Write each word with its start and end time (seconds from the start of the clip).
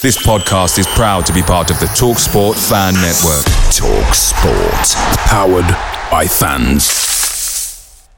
This 0.00 0.24
podcast 0.24 0.78
is 0.78 0.86
proud 0.86 1.26
to 1.26 1.32
be 1.32 1.42
part 1.42 1.72
of 1.72 1.80
the 1.80 1.86
TalkSport 1.86 2.54
Fan 2.68 2.94
Network. 2.94 3.44
TalkSport. 3.74 4.94
Powered 5.26 5.66
by 6.08 6.24
fans. 6.24 8.08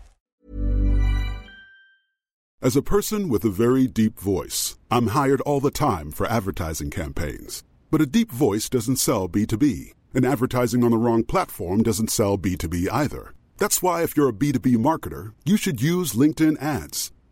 As 2.61 2.77
a 2.77 2.83
person 2.83 3.31
with 3.31 3.47
a 3.47 3.49
very 3.49 3.87
deep 3.87 4.21
voice, 4.21 4.77
I'm 4.91 5.07
hired 5.07 5.41
all 5.41 5.59
the 5.59 5.71
time 5.71 6.11
for 6.11 6.27
advertising 6.27 6.91
campaigns. 6.91 7.65
But 7.91 8.03
a 8.03 8.07
deep 8.07 8.31
voice 8.31 8.69
doesn't 8.69 8.97
sell 8.97 9.27
B2B, 9.27 9.95
and 10.13 10.27
advertising 10.27 10.85
on 10.85 10.91
the 10.91 10.99
wrong 10.99 11.25
platform 11.25 11.83
doesn't 11.83 12.11
sell 12.11 12.37
B2B 12.37 12.89
either. 12.93 13.33
That's 13.57 13.83
why, 13.83 14.03
if 14.03 14.19
you're 14.19 14.29
a 14.29 14.35
B2B 14.35 14.77
marketer, 14.77 15.33
you 15.47 15.57
should 15.57 15.81
use 15.81 16.13
LinkedIn 16.13 16.61
ads. 16.61 17.11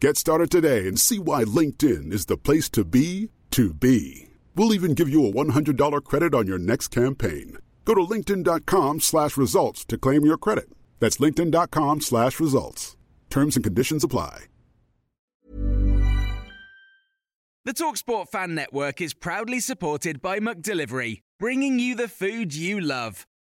Get 0.00 0.16
started 0.16 0.50
today 0.50 0.86
and 0.86 0.98
see 0.98 1.18
why 1.18 1.44
LinkedIn 1.44 2.12
is 2.12 2.26
the 2.26 2.36
place 2.36 2.68
to 2.70 2.84
be 2.84 3.30
to 3.52 3.72
be. 3.72 4.28
We'll 4.56 4.74
even 4.74 4.94
give 4.94 5.08
you 5.08 5.26
a 5.26 5.32
$100 5.32 6.04
credit 6.04 6.34
on 6.34 6.46
your 6.46 6.58
next 6.58 6.88
campaign. 6.88 7.58
Go 7.84 7.94
to 7.94 8.00
linkedin.com 8.00 9.00
slash 9.00 9.36
results 9.36 9.84
to 9.86 9.98
claim 9.98 10.24
your 10.24 10.38
credit. 10.38 10.68
That's 11.00 11.18
linkedin.com 11.18 12.00
slash 12.00 12.40
results. 12.40 12.96
Terms 13.30 13.56
and 13.56 13.64
conditions 13.64 14.04
apply. 14.04 14.44
The 17.66 17.72
TalkSport 17.72 18.28
Fan 18.28 18.54
Network 18.54 19.00
is 19.00 19.14
proudly 19.14 19.58
supported 19.58 20.20
by 20.20 20.38
McDelivery, 20.38 21.20
bringing 21.40 21.78
you 21.78 21.94
the 21.94 22.08
food 22.08 22.54
you 22.54 22.78
love. 22.78 23.26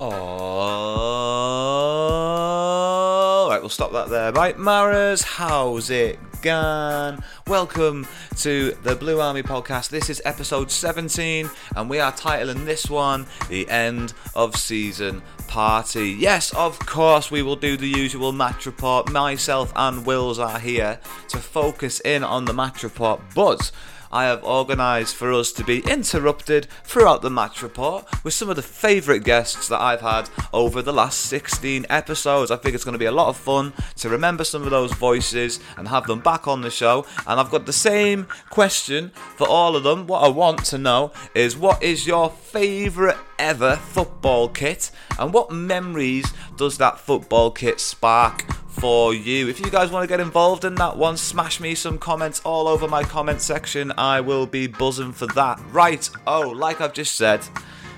Oh, 0.00 0.06
right, 3.50 3.58
we'll 3.60 3.68
stop 3.68 3.90
that 3.90 4.08
there. 4.08 4.30
Right, 4.30 4.56
Maras, 4.56 5.22
how's 5.22 5.90
it 5.90 6.20
gone? 6.40 7.24
Welcome 7.48 8.06
to 8.36 8.76
the 8.84 8.94
Blue 8.94 9.20
Army 9.20 9.42
podcast. 9.42 9.88
This 9.88 10.08
is 10.08 10.22
episode 10.24 10.70
17, 10.70 11.50
and 11.74 11.90
we 11.90 11.98
are 11.98 12.12
titling 12.12 12.64
this 12.64 12.88
one 12.88 13.26
The 13.48 13.68
End 13.68 14.12
of 14.36 14.54
Season 14.54 15.20
Party. 15.48 16.10
Yes, 16.10 16.54
of 16.54 16.78
course, 16.78 17.32
we 17.32 17.42
will 17.42 17.56
do 17.56 17.76
the 17.76 17.88
usual 17.88 18.30
match 18.30 18.66
report. 18.66 19.10
Myself 19.10 19.72
and 19.74 20.06
Wills 20.06 20.38
are 20.38 20.60
here 20.60 21.00
to 21.26 21.38
focus 21.38 21.98
in 22.04 22.22
on 22.22 22.44
the 22.44 22.54
match 22.54 22.84
report, 22.84 23.20
but 23.34 23.72
I 24.10 24.24
have 24.24 24.42
organised 24.44 25.16
for 25.16 25.32
us 25.32 25.52
to 25.52 25.64
be 25.64 25.80
interrupted 25.80 26.66
throughout 26.84 27.22
the 27.22 27.30
match 27.30 27.62
report 27.62 28.06
with 28.24 28.34
some 28.34 28.48
of 28.48 28.56
the 28.56 28.62
favourite 28.62 29.24
guests 29.24 29.68
that 29.68 29.80
I've 29.80 30.00
had 30.00 30.30
over 30.52 30.80
the 30.80 30.92
last 30.92 31.20
16 31.20 31.86
episodes. 31.90 32.50
I 32.50 32.56
think 32.56 32.74
it's 32.74 32.84
going 32.84 32.94
to 32.94 32.98
be 32.98 33.04
a 33.04 33.12
lot 33.12 33.28
of 33.28 33.36
fun 33.36 33.72
to 33.96 34.08
remember 34.08 34.44
some 34.44 34.62
of 34.62 34.70
those 34.70 34.92
voices 34.92 35.60
and 35.76 35.88
have 35.88 36.06
them 36.06 36.20
back 36.20 36.48
on 36.48 36.62
the 36.62 36.70
show. 36.70 37.06
And 37.26 37.38
I've 37.38 37.50
got 37.50 37.66
the 37.66 37.72
same 37.72 38.26
question 38.50 39.10
for 39.36 39.46
all 39.48 39.76
of 39.76 39.82
them. 39.82 40.06
What 40.06 40.24
I 40.24 40.28
want 40.28 40.64
to 40.66 40.78
know 40.78 41.12
is 41.34 41.56
what 41.56 41.82
is 41.82 42.06
your 42.06 42.30
favourite 42.30 43.18
ever 43.38 43.76
football 43.76 44.48
kit 44.48 44.90
and 45.18 45.32
what 45.32 45.50
memories 45.50 46.32
does 46.56 46.78
that 46.78 46.98
football 46.98 47.50
kit 47.50 47.80
spark 47.80 48.44
for 48.78 49.12
you. 49.12 49.48
If 49.48 49.60
you 49.60 49.70
guys 49.70 49.90
want 49.90 50.04
to 50.04 50.08
get 50.08 50.20
involved 50.20 50.64
in 50.64 50.76
that 50.76 50.96
one, 50.96 51.16
smash 51.16 51.60
me 51.60 51.74
some 51.74 51.98
comments 51.98 52.40
all 52.44 52.68
over 52.68 52.86
my 52.86 53.02
comment 53.02 53.40
section. 53.40 53.92
I 53.98 54.20
will 54.20 54.46
be 54.46 54.66
buzzing 54.66 55.12
for 55.12 55.26
that. 55.28 55.60
Right, 55.72 56.08
oh, 56.26 56.50
like 56.50 56.80
I've 56.80 56.92
just 56.92 57.16
said, 57.16 57.40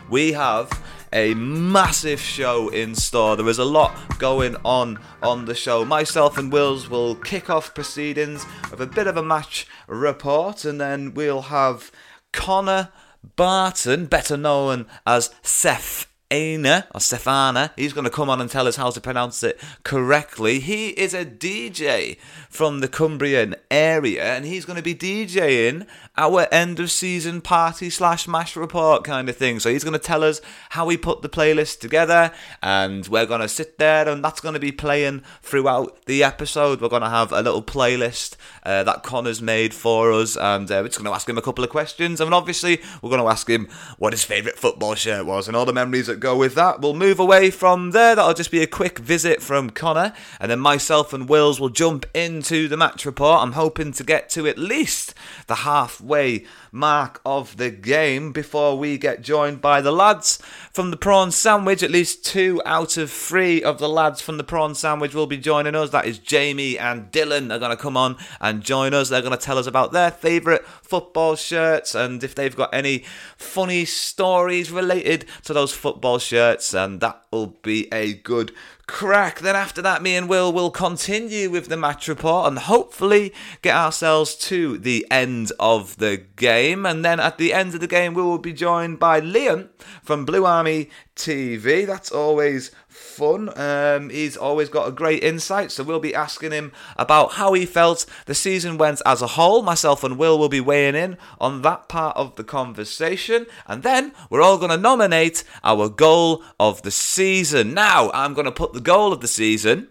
we 0.09 0.33
have 0.33 0.71
a 1.13 1.35
massive 1.35 2.21
show 2.21 2.69
in 2.69 2.95
store. 2.95 3.37
There 3.37 3.49
is 3.49 3.59
a 3.59 3.65
lot 3.65 4.19
going 4.19 4.57
on 4.65 4.99
on 5.23 5.45
the 5.45 5.55
show. 5.55 5.85
Myself 5.85 6.39
and 6.39 6.53
Wills 6.53 6.89
will 6.89 7.15
kick 7.15 7.51
off 7.51 7.75
proceedings 7.75 8.47
with 8.71 8.81
a 8.81 8.87
bit 8.87 9.07
of 9.07 9.17
a 9.17 9.23
match 9.23 9.67
report, 9.87 10.65
and 10.65 10.81
then 10.81 11.15
we'll 11.15 11.43
have 11.43 11.91
Connor 12.33 12.91
Barton, 13.37 14.07
better 14.07 14.37
known 14.37 14.87
as 15.07 15.35
Seth 15.43 16.07
Aina 16.31 16.87
or 16.95 17.01
Stefana. 17.01 17.71
He's 17.77 17.93
going 17.93 18.05
to 18.05 18.11
come 18.11 18.31
on 18.31 18.41
and 18.41 18.51
tell 18.51 18.69
us 18.69 18.77
how 18.77 18.91
to 18.91 19.01
pronounce 19.01 19.43
it 19.43 19.61
correctly. 19.83 20.61
He 20.61 20.91
is 20.91 21.13
a 21.15 21.25
DJ 21.25 22.19
from 22.49 22.81
the 22.81 22.89
Cumbrian 22.89 23.57
area, 23.71 24.25
and 24.25 24.45
he's 24.45 24.65
going 24.65 24.77
to 24.77 24.83
be 24.83 24.95
DJing 24.95 25.87
our 26.17 26.47
end 26.53 26.79
of 26.79 26.91
season 26.91 27.41
party 27.41 27.89
slash 27.89 28.29
mash 28.29 28.55
report 28.55 29.05
kind 29.05 29.29
of 29.29 29.37
thing. 29.37 29.59
So 29.59 29.71
he's 29.71 29.85
going 29.85 29.95
to 29.95 29.99
tell 29.99 30.23
us 30.23 30.41
how 30.71 30.89
he 30.89 30.97
put 30.97 31.23
the 31.23 31.29
playlist 31.29 31.81
together, 31.81 32.33
and 32.63 33.07
we're 33.09 33.27
going 33.27 33.41
to 33.41 33.49
sit 33.49 33.79
there, 33.79 34.09
and 34.09 34.23
that's 34.23 34.41
going 34.41 34.55
to 34.55 34.61
be 34.61 34.73
playing 34.73 35.23
throughout 35.43 36.05
the 36.07 36.23
episode. 36.23 36.81
We're 36.81 36.89
going 36.89 37.03
to 37.03 37.09
have 37.09 37.33
a 37.33 37.43
little 37.43 37.63
playlist 37.63 38.37
uh, 38.65 38.85
that 38.85 39.03
Connor's 39.03 39.43
made 39.43 39.75
for 39.75 40.13
us, 40.13 40.37
and 40.37 40.71
uh, 40.71 40.81
we're 40.83 40.89
just 40.89 40.99
going 40.99 41.11
to 41.11 41.15
ask 41.15 41.29
him 41.29 41.39
a 41.39 41.43
couple 41.43 41.65
of 41.65 41.71
questions. 41.71 42.21
I 42.21 42.25
mean, 42.25 42.33
obviously, 42.33 42.81
we're 43.03 43.11
going 43.11 43.23
to 43.23 43.29
ask 43.29 43.49
him 43.49 43.69
what 43.99 44.13
his 44.13 44.23
favourite 44.23 44.59
football 44.59 44.95
shirt 44.95 45.27
was 45.27 45.49
and 45.49 45.57
all 45.57 45.65
the 45.65 45.73
memories 45.73 46.07
that 46.07 46.20
go 46.21 46.37
with 46.37 46.55
that. 46.55 46.81
We'll 46.81 46.95
move 46.95 47.19
away 47.19 47.51
from 47.51 47.91
there. 47.91 48.15
That'll 48.15 48.35
just 48.35 48.51
be 48.51 48.63
a 48.63 48.67
quick 48.67 48.99
visit 48.99 49.43
from 49.43 49.71
Connor, 49.71 50.13
and 50.39 50.51
then 50.51 50.61
myself 50.61 51.13
and 51.13 51.29
Wills 51.29 51.59
will 51.59 51.71
jump 51.71 52.07
into 52.15 52.69
the 52.69 52.77
match 52.77 53.05
report. 53.05 53.43
I'm 53.43 53.53
hoping 53.53 53.93
to 53.93 54.05
get 54.05 54.29
to 54.31 54.47
at 54.47 54.59
least 54.59 55.15
the 55.47 55.57
halfway 55.57 56.45
mark 56.73 57.21
of 57.25 57.57
the 57.57 57.71
game 57.71 58.33
before 58.33 58.79
we 58.79 58.99
get 58.99 59.23
joined 59.23 59.61
by 59.61 59.81
the 59.81 59.93
lads 59.93 60.41
from 60.73 60.91
the 60.91 60.97
prawn 60.97 61.31
sandwich. 61.31 61.83
At 61.83 61.91
least 61.91 62.25
two 62.25 62.61
out 62.65 62.97
of 62.97 63.11
three 63.11 63.63
of 63.63 63.79
the 63.79 63.89
lads 63.89 64.21
from 64.21 64.37
the 64.37 64.45
prawn 64.45 64.75
sandwich 64.75 65.15
will 65.15 65.27
be 65.27 65.37
joining 65.37 65.75
us. 65.75 65.91
That 65.91 66.07
is 66.07 66.19
Jamie 66.19 66.79
and 66.79 67.11
Dylan 67.11 67.53
are 67.53 67.59
going 67.59 67.77
to 67.77 67.83
come 67.83 67.97
on 67.97 68.17
and 68.41 68.63
join 68.63 68.95
us. 68.95 69.09
They're 69.09 69.23
going 69.23 69.37
to 69.37 69.45
tell 69.45 69.59
us 69.59 69.67
about 69.67 69.93
their 69.93 70.11
favourite 70.11 70.67
football 70.67 71.37
shirts 71.37 71.95
and 71.95 72.23
if 72.23 72.35
they've 72.35 72.55
got 72.55 72.73
any 72.73 73.05
funny 73.37 73.85
stories 73.85 74.71
related 74.71 75.27
to 75.45 75.53
those 75.53 75.73
football 75.73 76.19
shirts. 76.19 76.75
And 76.75 77.01
that 77.01 77.25
will 77.31 77.59
be 77.63 77.93
a 77.93 78.15
good 78.15 78.53
crack. 78.91 79.39
Then 79.41 79.57
after 79.57 79.81
that, 79.83 80.03
me 80.03 80.17
and 80.17 80.29
Will 80.29 80.53
will 80.53 80.71
continue 80.71 81.49
with 81.49 81.69
the 81.69 81.77
match 81.77 82.09
report 82.09 82.49
and 82.49 82.59
hopefully 82.59 83.33
get 83.63 83.75
ourselves 83.75 84.35
to 84.49 84.77
the 84.77 85.07
end 85.11 85.53
of 85.59 85.97
the 85.97 86.25
game. 86.37 86.85
And 86.85 87.05
then 87.05 87.21
at 87.21 87.39
the 87.39 87.55
end 87.55 87.75
of 87.75 87.81
the 87.81 87.87
game, 87.87 88.13
we 88.13 88.23
will 88.23 88.39
be 88.39 88.53
joined 88.53 88.99
by 88.99 89.21
Liam 89.21 89.69
from 90.03 90.25
Blue 90.25 90.45
Army 90.45 90.91
TV. 91.17 91.87
That's 91.87 92.11
always 92.11 92.73
fun. 93.21 93.53
Um, 93.55 94.09
he's 94.09 94.35
always 94.35 94.71
got 94.71 94.89
a 94.89 94.93
great 94.93 95.23
insight, 95.23 95.71
so 95.71 95.85
we'll 95.85 96.01
be 96.01 96.15
asking 96.15 96.53
him 96.53 96.73
about 96.97 97.33
how 97.33 97.53
he 97.53 97.67
felt 97.67 98.07
the 98.25 98.35
season 98.35 98.79
went 98.79 99.03
as 99.05 99.21
a 99.21 99.35
whole. 99.37 99.61
Myself 99.61 100.03
and 100.03 100.17
Will 100.17 100.39
will 100.39 100.49
be 100.49 100.61
weighing 100.61 100.95
in 100.95 101.19
on 101.39 101.61
that 101.61 101.87
part 101.91 102.17
of 102.17 102.37
the 102.37 102.45
conversation, 102.45 103.47
and 103.67 103.83
then 103.83 104.13
we're 104.31 104.41
all 104.41 104.57
going 104.57 104.71
to 104.71 104.79
nominate 104.79 105.45
our 105.63 105.91
goal 105.91 106.43
of 106.59 106.81
the 106.81 106.91
season. 106.91 107.75
Now, 107.75 108.11
I'm 108.13 108.33
going 108.33 108.47
to 108.47 108.53
put 108.53 108.73
the 108.73 108.81
goal 108.81 109.13
of 109.13 109.21
the 109.21 109.29
season 109.29 109.89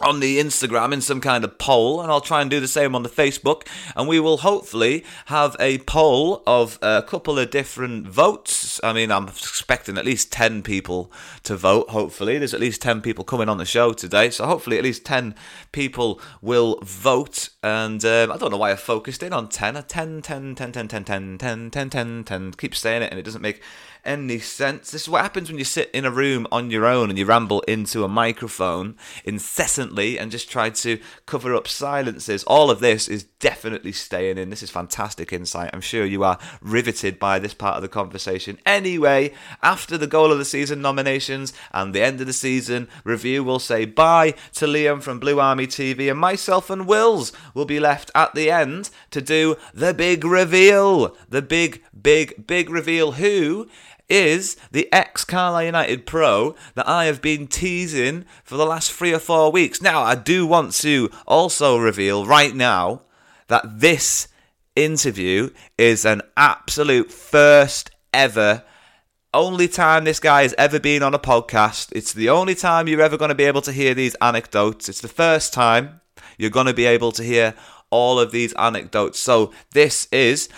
on 0.00 0.20
the 0.20 0.38
Instagram 0.38 0.92
in 0.92 1.00
some 1.00 1.20
kind 1.20 1.44
of 1.44 1.58
poll, 1.58 2.00
and 2.00 2.10
I'll 2.10 2.20
try 2.20 2.40
and 2.40 2.50
do 2.50 2.60
the 2.60 2.68
same 2.68 2.94
on 2.94 3.02
the 3.02 3.08
Facebook. 3.08 3.66
And 3.96 4.08
we 4.08 4.18
will 4.18 4.38
hopefully 4.38 5.04
have 5.26 5.56
a 5.60 5.78
poll 5.78 6.42
of 6.46 6.78
a 6.82 7.02
couple 7.02 7.38
of 7.38 7.50
different 7.50 8.08
votes. 8.08 8.80
I 8.82 8.92
mean, 8.92 9.12
I'm 9.12 9.28
expecting 9.28 9.96
at 9.96 10.04
least 10.04 10.32
10 10.32 10.62
people 10.62 11.12
to 11.44 11.56
vote, 11.56 11.90
hopefully. 11.90 12.38
There's 12.38 12.54
at 12.54 12.60
least 12.60 12.82
10 12.82 13.02
people 13.02 13.24
coming 13.24 13.48
on 13.48 13.58
the 13.58 13.64
show 13.64 13.92
today, 13.92 14.30
so 14.30 14.46
hopefully 14.46 14.78
at 14.78 14.84
least 14.84 15.04
10 15.04 15.34
people 15.72 16.20
will 16.42 16.78
vote. 16.82 17.50
And 17.62 18.04
um, 18.04 18.32
I 18.32 18.36
don't 18.36 18.50
know 18.50 18.58
why 18.58 18.72
I 18.72 18.76
focused 18.76 19.22
in 19.22 19.32
on 19.32 19.48
10. 19.48 19.74
10, 19.74 20.22
10, 20.22 20.54
10, 20.54 20.72
10, 20.72 20.88
10, 20.88 21.04
10, 21.04 21.38
10, 21.38 21.70
10, 21.70 21.90
10, 21.90 22.24
10. 22.24 22.52
Keep 22.52 22.74
saying 22.74 23.02
it, 23.02 23.10
and 23.10 23.18
it 23.18 23.24
doesn't 23.24 23.42
make 23.42 23.62
any 24.04 24.38
sense. 24.38 24.90
This 24.90 25.02
is 25.02 25.08
what 25.08 25.22
happens 25.22 25.48
when 25.48 25.58
you 25.58 25.64
sit 25.64 25.90
in 25.92 26.04
a 26.04 26.10
room 26.10 26.46
on 26.52 26.70
your 26.70 26.86
own 26.86 27.10
and 27.10 27.18
you 27.18 27.24
ramble 27.24 27.60
into 27.62 28.04
a 28.04 28.08
microphone 28.08 28.96
incessantly 29.24 30.18
and 30.18 30.30
just 30.30 30.50
try 30.50 30.70
to 30.70 30.98
cover 31.26 31.54
up 31.54 31.68
silences. 31.68 32.44
All 32.44 32.70
of 32.70 32.80
this 32.80 33.08
is 33.08 33.24
definitely 33.24 33.92
staying 33.92 34.38
in. 34.38 34.50
This 34.50 34.62
is 34.62 34.70
fantastic 34.70 35.32
insight. 35.32 35.70
I'm 35.72 35.80
sure 35.80 36.04
you 36.04 36.24
are 36.24 36.38
riveted 36.60 37.18
by 37.18 37.38
this 37.38 37.54
part 37.54 37.76
of 37.76 37.82
the 37.82 37.88
conversation. 37.88 38.58
Anyway, 38.64 39.32
after 39.62 39.98
the 39.98 40.06
goal 40.06 40.32
of 40.32 40.38
the 40.38 40.44
season 40.44 40.80
nominations 40.80 41.52
and 41.72 41.94
the 41.94 42.02
end 42.02 42.20
of 42.20 42.26
the 42.26 42.32
season 42.32 42.88
review, 43.04 43.44
we'll 43.44 43.58
say 43.58 43.84
bye 43.84 44.34
to 44.54 44.66
Liam 44.66 45.02
from 45.02 45.18
Blue 45.18 45.40
Army 45.40 45.66
TV, 45.66 46.10
and 46.10 46.18
myself 46.18 46.70
and 46.70 46.86
Wills 46.86 47.32
will 47.52 47.64
be 47.64 47.80
left 47.80 48.10
at 48.14 48.34
the 48.34 48.50
end 48.50 48.90
to 49.10 49.20
do 49.20 49.56
the 49.72 49.94
big 49.94 50.24
reveal. 50.24 51.16
The 51.28 51.42
big, 51.42 51.82
big, 52.00 52.46
big 52.46 52.70
reveal. 52.70 53.12
Who 53.12 53.68
is 54.08 54.56
the 54.70 54.92
ex 54.92 55.24
Carlisle 55.24 55.64
United 55.64 56.06
pro 56.06 56.54
that 56.74 56.88
I 56.88 57.06
have 57.06 57.22
been 57.22 57.46
teasing 57.46 58.24
for 58.44 58.56
the 58.56 58.66
last 58.66 58.92
three 58.92 59.12
or 59.12 59.18
four 59.18 59.50
weeks. 59.50 59.80
Now, 59.80 60.02
I 60.02 60.14
do 60.14 60.46
want 60.46 60.72
to 60.74 61.10
also 61.26 61.78
reveal 61.78 62.26
right 62.26 62.54
now 62.54 63.02
that 63.48 63.80
this 63.80 64.28
interview 64.76 65.50
is 65.78 66.04
an 66.04 66.22
absolute 66.36 67.12
first 67.12 67.90
ever. 68.12 68.64
Only 69.32 69.68
time 69.68 70.04
this 70.04 70.20
guy 70.20 70.42
has 70.42 70.54
ever 70.56 70.78
been 70.78 71.02
on 71.02 71.14
a 71.14 71.18
podcast. 71.18 71.90
It's 71.92 72.12
the 72.12 72.28
only 72.28 72.54
time 72.54 72.86
you're 72.86 73.02
ever 73.02 73.16
going 73.16 73.30
to 73.30 73.34
be 73.34 73.44
able 73.44 73.62
to 73.62 73.72
hear 73.72 73.94
these 73.94 74.14
anecdotes. 74.16 74.88
It's 74.88 75.00
the 75.00 75.08
first 75.08 75.52
time 75.52 76.00
you're 76.38 76.50
going 76.50 76.66
to 76.66 76.74
be 76.74 76.86
able 76.86 77.12
to 77.12 77.22
hear 77.22 77.54
all 77.90 78.18
of 78.18 78.32
these 78.32 78.52
anecdotes. 78.54 79.18
So, 79.18 79.52
this 79.72 80.08
is 80.10 80.48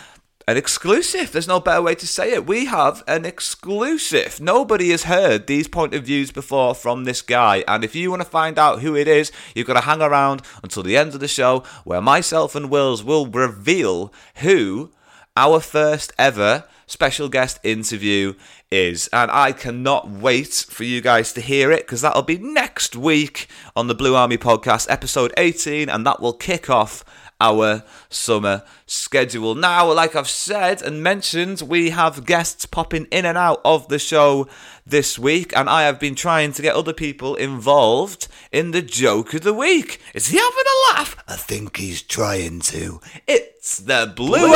an 0.49 0.57
exclusive. 0.57 1.33
There's 1.33 1.49
no 1.49 1.59
better 1.59 1.83
way 1.83 1.97
to 1.97 2.07
say 2.07 2.33
it. 2.33 2.47
We 2.47 2.67
have 2.67 3.03
an 3.09 3.25
exclusive. 3.25 4.41
Nobody 4.41 4.91
has 4.91 5.05
heard 5.05 5.47
these 5.47 5.67
point 5.67 5.93
of 5.93 6.05
views 6.05 6.31
before 6.31 6.75
from 6.75 7.05
this 7.05 7.21
guy. 7.21 7.65
And 7.67 7.83
if 7.83 7.97
you 7.97 8.11
want 8.11 8.23
to 8.23 8.29
find 8.29 8.57
out 8.59 8.81
who 8.81 8.95
it 8.95 9.09
is, 9.09 9.33
you've 9.55 9.67
got 9.67 9.75
to 9.75 9.81
hang 9.81 10.01
around 10.01 10.43
until 10.63 10.85
the 10.85 10.97
end 10.97 11.15
of 11.15 11.21
the 11.21 11.27
show 11.27 11.65
where 11.83 12.01
myself 12.01 12.55
and 12.55 12.71
Wills 12.71 13.03
will 13.03 13.27
reveal 13.27 14.13
who 14.37 14.93
our 15.37 15.59
first 15.59 16.13
ever 16.17 16.65
special 16.87 17.29
guest 17.29 17.59
interview 17.65 18.35
is. 18.71 19.09
And 19.13 19.31
I 19.33 19.51
cannot 19.51 20.09
wait 20.09 20.65
for 20.69 20.85
you 20.85 21.01
guys 21.01 21.33
to 21.33 21.41
hear 21.41 21.73
it 21.73 21.81
because 21.81 22.03
that'll 22.03 22.23
be 22.23 22.39
next 22.39 22.95
week 22.95 23.49
on 23.75 23.89
the 23.89 23.95
Blue 23.95 24.15
Army 24.15 24.39
podcast, 24.39 24.87
episode 24.89 25.33
18, 25.37 25.89
and 25.89 26.07
that 26.07 26.21
will 26.21 26.33
kick 26.33 26.71
off 26.71 27.05
our 27.41 27.83
summer 28.09 28.63
schedule. 28.87 29.55
Now, 29.55 29.93
like 29.93 30.17
I've 30.17 30.29
said 30.29 30.83
and 30.83 31.03
mentioned, 31.03 31.63
we 31.63 31.91
have 31.91 32.25
guests 32.25 32.67
popping 32.67 33.07
in 33.11 33.27
and 33.27 33.37
out 33.37 33.61
of 33.65 33.89
the 33.89 33.99
show 33.99 34.49
this 34.87 35.19
week, 35.19 35.55
and 35.57 35.69
I 35.69 35.83
have 35.83 36.01
been 36.01 36.15
trying 36.15 36.53
to 36.53 36.63
get 36.63 36.75
other 36.75 36.93
people 36.93 37.35
involved 37.35 38.29
in 38.53 38.71
the 38.71 38.83
joke 38.83 39.35
of 39.35 39.43
the 39.43 39.53
week. 39.55 40.01
Is 40.15 40.29
he 40.29 40.39
having 40.39 40.53
a 40.59 40.93
laugh? 40.93 41.17
I 41.29 41.37
think 41.37 41.77
he's 41.77 42.03
trying 42.03 42.61
to. 42.61 43.01
It's 43.27 43.79
the 43.79 44.13
Blue. 44.15 44.53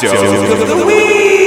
Joke 0.00 0.60
of 0.60 0.68
the 0.68 0.84
week. 0.86 1.37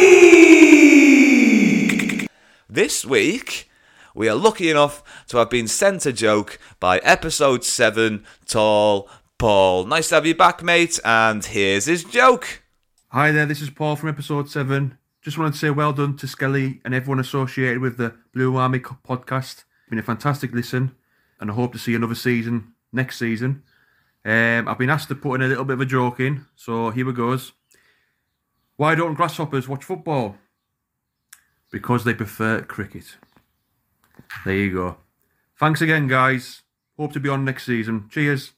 This 2.74 3.04
week, 3.04 3.70
we 4.16 4.30
are 4.30 4.36
lucky 4.36 4.70
enough 4.70 5.04
to 5.28 5.36
have 5.40 5.50
been 5.50 5.68
sent 5.68 6.06
a 6.06 6.14
joke 6.14 6.58
by 6.80 7.00
episode 7.00 7.66
7, 7.66 8.24
Tall 8.46 9.10
Paul. 9.38 9.84
Nice 9.88 10.08
to 10.08 10.16
have 10.16 10.26
you 10.26 10.36
back, 10.36 10.64
mate, 10.64 10.98
and 11.04 11.44
here's 11.44 11.84
his 11.84 12.06
joke. 12.06 12.64
Hi 13.10 13.34
there, 13.34 13.46
this 13.46 13.62
is 13.62 13.70
Paul 13.70 13.98
from 13.98 14.08
episode 14.08 14.50
7. 14.50 14.98
Just 15.22 15.38
wanted 15.38 15.52
to 15.52 15.60
say 15.60 15.70
well 15.70 15.92
done 15.92 16.16
to 16.16 16.28
Skelly 16.30 16.80
and 16.86 16.94
everyone 16.94 17.20
associated 17.20 17.80
with 17.80 17.98
the 17.98 18.16
Blue 18.34 18.56
Army 18.56 18.80
podcast. 18.80 19.66
Been 19.90 20.00
a 20.00 20.02
fantastic 20.02 20.54
listen, 20.54 20.96
and 21.42 21.52
I 21.52 21.54
hope 21.54 21.74
to 21.74 21.78
see 21.78 21.94
another 21.94 22.16
season 22.16 22.72
next 22.94 23.20
season. 23.20 23.64
Um, 24.24 24.70
I've 24.70 24.78
been 24.78 24.90
asked 24.90 25.10
to 25.10 25.16
put 25.16 25.34
in 25.34 25.42
a 25.42 25.50
little 25.50 25.66
bit 25.66 25.74
of 25.74 25.82
a 25.82 25.86
joke 25.86 26.22
in, 26.22 26.46
so 26.56 26.90
here 26.92 27.06
we 27.06 27.12
goes. 27.12 27.52
Why 28.78 28.96
don't 28.96 29.16
grasshoppers 29.16 29.68
watch 29.68 29.84
football? 29.84 30.38
Because 31.72 32.04
they 32.04 32.14
prefer 32.14 32.62
cricket. 32.62 33.18
There 34.46 34.56
you 34.56 34.74
go. 34.74 34.98
Thanks 35.60 35.82
again, 35.82 36.08
guys. 36.08 36.64
Hope 36.98 37.14
to 37.14 37.20
be 37.20 37.30
on 37.30 37.46
next 37.46 37.66
season. 37.66 38.10
Cheers. 38.10 38.54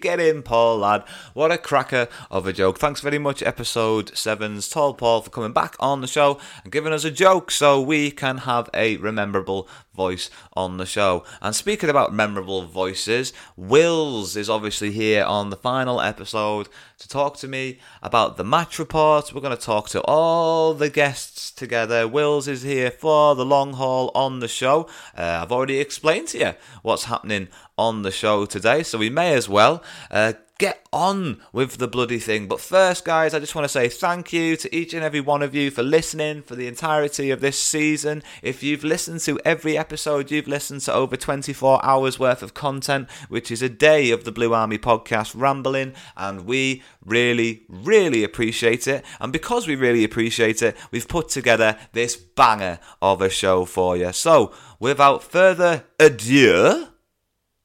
Get 0.00 0.18
in, 0.18 0.42
Paul, 0.42 0.78
lad. 0.78 1.04
What 1.34 1.52
a 1.52 1.58
cracker 1.58 2.08
of 2.30 2.46
a 2.46 2.54
joke. 2.54 2.78
Thanks 2.78 3.02
very 3.02 3.18
much, 3.18 3.42
episode 3.42 4.12
7's 4.12 4.66
Tall 4.70 4.94
Paul, 4.94 5.20
for 5.20 5.28
coming 5.28 5.52
back 5.52 5.76
on 5.78 6.00
the 6.00 6.06
show 6.06 6.40
and 6.64 6.72
giving 6.72 6.94
us 6.94 7.04
a 7.04 7.10
joke 7.10 7.50
so 7.50 7.78
we 7.78 8.10
can 8.10 8.38
have 8.38 8.70
a 8.72 8.96
rememberable 8.96 9.68
voice 9.94 10.30
on 10.54 10.78
the 10.78 10.86
show. 10.86 11.24
And 11.42 11.54
speaking 11.54 11.90
about 11.90 12.14
memorable 12.14 12.62
voices, 12.62 13.34
Wills 13.56 14.36
is 14.36 14.48
obviously 14.48 14.90
here 14.92 15.24
on 15.24 15.50
the 15.50 15.56
final 15.56 16.00
episode 16.00 16.70
to 16.96 17.06
talk 17.06 17.36
to 17.38 17.48
me 17.48 17.78
about 18.02 18.38
the 18.38 18.44
match 18.44 18.78
report. 18.78 19.34
We're 19.34 19.42
going 19.42 19.56
to 19.56 19.62
talk 19.62 19.90
to 19.90 20.00
all 20.02 20.72
the 20.72 20.88
guests 20.88 21.50
together. 21.50 22.08
Wills 22.08 22.48
is 22.48 22.62
here 22.62 22.90
for 22.90 23.34
the 23.34 23.44
long 23.44 23.74
haul 23.74 24.10
on 24.14 24.40
the 24.40 24.48
show. 24.48 24.88
Uh, 25.14 25.40
I've 25.42 25.52
already 25.52 25.78
explained 25.78 26.28
to 26.28 26.38
you 26.38 26.54
what's 26.80 27.04
happening 27.04 27.48
on 27.80 28.02
the 28.02 28.10
show 28.10 28.44
today, 28.44 28.82
so 28.82 28.98
we 28.98 29.08
may 29.08 29.32
as 29.32 29.48
well 29.48 29.82
uh, 30.10 30.34
get 30.58 30.86
on 30.92 31.40
with 31.50 31.78
the 31.78 31.88
bloody 31.88 32.18
thing. 32.18 32.46
But 32.46 32.60
first, 32.60 33.06
guys, 33.06 33.32
I 33.32 33.38
just 33.38 33.54
want 33.54 33.64
to 33.64 33.70
say 33.70 33.88
thank 33.88 34.34
you 34.34 34.54
to 34.58 34.76
each 34.76 34.92
and 34.92 35.02
every 35.02 35.22
one 35.22 35.42
of 35.42 35.54
you 35.54 35.70
for 35.70 35.82
listening 35.82 36.42
for 36.42 36.54
the 36.54 36.66
entirety 36.66 37.30
of 37.30 37.40
this 37.40 37.58
season. 37.58 38.22
If 38.42 38.62
you've 38.62 38.84
listened 38.84 39.20
to 39.20 39.40
every 39.46 39.78
episode, 39.78 40.30
you've 40.30 40.46
listened 40.46 40.82
to 40.82 40.92
over 40.92 41.16
24 41.16 41.82
hours 41.82 42.18
worth 42.18 42.42
of 42.42 42.52
content, 42.52 43.10
which 43.30 43.50
is 43.50 43.62
a 43.62 43.70
day 43.70 44.10
of 44.10 44.24
the 44.24 44.32
Blue 44.32 44.52
Army 44.52 44.76
podcast 44.76 45.32
rambling, 45.34 45.94
and 46.18 46.44
we 46.44 46.82
really, 47.02 47.64
really 47.70 48.22
appreciate 48.22 48.86
it. 48.86 49.06
And 49.20 49.32
because 49.32 49.66
we 49.66 49.74
really 49.74 50.04
appreciate 50.04 50.60
it, 50.60 50.76
we've 50.90 51.08
put 51.08 51.30
together 51.30 51.78
this 51.92 52.16
banger 52.16 52.78
of 53.00 53.22
a 53.22 53.30
show 53.30 53.64
for 53.64 53.96
you. 53.96 54.12
So, 54.12 54.52
without 54.78 55.22
further 55.22 55.84
ado, 55.98 56.89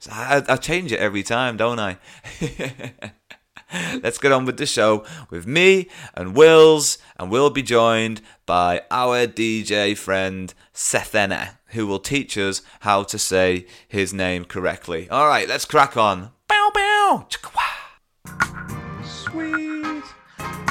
I, 0.09 0.43
I 0.48 0.55
change 0.58 0.91
it 0.91 1.00
every 1.00 1.24
time, 1.24 1.58
don't 1.58 1.79
I? 1.79 1.98
Let's 4.01 4.19
get 4.19 4.31
on 4.31 4.46
with 4.46 4.58
the 4.58 4.65
show 4.65 5.03
with 5.29 5.48
me 5.48 5.89
and 6.13 6.36
Wills, 6.36 6.98
and 7.17 7.31
we'll 7.31 7.50
be 7.50 7.63
joined 7.63 8.22
by 8.46 8.84
our 8.91 9.25
DJ 9.25 9.98
friend 9.98 10.53
Sethena, 10.74 11.58
who 11.67 11.88
will 11.88 12.00
teach 12.00 12.38
us 12.38 12.62
how 12.81 13.03
to 13.03 13.17
say 13.17 13.65
his 13.88 14.13
name 14.13 14.46
correctly. 14.46 15.10
All 15.10 15.27
right, 15.27 15.48
let's 15.48 15.65
crack 15.65 15.98
on. 15.98 16.31
Bow 16.48 16.72
bow. 16.74 17.27
Sweet. 19.03 20.03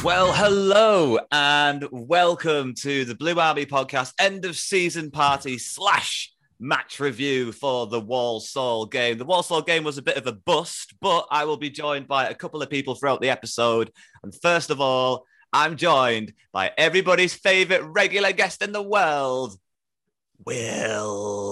Well, 0.05 0.33
hello 0.33 1.19
and 1.33 1.89
welcome 1.91 2.75
to 2.83 3.05
the 3.05 3.15
Blue 3.15 3.41
Army 3.41 3.67
podcast 3.67 4.13
end 4.21 4.45
of 4.45 4.57
season 4.57 5.11
party 5.11 5.59
slash 5.59 6.34
match 6.59 7.01
review 7.01 7.53
for 7.53 7.87
the 7.87 8.01
Walsall 8.01 8.87
game. 8.87 9.19
The 9.19 9.25
Walsall 9.25 9.63
game 9.63 9.85
was 9.85 9.99
a 9.99 10.03
bit 10.03 10.17
of 10.17 10.27
a 10.27 10.33
bust, 10.33 10.95
but 11.01 11.27
I 11.31 11.45
will 11.45 11.57
be 11.57 11.71
joined 11.71 12.09
by 12.09 12.29
a 12.29 12.35
couple 12.35 12.63
of 12.63 12.71
people 12.71 12.95
throughout 12.95 13.21
the 13.21 13.31
episode. 13.31 13.91
And 14.23 14.35
first 14.43 14.71
of 14.71 14.81
all, 14.81 15.27
I'm 15.53 15.77
joined 15.77 16.33
by 16.53 16.73
everybody's 16.77 17.35
favorite 17.35 17.83
regular 17.83 18.33
guest 18.33 18.63
in 18.63 18.73
the 18.73 18.83
world, 18.83 19.57
Wills. 20.45 21.45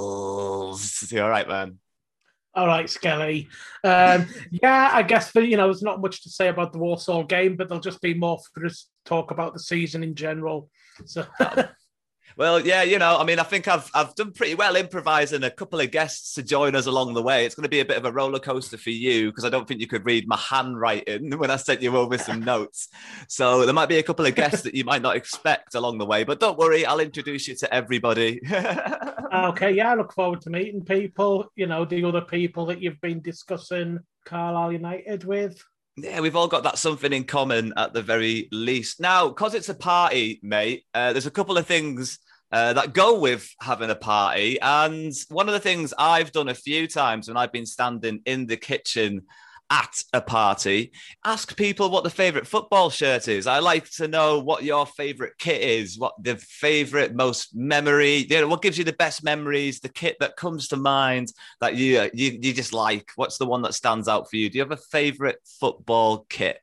You 1.11 1.23
all 1.23 1.31
right, 1.31 1.49
man? 1.49 1.79
All 2.55 2.67
right, 2.67 2.91
Skelly. 2.91 3.49
Um, 3.83 4.27
yeah, 4.51 4.91
I 4.93 5.03
guess 5.03 5.31
for 5.31 5.41
you 5.41 5.57
know, 5.57 5.65
there's 5.65 5.83
not 5.83 6.03
much 6.03 6.23
to 6.25 6.31
say 6.31 6.49
about 6.49 6.73
the 6.73 6.79
Walsall 6.79 7.25
game, 7.25 7.57
but 7.57 7.69
there'll 7.69 7.81
just 7.81 8.03
be 8.03 8.13
more 8.13 8.39
for 8.53 8.67
us 8.67 8.83
to 8.83 8.89
talk 9.09 9.31
about 9.31 9.55
the 9.55 9.61
season 9.61 10.03
in 10.03 10.15
general. 10.15 10.69
So 11.07 11.27
Well, 12.37 12.65
yeah, 12.65 12.83
you 12.83 12.99
know, 12.99 13.19
I 13.19 13.25
mean, 13.25 13.39
I 13.39 13.43
think 13.43 13.69
I've 13.69 13.91
I've 13.95 14.15
done 14.15 14.33
pretty 14.33 14.55
well 14.55 14.77
improvising 14.77 15.45
a 15.45 15.51
couple 15.51 15.81
of 15.81 15.91
guests 15.91 16.35
to 16.35 16.43
join 16.43 16.75
us 16.75 16.87
along 16.87 17.15
the 17.15 17.23
way. 17.23 17.45
It's 17.45 17.55
going 17.55 17.65
to 17.65 17.69
be 17.69 17.81
a 17.81 17.85
bit 17.85 17.97
of 17.97 18.05
a 18.05 18.13
roller 18.13 18.39
coaster 18.39 18.79
for 18.79 18.91
you 18.91 19.31
because 19.31 19.45
I 19.45 19.51
don't 19.51 19.67
think 19.67 19.81
you 19.81 19.87
could 19.87 20.07
read 20.07 20.27
my 20.27 20.37
handwriting 20.37 21.31
when 21.39 21.51
I 21.51 21.57
sent 21.57 21.83
you 21.83 21.97
over 21.97 22.19
some 22.19 22.43
notes. 22.43 22.89
So 23.29 23.65
there 23.65 23.75
might 23.75 23.89
be 23.89 23.99
a 23.99 24.03
couple 24.03 24.27
of 24.27 24.35
guests 24.35 24.63
that 24.63 24.75
you 24.75 24.85
might 24.85 25.03
not 25.03 25.17
expect 25.17 25.75
along 25.75 25.99
the 25.99 26.07
way, 26.07 26.25
but 26.25 26.41
don't 26.41 26.59
worry, 26.59 26.87
I'll 26.87 27.01
introduce 27.01 27.49
you 27.49 27.55
to 27.57 27.75
everybody. 27.75 28.41
Okay, 29.33 29.73
yeah, 29.73 29.93
I 29.93 29.95
look 29.95 30.13
forward 30.13 30.43
to 30.43 30.51
meeting 30.51 30.85
people. 30.85 31.51
You 31.57 31.67
know, 31.67 31.87
the 31.87 32.05
other 32.05 32.21
people 32.21 32.67
that 32.67 32.83
you've 32.83 33.01
been 33.01 33.23
discussing 33.23 33.99
Carlisle 34.27 34.73
United 34.73 35.25
with. 35.25 35.65
Yeah, 35.97 36.21
we've 36.21 36.37
all 36.37 36.49
got 36.49 36.63
that 36.63 36.79
something 36.79 37.13
in 37.13 37.25
common 37.25 37.75
at 37.77 37.93
the 37.93 38.03
very 38.03 38.49
least. 38.51 38.99
Now, 38.99 39.29
because 39.29 39.55
it's 39.55 39.69
a 39.69 39.75
party, 39.75 40.41
mate, 40.43 40.85
uh, 40.95 41.13
there's 41.13 41.27
a 41.27 41.31
couple 41.31 41.59
of 41.59 41.67
things 41.67 42.19
uh, 42.51 42.73
that 42.73 42.95
go 42.95 43.19
with 43.19 43.49
having 43.61 43.91
a 43.91 43.95
party. 43.95 44.59
And 44.61 45.13
one 45.29 45.49
of 45.49 45.53
the 45.53 45.61
things 45.61 45.93
I've 45.99 46.33
done 46.33 46.49
a 46.49 46.55
few 46.55 46.89
times 46.89 47.29
when 47.29 47.37
I've 47.37 47.53
been 47.53 47.67
standing 47.67 48.21
in 48.25 48.47
the 48.47 48.57
kitchen 48.57 49.23
at 49.73 50.05
a 50.13 50.21
party, 50.21 50.93
ask 51.25 51.57
people 51.57 51.89
what 51.89 52.05
the 52.05 52.11
favorite 52.11 52.47
football 52.47 52.91
shirt 52.91 53.27
is. 53.27 53.47
I 53.47 53.59
like 53.61 53.89
to 53.93 54.07
know 54.07 54.39
what 54.39 54.65
your 54.65 54.85
favorite 54.85 55.33
kit 55.39 55.63
is, 55.63 55.99
what 55.99 56.13
the 56.23 56.37
favorite 56.37 57.15
most 57.15 57.57
memory, 57.57 58.17
you 58.29 58.41
know, 58.43 58.49
what 58.49 58.61
gives 58.61 58.77
you 58.77 58.85
the 58.85 58.93
best 58.93 59.25
memories, 59.25 59.81
the 59.81 59.89
kit 59.89 60.17
that 60.21 60.37
comes 60.37 60.69
to 60.69 60.77
mind 60.77 61.33
that 61.63 61.75
you 61.75 62.11
you, 62.13 62.39
you 62.43 62.53
just 62.53 62.75
like. 62.75 63.11
What's 63.17 63.39
the 63.39 63.47
one 63.47 63.63
that 63.63 63.73
stands 63.73 64.09
out 64.09 64.29
for 64.29 64.37
you? 64.37 64.51
Do 64.51 64.59
you 64.59 64.63
have 64.63 64.73
a 64.73 64.77
favorite 64.77 65.39
football 65.59 66.27
kit? 66.29 66.59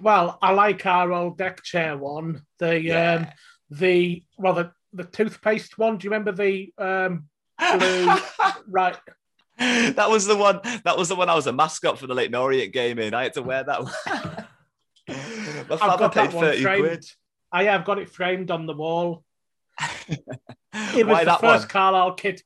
Well, 0.00 0.38
I 0.40 0.52
like 0.52 0.86
our 0.86 1.12
old 1.12 1.36
deck 1.36 1.62
chair 1.62 1.98
one. 1.98 2.42
The 2.58 2.80
Yeah. 2.80 3.12
um, 3.14 3.26
the 3.68 4.24
well, 4.38 4.54
the 4.54 4.72
the 4.94 5.04
toothpaste 5.04 5.76
one. 5.76 5.98
Do 5.98 6.06
you 6.06 6.10
remember 6.10 6.32
the 6.32 6.72
um, 6.78 7.28
blue? 7.78 8.10
right. 8.68 8.96
that 9.58 10.10
was 10.10 10.26
the 10.26 10.36
one. 10.36 10.60
That 10.84 10.96
was 10.96 11.08
the 11.08 11.16
one. 11.16 11.28
I 11.28 11.34
was 11.34 11.46
a 11.46 11.52
mascot 11.52 11.98
for 11.98 12.06
the 12.06 12.14
Leyton 12.14 12.34
Orient 12.34 12.72
game 12.72 12.98
in. 12.98 13.14
I 13.14 13.24
had 13.24 13.34
to 13.34 13.42
wear 13.42 13.62
that 13.62 13.82
one. 13.84 13.92
My 15.08 15.14
I've 15.70 15.78
father 15.78 15.98
got 15.98 16.14
paid 16.14 16.30
that 16.30 16.34
one 16.34 16.44
thirty 16.44 16.62
framed. 16.62 16.86
quid. 16.86 17.04
I 17.52 17.64
have 17.64 17.84
got 17.84 17.98
it 17.98 18.10
framed 18.10 18.50
on 18.50 18.66
the 18.66 18.74
wall. 18.74 19.24
It 20.96 21.06
was 21.06 21.20
the 21.20 21.24
that 21.26 21.40
first 21.40 21.62
one? 21.64 21.68
Carlisle 21.68 22.14
kit. 22.14 22.42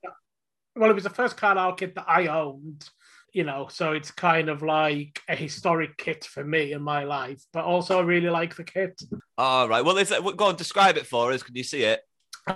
well, 0.76 0.90
it 0.90 0.94
was 0.94 1.04
the 1.04 1.10
first 1.10 1.38
Carlisle 1.38 1.74
kit 1.74 1.94
that 1.94 2.04
I 2.06 2.26
owned. 2.26 2.86
You 3.32 3.44
know, 3.44 3.68
so 3.70 3.92
it's 3.92 4.10
kind 4.10 4.48
of 4.48 4.62
like 4.62 5.20
a 5.28 5.34
historic 5.36 5.96
kit 5.96 6.24
for 6.24 6.44
me 6.44 6.72
in 6.72 6.82
my 6.82 7.04
life. 7.04 7.42
But 7.52 7.64
also, 7.64 7.98
I 7.98 8.02
really 8.02 8.28
like 8.28 8.56
the 8.56 8.64
kit. 8.64 9.00
All 9.36 9.68
right. 9.68 9.84
Well, 9.84 9.96
is 9.96 10.10
it, 10.10 10.36
go 10.36 10.46
on. 10.46 10.56
Describe 10.56 10.96
it 10.96 11.06
for 11.06 11.32
us. 11.32 11.42
Can 11.42 11.54
you 11.54 11.62
see 11.62 11.84
it? 11.84 12.00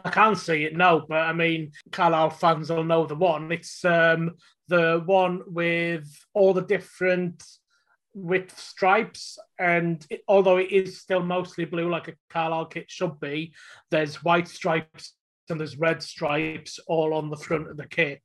I 0.05 0.11
can't 0.11 0.39
see 0.39 0.65
it 0.65 0.77
now, 0.77 1.05
but 1.09 1.19
I 1.19 1.33
mean, 1.33 1.73
Carlisle 1.91 2.31
fans 2.31 2.71
will 2.71 2.85
know 2.85 3.07
the 3.07 3.15
one. 3.15 3.53
It's 3.53 3.85
um, 3.85 4.33
the 4.69 5.03
one 5.05 5.43
with 5.47 6.09
all 6.35 6.55
the 6.55 6.63
different 6.63 7.43
width 8.15 8.59
stripes, 8.59 9.39
and 9.59 10.05
it, 10.11 10.23
although 10.29 10.59
it 10.59 10.71
is 10.71 11.01
still 11.01 11.23
mostly 11.23 11.65
blue, 11.65 11.91
like 11.91 12.09
a 12.09 12.15
Carlisle 12.31 12.67
kit 12.67 12.91
should 12.91 13.19
be, 13.21 13.55
there's 13.91 14.23
white 14.23 14.49
stripes 14.49 15.15
and 15.49 15.59
there's 15.59 15.79
red 15.79 16.03
stripes 16.03 16.79
all 16.87 17.15
on 17.15 17.31
the 17.31 17.37
front 17.37 17.69
of 17.69 17.77
the 17.77 17.87
kit. 17.87 18.23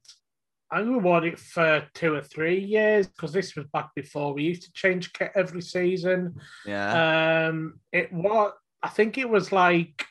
I 0.69 0.81
wore 0.81 1.25
it 1.25 1.39
for 1.39 1.87
two 1.93 2.13
or 2.13 2.21
three 2.21 2.59
years 2.59 3.07
because 3.07 3.31
this 3.31 3.55
was 3.55 3.65
back 3.67 3.89
before 3.95 4.33
we 4.33 4.43
used 4.43 4.63
to 4.63 4.71
change 4.73 5.13
kit 5.13 5.31
every 5.33 5.61
season. 5.61 6.35
Yeah. 6.65 7.47
Um, 7.47 7.79
it 7.93 8.11
was, 8.11 8.51
I 8.83 8.89
think 8.89 9.17
it 9.17 9.29
was 9.29 9.51
like, 9.51 10.05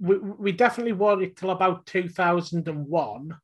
we, 0.00 0.18
we 0.18 0.52
definitely 0.52 0.92
wore 0.92 1.20
it 1.22 1.36
till 1.36 1.50
about 1.50 1.86
2001 1.86 3.36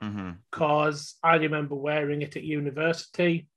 hmm 0.00 0.30
because 0.50 1.16
I 1.22 1.36
remember 1.36 1.74
wearing 1.74 2.22
it 2.22 2.36
at 2.36 2.44
university. 2.44 3.48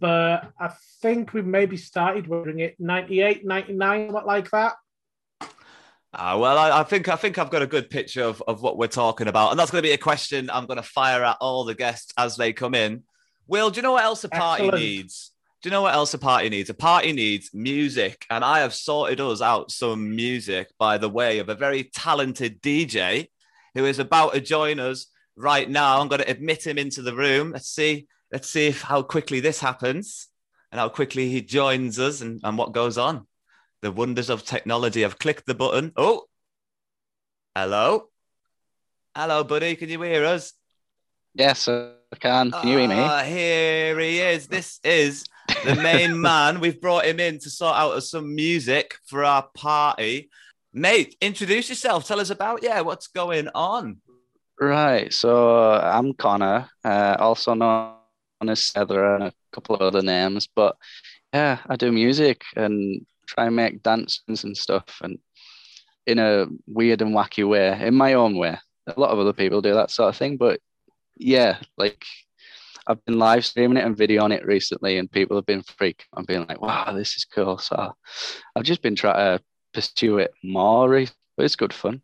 But 0.00 0.52
I 0.58 0.72
think 1.02 1.34
we 1.34 1.42
maybe 1.42 1.76
started 1.76 2.26
wearing 2.26 2.60
it 2.60 2.76
98, 2.78 3.44
99, 3.44 4.12
what 4.12 4.26
like 4.26 4.50
that. 4.50 4.74
Ah, 6.14 6.38
well, 6.38 6.56
I, 6.56 6.80
I 6.80 6.82
think 6.84 7.08
I 7.08 7.16
think 7.16 7.38
I've 7.38 7.50
got 7.50 7.62
a 7.62 7.66
good 7.66 7.90
picture 7.90 8.22
of, 8.22 8.42
of 8.46 8.62
what 8.62 8.78
we're 8.78 8.86
talking 8.86 9.28
about, 9.28 9.50
and 9.50 9.58
that's 9.58 9.70
going 9.70 9.82
to 9.82 9.88
be 9.88 9.92
a 9.94 9.98
question 9.98 10.48
I'm 10.50 10.66
going 10.66 10.76
to 10.78 10.82
fire 10.82 11.24
at 11.24 11.36
all 11.40 11.64
the 11.64 11.74
guests 11.74 12.12
as 12.16 12.36
they 12.36 12.52
come 12.52 12.74
in. 12.74 13.02
Will, 13.46 13.70
do 13.70 13.76
you 13.76 13.82
know 13.82 13.92
what 13.92 14.04
else 14.04 14.24
a 14.24 14.28
party 14.28 14.62
Excellent. 14.62 14.82
needs? 14.82 15.32
Do 15.64 15.68
you 15.68 15.70
know 15.70 15.80
what 15.80 15.94
else 15.94 16.12
a 16.12 16.18
party 16.18 16.50
needs? 16.50 16.68
A 16.68 16.74
party 16.74 17.14
needs 17.14 17.54
music, 17.54 18.26
and 18.28 18.44
I 18.44 18.58
have 18.58 18.74
sorted 18.74 19.18
us 19.18 19.40
out 19.40 19.70
some 19.70 20.14
music 20.14 20.68
by 20.78 20.98
the 20.98 21.08
way 21.08 21.38
of 21.38 21.48
a 21.48 21.54
very 21.54 21.84
talented 21.84 22.60
DJ 22.60 23.28
who 23.72 23.86
is 23.86 23.98
about 23.98 24.34
to 24.34 24.42
join 24.42 24.78
us 24.78 25.06
right 25.36 25.66
now. 25.66 26.02
I'm 26.02 26.08
going 26.08 26.20
to 26.20 26.30
admit 26.30 26.66
him 26.66 26.76
into 26.76 27.00
the 27.00 27.16
room. 27.16 27.52
Let's 27.52 27.70
see. 27.70 28.08
Let's 28.30 28.50
see 28.50 28.66
if 28.66 28.82
how 28.82 29.00
quickly 29.00 29.40
this 29.40 29.58
happens 29.58 30.28
and 30.70 30.78
how 30.78 30.90
quickly 30.90 31.30
he 31.30 31.40
joins 31.40 31.98
us 31.98 32.20
and, 32.20 32.42
and 32.44 32.58
what 32.58 32.72
goes 32.72 32.98
on. 32.98 33.26
The 33.80 33.90
wonders 33.90 34.28
of 34.28 34.44
technology. 34.44 35.02
I've 35.02 35.18
clicked 35.18 35.46
the 35.46 35.54
button. 35.54 35.92
Oh, 35.96 36.24
hello. 37.56 38.10
Hello, 39.16 39.42
buddy. 39.44 39.76
Can 39.76 39.88
you 39.88 40.02
hear 40.02 40.26
us? 40.26 40.52
Yes, 41.34 41.66
I 41.68 41.94
can. 42.20 42.50
Can 42.50 42.68
you 42.68 42.76
hear 42.76 42.88
me? 42.88 42.96
Ah, 42.98 43.22
here 43.22 43.98
he 43.98 44.20
is. 44.20 44.46
This 44.46 44.78
is 44.84 45.24
the 45.64 45.76
main 45.76 46.20
man. 46.20 46.60
We've 46.60 46.80
brought 46.80 47.06
him 47.06 47.20
in 47.20 47.38
to 47.40 47.50
sort 47.50 47.76
out 47.76 48.02
some 48.02 48.34
music 48.34 48.96
for 49.06 49.24
our 49.24 49.48
party. 49.54 50.30
Mate, 50.72 51.16
introduce 51.20 51.68
yourself. 51.68 52.06
Tell 52.06 52.20
us 52.20 52.30
about, 52.30 52.62
yeah, 52.62 52.80
what's 52.80 53.06
going 53.06 53.48
on. 53.54 53.98
Right. 54.60 55.12
So 55.12 55.58
uh, 55.70 55.90
I'm 55.94 56.14
Connor, 56.14 56.68
uh, 56.84 57.16
also 57.18 57.54
known 57.54 57.94
as 58.42 58.70
Heather 58.74 59.14
and 59.14 59.24
a 59.24 59.32
couple 59.52 59.74
of 59.74 59.82
other 59.82 60.02
names. 60.02 60.48
But 60.54 60.76
yeah, 61.32 61.58
I 61.68 61.76
do 61.76 61.90
music 61.90 62.42
and 62.56 63.04
try 63.26 63.46
and 63.46 63.56
make 63.56 63.82
dances 63.82 64.44
and 64.44 64.56
stuff, 64.56 65.00
and 65.02 65.18
in 66.06 66.18
a 66.18 66.46
weird 66.66 67.02
and 67.02 67.14
wacky 67.14 67.48
way, 67.48 67.86
in 67.86 67.94
my 67.94 68.14
own 68.14 68.36
way. 68.36 68.58
A 68.86 69.00
lot 69.00 69.10
of 69.10 69.18
other 69.18 69.32
people 69.32 69.62
do 69.62 69.74
that 69.74 69.90
sort 69.90 70.10
of 70.10 70.16
thing, 70.16 70.36
but 70.36 70.60
yeah, 71.16 71.58
like 71.78 72.04
I've 72.86 73.04
been 73.04 73.18
live 73.18 73.44
streaming 73.44 73.78
it 73.78 73.84
and 73.84 73.96
videoing 73.96 74.32
it 74.34 74.44
recently, 74.46 74.98
and 74.98 75.10
people 75.10 75.36
have 75.36 75.46
been 75.46 75.62
freaking 75.62 76.04
and 76.16 76.26
being 76.26 76.46
like, 76.46 76.60
"Wow, 76.60 76.92
this 76.92 77.16
is 77.16 77.24
cool." 77.24 77.58
So 77.58 77.94
I've 78.54 78.64
just 78.64 78.82
been 78.82 78.94
trying 78.96 79.38
to 79.38 79.44
pursue 79.72 80.18
it 80.18 80.32
more, 80.42 80.88
but 81.36 81.44
it's 81.44 81.56
good 81.56 81.72
fun. 81.72 82.02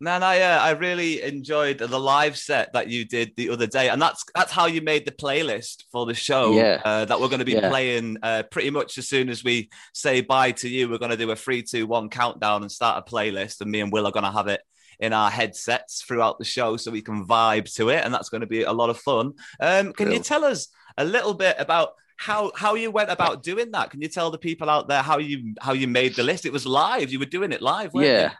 Man, 0.00 0.22
I 0.22 0.40
uh, 0.42 0.58
I 0.60 0.70
really 0.70 1.22
enjoyed 1.22 1.78
the 1.78 1.98
live 1.98 2.36
set 2.38 2.72
that 2.72 2.88
you 2.88 3.04
did 3.04 3.32
the 3.36 3.50
other 3.50 3.66
day, 3.66 3.88
and 3.88 4.00
that's 4.00 4.24
that's 4.32 4.52
how 4.52 4.66
you 4.66 4.80
made 4.80 5.04
the 5.04 5.10
playlist 5.10 5.84
for 5.90 6.06
the 6.06 6.14
show. 6.14 6.52
Yeah. 6.52 6.80
uh, 6.84 7.04
that 7.06 7.20
we're 7.20 7.26
going 7.28 7.40
to 7.40 7.44
be 7.44 7.54
Yeah. 7.54 7.68
playing 7.68 8.16
uh, 8.22 8.44
pretty 8.48 8.70
much 8.70 8.96
as 8.98 9.08
soon 9.08 9.28
as 9.28 9.42
we 9.42 9.70
say 9.92 10.20
bye 10.20 10.52
to 10.52 10.68
you. 10.68 10.88
We're 10.88 10.98
going 10.98 11.10
to 11.10 11.16
do 11.16 11.30
a 11.32 11.36
three, 11.36 11.62
two, 11.62 11.88
one 11.88 12.10
countdown 12.10 12.62
and 12.62 12.70
start 12.70 13.02
a 13.04 13.10
playlist, 13.10 13.60
and 13.60 13.70
me 13.72 13.80
and 13.80 13.90
Will 13.90 14.06
are 14.06 14.12
going 14.12 14.24
to 14.24 14.30
have 14.30 14.46
it 14.46 14.60
in 15.00 15.12
our 15.12 15.30
headsets 15.30 16.02
throughout 16.02 16.38
the 16.38 16.44
show 16.44 16.76
so 16.76 16.90
we 16.90 17.02
can 17.02 17.26
vibe 17.26 17.72
to 17.76 17.90
it, 17.90 18.04
and 18.04 18.12
that's 18.12 18.28
going 18.28 18.40
to 18.40 18.46
be 18.46 18.62
a 18.62 18.72
lot 18.72 18.90
of 18.90 18.98
fun. 18.98 19.32
Um, 19.60 19.92
can 19.92 20.10
you 20.10 20.20
tell 20.20 20.44
us 20.44 20.68
a 20.96 21.04
little 21.04 21.34
bit 21.34 21.56
about? 21.58 21.92
How, 22.20 22.50
how 22.56 22.74
you 22.74 22.90
went 22.90 23.12
about 23.12 23.44
doing 23.44 23.70
that? 23.70 23.90
Can 23.90 24.02
you 24.02 24.08
tell 24.08 24.32
the 24.32 24.38
people 24.38 24.68
out 24.68 24.88
there 24.88 25.02
how 25.02 25.18
you 25.18 25.54
how 25.60 25.72
you 25.72 25.86
made 25.86 26.16
the 26.16 26.24
list? 26.24 26.46
It 26.46 26.52
was 26.52 26.66
live. 26.66 27.12
You 27.12 27.20
were 27.20 27.26
doing 27.26 27.52
it 27.52 27.62
live, 27.62 27.94
weren't 27.94 28.08
yeah 28.08 28.32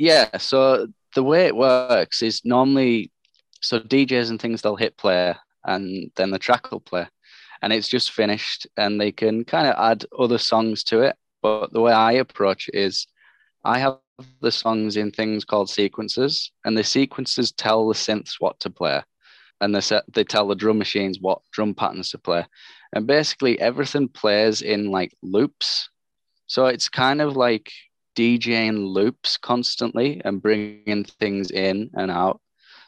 yeah 0.00 0.38
so 0.38 0.88
the 1.14 1.22
way 1.22 1.46
it 1.46 1.54
works 1.54 2.22
is 2.22 2.40
normally 2.42 3.12
so 3.60 3.78
djs 3.78 4.30
and 4.30 4.40
things 4.40 4.62
they'll 4.62 4.74
hit 4.74 4.96
play 4.96 5.34
and 5.64 6.10
then 6.16 6.30
the 6.30 6.38
track 6.38 6.70
will 6.70 6.80
play 6.80 7.06
and 7.60 7.70
it's 7.70 7.86
just 7.86 8.10
finished 8.10 8.66
and 8.78 8.98
they 8.98 9.12
can 9.12 9.44
kind 9.44 9.66
of 9.68 9.74
add 9.78 10.06
other 10.18 10.38
songs 10.38 10.82
to 10.82 11.02
it 11.02 11.16
but 11.42 11.70
the 11.74 11.82
way 11.82 11.92
i 11.92 12.12
approach 12.12 12.66
it 12.68 12.78
is 12.78 13.06
i 13.62 13.78
have 13.78 13.98
the 14.40 14.52
songs 14.52 14.96
in 14.96 15.10
things 15.10 15.44
called 15.44 15.70
sequences 15.70 16.52
and 16.64 16.76
the 16.76 16.84
sequences 16.84 17.52
tell 17.52 17.88
the 17.88 17.94
synths 17.94 18.34
what 18.38 18.58
to 18.60 18.70
play 18.70 19.02
and 19.60 19.74
they 19.74 19.80
set 19.80 20.04
they 20.12 20.24
tell 20.24 20.48
the 20.48 20.54
drum 20.54 20.78
machines 20.78 21.18
what 21.20 21.40
drum 21.52 21.74
patterns 21.74 22.10
to 22.10 22.18
play 22.18 22.44
and 22.92 23.06
basically 23.06 23.60
everything 23.60 24.08
plays 24.08 24.62
in 24.62 24.90
like 24.90 25.14
loops 25.22 25.88
so 26.46 26.66
it's 26.66 26.88
kind 26.88 27.20
of 27.20 27.36
like 27.36 27.70
DJing 28.16 28.92
loops 28.92 29.36
constantly 29.36 30.20
and 30.24 30.42
bringing 30.42 31.04
things 31.04 31.50
in 31.50 31.90
and 31.94 32.10
out. 32.10 32.40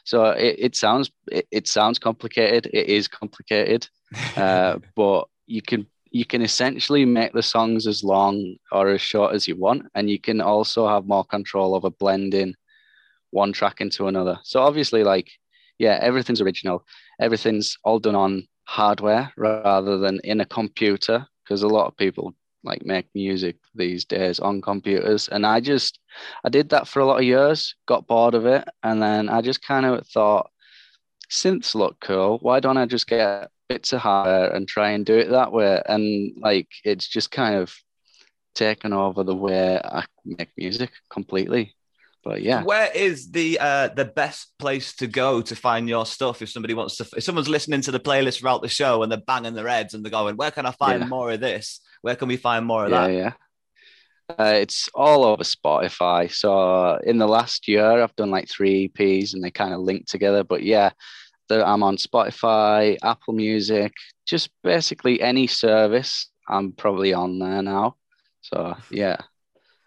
So 0.03 0.25
it, 0.31 0.55
it 0.59 0.75
sounds 0.75 1.11
it, 1.31 1.47
it 1.49 1.67
sounds 1.67 1.97
complicated. 1.97 2.69
It 2.73 2.87
is 2.87 3.07
complicated, 3.07 3.87
uh, 4.35 4.79
but 4.95 5.27
you 5.47 5.61
can 5.61 5.87
you 6.13 6.25
can 6.25 6.43
essentially 6.43 7.05
make 7.05 7.33
the 7.33 7.41
songs 7.41 7.87
as 7.87 8.03
long 8.03 8.55
or 8.71 8.89
as 8.89 9.01
short 9.01 9.33
as 9.33 9.47
you 9.47 9.57
want, 9.57 9.87
and 9.95 10.09
you 10.09 10.19
can 10.19 10.39
also 10.39 10.87
have 10.87 11.07
more 11.07 11.25
control 11.25 11.75
over 11.75 11.89
blending 11.89 12.53
one 13.31 13.51
track 13.51 13.81
into 13.81 14.07
another. 14.07 14.39
So 14.43 14.61
obviously, 14.61 15.03
like 15.03 15.29
yeah, 15.79 15.97
everything's 16.01 16.39
original. 16.39 16.85
Everything's 17.19 17.77
all 17.83 17.99
done 17.99 18.15
on 18.15 18.47
hardware 18.65 19.33
rather 19.35 19.97
than 19.97 20.19
in 20.23 20.39
a 20.39 20.45
computer 20.45 21.25
because 21.43 21.63
a 21.63 21.67
lot 21.67 21.87
of 21.87 21.97
people 21.97 22.33
like 22.63 22.85
make 22.85 23.07
music 23.13 23.57
these 23.75 24.05
days 24.05 24.39
on 24.39 24.61
computers. 24.61 25.27
And 25.29 25.45
I 25.45 25.59
just 25.59 25.99
I 26.45 26.49
did 26.49 26.69
that 26.69 26.87
for 26.87 26.99
a 26.99 27.05
lot 27.05 27.17
of 27.17 27.23
years, 27.25 27.75
got 27.87 28.07
bored 28.07 28.35
of 28.35 28.45
it, 28.45 28.67
and 28.83 29.01
then 29.01 29.29
I 29.29 29.41
just 29.41 29.65
kind 29.65 29.85
of 29.85 30.07
thought 30.07 30.49
synths 31.29 31.73
look 31.73 31.99
cool. 31.99 32.37
Why 32.41 32.59
don't 32.59 32.77
I 32.77 32.85
just 32.85 33.07
get 33.07 33.49
bits 33.69 33.93
of 33.93 34.01
hardware 34.01 34.51
and 34.53 34.67
try 34.67 34.91
and 34.91 35.05
do 35.05 35.17
it 35.17 35.29
that 35.29 35.51
way? 35.51 35.81
And 35.85 36.33
like 36.41 36.69
it's 36.83 37.07
just 37.07 37.31
kind 37.31 37.55
of 37.55 37.73
taken 38.55 38.93
over 38.93 39.23
the 39.23 39.35
way 39.35 39.79
I 39.83 40.05
make 40.25 40.51
music 40.57 40.91
completely. 41.09 41.75
But 42.23 42.41
yeah, 42.41 42.63
Where 42.63 42.89
is 42.93 43.31
the 43.31 43.59
uh, 43.59 43.89
the 43.89 44.05
best 44.05 44.53
place 44.57 44.95
to 44.97 45.07
go 45.07 45.41
to 45.41 45.55
find 45.55 45.89
your 45.89 46.05
stuff 46.05 46.41
if 46.41 46.49
somebody 46.49 46.73
wants 46.73 46.95
to? 46.97 47.07
If 47.17 47.23
someone's 47.23 47.49
listening 47.49 47.81
to 47.81 47.91
the 47.91 47.99
playlist 47.99 48.39
throughout 48.39 48.61
the 48.61 48.69
show 48.69 49.03
and 49.03 49.11
they're 49.11 49.19
banging 49.19 49.55
their 49.55 49.67
heads 49.67 49.93
and 49.93 50.05
they're 50.05 50.09
going, 50.11 50.37
"Where 50.37 50.51
can 50.51 50.65
I 50.65 50.71
find 50.71 51.01
Yeah. 51.01 51.07
more 51.07 51.31
of 51.31 51.41
this? 51.41 51.81
Where 52.01 52.15
can 52.15 52.29
we 52.29 52.37
find 52.37 52.65
more 52.65 52.85
of 52.85 52.91
yeah, 52.91 53.07
that?" 53.07 53.13
yeah. 53.13 53.33
Uh, 54.39 54.53
it's 54.55 54.89
all 54.95 55.25
over 55.25 55.43
Spotify. 55.43 56.31
So 56.31 56.95
in 57.03 57.17
the 57.17 57.27
last 57.27 57.67
year, 57.67 58.01
I've 58.01 58.15
done 58.15 58.31
like 58.31 58.49
three 58.49 58.87
EPs 58.87 59.33
and 59.33 59.43
they 59.43 59.51
kind 59.51 59.73
of 59.73 59.81
link 59.81 60.07
together. 60.07 60.45
But 60.45 60.63
yeah, 60.63 60.91
the, 61.49 61.65
I'm 61.65 61.83
on 61.83 61.97
Spotify, 61.97 62.97
Apple 63.03 63.33
Music, 63.33 63.93
just 64.25 64.49
basically 64.63 65.21
any 65.21 65.47
service. 65.47 66.29
I'm 66.47 66.71
probably 66.73 67.13
on 67.13 67.39
there 67.39 67.61
now. 67.61 67.95
So 68.41 68.75
yeah, 68.91 69.17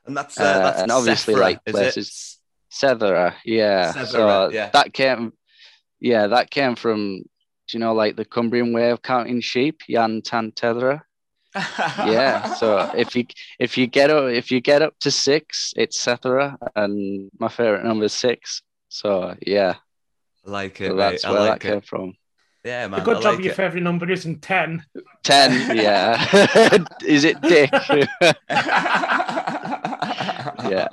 And 0.07 0.17
that's, 0.17 0.39
uh, 0.41 0.45
Uh, 0.45 0.59
that's 0.59 0.83
and 0.83 0.93
obviously, 0.93 1.35
Sephora, 1.35 1.45
like, 1.45 1.65
places- 1.65 2.39
Sethera, 2.73 3.35
yeah. 3.45 3.93
So 4.05 4.51
yeah. 4.51 4.71
that 4.73 4.93
came, 4.93 5.33
yeah, 6.01 6.27
that 6.29 6.51
came 6.51 6.75
from. 6.77 7.23
Do 7.69 7.77
you 7.77 7.81
know 7.81 7.95
like 7.95 8.15
the 8.17 8.25
Cumbrian 8.25 8.73
way 8.73 8.91
of 8.91 9.03
counting 9.03 9.41
sheep, 9.41 9.81
Yan 9.89 10.23
Tan 10.23 10.53
Tethera? 10.53 11.03
yeah 12.05 12.53
so 12.55 12.93
if 12.95 13.17
you 13.17 13.25
if 13.59 13.79
you 13.79 13.87
get 13.87 14.11
up 14.11 14.29
if 14.31 14.51
you 14.51 14.61
get 14.61 14.83
up 14.83 14.93
to 15.01 15.11
six 15.11 15.73
it's 15.75 15.99
Sethera 16.05 16.55
and 16.75 17.31
my 17.41 17.49
favorite 17.49 17.83
number 17.83 18.05
is 18.05 18.13
six 18.13 18.61
so 18.91 19.35
yeah 19.41 19.77
I 20.47 20.51
like 20.51 20.79
so 20.79 20.85
it, 20.85 20.89
mate. 20.91 20.97
that's 20.97 21.25
I 21.25 21.31
where 21.33 21.41
like 21.41 21.61
that 21.61 21.61
came 21.61 21.79
it. 21.79 21.87
from 21.87 22.15
Yeah, 22.65 22.87
man. 22.89 23.01
A 23.01 23.05
good 23.05 23.19
I 23.19 23.21
job 23.21 23.35
like 23.35 23.45
your 23.45 23.53
it. 23.53 23.57
favourite 23.57 23.83
number 23.83 24.11
isn't 24.11 24.43
10. 24.43 24.85
10 25.23 25.77
yeah 25.77 26.85
is 27.05 27.25
it 27.25 27.41
dick 27.43 27.71
yeah 30.71 30.89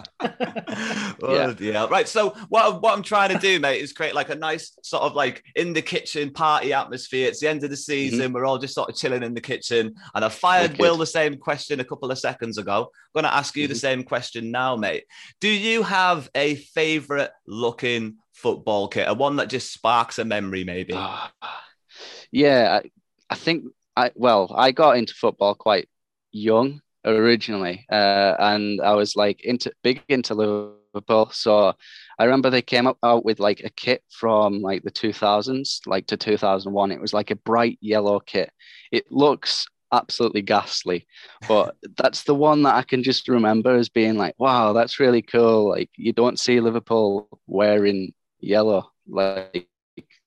oh, 1.24 1.56
yeah. 1.60 1.88
Right. 1.90 2.08
So 2.08 2.32
what 2.50 2.82
what 2.82 2.94
I'm 2.94 3.04
trying 3.04 3.30
to 3.30 3.40
do, 3.40 3.60
mate, 3.60 3.82
is 3.82 3.94
create 3.94 4.16
like 4.16 4.30
a 4.30 4.36
nice 4.36 4.78
sort 4.84 5.04
of 5.04 5.14
like 5.14 5.44
in 5.56 5.74
the 5.74 5.82
kitchen 5.82 6.32
party 6.32 6.74
atmosphere. 6.74 7.28
It's 7.28 7.40
the 7.40 7.50
end 7.50 7.64
of 7.64 7.70
the 7.70 7.76
mm-hmm. 7.76 8.10
season. 8.10 8.34
We're 8.34 8.46
all 8.46 8.58
just 8.58 8.74
sort 8.74 8.90
of 8.90 8.96
chilling 8.96 9.24
in 9.24 9.34
the 9.34 9.42
kitchen. 9.42 9.96
And 10.16 10.26
I 10.26 10.30
fired 10.30 10.72
Wicked. 10.72 10.82
Will 10.82 10.98
the 10.98 11.06
same 11.06 11.38
question 11.38 11.80
a 11.80 11.86
couple 11.86 12.12
of 12.12 12.20
seconds 12.20 12.58
ago. 12.58 12.90
I'm 13.16 13.22
gonna 13.22 13.34
ask 13.34 13.56
you 13.56 13.68
the 13.68 13.74
mm-hmm. 13.74 13.80
same 13.80 14.04
question 14.04 14.52
now, 14.52 14.76
mate. 14.76 15.06
Do 15.40 15.50
you 15.50 15.84
have 15.84 16.30
a 16.36 16.56
favorite 16.56 17.32
looking 17.48 18.18
football 18.44 18.88
kit? 18.90 19.08
A 19.08 19.14
one 19.14 19.38
that 19.38 19.50
just 19.50 19.74
sparks 19.74 20.20
a 20.20 20.26
memory, 20.26 20.64
maybe? 20.64 20.94
Ah, 20.96 21.32
yeah 22.32 22.80
I, 22.84 22.90
I 23.30 23.36
think 23.36 23.66
I 23.96 24.12
well 24.16 24.54
I 24.56 24.72
got 24.72 24.98
into 24.98 25.14
football 25.14 25.56
quite 25.56 25.88
young 26.32 26.82
originally 27.06 27.86
uh, 27.92 28.36
and 28.40 28.82
I 28.82 28.94
was 28.94 29.16
like 29.16 29.44
into 29.44 29.72
big 29.84 30.02
into 30.10 30.34
Liverpool 30.34 31.30
so 31.32 31.74
I 32.20 32.24
remember 32.24 32.50
they 32.50 32.62
came 32.62 32.88
up 32.88 32.98
out 33.04 33.26
with 33.26 33.40
like 33.40 33.62
a 33.64 33.70
kit 33.70 34.04
from 34.10 34.62
like 34.62 34.84
the 34.84 34.92
2000s 34.92 35.82
like 35.86 36.08
to 36.08 36.18
2001 36.18 36.92
it 36.92 37.02
was 37.02 37.14
like 37.14 37.32
a 37.32 37.36
bright 37.36 37.78
yellow 37.82 38.20
kit 38.20 38.52
it 38.92 39.12
looks 39.12 39.68
absolutely 39.92 40.42
ghastly 40.42 41.06
but 41.48 41.76
that's 41.98 42.24
the 42.24 42.34
one 42.34 42.64
that 42.64 42.76
I 42.76 42.84
can 42.84 43.04
just 43.04 43.28
remember 43.28 43.76
as 43.76 43.90
being 43.90 44.18
like 44.18 44.36
wow 44.40 44.74
that's 44.74 45.00
really 45.00 45.22
cool 45.22 45.70
like 45.70 45.90
you 45.98 46.14
don't 46.14 46.40
see 46.40 46.60
Liverpool 46.60 47.28
wearing 47.48 48.14
yellow 48.44 48.92
like 49.08 49.68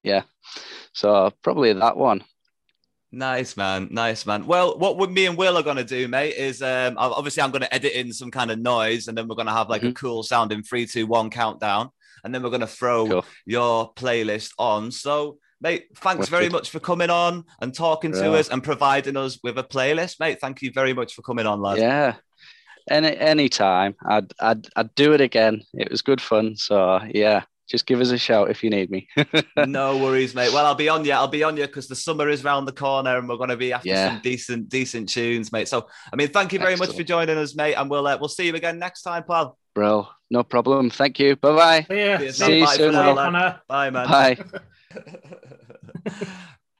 yeah 0.02 0.22
so 0.96 1.30
probably 1.42 1.74
that 1.74 1.96
one. 1.96 2.24
Nice 3.12 3.56
man, 3.56 3.88
nice 3.90 4.26
man. 4.26 4.46
Well, 4.46 4.78
what 4.78 4.96
would 4.96 5.10
me 5.10 5.26
and 5.26 5.36
Will 5.36 5.56
are 5.56 5.62
gonna 5.62 5.84
do, 5.84 6.08
mate, 6.08 6.34
is 6.36 6.62
um 6.62 6.94
obviously 6.96 7.42
I'm 7.42 7.50
gonna 7.50 7.68
edit 7.70 7.92
in 7.92 8.12
some 8.12 8.30
kind 8.30 8.50
of 8.50 8.58
noise, 8.58 9.08
and 9.08 9.16
then 9.16 9.28
we're 9.28 9.36
gonna 9.36 9.52
have 9.52 9.68
like 9.68 9.84
a 9.84 9.92
cool 9.92 10.22
sounding 10.22 10.62
three, 10.62 10.86
two, 10.86 11.06
one 11.06 11.30
countdown, 11.30 11.90
and 12.24 12.34
then 12.34 12.42
we're 12.42 12.50
gonna 12.50 12.66
throw 12.66 13.06
Cool. 13.06 13.24
your 13.44 13.92
playlist 13.94 14.52
on. 14.58 14.90
So, 14.90 15.38
mate, 15.60 15.86
thanks 15.96 16.28
very 16.28 16.48
much 16.48 16.70
for 16.70 16.80
coming 16.80 17.10
on 17.10 17.44
and 17.60 17.74
talking 17.74 18.12
to 18.12 18.32
us 18.34 18.48
and 18.48 18.62
providing 18.62 19.16
us 19.16 19.38
with 19.42 19.58
a 19.58 19.64
playlist, 19.64 20.18
mate. 20.18 20.40
Thank 20.40 20.62
you 20.62 20.72
very 20.72 20.92
much 20.94 21.14
for 21.14 21.22
coming 21.22 21.46
on, 21.46 21.60
lad. 21.60 21.78
Yeah. 21.78 22.14
Any 22.90 23.16
anytime. 23.16 23.94
I'd 24.04 24.32
I'd 24.40 24.66
I'd 24.76 24.94
do 24.94 25.12
it 25.12 25.20
again. 25.20 25.62
It 25.74 25.90
was 25.90 26.02
good 26.02 26.20
fun. 26.20 26.56
So 26.56 27.00
yeah, 27.12 27.44
just 27.68 27.86
give 27.86 28.00
us 28.00 28.10
a 28.10 28.18
shout 28.18 28.50
if 28.50 28.62
you 28.62 28.70
need 28.70 28.90
me. 28.90 29.08
no 29.66 29.98
worries, 29.98 30.34
mate. 30.34 30.52
Well, 30.52 30.64
I'll 30.66 30.74
be 30.74 30.88
on 30.88 31.04
you. 31.04 31.12
I'll 31.12 31.26
be 31.28 31.42
on 31.42 31.56
you 31.56 31.66
because 31.66 31.88
the 31.88 31.96
summer 31.96 32.28
is 32.28 32.44
round 32.44 32.68
the 32.68 32.72
corner, 32.72 33.18
and 33.18 33.28
we're 33.28 33.36
going 33.36 33.48
to 33.50 33.56
be 33.56 33.72
after 33.72 33.88
Yeah. 33.88 34.10
some 34.12 34.20
decent, 34.22 34.68
decent 34.68 35.08
tunes, 35.08 35.50
mate. 35.52 35.68
So, 35.68 35.86
I 36.12 36.16
mean, 36.16 36.28
thank 36.28 36.52
you 36.52 36.58
very 36.58 36.76
much 36.76 36.94
for 36.96 37.02
joining 37.02 37.36
us, 37.38 37.56
mate, 37.56 37.74
and 37.74 37.90
we'll 37.90 38.06
uh, 38.06 38.16
we'll 38.18 38.28
see 38.28 38.46
you 38.46 38.54
again 38.54 38.78
next 38.78 39.02
time, 39.02 39.24
pal. 39.28 39.58
Bro, 39.74 40.08
no 40.30 40.42
problem. 40.42 40.90
Thank 40.90 41.18
you. 41.18 41.36
Bye 41.36 41.56
bye. 41.56 41.86
Yeah, 41.94 42.18
Cheers, 42.18 42.36
See 42.38 42.58
you 42.60 42.64
Bye 42.64 42.76
soon, 42.76 42.92
now, 42.92 43.08
Will. 43.08 43.14
lad. 43.14 43.24
Connor. 43.32 43.60
Bye, 43.68 43.90
man. 43.90 44.08
Bye. 44.08 44.38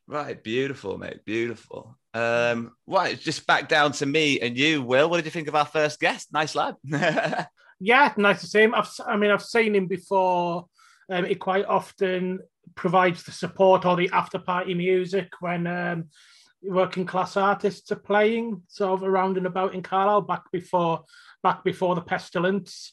right, 0.06 0.42
beautiful, 0.42 0.98
mate. 0.98 1.24
Beautiful. 1.24 1.98
Um, 2.14 2.72
right, 2.86 3.18
just 3.18 3.46
back 3.46 3.68
down 3.68 3.92
to 3.92 4.06
me 4.06 4.40
and 4.40 4.56
you, 4.56 4.82
Will. 4.82 5.10
What 5.10 5.16
did 5.16 5.24
you 5.26 5.30
think 5.30 5.48
of 5.48 5.54
our 5.54 5.66
first 5.66 6.00
guest? 6.00 6.32
Nice 6.32 6.54
lad. 6.54 6.76
Yeah, 7.78 8.14
nice 8.16 8.40
to 8.40 8.46
see 8.46 8.62
him. 8.62 8.74
I've, 8.74 8.88
I 9.06 9.18
mean, 9.18 9.30
I've 9.30 9.42
seen 9.44 9.74
him 9.74 9.86
before. 9.86 10.64
Um, 11.08 11.24
he 11.24 11.34
quite 11.34 11.66
often 11.66 12.40
provides 12.74 13.22
the 13.22 13.32
support 13.32 13.84
or 13.84 13.96
the 13.96 14.10
after 14.12 14.38
party 14.38 14.74
music 14.74 15.28
when 15.40 15.66
um, 15.66 16.08
working 16.62 17.06
class 17.06 17.36
artists 17.36 17.92
are 17.92 17.96
playing, 17.96 18.62
sort 18.68 19.00
of 19.00 19.08
around 19.08 19.36
and 19.36 19.46
about 19.46 19.74
in 19.74 19.82
Carlisle 19.82 20.22
back 20.22 20.42
before 20.52 21.04
back 21.42 21.62
before 21.62 21.94
the 21.94 22.00
pestilence. 22.00 22.92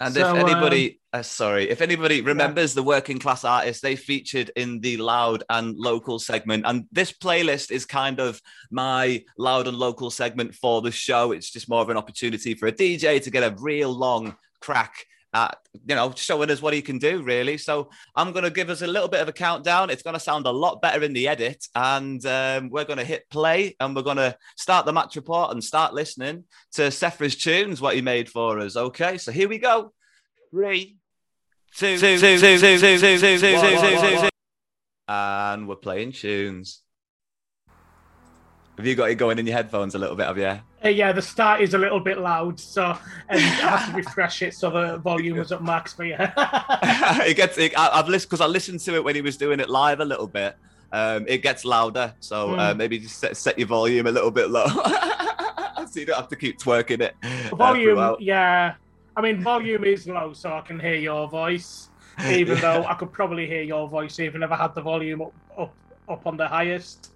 And 0.00 0.14
So, 0.14 0.34
if 0.34 0.48
anybody, 0.48 0.98
uh, 1.12 1.20
sorry, 1.20 1.68
if 1.68 1.82
anybody 1.82 2.22
remembers 2.22 2.72
the 2.72 2.82
working 2.82 3.18
class 3.18 3.44
artists, 3.44 3.82
they 3.82 3.96
featured 3.96 4.50
in 4.56 4.80
the 4.80 4.96
loud 4.96 5.44
and 5.50 5.76
local 5.76 6.18
segment. 6.18 6.64
And 6.66 6.86
this 6.90 7.12
playlist 7.12 7.70
is 7.70 7.84
kind 7.84 8.18
of 8.18 8.40
my 8.70 9.22
loud 9.36 9.68
and 9.68 9.76
local 9.76 10.10
segment 10.10 10.54
for 10.54 10.80
the 10.80 10.90
show. 10.90 11.32
It's 11.32 11.50
just 11.50 11.68
more 11.68 11.82
of 11.82 11.90
an 11.90 11.98
opportunity 11.98 12.54
for 12.54 12.66
a 12.66 12.72
DJ 12.72 13.22
to 13.22 13.30
get 13.30 13.42
a 13.42 13.54
real 13.60 13.92
long 13.92 14.36
crack 14.62 15.04
at, 15.32 15.58
you 15.86 15.94
know, 15.94 16.12
showing 16.16 16.50
us 16.50 16.60
what 16.60 16.74
he 16.74 16.82
can 16.82 16.98
do, 16.98 17.22
really. 17.22 17.56
So 17.56 17.90
I'm 18.16 18.32
going 18.32 18.44
to 18.44 18.50
give 18.50 18.70
us 18.70 18.82
a 18.82 18.86
little 18.86 19.08
bit 19.08 19.20
of 19.20 19.28
a 19.28 19.32
countdown. 19.32 19.90
It's 19.90 20.02
going 20.02 20.14
to 20.14 20.20
sound 20.20 20.46
a 20.46 20.50
lot 20.50 20.82
better 20.82 21.02
in 21.02 21.12
the 21.12 21.28
edit. 21.28 21.66
And 21.74 22.24
um, 22.26 22.70
we're 22.70 22.84
going 22.84 22.98
to 22.98 23.04
hit 23.04 23.30
play 23.30 23.76
and 23.78 23.94
we're 23.94 24.02
going 24.02 24.16
to 24.16 24.36
start 24.56 24.86
the 24.86 24.92
match 24.92 25.16
report 25.16 25.52
and 25.52 25.62
start 25.62 25.94
listening 25.94 26.44
to 26.72 26.90
Sephra's 26.90 27.36
tunes, 27.36 27.80
what 27.80 27.94
he 27.94 28.02
made 28.02 28.28
for 28.28 28.58
us. 28.58 28.76
Okay, 28.76 29.18
so 29.18 29.30
here 29.32 29.48
we 29.48 29.58
go. 29.58 29.92
Three, 30.50 30.96
two, 31.76 31.98
two, 31.98 32.18
two, 32.18 32.38
two, 32.38 32.58
two, 32.58 32.78
two, 32.78 32.98
two, 32.98 33.18
two, 33.18 33.38
two, 33.38 33.58
two, 33.58 34.00
two, 34.00 34.20
two. 34.20 34.28
And 35.06 35.68
we're 35.68 35.76
playing 35.76 36.12
tunes. 36.12 36.82
Have 38.76 38.86
you 38.86 38.94
got 38.94 39.10
it 39.10 39.16
going 39.16 39.38
in 39.38 39.46
your 39.46 39.56
headphones 39.56 39.94
a 39.94 39.98
little 39.98 40.16
bit, 40.16 40.26
have 40.26 40.38
you? 40.38 40.69
Uh, 40.82 40.88
yeah, 40.88 41.12
the 41.12 41.20
start 41.20 41.60
is 41.60 41.74
a 41.74 41.78
little 41.78 42.00
bit 42.00 42.18
loud, 42.18 42.58
so 42.58 42.96
and 43.28 43.38
I 43.38 43.76
have 43.76 43.90
to 43.90 43.96
refresh 43.96 44.40
it 44.42 44.54
so 44.54 44.70
the 44.70 44.96
volume 44.98 45.38
is 45.38 45.52
at 45.52 45.62
max. 45.62 45.92
But 45.94 46.06
yeah, 46.06 46.32
it 47.26 47.34
gets. 47.36 47.58
It, 47.58 47.78
I, 47.78 47.98
I've 47.98 48.08
listened 48.08 48.30
because 48.30 48.40
I 48.40 48.46
listened 48.46 48.80
to 48.80 48.94
it 48.94 49.04
when 49.04 49.14
he 49.14 49.20
was 49.20 49.36
doing 49.36 49.60
it 49.60 49.68
live 49.68 50.00
a 50.00 50.04
little 50.04 50.26
bit. 50.26 50.56
Um, 50.92 51.26
it 51.28 51.42
gets 51.42 51.64
louder, 51.64 52.14
so 52.20 52.54
uh, 52.54 52.72
Mm. 52.72 52.78
maybe 52.78 52.98
just 52.98 53.18
set, 53.18 53.36
set 53.36 53.58
your 53.58 53.68
volume 53.68 54.06
a 54.06 54.10
little 54.10 54.30
bit 54.30 54.50
low, 54.50 54.66
so 55.86 56.00
you 56.00 56.06
don't 56.06 56.16
have 56.16 56.28
to 56.28 56.36
keep 56.36 56.58
twerking 56.58 57.00
it. 57.00 57.14
uh, 57.22 57.54
volume. 57.56 57.94
throughout. 57.96 58.20
yeah, 58.22 58.74
I 59.16 59.20
mean 59.20 59.42
volume 59.42 59.84
is 59.84 60.08
low, 60.08 60.32
so 60.32 60.52
I 60.54 60.62
can 60.62 60.80
hear 60.80 60.94
your 60.96 61.28
voice. 61.28 61.90
Even 62.26 62.56
Yeah. 62.56 62.60
though 62.80 62.84
I 62.86 62.94
could 62.94 63.12
probably 63.12 63.46
hear 63.46 63.62
your 63.62 63.86
voice, 63.88 64.18
even 64.18 64.42
if 64.42 64.50
I 64.50 64.56
had 64.56 64.74
the 64.74 64.80
volume 64.82 65.20
up 65.22 65.32
up, 65.58 65.74
up 66.08 66.26
on 66.26 66.36
the 66.38 66.48
highest. 66.48 67.12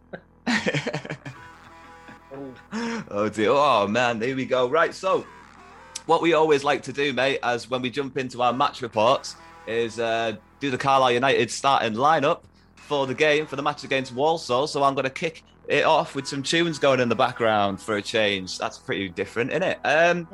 Oh 3.11 3.29
dear. 3.29 3.51
Oh 3.51 3.87
man, 3.87 4.21
here 4.21 4.37
we 4.37 4.45
go. 4.47 4.69
Right. 4.69 4.95
So, 4.95 5.27
what 6.07 6.23
we 6.23 6.35
always 6.35 6.65
like 6.65 6.83
to 6.85 6.93
do, 6.93 7.13
mate, 7.13 7.39
as 7.43 7.71
when 7.71 7.83
we 7.83 7.91
jump 7.91 8.17
into 8.17 8.43
our 8.43 8.53
match 8.53 8.83
reports, 8.83 9.37
is 9.67 9.99
uh, 9.99 10.37
do 10.61 10.71
the 10.71 10.79
Carlisle 10.79 11.13
United 11.13 11.51
starting 11.51 11.95
lineup 11.95 12.43
for 12.77 13.07
the 13.07 13.15
game 13.15 13.47
for 13.47 13.57
the 13.57 13.63
match 13.63 13.85
against 13.85 14.13
Walsall. 14.13 14.67
So 14.67 14.83
I'm 14.83 14.95
going 14.95 15.05
to 15.05 15.11
kick 15.11 15.43
it 15.69 15.85
off 15.85 16.15
with 16.15 16.27
some 16.27 16.43
tunes 16.43 16.79
going 16.79 17.01
in 17.01 17.09
the 17.09 17.15
background 17.15 17.81
for 17.81 17.97
a 17.97 18.03
change. 18.03 18.59
That's 18.59 18.79
pretty 18.79 19.09
different, 19.09 19.51
isn't 19.51 19.63
it? 19.63 19.79
Um, 19.85 20.29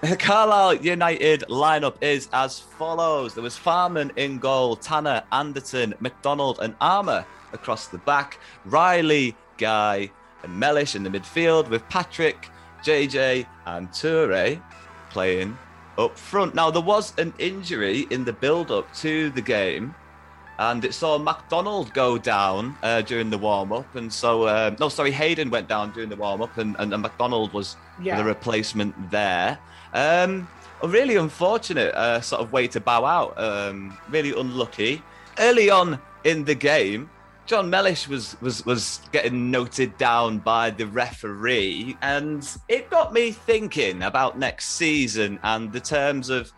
the 0.00 0.16
Carlisle 0.16 0.76
United 0.76 1.44
lineup 1.48 2.02
is 2.02 2.28
as 2.32 2.60
follows. 2.60 3.34
There 3.34 3.42
was 3.42 3.56
Farman 3.56 4.12
in 4.16 4.38
goal, 4.38 4.76
Tanner, 4.76 5.22
Anderton, 5.32 5.94
McDonald, 6.00 6.58
and 6.60 6.74
Armer 6.80 7.24
across 7.52 7.88
the 7.88 7.98
back, 7.98 8.38
Riley, 8.64 9.36
Guy, 9.56 10.10
and 10.44 10.58
Mellish 10.58 10.94
in 10.94 11.02
the 11.02 11.10
midfield 11.10 11.68
with 11.68 11.86
Patrick, 11.88 12.48
JJ 12.84 13.46
and 13.66 13.88
Toure 13.90 14.60
playing 15.10 15.56
up 15.98 16.18
front. 16.18 16.54
Now, 16.54 16.70
there 16.70 16.82
was 16.82 17.16
an 17.18 17.32
injury 17.38 18.06
in 18.10 18.24
the 18.24 18.32
build 18.32 18.70
up 18.70 18.92
to 18.96 19.30
the 19.30 19.40
game, 19.42 19.94
and 20.58 20.84
it 20.84 20.94
saw 20.94 21.18
McDonald 21.18 21.92
go 21.94 22.18
down 22.18 22.76
uh, 22.82 23.00
during 23.02 23.30
the 23.30 23.38
warm 23.38 23.72
up. 23.72 23.94
And 23.96 24.12
so, 24.12 24.44
uh, 24.44 24.74
no, 24.78 24.88
sorry, 24.88 25.10
Hayden 25.12 25.50
went 25.50 25.68
down 25.68 25.92
during 25.92 26.08
the 26.08 26.16
warm 26.16 26.42
up, 26.42 26.58
and, 26.58 26.76
and, 26.78 26.92
and 26.92 27.02
McDonald 27.02 27.52
was 27.52 27.76
Yeah. 28.02 28.16
the 28.18 28.24
replacement 28.24 29.10
there. 29.10 29.58
Um, 29.92 30.48
a 30.82 30.88
really 30.88 31.16
unfortunate 31.16 31.94
uh, 31.94 32.20
sort 32.20 32.42
of 32.42 32.52
way 32.52 32.66
to 32.68 32.80
bow 32.80 33.04
out. 33.04 33.38
Um, 33.38 33.96
really 34.10 34.32
unlucky. 34.38 35.02
Early 35.38 35.70
on 35.70 35.98
in 36.24 36.44
the 36.44 36.54
game, 36.54 37.08
Jon 37.46 37.68
Mellish 37.68 38.08
was 38.08 38.40
was 38.40 38.64
was 38.64 39.00
getting 39.12 39.50
noted 39.50 39.98
down 39.98 40.38
by 40.38 40.70
the 40.70 40.86
referee, 40.86 41.96
and 42.00 42.48
it 42.68 42.88
got 42.88 43.12
me 43.12 43.32
thinking 43.32 44.02
about 44.02 44.38
next 44.38 44.70
season 44.70 45.38
and 45.42 45.70
the 45.70 45.80
terms 45.80 46.30
of 46.30 46.50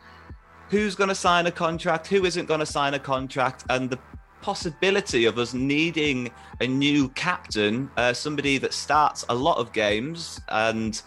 who's 0.68 0.94
going 0.94 1.08
to 1.08 1.14
sign 1.14 1.46
a 1.46 1.50
contract, 1.50 2.06
who 2.06 2.24
isn't 2.24 2.46
going 2.46 2.60
to 2.60 2.66
sign 2.66 2.94
a 2.94 3.00
contract, 3.00 3.64
and 3.68 3.90
the 3.90 3.98
possibility 4.42 5.24
of 5.24 5.38
us 5.38 5.54
needing 5.54 6.30
a 6.60 6.66
new 6.68 7.08
captain, 7.10 7.90
uh, 7.96 8.12
somebody 8.12 8.58
that 8.58 8.72
starts 8.72 9.24
a 9.28 9.34
lot 9.34 9.58
of 9.58 9.72
games 9.72 10.40
and 10.48 11.02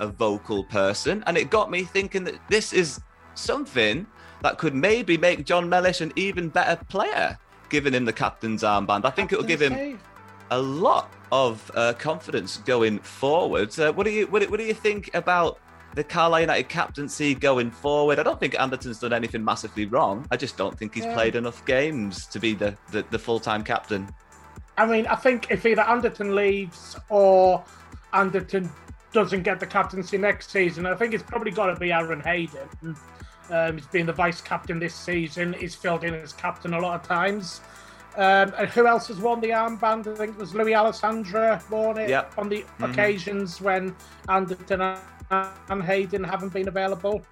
a 0.00 0.08
vocal 0.08 0.64
person. 0.64 1.22
And 1.28 1.38
it 1.38 1.50
got 1.50 1.70
me 1.70 1.84
thinking 1.84 2.24
that 2.24 2.34
this 2.48 2.72
is 2.72 3.00
something 3.34 4.08
that 4.42 4.58
could 4.58 4.74
maybe 4.74 5.16
make 5.16 5.44
Jon 5.44 5.68
Mellish 5.68 6.00
an 6.00 6.12
even 6.16 6.48
better 6.48 6.82
player, 6.86 7.38
giving 7.74 7.92
him 7.92 8.04
the 8.04 8.12
captain's 8.12 8.62
armband. 8.62 9.04
I 9.04 9.10
think 9.10 9.32
it 9.32 9.36
will 9.36 9.44
give 9.44 9.60
him 9.60 9.98
a 10.52 10.58
lot 10.60 11.12
of 11.32 11.70
uh, 11.74 11.92
confidence 11.94 12.58
going 12.58 13.00
forward. 13.00 13.76
Uh, 13.76 13.92
what 13.92 14.04
do 14.04 14.10
you 14.12 14.28
what, 14.28 14.42
do- 14.42 14.48
what 14.48 14.60
do 14.60 14.64
you 14.64 14.74
think 14.74 15.12
about 15.12 15.58
the 15.96 16.04
Carlisle 16.04 16.42
United 16.42 16.68
captaincy 16.68 17.34
going 17.34 17.72
forward? 17.72 18.20
I 18.20 18.22
don't 18.22 18.38
think 18.38 18.54
Anderton's 18.60 19.00
done 19.00 19.12
anything 19.12 19.44
massively 19.44 19.86
wrong. 19.86 20.24
I 20.30 20.36
just 20.36 20.56
don't 20.56 20.78
think 20.78 20.94
he's 20.94 21.04
Yeah. 21.04 21.14
played 21.14 21.34
enough 21.34 21.64
games 21.66 22.26
to 22.26 22.38
be 22.38 22.54
the, 22.54 22.76
the, 22.92 23.04
the 23.10 23.18
full 23.18 23.40
time 23.40 23.64
captain. 23.64 24.08
I 24.78 24.86
mean, 24.86 25.08
I 25.08 25.16
think 25.16 25.50
if 25.50 25.66
either 25.66 25.82
Anderton 25.82 26.36
leaves 26.36 26.96
or 27.08 27.64
Anderton 28.12 28.70
doesn't 29.12 29.42
get 29.42 29.58
the 29.58 29.66
captaincy 29.66 30.16
next 30.16 30.50
season, 30.52 30.86
I 30.86 30.94
think 30.94 31.12
it's 31.12 31.22
probably 31.24 31.50
got 31.50 31.66
to 31.74 31.76
be 31.80 31.90
Aaron 31.92 32.20
Hayden. 32.20 32.96
Um, 33.54 33.76
he's 33.76 33.86
been 33.86 34.06
the 34.06 34.12
vice 34.12 34.40
captain 34.40 34.80
this 34.80 34.94
season. 34.94 35.52
He's 35.52 35.76
filled 35.76 36.02
in 36.02 36.12
as 36.14 36.32
captain 36.32 36.74
a 36.74 36.80
lot 36.80 37.00
of 37.00 37.06
times. 37.06 37.60
Um, 38.16 38.52
and 38.58 38.68
who 38.68 38.86
else 38.86 39.06
has 39.08 39.18
won 39.18 39.40
the 39.40 39.50
armband? 39.50 40.06
I 40.08 40.14
think 40.16 40.32
it 40.34 40.38
was 40.38 40.54
Lewis 40.54 40.74
Alessandra 40.74 41.62
won 41.70 41.98
it 41.98 42.08
Yep. 42.08 42.32
on 42.38 42.48
the 42.48 42.64
Mhm. 42.80 42.90
occasions 42.90 43.60
when 43.60 43.94
Anderton 44.28 44.96
and 45.30 45.82
Hayden 45.84 46.24
haven't 46.24 46.52
been 46.52 46.68
available. 46.68 47.22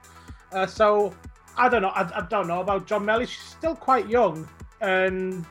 Uh, 0.52 0.66
so 0.66 1.12
I 1.56 1.68
don't 1.68 1.82
know. 1.82 1.88
I, 1.88 2.02
I 2.18 2.20
don't 2.28 2.46
know 2.46 2.60
about 2.60 2.86
Jon 2.86 3.04
Mellish. 3.04 3.36
He's 3.36 3.48
still 3.50 3.74
quite 3.76 4.08
young, 4.08 4.48
and 4.80 5.44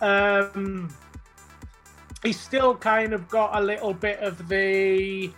um, 0.00 0.88
he's 2.22 2.38
still 2.38 2.74
kind 2.76 3.12
of 3.12 3.28
got 3.28 3.56
a 3.56 3.60
little 3.60 3.92
bit 3.92 4.20
of 4.20 4.48
the, 4.48 5.32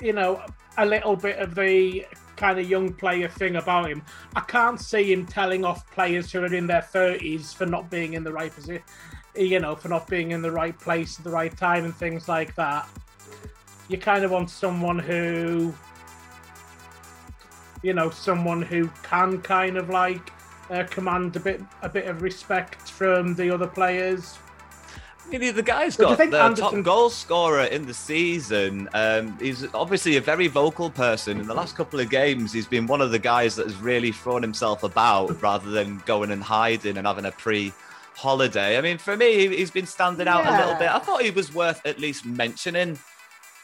you 0.00 0.12
know, 0.12 0.42
a 0.78 0.86
little 0.86 1.16
bit 1.16 1.38
of 1.38 1.54
the 1.54 2.06
kind 2.36 2.58
of 2.58 2.68
young 2.68 2.92
player 2.92 3.28
thing 3.28 3.56
about 3.56 3.88
him. 3.88 4.02
I 4.34 4.40
can't 4.40 4.80
see 4.80 5.12
him 5.12 5.26
telling 5.26 5.64
off 5.64 5.88
players 5.92 6.32
who 6.32 6.40
are 6.40 6.54
in 6.54 6.66
their 6.66 6.82
thirties 6.82 7.52
for 7.52 7.66
not 7.66 7.90
being 7.90 8.14
in 8.14 8.24
the 8.24 8.32
right 8.32 8.52
position, 8.52 8.82
you 9.36 9.60
know, 9.60 9.76
for 9.76 9.88
not 9.88 10.08
being 10.08 10.32
in 10.32 10.42
the 10.42 10.50
right 10.50 10.78
place 10.78 11.18
at 11.18 11.24
the 11.24 11.30
right 11.30 11.56
time 11.56 11.84
and 11.84 11.94
things 11.94 12.28
like 12.28 12.54
that. 12.56 12.88
You 13.88 13.98
kind 13.98 14.24
of 14.24 14.30
want 14.30 14.50
someone 14.50 14.98
who, 14.98 15.74
you 17.82 17.92
know, 17.92 18.10
someone 18.10 18.62
who 18.62 18.88
can 19.02 19.40
kind 19.42 19.76
of 19.76 19.90
like 19.90 20.32
uh, 20.70 20.84
command 20.84 21.36
a 21.36 21.40
bit 21.40 21.60
a 21.82 21.88
bit 21.88 22.06
of 22.06 22.22
respect 22.22 22.90
from 22.90 23.34
the 23.34 23.52
other 23.52 23.66
players. 23.66 24.38
You 25.32 25.38
know, 25.38 25.52
the 25.52 25.62
guy's 25.62 25.96
But 25.96 26.04
do 26.04 26.10
you 26.10 26.16
got 26.16 26.30
the 26.30 26.40
Anderson- 26.42 26.76
top 26.76 26.84
goal 26.84 27.08
scorer 27.10 27.64
in 27.64 27.86
the 27.86 27.94
season. 27.94 28.88
Um, 28.92 29.36
he's 29.40 29.66
obviously 29.74 30.16
a 30.16 30.20
very 30.20 30.46
vocal 30.46 30.90
person. 30.90 31.40
In 31.40 31.46
the 31.46 31.54
last 31.54 31.74
couple 31.74 31.98
of 32.00 32.10
games, 32.10 32.52
he's 32.52 32.66
been 32.66 32.86
one 32.86 33.00
of 33.00 33.10
the 33.10 33.18
guys 33.18 33.56
that 33.56 33.66
has 33.66 33.76
really 33.76 34.12
thrown 34.12 34.42
himself 34.42 34.82
about 34.82 35.40
rather 35.40 35.70
than 35.70 36.02
going 36.04 36.30
and 36.30 36.42
hiding 36.42 36.98
and 36.98 37.06
having 37.06 37.24
a 37.24 37.32
pre 37.32 37.72
holiday. 38.14 38.76
I 38.76 38.82
mean, 38.82 38.98
for 38.98 39.16
me, 39.16 39.48
he- 39.48 39.56
he's 39.56 39.70
been 39.70 39.86
standing 39.86 40.28
out 40.28 40.46
a 40.46 40.50
little 40.50 40.74
bit. 40.74 40.90
I 40.90 40.98
thought 40.98 41.22
he 41.22 41.30
was 41.30 41.52
worth 41.54 41.80
at 41.86 41.98
least 41.98 42.26
mentioning 42.26 42.98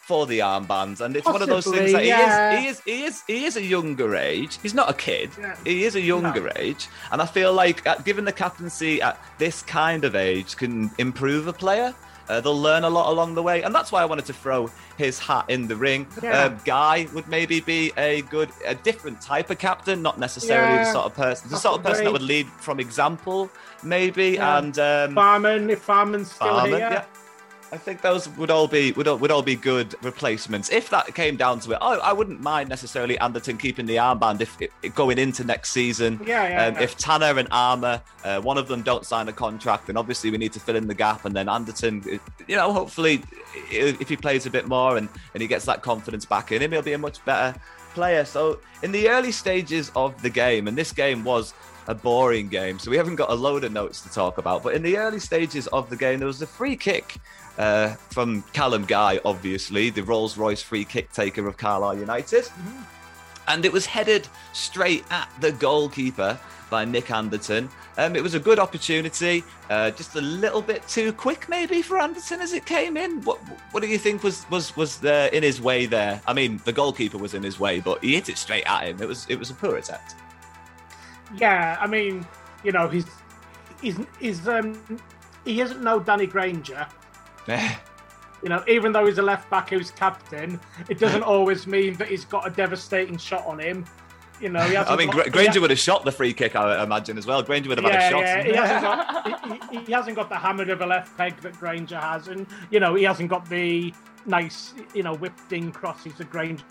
for 0.08 0.24
the 0.24 0.38
armbands, 0.38 1.02
and 1.02 1.14
it's 1.14 1.26
one 1.26 1.42
of 1.42 1.48
those 1.48 1.66
things 1.66 1.92
that 1.92 2.02
yeah. 2.02 2.58
he 2.58 2.66
is. 2.66 2.80
He 2.80 2.92
is. 2.92 2.96
He 2.96 3.04
is. 3.04 3.22
He 3.26 3.44
is 3.44 3.56
a 3.58 3.62
younger 3.62 4.16
age. 4.16 4.58
He's 4.62 4.72
not 4.72 4.88
a 4.88 4.94
kid. 4.94 5.28
Yeah. 5.38 5.54
He 5.64 5.84
is 5.84 5.96
a 5.96 6.00
younger 6.00 6.50
age, 6.56 6.88
and 7.12 7.20
I 7.20 7.26
feel 7.26 7.52
like 7.52 7.86
uh, 7.86 7.96
given 7.98 8.24
the 8.24 8.32
captaincy 8.32 9.02
at 9.02 9.22
this 9.36 9.60
kind 9.60 10.06
of 10.06 10.16
age 10.16 10.56
can 10.56 10.90
improve 10.96 11.46
a 11.46 11.52
player. 11.52 11.94
Uh, 12.28 12.42
they'll 12.42 12.60
learn 12.60 12.84
a 12.84 12.90
lot 12.90 13.10
along 13.10 13.34
the 13.34 13.42
way, 13.42 13.62
and 13.62 13.74
that's 13.74 13.90
why 13.90 14.02
I 14.02 14.04
wanted 14.04 14.26
to 14.26 14.34
throw 14.34 14.70
his 14.98 15.18
hat 15.18 15.46
in 15.48 15.66
the 15.66 15.76
ring. 15.76 16.06
Yeah. 16.22 16.44
Um, 16.44 16.58
Guy 16.64 17.06
would 17.14 17.26
maybe 17.26 17.60
be 17.60 17.90
a 17.96 18.20
good, 18.22 18.50
a 18.66 18.74
different 18.74 19.18
type 19.22 19.48
of 19.48 19.58
captain, 19.58 20.02
not 20.02 20.18
necessarily 20.18 20.76
the 20.84 20.92
sort 20.92 21.06
of 21.06 21.14
person, 21.14 21.48
the 21.48 21.56
sort 21.56 21.78
of 21.78 21.82
person 21.84 22.04
that 22.04 22.12
would 22.12 22.20
lead 22.20 22.46
from 22.60 22.80
example, 22.80 23.50
maybe. 23.82 24.32
Yeah. 24.32 24.58
And 24.58 24.78
um, 24.78 25.14
Farman, 25.14 25.70
if 25.70 25.80
Farman's 25.80 26.32
still 26.32 26.48
Barman, 26.48 26.80
here. 26.80 27.06
I 27.70 27.76
think 27.76 28.00
those 28.00 28.28
would 28.30 28.50
all 28.50 28.66
be 28.66 28.92
would 28.92 29.06
all, 29.06 29.18
would 29.18 29.30
all 29.30 29.42
be 29.42 29.54
good 29.54 29.94
replacements 30.02 30.70
if 30.70 30.88
that 30.90 31.14
came 31.14 31.36
down 31.36 31.60
to 31.60 31.72
it. 31.72 31.78
I, 31.82 31.94
I 31.96 32.12
wouldn't 32.12 32.40
mind 32.40 32.68
necessarily 32.68 33.18
Anderton 33.18 33.58
keeping 33.58 33.84
the 33.86 33.96
armband 33.96 34.40
if 34.40 34.56
if 34.82 34.94
going 34.94 35.18
into 35.18 35.44
next 35.44 35.70
season. 35.70 36.20
Yeah, 36.24 36.48
yeah, 36.48 36.66
Um, 36.66 36.74
yeah. 36.74 36.80
If 36.82 36.96
Tanner 36.96 37.38
and 37.38 37.48
Armer, 37.50 38.00
uh, 38.24 38.40
one 38.40 38.56
of 38.56 38.68
them 38.68 38.82
don't 38.82 39.04
sign 39.04 39.28
a 39.28 39.32
contract, 39.32 39.86
then 39.88 39.96
obviously 39.96 40.30
we 40.30 40.38
need 40.38 40.52
to 40.54 40.60
fill 40.60 40.76
in 40.76 40.86
the 40.86 40.94
gap. 40.94 41.24
And 41.24 41.36
then 41.36 41.48
Anderton, 41.48 42.02
you 42.46 42.56
know, 42.56 42.72
hopefully 42.72 43.22
if 43.70 44.08
he 44.08 44.16
plays 44.16 44.46
a 44.46 44.50
bit 44.50 44.66
more 44.66 44.96
and, 44.96 45.08
and 45.34 45.42
he 45.42 45.46
gets 45.46 45.64
that 45.66 45.82
confidence 45.82 46.24
back 46.24 46.52
in 46.52 46.62
him, 46.62 46.72
he'll 46.72 46.82
be 46.82 46.92
a 46.94 46.98
much 46.98 47.22
better 47.24 47.58
player. 47.98 48.24
So 48.24 48.60
in 48.84 48.92
the 48.92 49.08
early 49.08 49.32
stages 49.32 49.90
of 49.96 50.22
the 50.22 50.30
game, 50.30 50.68
and 50.68 50.78
this 50.78 50.92
game 50.92 51.24
was 51.24 51.52
a 51.88 51.94
boring 51.94 52.48
game, 52.48 52.78
so 52.78 52.90
we 52.90 52.96
haven't 52.96 53.16
got 53.16 53.30
a 53.30 53.34
load 53.34 53.64
of 53.64 53.72
notes 53.72 54.00
to 54.02 54.08
talk 54.08 54.38
about. 54.38 54.62
But 54.62 54.74
in 54.74 54.82
the 54.82 54.96
early 54.96 55.18
stages 55.18 55.66
of 55.68 55.90
the 55.90 55.96
game, 55.96 56.20
there 56.20 56.28
was 56.28 56.40
a 56.40 56.46
free 56.46 56.76
kick 56.76 57.16
uh, 57.58 57.88
from 58.10 58.42
Callum 58.52 58.84
Guy, 58.84 59.18
obviously, 59.24 59.90
the 59.90 60.04
Rolls 60.04 60.38
Royce 60.38 60.62
free 60.62 60.84
kick 60.84 61.10
taker 61.12 61.48
of 61.48 61.56
Carlisle 61.56 61.98
United. 61.98 62.48
And 63.48 63.64
it 63.64 63.72
was 63.72 63.86
headed 63.86 64.28
straight 64.52 65.04
at 65.10 65.28
the 65.40 65.52
goalkeeper 65.52 66.38
by 66.70 66.84
Nick 66.84 67.10
Anderton. 67.10 67.68
Um, 67.96 68.14
it 68.14 68.22
was 68.22 68.34
a 68.34 68.40
good 68.40 68.58
opportunity, 68.58 69.42
uh, 69.70 69.90
just 69.90 70.14
a 70.14 70.20
little 70.20 70.62
bit 70.62 70.86
too 70.86 71.12
quick, 71.12 71.48
maybe 71.48 71.82
for 71.82 71.98
Anderton 71.98 72.40
as 72.40 72.52
it 72.52 72.66
came 72.66 72.96
in. 72.96 73.22
What 73.22 73.38
What 73.72 73.82
do 73.82 73.88
you 73.88 73.98
think 73.98 74.22
was 74.22 74.48
was 74.50 74.76
was 74.76 75.04
uh, 75.04 75.30
in 75.32 75.42
his 75.42 75.60
way 75.60 75.86
there? 75.86 76.20
I 76.26 76.32
mean, 76.32 76.60
the 76.64 76.72
goalkeeper 76.72 77.18
was 77.18 77.34
in 77.34 77.42
his 77.42 77.58
way, 77.58 77.80
but 77.80 78.02
he 78.04 78.14
hit 78.14 78.28
it 78.28 78.38
straight 78.38 78.64
at 78.64 78.84
him. 78.86 79.02
It 79.02 79.08
was 79.08 79.26
it 79.28 79.38
was 79.38 79.50
a 79.50 79.54
poor 79.54 79.76
attempt. 79.76 80.14
Yeah, 81.36 81.76
I 81.80 81.86
mean, 81.86 82.26
you 82.62 82.72
know, 82.72 82.88
he's 82.88 83.06
he's 83.80 83.98
he's 84.20 84.46
um 84.46 84.78
he 85.44 85.60
isn't 85.60 85.82
no 85.82 86.00
Danny 86.00 86.26
Grainger. 86.26 86.86
You 88.42 88.48
know, 88.48 88.62
even 88.68 88.92
though 88.92 89.06
he's 89.06 89.18
a 89.18 89.22
left 89.22 89.50
back 89.50 89.70
who's 89.70 89.90
captain, 89.90 90.60
it 90.88 90.98
doesn't 90.98 91.22
always 91.34 91.66
mean 91.66 91.94
that 91.94 92.08
he's 92.08 92.24
got 92.24 92.46
a 92.46 92.50
devastating 92.50 93.18
shot 93.18 93.44
on 93.46 93.58
him. 93.58 93.84
You 94.40 94.50
know, 94.50 94.60
he 94.60 94.76
I 94.76 94.94
mean, 94.94 95.10
got- 95.10 95.32
Grainger 95.32 95.60
would 95.60 95.70
have 95.70 95.78
shot 95.80 96.04
the 96.04 96.12
free 96.12 96.32
kick, 96.32 96.54
I 96.54 96.80
imagine, 96.84 97.18
as 97.18 97.26
well. 97.26 97.42
Grainger 97.42 97.70
would 97.70 97.78
have 97.78 97.86
yeah, 97.92 98.00
had 98.00 98.12
a 98.12 98.16
shot. 98.16 98.22
yeah, 98.22 98.42
he 98.44 98.52
hasn't 98.54 98.82
got 98.82 99.70
he, 99.72 99.78
he- 99.80 99.92
hasn't 99.92 100.16
got 100.16 100.28
the 100.28 100.36
hammer 100.36 100.70
of 100.70 100.80
a 100.80 100.86
left 100.86 101.16
peg 101.16 101.36
that 101.40 101.54
Grainger 101.58 101.98
has, 101.98 102.28
and 102.28 102.46
you 102.70 102.78
know, 102.78 102.94
he 102.94 103.02
hasn't 103.02 103.30
got 103.30 103.48
the 103.48 103.92
nice, 104.26 104.74
you 104.94 105.02
know, 105.02 105.14
whipped 105.14 105.52
in 105.52 105.72
crosses 105.72 106.14
that 106.14 106.30
Grainger 106.30 106.62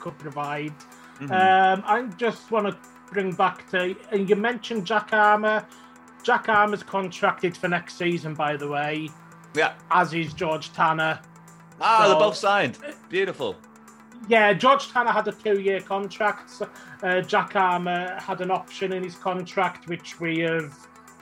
could 0.00 0.18
provide. 0.18 0.72
Mhm. 1.20 1.30
Um, 1.30 1.82
I 1.86 2.02
just 2.16 2.50
want 2.50 2.66
to 2.68 2.76
bring 3.12 3.32
back 3.32 3.68
to, 3.72 3.94
and 4.10 4.28
you 4.28 4.36
mentioned 4.36 4.86
Jack 4.86 5.10
Armer. 5.12 5.66
Jack 6.22 6.48
Armer's 6.48 6.82
contracted 6.82 7.54
for 7.56 7.68
next 7.68 7.98
season, 7.98 8.32
by 8.34 8.56
the 8.56 8.66
way, 8.66 9.08
yeah. 9.56 9.74
as 9.90 10.12
is 10.14 10.32
George 10.32 10.72
Tanner. 10.72 11.20
Ah, 11.80 12.02
So- 12.02 12.08
they're 12.10 12.18
both 12.18 12.36
signed. 12.36 12.78
Beautiful. 13.08 13.56
Yeah, 14.28 14.52
George 14.54 14.88
Tanner 14.88 15.12
had 15.12 15.28
a 15.28 15.32
two-year 15.32 15.80
contract. 15.82 16.50
Uh, 17.02 17.20
Jack 17.20 17.54
Armer 17.54 18.18
had 18.18 18.40
an 18.40 18.50
option 18.50 18.92
in 18.92 19.04
his 19.04 19.14
contract, 19.14 19.88
which 19.88 20.18
we 20.18 20.40
have, 20.40 20.72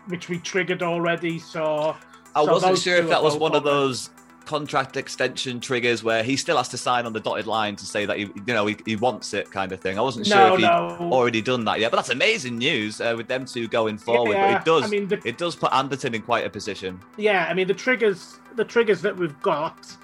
which 0.06 0.28
we 0.28 0.38
triggered 0.38 0.82
already. 0.82 1.38
So 1.38 1.96
I 2.34 2.44
so 2.44 2.52
wasn't 2.52 2.78
sure 2.78 2.96
if 2.96 3.08
that 3.08 3.22
was 3.22 3.36
one 3.36 3.54
of 3.54 3.64
those 3.64 4.10
contract 4.44 4.96
extension 4.96 5.58
triggers 5.60 6.02
where 6.04 6.22
he 6.22 6.36
still 6.36 6.56
has 6.56 6.68
to 6.68 6.76
sign 6.78 7.06
on 7.06 7.12
the 7.12 7.20
dotted 7.20 7.46
line 7.46 7.76
to 7.76 7.86
say 7.86 8.04
that 8.06 8.16
he, 8.18 8.24
you 8.24 8.54
know, 8.54 8.66
he, 8.66 8.76
he 8.84 8.96
wants 8.96 9.32
it, 9.34 9.50
kind 9.50 9.72
of 9.72 9.80
thing. 9.80 9.98
I 9.98 10.02
wasn't 10.02 10.26
sure 10.26 10.36
No, 10.36 10.54
if 10.54 10.60
he'd 10.60 10.66
already 10.66 11.42
done 11.42 11.64
that 11.64 11.80
yet, 11.80 11.90
but 11.90 11.96
that's 11.98 12.10
amazing 12.10 12.58
news 12.58 13.00
uh, 13.00 13.14
with 13.16 13.28
them 13.28 13.44
two 13.44 13.68
going 13.68 13.98
forward. 13.98 14.34
Yeah, 14.34 14.52
but 14.52 14.60
it 14.62 14.64
does, 14.64 14.84
I 14.84 14.88
mean, 14.88 15.08
the- 15.08 15.20
it 15.26 15.38
does 15.38 15.56
put 15.56 15.72
Anderton 15.72 16.14
in 16.14 16.22
quite 16.22 16.46
a 16.46 16.50
position. 16.50 17.00
yeah, 17.16 17.46
I 17.48 17.54
mean 17.54 17.66
the 17.68 17.74
triggers, 17.74 18.38
the 18.56 18.64
triggers 18.64 19.00
that 19.02 19.16
we've 19.16 19.40
got 19.42 19.96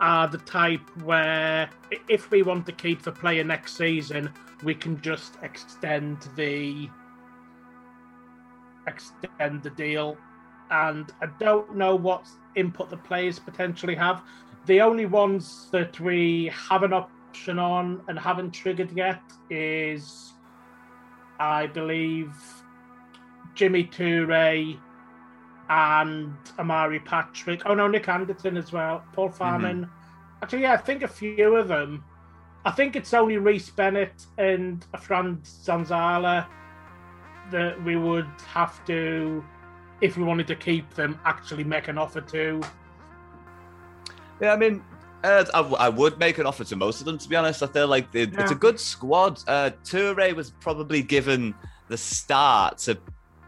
are 0.00 0.28
the 0.28 0.38
type 0.38 0.80
where 1.02 1.68
if 2.08 2.30
we 2.30 2.42
want 2.42 2.64
to 2.66 2.72
keep 2.72 3.02
the 3.02 3.10
player 3.12 3.42
next 3.42 3.76
season, 3.76 4.32
we 4.62 4.74
can 4.74 5.00
just 5.00 5.34
extend 5.42 6.28
the 6.36 6.88
extend 8.86 9.62
the 9.62 9.70
deal. 9.70 10.16
And 10.70 11.10
I 11.22 11.26
don't 11.38 11.76
know 11.76 11.94
what 11.94 12.26
input 12.54 12.90
the 12.90 12.96
players 12.96 13.38
potentially 13.38 13.94
have. 13.94 14.22
The 14.66 14.80
only 14.80 15.06
ones 15.06 15.68
that 15.72 15.98
we 16.00 16.52
have 16.52 16.82
an 16.82 16.92
option 16.92 17.58
on 17.58 18.02
and 18.08 18.18
haven't 18.18 18.50
triggered 18.50 18.92
yet 18.92 19.22
is, 19.50 20.32
I 21.40 21.66
believe, 21.68 22.34
Gime 23.54 23.90
Toure 23.90 24.78
and 25.70 26.34
Omari 26.58 27.00
Patrick. 27.00 27.62
Oh 27.66 27.74
no, 27.74 27.88
Nick 27.88 28.08
Anderton 28.08 28.56
as 28.56 28.72
well. 28.72 29.04
Paul 29.12 29.28
mm-hmm. 29.28 29.36
Farman. 29.36 29.90
Actually, 30.42 30.62
yeah, 30.62 30.74
I 30.74 30.76
think 30.76 31.02
a 31.02 31.08
few 31.08 31.56
of 31.56 31.68
them. 31.68 32.04
I 32.64 32.70
think 32.70 32.96
it's 32.96 33.14
only 33.14 33.38
Rhys 33.38 33.70
Bennett 33.70 34.26
and 34.36 34.84
Offrande 34.94 35.42
Zanzala 35.42 36.46
that 37.50 37.82
we 37.82 37.96
would 37.96 38.28
have 38.46 38.84
to, 38.86 39.42
if 40.00 40.16
we 40.16 40.22
wanted 40.24 40.46
to 40.48 40.54
keep 40.56 40.88
them, 40.94 41.18
actually 41.24 41.64
make 41.64 41.88
an 41.88 41.98
offer 41.98 42.20
to. 42.20 42.60
Yeah, 44.40 44.52
I 44.52 44.56
mean, 44.56 44.82
uh, 45.24 45.44
I, 45.52 45.58
w- 45.58 45.76
I 45.76 45.88
would 45.88 46.18
make 46.18 46.38
an 46.38 46.46
offer 46.46 46.64
to 46.64 46.76
most 46.76 47.00
of 47.00 47.06
them. 47.06 47.18
To 47.18 47.28
be 47.28 47.34
honest, 47.36 47.62
I 47.62 47.66
feel 47.66 47.88
like 47.88 48.12
they, 48.12 48.22
it's 48.22 48.52
a 48.52 48.54
good 48.54 48.78
squad. 48.78 49.42
Uh, 49.48 49.70
Toure 49.84 50.34
was 50.34 50.50
probably 50.50 51.02
given 51.02 51.54
the 51.88 51.96
start 51.96 52.78
to 52.78 52.96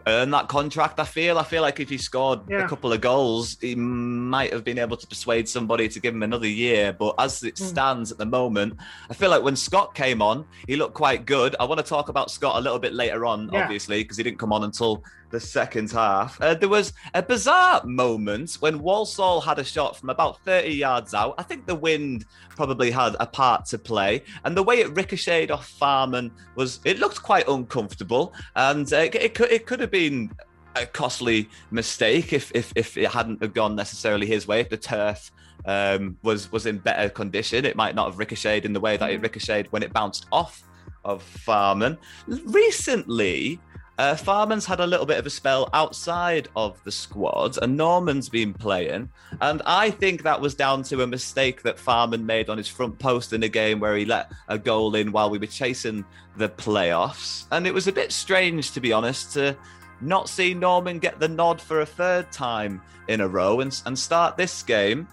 earn 0.09 0.31
that 0.33 0.49
contract. 0.49 0.99
I 0.99 1.05
feel. 1.05 1.39
I 1.39 1.45
feel 1.45 1.63
like 1.63 1.79
if 1.79 1.89
he 1.89 1.99
scored 1.99 2.41
a 2.51 2.67
couple 2.67 2.93
of 2.93 3.01
goals, 3.01 3.57
he 3.61 3.77
might 3.77 4.53
have 4.53 4.65
been 4.65 4.79
able 4.79 4.97
to 4.97 5.07
persuade 5.07 5.49
somebody 5.49 5.89
to 5.91 6.01
give 6.01 6.13
him 6.13 6.25
another 6.25 6.49
year. 6.49 6.93
But 6.93 7.15
as 7.21 7.45
it 7.45 7.57
Hmm. 7.57 7.65
stands 7.67 8.11
at 8.11 8.19
the 8.19 8.27
moment, 8.27 8.77
I 9.09 9.15
feel 9.15 9.31
like 9.31 9.45
when 9.45 9.55
Scott 9.55 9.95
came 9.95 10.21
on, 10.23 10.45
he 10.67 10.75
looked 10.75 10.95
quite 10.95 11.25
good. 11.25 11.55
I 11.61 11.65
want 11.65 11.79
to 11.79 11.87
talk 11.87 12.09
about 12.09 12.33
Scott 12.33 12.57
a 12.57 12.61
little 12.61 12.81
bit 12.81 12.95
later 12.95 13.25
on, 13.27 13.49
Yeah. 13.53 13.63
obviously, 13.63 14.03
because 14.03 14.17
he 14.17 14.25
didn't 14.25 14.41
come 14.41 14.53
on 14.53 14.65
until 14.65 15.05
the 15.31 15.41
second 15.41 15.91
half. 15.91 16.41
Uh, 16.41 16.55
there 16.55 16.69
was 16.69 16.93
a 17.15 17.23
bizarre 17.23 17.85
moment 17.85 18.55
when 18.61 18.81
Walsall 18.81 19.41
had 19.41 19.59
a 19.59 19.65
shot 19.65 19.97
from 19.97 20.11
about 20.11 20.41
30 20.45 20.71
yards 20.71 21.15
out. 21.15 21.35
I 21.39 21.43
think 21.43 21.67
the 21.67 21.75
wind 21.75 22.27
probably 22.51 22.91
had 22.91 23.17
a 23.21 23.27
part 23.27 23.65
to 23.67 23.79
play. 23.79 24.23
And 24.45 24.57
the 24.57 24.63
way 24.63 24.81
it 24.81 24.95
ricocheted 24.97 25.51
off 25.51 25.69
Farman 25.69 26.31
was, 26.55 26.81
it 26.85 26.99
looked 26.99 27.23
quite 27.23 27.49
uncomfortable. 27.49 28.35
And 28.57 28.93
uh, 28.93 28.97
it, 28.97 29.15
it, 29.15 29.35
could, 29.35 29.51
it 29.51 29.67
could 29.67 29.81
have 29.81 29.91
been 29.91 30.31
a 30.77 30.87
costly 30.87 31.49
mistake 31.71 32.33
if, 32.33 32.53
if, 32.55 32.73
if 32.77 32.97
it 32.97 33.11
hadn't 33.11 33.43
have 33.43 33.55
gone 33.55 33.75
necessarily 33.75 34.27
his 34.27 34.47
way, 34.47 34.61
if 34.61 34.69
the 34.69 34.77
turf 34.77 35.31
um, 35.65 36.17
was, 36.23 36.51
was 36.53 36.67
in 36.67 36.79
better 36.79 37.09
condition. 37.09 37.65
It 37.65 37.77
might 37.77 37.95
not 37.95 38.07
have 38.11 38.19
ricocheted 38.19 38.65
in 38.65 38.73
the 38.73 38.81
way 38.81 38.97
that 38.97 39.11
it 39.11 39.21
ricocheted 39.21 39.71
when 39.73 39.83
it 39.83 39.93
bounced 39.93 40.27
off 40.33 40.63
of 41.05 41.23
Farman. 41.23 41.99
Recently, 42.27 43.61
uh, 44.01 44.17
Farman's 44.17 44.65
had 44.65 44.81
a 44.81 44.87
little 44.87 45.05
bit 45.05 45.19
of 45.19 45.27
a 45.27 45.31
spell 45.31 45.69
outside 45.75 46.49
of 46.57 46.83
the 46.85 46.91
squad, 46.91 47.59
and 47.61 47.77
Norman's 47.77 48.31
been 48.31 48.55
playing. 48.55 49.11
And 49.43 49.61
I 49.67 49.91
think 49.91 50.23
that 50.23 50.41
was 50.41 50.55
down 50.55 50.85
to 50.85 51.03
a 51.03 51.07
mistake 51.07 51.61
that 51.65 51.79
Farman 51.79 52.25
made 52.25 52.49
on 52.49 52.57
his 52.57 52.67
front 52.67 52.99
post 52.99 53.35
in 53.35 53.43
a 53.43 53.49
game 53.49 53.79
where 53.79 53.95
he 53.95 54.07
let 54.07 54.33
a 54.49 54.59
goal 54.59 54.95
in 54.95 55.13
while 55.13 55.29
we 55.29 55.37
were 55.37 55.45
chasing 55.45 56.03
the 56.39 56.49
playoffs. 56.49 57.45
And 57.51 57.67
it 57.67 57.75
was 57.75 57.89
a 57.89 57.93
bit 57.93 58.11
strange, 58.11 58.71
to 58.73 58.81
be 58.81 58.91
honest, 58.91 59.35
to 59.35 59.55
not 60.01 60.31
see 60.31 60.55
Norman 60.55 60.99
get 60.99 61.21
the 61.21 61.29
nod 61.29 61.61
for 61.61 61.83
a 61.83 61.87
third 61.87 62.33
time 62.33 62.81
in 63.09 63.21
a 63.21 63.29
row 63.29 63.61
and, 63.61 63.83
and 63.85 63.99
start 63.99 64.39
this 64.39 64.63
game. 64.63 65.07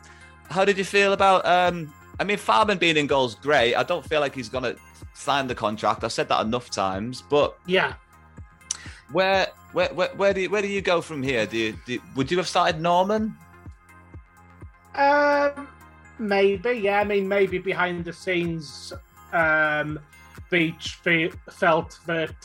How 0.49 0.63
did 0.63 0.77
you 0.77 0.85
feel 0.85 1.11
about? 1.11 1.45
Um, 1.45 1.93
I 2.21 2.23
mean, 2.23 2.37
Farman 2.37 2.77
being 2.77 2.95
in 2.95 3.07
goals, 3.07 3.35
great. 3.35 3.75
I 3.75 3.83
don't 3.83 4.05
feel 4.07 4.21
like 4.21 4.33
he's 4.33 4.47
to 4.47 4.77
sign 5.13 5.47
the 5.47 5.55
contract. 5.55 6.05
I've 6.05 6.13
said 6.13 6.29
that 6.29 6.45
enough 6.45 6.69
times, 6.69 7.21
but 7.21 7.57
Yeah. 7.65 7.93
Where 9.11 9.47
where 9.73 9.89
where, 9.89 10.09
where 10.09 10.33
do 10.33 10.41
you, 10.41 10.49
where 10.49 10.61
do 10.61 10.67
you 10.67 10.81
go 10.81 11.01
from 11.01 11.23
here? 11.23 11.45
Do 11.45 11.57
you, 11.57 11.77
do 11.85 11.99
would 12.15 12.31
you 12.31 12.37
have 12.37 12.47
started 12.47 12.81
Norman? 12.81 13.35
Um, 14.95 15.67
maybe, 16.19 16.71
yeah. 16.71 16.99
I 16.99 17.03
mean, 17.03 17.27
maybe 17.27 17.59
behind 17.59 18.05
the 18.05 18.13
scenes, 18.13 18.93
um, 19.31 19.99
Beech 20.49 20.95
fe- 21.03 21.31
felt 21.51 21.99
that 22.07 22.35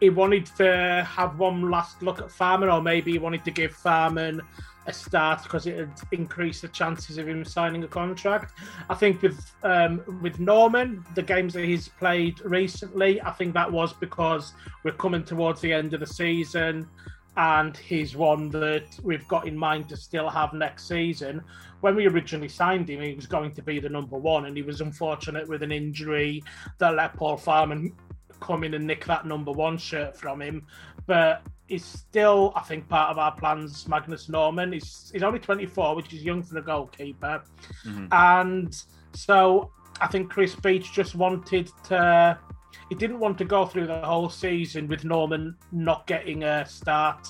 he 0.00 0.10
wanted 0.10 0.46
to 0.56 1.06
have 1.08 1.38
one 1.38 1.70
last 1.70 2.02
look 2.02 2.20
at 2.20 2.30
Farman, 2.30 2.68
or 2.68 2.80
maybe 2.82 3.12
he 3.12 3.18
wanted 3.18 3.44
to 3.44 3.50
give 3.50 3.72
Farman 3.72 4.40
a 4.86 4.92
start 4.92 5.42
because 5.42 5.66
it 5.66 5.76
would 5.76 5.92
increase 6.10 6.60
the 6.60 6.68
chances 6.68 7.18
of 7.18 7.28
him 7.28 7.44
signing 7.44 7.84
a 7.84 7.88
contract. 7.88 8.58
I 8.90 8.94
think 8.94 9.22
with 9.22 9.40
um, 9.62 10.02
with 10.22 10.40
Norman, 10.40 11.04
the 11.14 11.22
games 11.22 11.54
that 11.54 11.64
he's 11.64 11.88
played 11.88 12.40
recently, 12.44 13.20
I 13.22 13.30
think 13.32 13.54
that 13.54 13.70
was 13.70 13.92
because 13.92 14.52
we're 14.84 14.92
coming 14.92 15.24
towards 15.24 15.60
the 15.60 15.72
end 15.72 15.94
of 15.94 16.00
the 16.00 16.06
season 16.06 16.88
and 17.36 17.76
he's 17.76 18.14
one 18.14 18.50
that 18.50 18.84
we've 19.02 19.26
got 19.28 19.46
in 19.46 19.56
mind 19.56 19.88
to 19.88 19.96
still 19.96 20.28
have 20.28 20.52
next 20.52 20.86
season. 20.86 21.42
When 21.80 21.96
we 21.96 22.06
originally 22.06 22.48
signed 22.48 22.90
him, 22.90 23.00
he 23.00 23.14
was 23.14 23.26
going 23.26 23.52
to 23.52 23.62
be 23.62 23.80
the 23.80 23.88
number 23.88 24.18
one, 24.18 24.46
and 24.46 24.56
he 24.56 24.62
was 24.62 24.80
unfortunate 24.80 25.48
with 25.48 25.62
an 25.62 25.72
injury 25.72 26.44
that 26.78 26.94
let 26.94 27.16
Paul 27.16 27.38
Farman 27.38 27.94
come 28.40 28.64
in 28.64 28.74
and 28.74 28.86
nick 28.86 29.06
that 29.06 29.24
number 29.24 29.50
one 29.50 29.78
shirt 29.78 30.16
from 30.16 30.42
him. 30.42 30.66
But 31.06 31.42
he's 31.66 31.84
still, 31.84 32.52
I 32.56 32.60
think, 32.60 32.88
part 32.88 33.10
of 33.10 33.18
our 33.18 33.34
plans. 33.34 33.88
Magnus 33.88 34.28
Norman. 34.28 34.72
He's 34.72 35.10
he's 35.12 35.22
only 35.22 35.38
24, 35.38 35.96
which 35.96 36.12
is 36.12 36.22
young 36.22 36.42
for 36.42 36.54
the 36.54 36.62
goalkeeper, 36.62 37.42
and 38.12 38.74
so 39.14 39.70
I 40.00 40.06
think 40.06 40.30
Chris 40.30 40.54
Beech 40.54 40.92
just 40.92 41.14
wanted 41.14 41.70
to 41.84 42.38
he 42.88 42.94
didn't 42.94 43.20
want 43.20 43.38
to 43.38 43.44
go 43.44 43.64
through 43.64 43.86
the 43.86 44.00
whole 44.00 44.28
season 44.28 44.86
with 44.88 45.04
Norman 45.04 45.56
not 45.70 46.06
getting 46.06 46.44
a 46.44 46.66
start, 46.66 47.28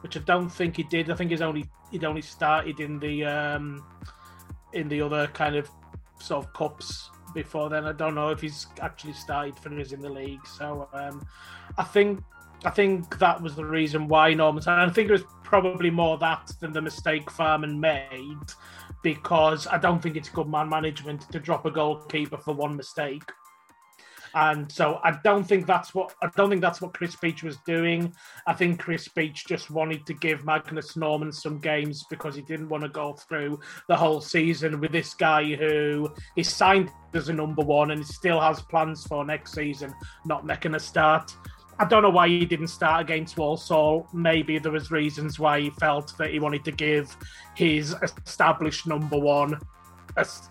which 0.00 0.16
I 0.16 0.20
don't 0.20 0.48
think 0.48 0.76
he 0.76 0.82
did. 0.82 1.10
I 1.10 1.14
think 1.14 1.30
he's 1.30 1.42
only 1.42 1.64
he'd 1.90 2.04
only 2.04 2.22
started 2.22 2.80
in 2.80 2.98
the 2.98 3.24
um, 3.24 3.84
in 4.72 4.88
the 4.88 5.00
other 5.00 5.26
kind 5.28 5.56
of 5.56 5.70
sort 6.18 6.44
of 6.44 6.52
cups 6.52 7.10
before 7.34 7.68
then. 7.68 7.84
I 7.84 7.92
don't 7.92 8.14
know 8.14 8.28
if 8.28 8.40
he's 8.40 8.66
actually 8.80 9.14
started 9.14 9.56
for 9.56 9.72
us 9.80 9.92
in 9.92 10.00
the 10.00 10.10
league. 10.10 10.46
So 10.46 10.88
um, 10.92 11.26
I 11.78 11.84
think 11.84 12.22
I 12.64 12.70
think 12.70 13.18
that 13.18 13.40
was 13.42 13.54
the 13.54 13.64
reason 13.64 14.08
why 14.08 14.32
Norman. 14.34 14.62
I 14.66 14.88
think 14.88 15.08
it 15.10 15.12
was 15.12 15.24
probably 15.42 15.90
more 15.90 16.18
that 16.18 16.52
than 16.60 16.72
the 16.72 16.80
mistake 16.80 17.30
Farman 17.30 17.78
made, 17.78 18.38
because 19.02 19.66
I 19.66 19.78
don't 19.78 20.02
think 20.02 20.16
it's 20.16 20.28
good 20.28 20.48
man 20.48 20.68
management 20.68 21.30
to 21.32 21.38
drop 21.38 21.66
a 21.66 21.70
goalkeeper 21.70 22.38
for 22.38 22.54
one 22.54 22.76
mistake. 22.76 23.22
And 24.36 24.70
so 24.70 24.98
I 25.04 25.12
don't 25.22 25.44
think 25.44 25.64
that's 25.64 25.94
what 25.94 26.12
I 26.20 26.28
don't 26.34 26.50
think 26.50 26.60
that's 26.60 26.80
what 26.80 26.92
Chris 26.92 27.14
Beech 27.14 27.44
was 27.44 27.56
doing. 27.58 28.12
I 28.48 28.52
think 28.52 28.80
Chris 28.80 29.06
Beech 29.06 29.46
just 29.46 29.70
wanted 29.70 30.04
to 30.06 30.14
give 30.14 30.44
Magnus 30.44 30.96
Norman 30.96 31.30
some 31.30 31.60
games 31.60 32.04
because 32.10 32.34
he 32.34 32.42
didn't 32.42 32.68
want 32.68 32.82
to 32.82 32.88
go 32.88 33.12
through 33.12 33.60
the 33.86 33.96
whole 33.96 34.20
season 34.20 34.80
with 34.80 34.90
this 34.90 35.14
guy 35.14 35.54
who 35.54 36.12
is 36.36 36.48
signed 36.48 36.90
as 37.12 37.28
a 37.28 37.32
number 37.32 37.62
one 37.62 37.92
and 37.92 38.04
still 38.04 38.40
has 38.40 38.60
plans 38.60 39.06
for 39.06 39.24
next 39.24 39.52
season, 39.52 39.94
not 40.24 40.44
making 40.44 40.74
a 40.74 40.80
start. 40.80 41.32
I 41.78 41.84
don't 41.84 42.02
know 42.02 42.10
why 42.10 42.28
he 42.28 42.44
didn't 42.44 42.68
start 42.68 43.00
against 43.00 43.36
Walsall. 43.36 44.06
Maybe 44.12 44.58
there 44.58 44.72
was 44.72 44.90
reasons 44.90 45.38
why 45.38 45.60
he 45.60 45.70
felt 45.70 46.16
that 46.18 46.30
he 46.30 46.38
wanted 46.38 46.64
to 46.64 46.72
give 46.72 47.16
his 47.54 47.94
established 48.26 48.86
number 48.86 49.18
one 49.18 49.58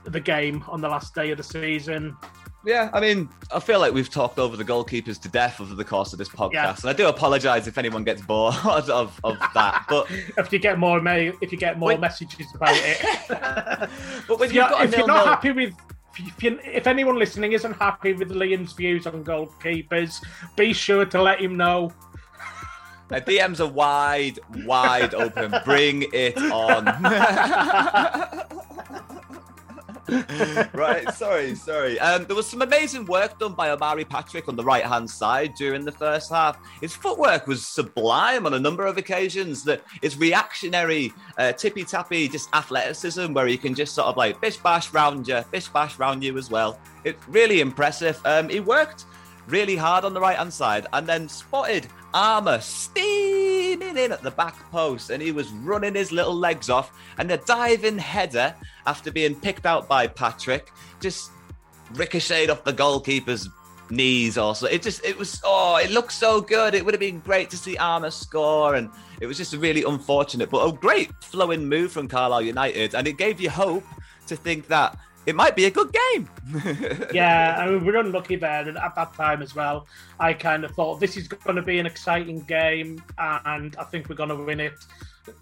the 0.03 0.19
game 0.19 0.63
on 0.67 0.81
the 0.81 0.89
last 0.89 1.15
day 1.15 1.31
of 1.31 1.37
the 1.37 1.43
season. 1.43 2.17
Yeah, 2.65 2.89
I 2.93 3.01
mean, 3.01 3.27
I 3.53 3.59
feel 3.59 3.79
like 3.79 3.93
we've 3.93 4.09
talked 4.09 4.39
over 4.39 4.55
the 4.55 4.63
goalkeepers 4.63 5.21
to 5.21 5.29
death 5.29 5.59
over 5.59 5.75
the 5.75 5.83
course 5.83 6.13
of 6.13 6.19
this 6.19 6.29
podcast, 6.29 6.53
Yeah. 6.53 6.75
and 6.81 6.89
I 6.89 6.93
do 6.93 7.07
apologise 7.07 7.67
if 7.67 7.77
anyone 7.77 8.05
gets 8.05 8.21
bored 8.21 8.55
of, 8.65 9.19
of 9.23 9.37
that. 9.53 9.85
But 9.89 10.07
if 10.37 10.51
you 10.53 10.59
get 10.59 10.79
more 10.79 11.01
mail, 11.01 11.33
if 11.41 11.51
you 11.51 11.57
get 11.57 11.77
more 11.77 11.89
Wait. 11.89 11.99
messages 11.99 12.47
about 12.55 12.75
it. 12.75 13.01
but 14.27 14.41
if 14.41 14.53
you're, 14.53 14.67
if 14.81 14.95
you're 14.95 15.07
not 15.07 15.27
happy 15.27 15.51
with, 15.51 15.73
if, 16.17 16.43
you, 16.43 16.59
if 16.63 16.87
anyone 16.87 17.17
listening 17.17 17.53
isn't 17.53 17.73
happy 17.73 18.13
with 18.13 18.29
Liam's 18.29 18.73
views 18.73 19.07
on 19.07 19.23
goalkeepers, 19.23 20.23
be 20.55 20.73
sure 20.73 21.05
to 21.05 21.21
let 21.21 21.39
him 21.41 21.57
know. 21.57 21.91
Uh, 23.11 23.19
DMs 23.19 23.59
are 23.59 23.67
wide, 23.67 24.39
wide 24.65 25.13
open. 25.13 25.53
Bring 25.65 26.05
it 26.13 26.37
on. 26.37 26.85
right, 30.73 31.09
sorry, 31.13 31.55
sorry. 31.55 31.99
Um, 31.99 32.25
there 32.25 32.35
was 32.35 32.47
some 32.47 32.61
amazing 32.61 33.05
work 33.05 33.39
done 33.39 33.53
by 33.53 33.69
Omari 33.69 34.03
Patrick 34.03 34.47
on 34.47 34.55
the 34.55 34.63
right 34.63 34.85
hand 34.85 35.09
side 35.09 35.53
during 35.55 35.85
the 35.85 35.91
first 35.91 36.29
half. 36.29 36.57
His 36.81 36.93
footwork 36.93 37.47
was 37.47 37.65
sublime 37.65 38.45
on 38.45 38.53
a 38.53 38.59
number 38.59 38.85
of 38.85 38.97
occasions. 38.97 39.63
That 39.63 39.81
his 40.01 40.17
reactionary, 40.17 41.13
uh, 41.37 41.53
tippy 41.53 41.85
tappy, 41.85 42.27
just 42.27 42.53
athleticism, 42.53 43.33
where 43.33 43.47
he 43.47 43.57
can 43.57 43.73
just 43.73 43.95
sort 43.95 44.07
of 44.07 44.17
like 44.17 44.41
bish 44.41 44.57
bash 44.57 44.91
round 44.93 45.27
you, 45.27 45.41
bish 45.51 45.69
bash 45.69 45.97
round 45.97 46.23
you 46.23 46.37
as 46.37 46.49
well. 46.49 46.77
It's 47.05 47.25
really 47.27 47.61
impressive. 47.61 48.19
Um, 48.25 48.49
he 48.49 48.59
worked 48.59 49.05
really 49.47 49.75
hard 49.75 50.05
on 50.05 50.13
the 50.13 50.19
right 50.19 50.37
hand 50.37 50.53
side 50.53 50.87
and 50.93 51.07
then 51.07 51.27
spotted 51.27 51.87
Armer 52.13 52.59
steaming 52.61 53.97
in 53.97 54.11
at 54.11 54.21
the 54.21 54.31
back 54.31 54.55
post 54.71 55.09
and 55.09 55.21
he 55.21 55.31
was 55.31 55.49
running 55.51 55.95
his 55.95 56.11
little 56.11 56.35
legs 56.35 56.69
off. 56.69 56.91
And 57.17 57.29
the 57.29 57.37
diving 57.37 57.97
header, 57.97 58.55
after 58.85 59.11
being 59.11 59.35
picked 59.35 59.65
out 59.65 59.87
by 59.87 60.07
Patrick, 60.07 60.71
just 60.99 61.31
ricocheted 61.93 62.49
off 62.49 62.63
the 62.63 62.73
goalkeeper's 62.73 63.49
knees 63.89 64.37
also 64.37 64.65
it 64.65 64.81
just 64.81 65.03
it 65.05 65.15
was 65.17 65.41
oh 65.43 65.75
it 65.75 65.91
looked 65.91 66.11
so 66.11 66.41
good 66.41 66.73
it 66.73 66.83
would 66.83 66.93
have 66.93 67.01
been 67.01 67.19
great 67.19 67.49
to 67.49 67.57
see 67.57 67.77
Armer 67.77 68.09
score 68.09 68.75
and 68.75 68.89
it 69.19 69.27
was 69.27 69.37
just 69.37 69.53
really 69.55 69.83
unfortunate 69.83 70.49
but 70.49 70.65
a 70.65 70.71
great 70.71 71.11
flowing 71.21 71.67
move 71.67 71.91
from 71.91 72.07
Carlisle 72.07 72.43
United 72.43 72.95
and 72.95 73.07
it 73.07 73.17
gave 73.17 73.39
you 73.39 73.49
hope 73.49 73.83
to 74.25 74.35
think 74.35 74.67
that 74.67 74.97
it 75.25 75.35
might 75.35 75.55
be 75.55 75.65
a 75.65 75.71
good 75.71 75.93
game 75.93 76.29
yeah 77.13 77.55
I 77.59 77.69
mean, 77.69 77.85
we're 77.85 77.97
unlucky 77.97 78.35
there 78.35 78.67
and 78.67 78.77
at 78.77 78.95
that 78.95 79.13
time 79.13 79.41
as 79.41 79.55
well 79.55 79.87
I 80.19 80.33
kind 80.33 80.63
of 80.63 80.71
thought 80.71 80.99
this 80.99 81.17
is 81.17 81.27
going 81.27 81.55
to 81.55 81.61
be 81.61 81.79
an 81.79 81.85
exciting 81.85 82.39
game 82.41 83.01
and 83.17 83.75
I 83.77 83.83
think 83.85 84.09
we're 84.09 84.15
going 84.15 84.29
to 84.29 84.35
win 84.35 84.59
it 84.59 84.73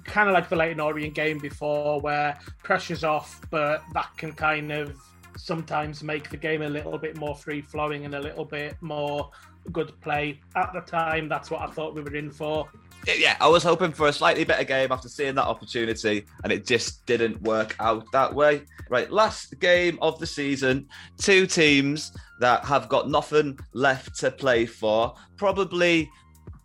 kind 0.04 0.30
of 0.30 0.34
like 0.34 0.50
the 0.50 0.56
Leyton 0.56 0.80
Orient 0.80 1.16
game 1.16 1.40
before 1.40 2.00
where 2.02 2.38
pressure's 2.64 3.04
off 3.04 3.42
but 3.50 3.84
that 3.94 4.10
can 4.18 4.32
kind 4.34 4.72
of 4.72 4.96
sometimes 5.38 6.04
make 6.04 6.30
the 6.30 6.38
game 6.38 6.62
a 6.62 6.70
little 6.70 6.98
bit 6.98 7.18
more 7.18 7.36
free 7.36 7.62
flowing 7.62 8.06
and 8.06 8.16
a 8.16 8.20
little 8.20 8.46
bit 8.46 8.76
more 8.82 9.32
good 9.72 10.00
play. 10.02 10.40
At 10.56 10.74
the 10.74 10.82
time, 10.82 11.30
that's 11.30 11.52
what 11.52 11.62
I 11.62 11.68
thought 11.68 11.96
we 11.96 12.02
were 12.02 12.16
in 12.16 12.32
for. 12.32 12.68
Yeah, 13.08 13.36
I 13.40 13.48
was 13.48 13.64
hoping 13.64 13.92
for 13.92 14.08
a 14.08 14.14
slightly 14.14 14.44
better 14.44 14.64
game 14.64 14.92
after 14.92 15.10
seeing 15.10 15.36
that 15.36 15.46
opportunity, 15.46 16.26
and 16.44 16.54
it 16.54 16.66
just 16.66 17.06
didn't 17.06 17.42
work 17.42 17.76
out 17.80 18.06
that 18.12 18.34
way. 18.34 18.64
Right, 18.90 19.12
last 19.12 19.60
game 19.60 19.98
of 20.02 20.20
the 20.20 20.28
season, 20.28 20.88
two 21.18 21.48
teams 21.48 22.12
that 22.40 22.64
have 22.66 22.90
got 22.90 23.10
nothing 23.10 23.58
left 23.74 24.20
to 24.20 24.30
play 24.30 24.66
for. 24.66 25.16
Probably 25.38 26.10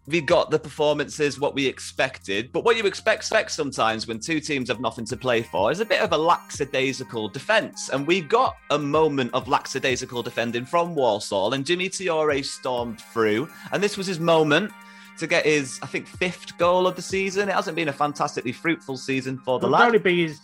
we 0.08 0.20
got 0.20 0.50
the 0.50 0.58
performances 0.58 1.40
what 1.40 1.54
we 1.54 1.66
expected. 1.66 2.52
But 2.52 2.64
what 2.64 2.76
you 2.76 2.86
expect, 2.86 3.22
expect 3.22 3.50
sometimes 3.50 4.06
when 4.06 4.20
two 4.20 4.40
teams 4.40 4.68
have 4.68 4.80
nothing 4.80 5.04
to 5.06 5.16
play 5.16 5.42
for 5.42 5.72
is 5.72 5.80
a 5.80 5.84
bit 5.84 6.00
of 6.00 6.12
a 6.12 6.16
lackadaisical 6.16 7.28
defence. 7.28 7.88
And 7.88 8.06
we 8.06 8.20
got 8.20 8.56
a 8.70 8.78
moment 8.78 9.32
of 9.34 9.48
lackadaisical 9.48 10.22
defending 10.22 10.64
from 10.64 10.94
Walsall, 10.94 11.54
and 11.54 11.64
Gime 11.64 11.88
Toure 11.88 12.44
stormed 12.44 13.00
through. 13.00 13.48
And 13.72 13.82
this 13.82 13.96
was 13.96 14.06
his 14.06 14.20
moment 14.20 14.70
to 15.18 15.26
get 15.26 15.46
his, 15.46 15.78
I 15.82 15.86
think, 15.86 16.06
fifth 16.06 16.56
goal 16.58 16.86
of 16.86 16.96
the 16.96 17.02
season. 17.02 17.48
It 17.48 17.54
hasn't 17.54 17.76
been 17.76 17.88
a 17.88 17.92
fantastically 17.92 18.52
fruitful 18.52 18.96
season 18.96 19.38
for 19.38 19.58
the 19.58 19.68
lad. 19.68 19.80
probably 19.80 19.98
be 19.98 20.22
his 20.28 20.40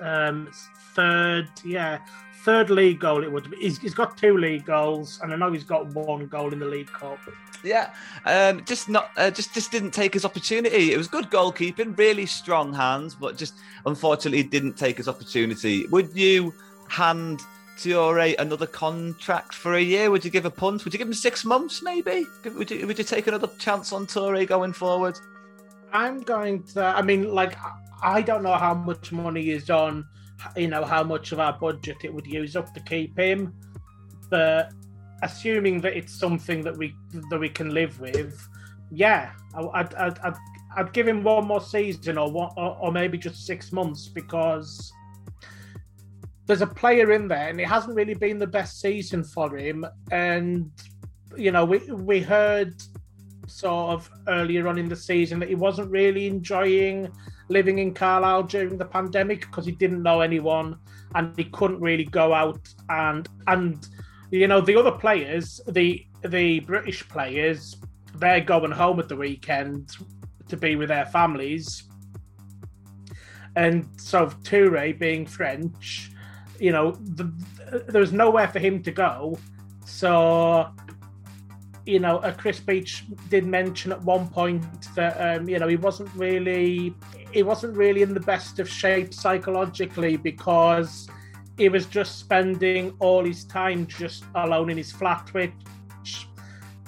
um, 0.00 0.48
third, 0.94 1.48
yeah, 1.64 1.98
third 2.42 2.70
league 2.70 3.00
goal. 3.00 3.22
It 3.22 3.30
would. 3.30 3.50
Be. 3.50 3.56
He's, 3.58 3.78
he's 3.78 3.94
got 3.94 4.16
two 4.16 4.36
league 4.36 4.64
goals, 4.64 5.20
and 5.22 5.32
I 5.32 5.36
know 5.36 5.52
he's 5.52 5.64
got 5.64 5.86
one 5.94 6.26
goal 6.26 6.52
in 6.52 6.58
the 6.58 6.66
League 6.66 6.92
Cup. 6.92 7.18
Yeah, 7.62 7.92
um, 8.24 8.64
just 8.64 8.88
not, 8.88 9.10
uh, 9.16 9.30
just 9.30 9.52
just 9.52 9.70
didn't 9.70 9.90
take 9.90 10.14
his 10.14 10.24
opportunity. 10.24 10.92
It 10.92 10.96
was 10.96 11.08
good 11.08 11.30
goalkeeping, 11.30 11.96
really 11.98 12.26
strong 12.26 12.72
hands, 12.72 13.14
but 13.14 13.36
just 13.36 13.54
unfortunately 13.84 14.42
didn't 14.42 14.74
take 14.74 14.96
his 14.96 15.08
opportunity. 15.08 15.86
Would 15.88 16.16
you 16.16 16.54
hand 16.88 17.40
Toure 17.80 18.20
uh, 18.20 18.34
another 18.38 18.66
contract 18.66 19.54
for 19.54 19.74
a 19.74 19.80
year? 19.80 20.10
Would 20.10 20.24
you 20.24 20.30
give 20.30 20.44
a 20.44 20.50
punt? 20.50 20.84
Would 20.84 20.92
you 20.92 20.98
give 20.98 21.08
him 21.08 21.14
six 21.14 21.46
months, 21.46 21.82
maybe? 21.82 22.26
Would 22.44 22.70
you 22.70 22.86
would 22.86 22.98
you 22.98 23.04
take 23.04 23.26
another 23.26 23.48
chance 23.58 23.92
on 23.92 24.06
Toure 24.06 24.46
going 24.46 24.74
forward? 24.74 25.18
I'm 25.92 26.20
going 26.20 26.62
to. 26.74 26.84
I 26.84 27.00
mean, 27.00 27.34
like, 27.34 27.56
I 28.02 28.20
don't 28.20 28.42
know 28.42 28.54
how 28.54 28.74
much 28.74 29.12
money 29.12 29.50
is 29.50 29.70
on. 29.70 30.06
You 30.56 30.68
know 30.68 30.84
how 30.84 31.02
much 31.02 31.32
of 31.32 31.40
our 31.40 31.54
budget 31.54 31.98
it 32.04 32.12
would 32.12 32.26
use 32.26 32.54
up 32.54 32.72
to 32.74 32.80
keep 32.80 33.18
him, 33.18 33.54
but 34.28 34.72
assuming 35.22 35.80
that 35.82 35.96
it's 35.96 36.18
something 36.18 36.62
that 36.62 36.76
we 36.76 36.94
that 37.30 37.38
we 37.38 37.48
can 37.48 37.72
live 37.72 37.98
with, 37.98 38.46
yeah, 38.90 39.32
I'd 39.54 39.94
I'd, 39.94 40.18
I'd, 40.18 40.36
I'd 40.76 40.92
give 40.92 41.08
him 41.08 41.22
one 41.22 41.46
more 41.46 41.60
season 41.60 42.18
or 42.18 42.30
one 42.30 42.50
or, 42.56 42.76
or 42.78 42.92
maybe 42.92 43.16
just 43.16 43.46
six 43.46 43.72
months 43.72 44.08
because 44.08 44.92
there's 46.50 46.62
a 46.62 46.66
player 46.66 47.12
in 47.12 47.28
there 47.28 47.48
and 47.48 47.60
it 47.60 47.68
hasn't 47.68 47.94
really 47.94 48.14
been 48.14 48.36
the 48.40 48.46
best 48.46 48.80
season 48.80 49.22
for 49.22 49.56
him. 49.56 49.86
And 50.10 50.72
you 51.36 51.52
know 51.52 51.64
we 51.64 51.78
we 51.92 52.18
heard 52.20 52.74
sort 53.46 53.92
of 53.92 54.10
earlier 54.26 54.66
on 54.66 54.76
in 54.76 54.88
the 54.88 54.96
season 54.96 55.38
that 55.38 55.48
he 55.48 55.54
wasn't 55.54 55.88
really 55.92 56.26
enjoying 56.26 57.08
living 57.48 57.78
in 57.78 57.94
Carlisle 57.94 58.42
during 58.44 58.76
the 58.78 58.84
pandemic 58.84 59.42
because 59.42 59.64
he 59.64 59.70
didn't 59.70 60.02
know 60.02 60.22
anyone 60.22 60.76
and 61.14 61.36
he 61.36 61.44
couldn't 61.44 61.80
really 61.80 62.04
go 62.04 62.34
out. 62.34 62.66
And 62.88 63.28
and 63.46 63.86
you 64.32 64.48
know 64.48 64.60
the 64.60 64.74
other 64.74 64.90
players 64.90 65.60
the 65.68 66.04
the 66.24 66.58
British 66.60 67.08
players 67.08 67.76
they're 68.16 68.40
going 68.40 68.72
home 68.72 68.98
at 68.98 69.08
the 69.08 69.14
weekend 69.14 69.92
to 70.48 70.56
be 70.56 70.74
with 70.74 70.88
their 70.88 71.06
families. 71.06 71.84
And 73.54 73.88
so 73.98 74.26
Toure 74.26 74.98
being 74.98 75.26
French 75.26 76.10
you 76.60 76.72
know 76.72 76.92
the, 76.92 77.32
there 77.88 78.00
was 78.00 78.12
nowhere 78.12 78.48
for 78.48 78.58
him 78.58 78.82
to 78.82 78.90
go. 78.90 79.38
So 79.84 80.70
you 81.86 81.98
know, 81.98 82.18
uh, 82.18 82.32
Chris 82.32 82.60
Beech 82.60 83.04
did 83.28 83.46
mention 83.46 83.90
at 83.90 84.02
one 84.02 84.28
point 84.28 84.64
that 84.94 85.16
um, 85.16 85.48
you 85.48 85.58
know 85.58 85.68
he 85.68 85.76
wasn't 85.76 86.12
really 86.14 86.94
he 87.32 87.42
wasn't 87.42 87.76
really 87.76 88.02
in 88.02 88.14
the 88.14 88.20
best 88.20 88.58
of 88.58 88.68
shape 88.68 89.14
psychologically 89.14 90.16
because 90.16 91.08
he 91.56 91.68
was 91.68 91.86
just 91.86 92.18
spending 92.18 92.94
all 93.00 93.24
his 93.24 93.44
time 93.44 93.86
just 93.86 94.24
alone 94.34 94.70
in 94.70 94.76
his 94.76 94.92
flat, 94.92 95.32
which 95.32 96.26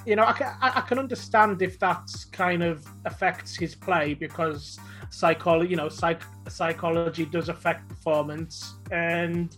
you 0.04 0.16
know 0.16 0.24
I 0.24 0.32
can, 0.32 0.54
I 0.60 0.80
can 0.82 0.98
understand 0.98 1.62
if 1.62 1.78
that's 1.78 2.26
kind 2.26 2.62
of 2.62 2.86
affects 3.04 3.56
his 3.56 3.74
play 3.74 4.14
because 4.14 4.78
psychology 5.12 5.70
you 5.70 5.76
know 5.76 5.88
psych, 5.88 6.22
psychology 6.48 7.24
does 7.24 7.48
affect 7.48 7.88
performance 7.88 8.74
and 8.90 9.56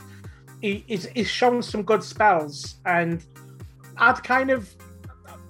he, 0.61 0.85
he's, 0.87 1.07
he's 1.07 1.29
shown 1.29 1.63
some 1.63 1.83
good 1.83 2.03
spells 2.03 2.77
and 2.87 3.25
I'd 3.97 4.23
kind 4.23 4.51
of 4.51 4.75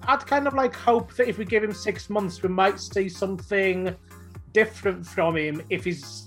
I'd 0.07 0.25
kind 0.25 0.47
of 0.47 0.53
like 0.53 0.75
hope 0.75 1.13
that 1.15 1.27
if 1.27 1.37
we 1.37 1.45
give 1.45 1.63
him 1.63 1.73
six 1.73 2.09
months, 2.09 2.41
we 2.43 2.49
might 2.49 2.79
see 2.79 3.09
something 3.09 3.95
different 4.53 5.05
from 5.05 5.35
him. 5.35 5.61
If 5.69 5.83
he's 5.83 6.25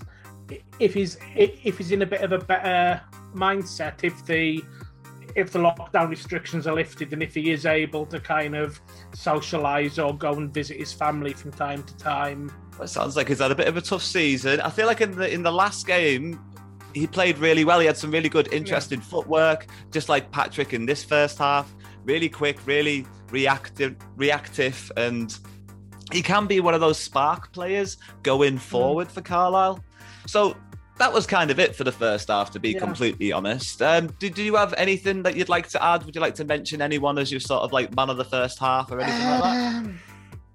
if 0.79 0.93
he's 0.93 1.17
if 1.35 1.77
he's 1.77 1.91
in 1.91 2.01
a 2.01 2.05
bit 2.05 2.21
of 2.21 2.31
a 2.31 2.39
better 2.39 3.01
mindset, 3.33 4.03
if 4.03 4.25
the 4.25 4.63
if 5.35 5.51
the 5.51 5.59
lockdown 5.59 6.09
restrictions 6.09 6.67
are 6.67 6.75
lifted, 6.75 7.13
and 7.13 7.23
if 7.23 7.35
he 7.35 7.51
is 7.51 7.65
able 7.65 8.05
to 8.07 8.19
kind 8.19 8.55
of 8.55 8.81
socialise 9.11 10.03
or 10.03 10.17
go 10.17 10.33
and 10.33 10.53
visit 10.53 10.77
his 10.77 10.91
family 10.91 11.33
from 11.33 11.51
time 11.51 11.83
to 11.83 11.95
time. 11.97 12.51
It 12.81 12.87
sounds 12.87 13.15
like 13.15 13.27
he's 13.27 13.39
had 13.39 13.51
a 13.51 13.55
bit 13.55 13.67
of 13.67 13.77
a 13.77 13.81
tough 13.81 14.03
season. 14.03 14.61
I 14.61 14.69
feel 14.69 14.87
like 14.87 15.01
in 15.01 15.11
the 15.15 15.31
in 15.31 15.43
the 15.43 15.51
last 15.51 15.85
game, 15.85 16.39
he 16.93 17.07
played 17.07 17.37
really 17.37 17.65
well. 17.65 17.79
He 17.79 17.85
had 17.85 17.97
some 17.97 18.11
really 18.11 18.29
good, 18.29 18.51
interesting 18.53 18.99
yeah. 18.99 19.05
footwork, 19.05 19.67
just 19.91 20.09
like 20.09 20.31
Patrick 20.31 20.73
in 20.73 20.85
this 20.85 21.03
first 21.03 21.37
half. 21.37 21.73
Really 22.05 22.29
quick, 22.29 22.65
really 22.65 23.05
reactive, 23.31 23.95
reactive, 24.15 24.91
and 24.97 25.37
he 26.11 26.21
can 26.21 26.47
be 26.47 26.59
one 26.59 26.73
of 26.73 26.81
those 26.81 26.97
spark 26.97 27.51
players 27.53 27.97
going 28.23 28.57
forward 28.57 29.07
mm. 29.07 29.11
for 29.11 29.21
Carlisle. 29.21 29.83
So 30.25 30.55
that 30.97 31.13
was 31.13 31.25
kind 31.25 31.51
of 31.51 31.59
it 31.59 31.75
for 31.75 31.83
the 31.83 31.91
first 31.91 32.27
half, 32.29 32.51
to 32.51 32.59
be 32.59 32.71
yeah. 32.71 32.79
completely 32.79 33.31
honest. 33.31 33.81
Um, 33.81 34.07
do, 34.19 34.29
do 34.29 34.43
you 34.43 34.55
have 34.55 34.73
anything 34.77 35.23
that 35.23 35.35
you'd 35.35 35.49
like 35.49 35.69
to 35.69 35.83
add? 35.83 36.05
Would 36.05 36.15
you 36.15 36.21
like 36.21 36.35
to 36.35 36.45
mention 36.45 36.81
anyone 36.81 37.17
as 37.17 37.31
your 37.31 37.39
sort 37.39 37.63
of 37.63 37.71
like 37.71 37.95
man 37.95 38.09
of 38.09 38.17
the 38.17 38.25
first 38.25 38.59
half 38.59 38.91
or 38.91 38.99
anything 38.99 39.21
um, 39.27 39.39
like 39.39 39.41
that? 39.41 39.75
Um, 39.75 39.99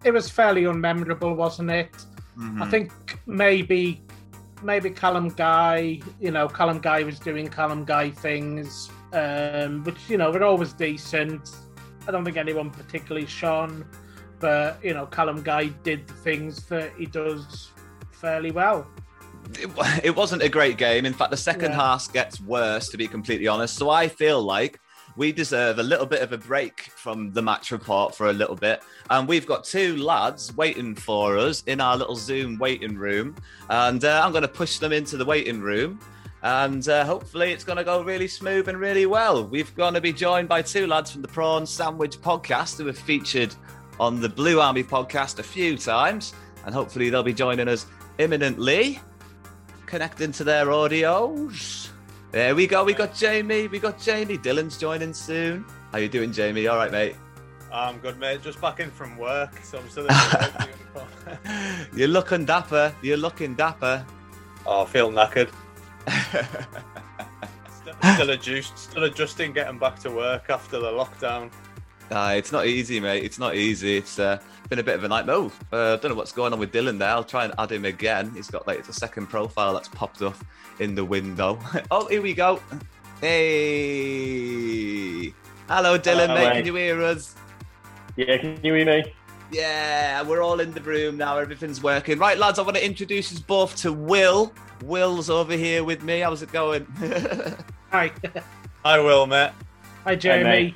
it 0.04 0.12
was 0.12 0.28
fairly 0.28 0.62
unmemorable, 0.62 1.34
wasn't 1.34 1.70
it? 1.70 1.94
Mm-hmm. 2.38 2.62
I 2.62 2.70
think 2.70 3.18
maybe 3.26 4.02
maybe 4.62 4.90
Callum 4.90 5.28
Guy, 5.28 6.00
you 6.20 6.30
know, 6.30 6.48
Callum 6.48 6.80
Guy 6.80 7.02
was 7.02 7.18
doing 7.18 7.48
Callum 7.48 7.84
Guy 7.84 8.10
things, 8.10 8.90
um, 9.12 9.84
which 9.84 9.98
you 10.08 10.16
know 10.16 10.30
were 10.30 10.42
always 10.42 10.72
decent. 10.72 11.50
I 12.06 12.10
don't 12.10 12.24
think 12.24 12.36
anyone 12.36 12.70
particularly 12.70 13.26
shone, 13.26 13.84
but 14.40 14.78
you 14.82 14.94
know, 14.94 15.06
Callum 15.06 15.42
Guy 15.42 15.66
did 15.84 16.06
the 16.06 16.14
things 16.14 16.66
that 16.66 16.92
he 16.98 17.06
does 17.06 17.70
fairly 18.10 18.50
well. 18.50 18.86
It, 19.58 19.70
it 20.02 20.16
wasn't 20.16 20.42
a 20.42 20.48
great 20.48 20.78
game. 20.78 21.04
In 21.04 21.12
fact, 21.12 21.30
the 21.30 21.36
second 21.36 21.72
yeah. 21.72 21.76
half 21.76 22.12
gets 22.12 22.40
worse, 22.40 22.88
to 22.88 22.96
be 22.96 23.06
completely 23.06 23.46
honest. 23.46 23.76
So 23.76 23.90
I 23.90 24.08
feel 24.08 24.42
like 24.42 24.80
we 25.16 25.32
deserve 25.32 25.78
a 25.78 25.82
little 25.82 26.06
bit 26.06 26.22
of 26.22 26.32
a 26.32 26.38
break 26.38 26.82
from 26.96 27.32
the 27.32 27.42
match 27.42 27.70
report 27.70 28.14
for 28.14 28.30
a 28.30 28.32
little 28.32 28.56
bit. 28.56 28.82
And 29.10 29.28
we've 29.28 29.46
got 29.46 29.64
two 29.64 29.96
lads 29.96 30.56
waiting 30.56 30.94
for 30.94 31.36
us 31.38 31.62
in 31.64 31.80
our 31.80 31.96
little 31.96 32.16
Zoom 32.16 32.58
waiting 32.58 32.96
room. 32.96 33.36
And 33.70 34.04
uh, 34.04 34.22
I'm 34.24 34.32
going 34.32 34.42
to 34.42 34.48
push 34.48 34.78
them 34.78 34.92
into 34.92 35.16
the 35.16 35.24
waiting 35.24 35.60
room 35.60 36.00
and 36.44 36.86
uh, 36.90 37.06
hopefully 37.06 37.52
it's 37.52 37.64
going 37.64 37.78
to 37.78 37.84
go 37.84 38.02
really 38.02 38.28
smooth 38.28 38.68
and 38.68 38.78
really 38.78 39.06
well. 39.06 39.46
We've 39.46 39.74
going 39.74 39.94
to 39.94 40.00
be 40.00 40.12
joined 40.12 40.46
by 40.46 40.60
two 40.60 40.86
lads 40.86 41.10
from 41.10 41.22
the 41.22 41.28
Prawn 41.28 41.66
Sandwich 41.66 42.18
podcast 42.18 42.76
who 42.76 42.86
have 42.86 42.98
featured 42.98 43.54
on 43.98 44.20
the 44.20 44.28
Blue 44.28 44.60
Army 44.60 44.84
podcast 44.84 45.38
a 45.38 45.42
few 45.42 45.78
times, 45.78 46.34
and 46.66 46.74
hopefully 46.74 47.08
they'll 47.08 47.22
be 47.22 47.32
joining 47.32 47.66
us 47.66 47.86
imminently, 48.18 49.00
connecting 49.86 50.32
to 50.32 50.44
their 50.44 50.66
audios. 50.66 51.83
There 52.34 52.56
we 52.56 52.66
go. 52.66 52.82
We 52.82 52.94
got 52.94 53.14
Jamie. 53.14 53.68
We 53.68 53.78
got 53.78 53.96
Jamie. 53.96 54.36
Dylan's 54.36 54.76
joining 54.76 55.14
soon. 55.14 55.64
How 55.92 55.98
you 55.98 56.08
doing, 56.08 56.32
Jamie? 56.32 56.66
All 56.66 56.76
right, 56.76 56.90
mate. 56.90 57.14
I'm 57.72 57.98
good, 57.98 58.18
mate. 58.18 58.42
Just 58.42 58.60
back 58.60 58.80
in 58.80 58.90
from 58.90 59.16
work, 59.16 59.56
so 59.62 59.78
I'm 59.78 59.88
still 59.88 60.02
in 60.02 60.08
the 60.08 60.50
work 60.58 60.68
uniform. 60.68 61.86
You're 61.96 62.08
looking 62.08 62.44
dapper. 62.44 62.92
You're 63.02 63.18
looking 63.18 63.54
dapper. 63.54 64.04
Oh, 64.66 64.82
I 64.82 64.86
feel 64.86 65.12
knackered. 65.12 65.48
still, 67.70 67.94
still, 68.14 68.30
adjust, 68.30 68.78
still 68.78 69.04
adjusting 69.04 69.52
getting 69.52 69.78
back 69.78 70.00
to 70.00 70.10
work 70.10 70.50
after 70.50 70.80
the 70.80 70.90
lockdown. 70.90 71.52
Uh, 72.10 72.34
it's 72.36 72.50
not 72.50 72.66
easy, 72.66 72.98
mate. 72.98 73.22
It's 73.22 73.38
not 73.38 73.54
easy. 73.54 73.98
It's 73.98 74.18
uh, 74.18 74.40
been 74.68 74.78
a 74.78 74.82
bit 74.82 74.94
of 74.96 75.04
a 75.04 75.08
nightmare. 75.08 75.36
Oh, 75.36 75.52
uh, 75.72 75.94
I 75.94 75.96
don't 75.96 76.10
know 76.10 76.14
what's 76.14 76.32
going 76.32 76.52
on 76.52 76.58
with 76.58 76.72
Dylan 76.72 76.98
there. 76.98 77.10
I'll 77.10 77.24
try 77.24 77.44
and 77.44 77.54
add 77.58 77.70
him 77.72 77.84
again. 77.84 78.32
He's 78.34 78.50
got 78.50 78.66
like 78.66 78.84
the 78.86 78.92
second 78.92 79.26
profile 79.28 79.74
that's 79.74 79.88
popped 79.88 80.22
up 80.22 80.36
in 80.80 80.94
the 80.94 81.04
window. 81.04 81.58
oh, 81.90 82.06
here 82.08 82.22
we 82.22 82.34
go. 82.34 82.60
Hey. 83.20 84.54
Hello, 85.68 85.98
Dylan, 85.98 86.26
Hello, 86.26 86.34
mate. 86.34 86.48
mate. 86.48 86.56
Can 86.56 86.66
you 86.66 86.74
hear 86.74 87.02
us? 87.02 87.34
Yeah, 88.16 88.36
can 88.38 88.58
you 88.62 88.74
hear 88.74 88.86
me? 88.86 89.12
Yeah, 89.50 90.22
we're 90.22 90.42
all 90.42 90.60
in 90.60 90.72
the 90.72 90.80
room 90.80 91.16
now. 91.16 91.38
Everything's 91.38 91.82
working. 91.82 92.18
Right, 92.18 92.36
lads, 92.38 92.58
I 92.58 92.62
want 92.62 92.76
to 92.76 92.84
introduce 92.84 93.32
us 93.32 93.40
both 93.40 93.76
to 93.76 93.92
Will. 93.92 94.52
Will's 94.84 95.30
over 95.30 95.52
here 95.52 95.84
with 95.84 96.02
me. 96.02 96.20
How's 96.20 96.42
it 96.42 96.52
going? 96.52 96.86
Hi. 97.90 98.10
I 98.84 98.98
will, 98.98 99.26
mate. 99.26 99.52
Hi, 100.04 100.16
Jamie. 100.16 100.44
mate. 100.44 100.74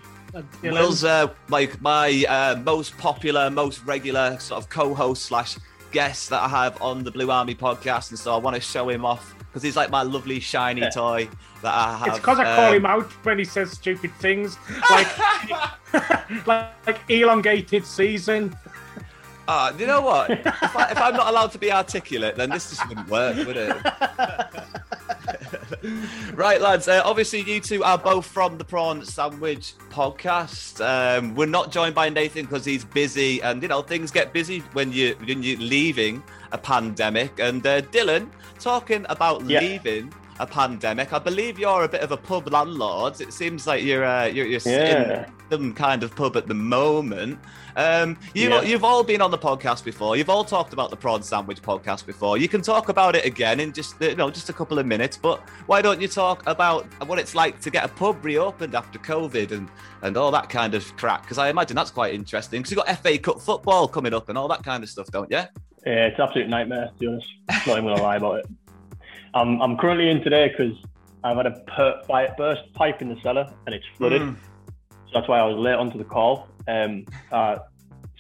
Will's 0.63 1.05
uh, 1.05 1.29
like 1.49 1.81
my 1.81 2.25
uh, 2.29 2.57
most 2.65 2.97
popular, 2.99 3.51
most 3.51 3.85
regular 3.85 4.39
sort 4.39 4.63
of 4.63 4.69
co-host 4.69 5.25
slash 5.25 5.57
guest 5.91 6.31
that 6.31 6.43
I 6.43 6.49
have 6.49 6.81
on 6.83 7.03
the 7.05 7.11
Blue 7.11 7.31
Army 7.31 7.55
podcast, 7.55 8.11
and 8.11 8.19
so 8.19 8.35
I 8.35 8.39
want 8.39 8.55
to 8.57 8.61
show 8.61 8.89
him 8.89 9.05
off 9.05 9.35
because 9.39 9.63
he's 9.63 9.77
like 9.77 9.91
my 9.91 10.03
lovely 10.03 10.41
shiny 10.41 10.89
toy 10.91 11.29
that 11.63 11.75
I 11.75 11.97
have. 11.97 12.09
It's 12.09 12.19
because 12.19 12.39
I 12.39 12.45
call 12.45 12.69
Um, 12.69 12.75
him 12.75 12.87
out 12.87 13.11
when 13.25 13.39
he 13.39 13.45
says 13.45 13.71
stupid 13.73 14.13
things, 14.17 14.59
like 14.91 15.19
like, 15.95 16.47
like 16.87 17.01
elongated 17.09 17.85
season. 17.87 18.55
Ah, 19.51 19.75
you 19.79 19.87
know 19.87 20.03
what? 20.03 20.29
if, 20.31 20.47
I, 20.77 20.91
if 20.91 20.99
I'm 20.99 21.15
not 21.15 21.29
allowed 21.29 21.53
to 21.53 21.59
be 21.59 21.73
articulate, 21.73 22.37
then 22.37 22.51
this 22.51 22.69
just 22.69 22.87
wouldn't 22.87 23.09
work, 23.09 23.35
would 23.47 23.57
it? 23.57 23.77
right, 26.35 26.61
lads. 26.61 26.89
Uh, 26.89 27.03
obviously, 27.05 27.41
you 27.43 27.61
two 27.61 27.83
are 27.85 27.99
both 27.99 28.27
from 28.27 28.59
the 28.59 28.65
Prawn 28.65 29.05
Sandwich 29.05 29.75
podcast. 29.91 30.81
Um, 30.85 31.35
we're 31.35 31.47
not 31.47 31.71
joined 31.73 31.95
by 31.95 32.09
Nathan 32.09 32.45
because 32.45 32.65
he's 32.65 32.85
busy, 32.85 33.43
and 33.43 33.63
you 33.63 33.69
know 33.69 33.83
things 33.83 34.11
get 34.11 34.33
busy 34.33 34.61
when 34.73 34.93
you 34.93 35.15
when 35.25 35.43
you're 35.43 35.59
leaving 35.59 36.23
a 36.53 36.59
pandemic. 36.59 37.39
And 37.39 37.67
uh, 37.67 37.83
Dylan, 37.83 38.29
talking 38.59 39.05
about 39.09 39.45
Yeah. 39.49 39.61
leaving 39.61 40.13
a 40.41 40.47
pandemic, 40.47 41.13
I 41.13 41.19
believe 41.19 41.59
you're 41.59 41.85
a 41.85 41.89
bit 41.89 42.01
of 42.03 42.13
a 42.13 42.17
pub 42.17 42.53
landlord. 42.53 43.21
It 43.21 43.33
seems 43.33 43.67
like 43.67 43.83
you're 43.83 44.05
uh, 44.05 44.27
you're, 44.27 44.47
you're 44.47 44.61
Yeah. 44.65 45.27
in 45.27 45.33
some 45.51 45.75
kind 45.75 46.03
of 46.03 46.15
pub 46.15 46.37
at 46.37 46.47
the 46.47 46.55
moment. 46.55 47.39
Um, 47.79 48.19
you, 48.35 48.49
Yeah. 48.49 48.63
You've 48.63 48.83
all 48.83 49.05
been 49.05 49.23
on 49.23 49.31
the 49.31 49.39
podcast 49.39 49.85
before. 49.85 50.17
You've 50.17 50.29
all 50.29 50.45
talked 50.45 50.73
about 50.73 50.91
the 50.91 50.97
prawn 50.97 51.23
sandwich 51.23 51.63
podcast 51.63 52.07
before. 52.07 52.37
You 52.37 52.49
can 52.49 52.61
talk 52.61 52.89
about 52.89 53.15
it 53.15 53.25
again 53.25 53.61
in 53.61 53.73
just 53.73 53.95
you 54.01 54.17
know 54.17 54.31
just 54.31 54.49
a 54.49 54.53
couple 54.53 54.81
of 54.81 54.85
minutes. 54.87 55.17
But 55.17 55.41
why 55.67 55.81
don't 55.81 56.03
you 56.03 56.09
talk 56.09 56.43
about 56.49 56.87
what 57.07 57.21
it's 57.21 57.37
like 57.37 57.61
to 57.61 57.71
get 57.71 57.85
a 57.85 57.89
pub 57.89 58.25
reopened 58.25 58.75
after 58.75 58.99
COVID 58.99 59.53
and 59.53 59.69
and 60.03 60.17
all 60.17 60.33
that 60.33 60.49
kind 60.49 60.75
of 60.75 60.85
crap? 60.97 61.23
Because 61.23 61.39
I 61.39 61.51
imagine 61.51 61.77
that's 61.77 61.93
quite 61.93 62.15
interesting. 62.15 62.61
Because 62.61 62.73
you've 62.73 62.85
got 62.85 62.99
FA 62.99 63.17
Cup 63.17 63.41
football 63.41 63.87
coming 63.87 64.13
up 64.13 64.29
and 64.29 64.37
all 64.37 64.49
that 64.49 64.65
kind 64.65 64.83
of 64.83 64.91
stuff, 64.91 65.07
don't 65.13 65.31
you? 65.31 65.43
Yeah, 65.87 66.07
it's 66.07 66.19
an 66.19 66.25
absolute 66.25 66.49
nightmare, 66.49 66.89
to 66.89 66.99
be 66.99 67.07
honest. 67.07 67.29
Not 67.49 67.79
even 67.79 67.85
gonna 67.85 68.03
lie 68.03 68.17
about 68.17 68.41
it. 68.41 68.47
I'm, 69.35 69.63
I'm 69.63 69.77
currently 69.77 70.11
in 70.11 70.21
today 70.23 70.49
because 70.49 70.77
I've 71.23 71.37
had 71.37 71.47
a 71.47 71.53
per- 71.61 72.33
burst 72.37 72.73
pipe 72.75 73.03
in 73.03 73.09
the 73.09 73.21
cellar 73.21 73.49
and 73.67 73.75
it's 73.75 73.87
flooded. 73.97 74.23
Mm. 74.23 74.37
So 74.91 75.13
that's 75.15 75.29
why 75.29 75.39
I 75.39 75.45
was 75.45 75.57
late 75.57 75.75
onto 75.75 75.97
the 75.97 76.05
call. 76.05 76.49
Um, 76.67 77.07
I 77.33 77.59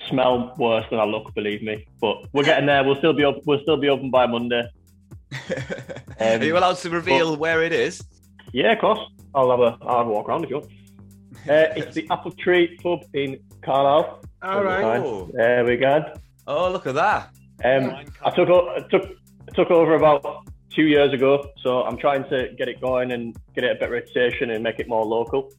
smell 0.08 0.54
worse 0.58 0.84
than 0.90 0.98
I 1.00 1.04
look, 1.04 1.34
believe 1.34 1.62
me. 1.62 1.86
But 2.00 2.16
we're 2.32 2.44
getting 2.44 2.66
there. 2.66 2.84
We'll 2.84 2.96
still 2.96 3.12
be 3.12 3.24
up. 3.24 3.36
We'll 3.46 3.60
still 3.62 3.76
be 3.76 3.88
open 3.88 4.10
by 4.10 4.26
Monday. 4.26 4.64
Are 6.20 6.42
you 6.42 6.56
allowed 6.56 6.76
to 6.78 6.90
reveal 6.90 7.36
where 7.36 7.62
it 7.62 7.72
is? 7.72 8.02
Yeah, 8.52 8.72
of 8.72 8.80
course. 8.80 9.00
I'll 9.34 9.50
have 9.50 9.60
a 9.60 9.78
I'll 9.82 9.98
have 9.98 10.06
a 10.06 10.10
walk 10.10 10.28
around 10.28 10.44
if 10.44 10.50
you 10.50 10.56
want. 10.56 10.70
Uh, 11.48 11.72
it's 11.76 11.94
the 11.94 12.06
Apple 12.10 12.32
Tree 12.32 12.76
Pub 12.82 13.00
in 13.14 13.38
Carlisle. 13.62 14.20
All 14.42 14.64
right. 14.64 14.98
Oh. 14.98 15.30
There 15.32 15.64
we 15.64 15.76
go. 15.76 16.02
Oh, 16.46 16.70
look 16.70 16.86
at 16.86 16.94
that. 16.96 17.30
Um, 17.64 17.94
I 18.24 18.30
took 18.30 18.48
o- 18.48 18.68
I 18.74 18.80
took 18.90 19.04
I 19.48 19.54
took 19.54 19.70
over 19.70 19.94
about 19.94 20.46
two 20.74 20.82
years 20.84 21.12
ago, 21.12 21.48
so 21.62 21.82
I'm 21.84 21.96
trying 21.96 22.24
to 22.30 22.48
get 22.58 22.68
it 22.68 22.80
going 22.80 23.12
and 23.12 23.36
get 23.54 23.64
it 23.64 23.76
a 23.76 23.78
better 23.78 23.92
reputation 23.92 24.50
and 24.50 24.62
make 24.64 24.78
it 24.80 24.88
more 24.88 25.04
local. 25.06 25.52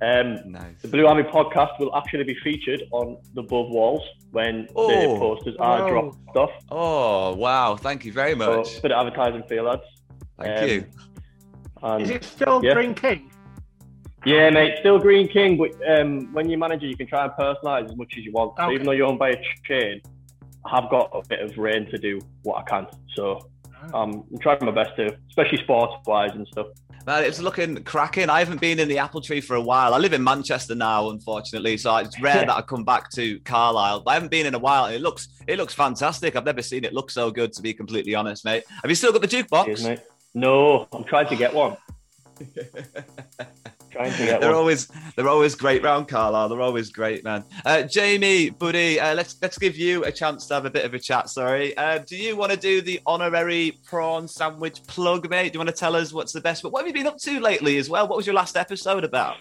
Um, 0.00 0.52
Nice. 0.52 0.80
the 0.82 0.88
Blue 0.88 1.06
Army 1.06 1.24
podcast 1.24 1.78
will 1.80 1.94
actually 1.96 2.24
be 2.24 2.36
featured 2.44 2.84
on 2.92 3.16
the 3.34 3.40
Above 3.40 3.70
Walls 3.70 4.02
when 4.30 4.66
the 4.66 4.72
Oh. 4.76 5.18
posters 5.18 5.56
are 5.58 5.80
Wow. 5.82 5.88
dropped 5.88 6.36
off. 6.36 6.50
Oh, 6.70 7.34
wow. 7.34 7.74
Thank 7.76 8.04
you 8.04 8.12
very 8.12 8.38
So, 8.38 8.58
much. 8.58 8.80
bit 8.82 8.92
of 8.92 9.06
advertising 9.06 9.42
for 9.48 9.54
you 9.54 9.62
lads. 9.62 9.82
Thank 10.38 10.58
um, 10.62 10.68
you. 10.68 10.84
And 11.82 12.02
Is 12.02 12.10
it 12.10 12.24
still 12.24 12.64
Yeah. 12.64 12.74
Greene 12.74 12.94
King? 12.94 13.30
yeah, 14.24 14.50
mate, 14.50 14.76
still 14.80 14.98
Greene 14.98 15.28
King, 15.28 15.56
but 15.56 15.70
um, 15.90 16.32
when 16.32 16.48
you're 16.48 16.58
manager, 16.58 16.86
you 16.86 16.96
can 16.96 17.06
try 17.08 17.24
and 17.24 17.32
personalise 17.32 17.86
as 17.90 17.96
much 17.96 18.14
as 18.16 18.24
you 18.24 18.32
want. 18.32 18.54
So 18.56 18.70
even 18.70 18.86
though 18.86 18.92
you're 18.92 19.06
owned 19.08 19.18
by 19.18 19.30
a 19.30 19.36
chain, 19.64 20.00
I 20.64 20.80
have 20.80 20.90
got 20.90 21.10
a 21.12 21.22
bit 21.28 21.40
of 21.40 21.56
reign 21.58 21.86
to 21.90 21.98
do 21.98 22.20
what 22.42 22.58
I 22.58 22.62
can. 22.62 22.86
So 23.14 23.48
um, 23.94 24.24
I'm 24.30 24.38
trying 24.38 24.58
my 24.62 24.70
best 24.70 24.94
to, 24.96 25.16
especially 25.28 25.58
sports 25.58 25.94
wise 26.06 26.30
and 26.34 26.46
stuff. 26.48 26.66
Man, 27.06 27.24
it's 27.24 27.40
looking 27.40 27.82
cracking. 27.84 28.28
I 28.28 28.40
haven't 28.40 28.60
been 28.60 28.78
in 28.78 28.88
the 28.88 28.98
apple 28.98 29.20
tree 29.20 29.40
for 29.40 29.56
a 29.56 29.60
while. 29.60 29.94
I 29.94 29.98
live 29.98 30.12
in 30.12 30.22
Manchester 30.22 30.74
now, 30.74 31.10
unfortunately, 31.10 31.76
so 31.78 31.96
it's 31.96 32.20
rare 32.20 32.44
that 32.44 32.56
I 32.56 32.62
come 32.62 32.84
back 32.84 33.10
to 33.12 33.40
Carlisle. 33.40 34.00
But 34.00 34.10
I 34.10 34.14
haven't 34.14 34.30
been 34.30 34.46
in 34.46 34.54
a 34.54 34.58
while. 34.58 34.86
It 34.86 35.00
looks 35.00 35.28
it 35.46 35.56
looks 35.56 35.74
fantastic. 35.74 36.36
I've 36.36 36.44
never 36.44 36.62
seen 36.62 36.84
it 36.84 36.92
look 36.92 37.10
so 37.10 37.30
good, 37.30 37.52
to 37.54 37.62
be 37.62 37.72
completely 37.72 38.14
honest, 38.14 38.44
mate. 38.44 38.64
Have 38.82 38.90
you 38.90 38.94
still 38.94 39.12
got 39.12 39.22
the 39.22 39.28
jukebox? 39.28 39.64
Cheers, 39.64 39.84
mate. 39.84 40.00
No, 40.34 40.86
I'm 40.92 41.04
trying 41.04 41.28
to 41.28 41.36
get 41.36 41.54
one. 41.54 41.76
trying 43.90 44.12
to 44.12 44.24
get 44.24 44.40
They're 44.40 44.50
one. 44.50 44.58
always 44.58 44.88
they're 45.16 45.28
always 45.28 45.54
great 45.54 45.82
round 45.82 46.08
Carlisle. 46.08 46.48
They're 46.48 46.60
always 46.60 46.90
great, 46.90 47.24
man. 47.24 47.44
Uh, 47.64 47.82
Jamie, 47.82 48.50
buddy, 48.50 49.00
uh, 49.00 49.14
let's 49.14 49.36
let's 49.42 49.58
give 49.58 49.76
you 49.76 50.04
a 50.04 50.12
chance 50.12 50.46
to 50.46 50.54
have 50.54 50.64
a 50.64 50.70
bit 50.70 50.84
of 50.84 50.94
a 50.94 50.98
chat. 50.98 51.28
Sorry, 51.30 51.76
uh, 51.76 51.98
do 51.98 52.16
you 52.16 52.36
want 52.36 52.52
to 52.52 52.58
do 52.58 52.80
the 52.80 53.00
honorary 53.06 53.78
prawn 53.84 54.28
sandwich 54.28 54.82
plug, 54.86 55.28
mate? 55.30 55.52
Do 55.52 55.56
you 55.56 55.60
want 55.60 55.70
to 55.70 55.74
tell 55.76 55.96
us 55.96 56.12
what's 56.12 56.32
the 56.32 56.40
best? 56.40 56.62
But 56.62 56.72
What 56.72 56.80
have 56.80 56.86
you 56.88 56.92
been 56.94 57.06
up 57.06 57.18
to 57.18 57.40
lately 57.40 57.78
as 57.78 57.88
well? 57.90 58.06
What 58.08 58.16
was 58.16 58.26
your 58.26 58.34
last 58.34 58.56
episode 58.56 59.04
about? 59.04 59.36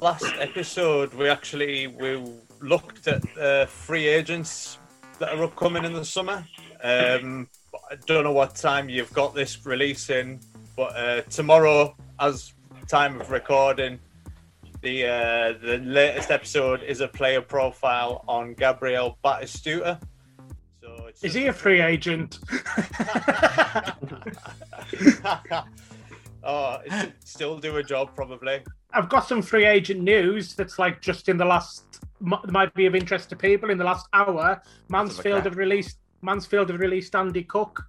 Last 0.00 0.24
episode, 0.38 1.14
we 1.14 1.28
actually 1.28 1.86
we 1.86 2.20
looked 2.60 3.06
at 3.06 3.22
uh, 3.38 3.66
free 3.66 4.06
agents 4.08 4.78
that 5.18 5.30
are 5.36 5.44
upcoming 5.44 5.84
in 5.84 5.92
the 5.92 6.04
summer. 6.04 6.44
Um, 6.82 7.48
I 7.90 7.94
don't 8.06 8.24
know 8.24 8.32
what 8.32 8.56
time 8.56 8.88
you've 8.88 9.12
got 9.12 9.34
this 9.34 9.64
releasing, 9.64 10.40
but 10.76 10.96
uh, 10.96 11.20
tomorrow, 11.22 11.94
as 12.18 12.52
time 12.88 13.20
of 13.20 13.30
recording, 13.30 13.98
the 14.82 15.06
uh, 15.06 15.54
the 15.62 15.78
latest 15.78 16.30
episode 16.30 16.82
is 16.82 17.00
a 17.00 17.08
player 17.08 17.40
profile 17.40 18.24
on 18.28 18.54
Gabriel 18.54 19.18
Batistuta. 19.24 20.00
So 20.80 21.06
it's 21.08 21.24
Is 21.24 21.34
he 21.34 21.46
a 21.46 21.52
free 21.52 21.80
agent? 21.80 22.40
oh, 26.42 26.78
still 27.24 27.58
do 27.58 27.76
a 27.76 27.82
job 27.82 28.14
probably. 28.14 28.60
I've 28.92 29.08
got 29.08 29.26
some 29.26 29.40
free 29.40 29.64
agent 29.64 30.00
news 30.00 30.54
that's 30.54 30.78
like 30.78 31.00
just 31.00 31.28
in 31.28 31.36
the 31.36 31.44
last 31.44 31.84
might 32.20 32.72
be 32.74 32.86
of 32.86 32.94
interest 32.94 33.30
to 33.30 33.36
people. 33.36 33.70
In 33.70 33.78
the 33.78 33.84
last 33.84 34.06
hour, 34.12 34.62
Mansfield 34.88 35.44
have 35.44 35.56
released 35.56 35.98
Mansfield 36.22 36.68
have 36.70 36.80
released 36.80 37.14
Andy 37.14 37.42
Cook. 37.42 37.84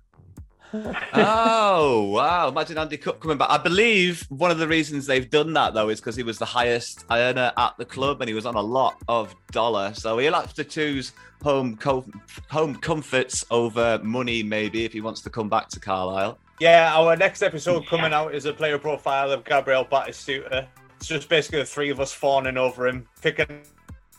oh 1.14 2.10
wow! 2.12 2.48
Imagine 2.48 2.80
Andy 2.80 2.98
Cook 2.98 3.20
coming 3.20 3.38
back. 3.38 3.50
I 3.52 3.58
believe 3.58 4.26
one 4.30 4.50
of 4.50 4.58
the 4.58 4.68
reasons 4.68 5.06
they've 5.06 5.30
done 5.30 5.54
that 5.54 5.76
though 5.76 5.90
is 5.90 6.00
because 6.00 6.16
he 6.16 6.24
was 6.24 6.40
the 6.40 6.46
highest 6.46 7.06
earner 7.12 7.52
at 7.58 7.78
the 7.78 7.86
club 7.86 8.22
and 8.22 8.28
he 8.28 8.34
was 8.34 8.48
on 8.48 8.56
a 8.56 8.62
lot 8.62 9.00
of 9.08 9.36
dollar. 9.52 9.94
So 9.94 10.18
he'll 10.18 10.34
have 10.34 10.56
to 10.56 10.64
choose 10.64 11.12
home 11.44 11.78
co- 11.78 12.06
home 12.50 12.76
comforts 12.76 13.46
over 13.52 14.00
money, 14.02 14.42
maybe 14.42 14.84
if 14.84 14.94
he 14.94 15.02
wants 15.02 15.22
to 15.22 15.30
come 15.30 15.48
back 15.48 15.70
to 15.70 15.80
Carlisle. 15.80 16.40
Yeah, 16.60 16.92
our 16.96 17.16
next 17.16 17.44
episode 17.44 17.86
coming 17.86 18.14
out 18.14 18.34
is 18.34 18.46
a 18.46 18.54
player 18.54 18.80
profile 18.80 19.32
of 19.32 19.44
Gabriel 19.44 19.86
Batistuta. 19.86 20.68
It's 20.98 21.08
just 21.08 21.30
basically 21.30 21.60
the 21.60 21.66
three 21.66 21.90
of 21.90 22.00
us 22.00 22.14
fawning 22.14 22.58
over 22.58 22.88
him, 22.88 23.08
picking 23.22 23.62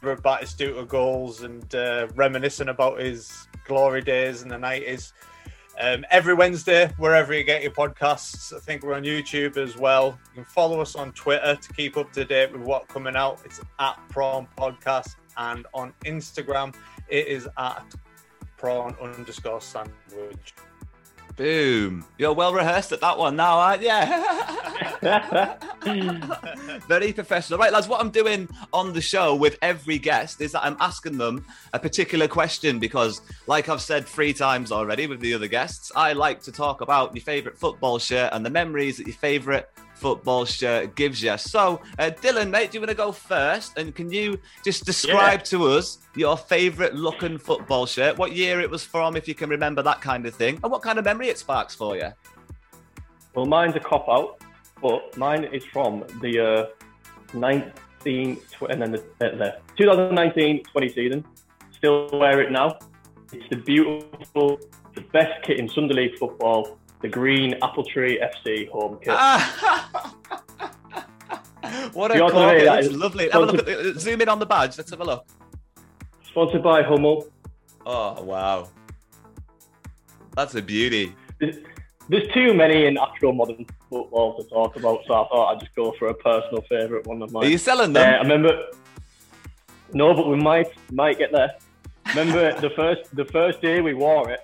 over 0.02 0.16
Batistuta 0.16 0.86
goals 0.86 1.42
and 1.42 1.74
uh, 1.74 2.06
reminiscing 2.14 2.68
about 2.68 3.00
his 3.00 3.48
glory 3.64 4.02
days 4.02 4.42
in 4.42 4.48
the 4.48 4.56
90s. 4.56 5.12
Um, 5.80 6.04
every 6.10 6.34
Wednesday, 6.34 6.88
wherever 6.98 7.34
you 7.34 7.42
get 7.42 7.62
your 7.62 7.72
podcasts, 7.72 8.52
I 8.52 8.60
think 8.60 8.84
we're 8.84 8.94
on 8.94 9.02
YouTube 9.02 9.56
as 9.56 9.76
well. 9.76 10.18
You 10.28 10.42
can 10.42 10.44
follow 10.44 10.80
us 10.80 10.94
on 10.94 11.12
Twitter 11.12 11.56
to 11.56 11.72
keep 11.72 11.96
up 11.96 12.12
to 12.12 12.24
date 12.24 12.52
with 12.52 12.62
what's 12.62 12.92
coming 12.92 13.16
out. 13.16 13.40
It's 13.44 13.60
at 13.80 13.98
Prawn 14.08 14.46
Podcast, 14.56 15.16
and 15.36 15.66
on 15.74 15.92
Instagram, 16.04 16.74
it 17.08 17.26
is 17.26 17.48
at 17.58 17.84
prawn 18.56 18.94
underscore 19.00 19.60
sandwich. 19.60 20.54
Boom! 21.36 22.04
You're 22.16 22.32
well 22.32 22.54
rehearsed 22.54 22.92
at 22.92 23.00
that 23.00 23.18
one 23.18 23.34
now, 23.34 23.58
aren't 23.58 23.82
you? 23.82 23.90
Very 26.88 27.12
professional. 27.12 27.58
Right, 27.58 27.72
lads, 27.72 27.88
what 27.88 28.00
I'm 28.00 28.10
doing 28.10 28.48
on 28.72 28.92
the 28.92 29.00
show 29.00 29.34
with 29.34 29.58
every 29.60 29.98
guest 29.98 30.40
is 30.40 30.52
that 30.52 30.64
I'm 30.64 30.76
asking 30.78 31.18
them 31.18 31.44
a 31.72 31.78
particular 31.78 32.28
question 32.28 32.78
because, 32.78 33.20
like 33.48 33.68
I've 33.68 33.80
said 33.80 34.06
three 34.06 34.32
times 34.32 34.70
already 34.70 35.08
with 35.08 35.18
the 35.18 35.34
other 35.34 35.48
guests, 35.48 35.90
I 35.96 36.12
like 36.12 36.40
to 36.42 36.52
talk 36.52 36.82
about 36.82 37.16
your 37.16 37.24
favourite 37.24 37.58
football 37.58 37.98
shirt 37.98 38.30
and 38.32 38.46
the 38.46 38.50
memories 38.50 38.98
that 38.98 39.08
your 39.08 39.16
favourite 39.16 39.66
football 39.94 40.44
shirt 40.44 40.94
gives 40.96 41.22
you. 41.22 41.36
So, 41.38 41.80
uh, 41.98 42.10
Dylan, 42.20 42.50
mate, 42.50 42.70
do 42.70 42.76
you 42.76 42.80
want 42.80 42.90
to 42.90 42.96
go 42.96 43.12
first? 43.12 43.78
And 43.78 43.94
can 43.94 44.10
you 44.10 44.38
just 44.64 44.84
describe 44.84 45.40
Yeah. 45.40 45.44
to 45.58 45.64
us 45.68 45.98
your 46.14 46.36
favourite 46.36 46.94
looking 46.94 47.38
football 47.38 47.86
shirt, 47.86 48.18
what 48.18 48.32
year 48.32 48.60
it 48.60 48.68
was 48.70 48.84
from, 48.84 49.16
if 49.16 49.26
you 49.28 49.34
can 49.34 49.48
remember 49.48 49.82
that 49.82 50.00
kind 50.00 50.26
of 50.26 50.34
thing, 50.34 50.58
and 50.62 50.70
what 50.72 50.82
kind 50.82 50.98
of 50.98 51.04
memory 51.04 51.28
it 51.28 51.38
sparks 51.38 51.74
for 51.74 51.96
you? 51.96 52.12
Well, 53.34 53.46
mine's 53.46 53.74
a 53.76 53.80
cop 53.80 54.08
out, 54.08 54.40
but 54.82 55.16
mine 55.16 55.44
is 55.44 55.64
from 55.64 56.04
the 56.20 56.40
uh, 56.40 57.36
19 57.36 58.36
tw- 58.36 58.70
and 58.70 58.80
then 58.82 58.92
the, 58.92 58.98
uh, 59.20 59.36
the 59.36 59.56
2019-20 59.76 60.94
season. 60.94 61.24
Still 61.76 62.08
wear 62.12 62.40
it 62.40 62.50
now. 62.52 62.78
It's 63.32 63.48
the 63.50 63.56
beautiful, 63.56 64.60
the 64.94 65.00
best 65.12 65.42
kit 65.44 65.58
in 65.58 65.68
Sunday 65.68 65.94
League 65.94 66.18
football, 66.18 66.78
the 67.02 67.08
green 67.08 67.54
Apple 67.62 67.84
Tree 67.84 68.18
FC 68.20 68.68
home 68.70 68.98
kit. 69.02 69.14
what 71.92 72.10
a 72.10 72.14
The 72.14 72.24
other 72.24 72.32
cork, 72.32 72.52
way, 72.52 72.62
it 72.62 72.64
that 72.64 72.80
is- 72.84 72.92
lovely. 72.92 73.28
Have 73.30 73.42
a 73.42 73.46
look 73.46 73.58
at 73.58 73.66
the, 73.66 73.94
zoom 73.98 74.20
in 74.20 74.28
on 74.28 74.38
the 74.38 74.46
badge. 74.46 74.76
Let's 74.78 74.90
have 74.90 75.00
a 75.00 75.04
look. 75.04 75.26
Sponsored 76.28 76.62
by 76.62 76.82
Hummel. 76.82 77.28
Oh 77.86 78.22
wow, 78.22 78.68
that's 80.34 80.54
a 80.54 80.62
beauty. 80.62 81.14
There's, 81.38 81.56
there's 82.08 82.32
too 82.32 82.54
many 82.54 82.86
in 82.86 82.96
actual 82.98 83.32
modern 83.34 83.66
football 83.90 84.36
to 84.42 84.48
talk 84.48 84.76
about, 84.76 85.00
so 85.06 85.14
I 85.14 85.28
thought 85.28 85.52
I'd 85.54 85.60
just 85.60 85.74
go 85.74 85.92
for 85.98 86.08
a 86.08 86.14
personal 86.14 86.62
favourite 86.68 87.06
one 87.06 87.20
of 87.22 87.30
mine. 87.32 87.44
Are 87.44 87.48
you 87.48 87.58
selling 87.58 87.90
Uh, 87.90 88.00
them? 88.00 88.14
I 88.14 88.18
remember. 88.22 88.66
No, 89.92 90.14
but 90.14 90.28
we 90.28 90.36
might 90.36 90.68
might 90.92 91.18
get 91.18 91.30
there. 91.30 91.52
Remember 92.08 92.58
the 92.66 92.70
first 92.70 93.14
the 93.14 93.26
first 93.26 93.60
day 93.60 93.80
we 93.82 93.92
wore 93.94 94.30
it. 94.30 94.40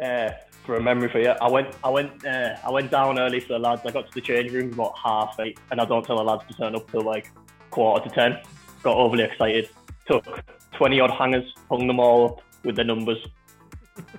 Uh, 0.00 0.30
for 0.64 0.76
a 0.76 0.82
memory 0.82 1.08
for 1.08 1.18
you, 1.18 1.30
I 1.30 1.50
went 1.50 1.74
I 1.82 1.90
went 1.90 2.24
uh, 2.24 2.56
I 2.64 2.70
went 2.70 2.90
down 2.90 3.18
early 3.18 3.40
for 3.40 3.54
the 3.54 3.58
lads. 3.58 3.82
I 3.84 3.90
got 3.90 4.06
to 4.06 4.14
the 4.14 4.20
change 4.20 4.52
room 4.52 4.72
about 4.72 4.94
half 5.02 5.38
eight, 5.40 5.58
and 5.70 5.80
I 5.80 5.84
don't 5.84 6.04
tell 6.04 6.16
the 6.16 6.22
lads 6.22 6.44
to 6.48 6.54
turn 6.54 6.76
up 6.76 6.90
till 6.90 7.02
like 7.02 7.30
quarter 7.70 8.08
to 8.08 8.14
ten. 8.14 8.38
Got 8.82 8.96
overly 8.96 9.24
excited. 9.24 9.68
Took 10.06 10.24
twenty 10.72 11.00
odd 11.00 11.10
hangers, 11.10 11.52
hung 11.68 11.86
them 11.86 12.00
all 12.00 12.26
up 12.26 12.42
with 12.64 12.76
the 12.76 12.84
numbers, 12.84 13.18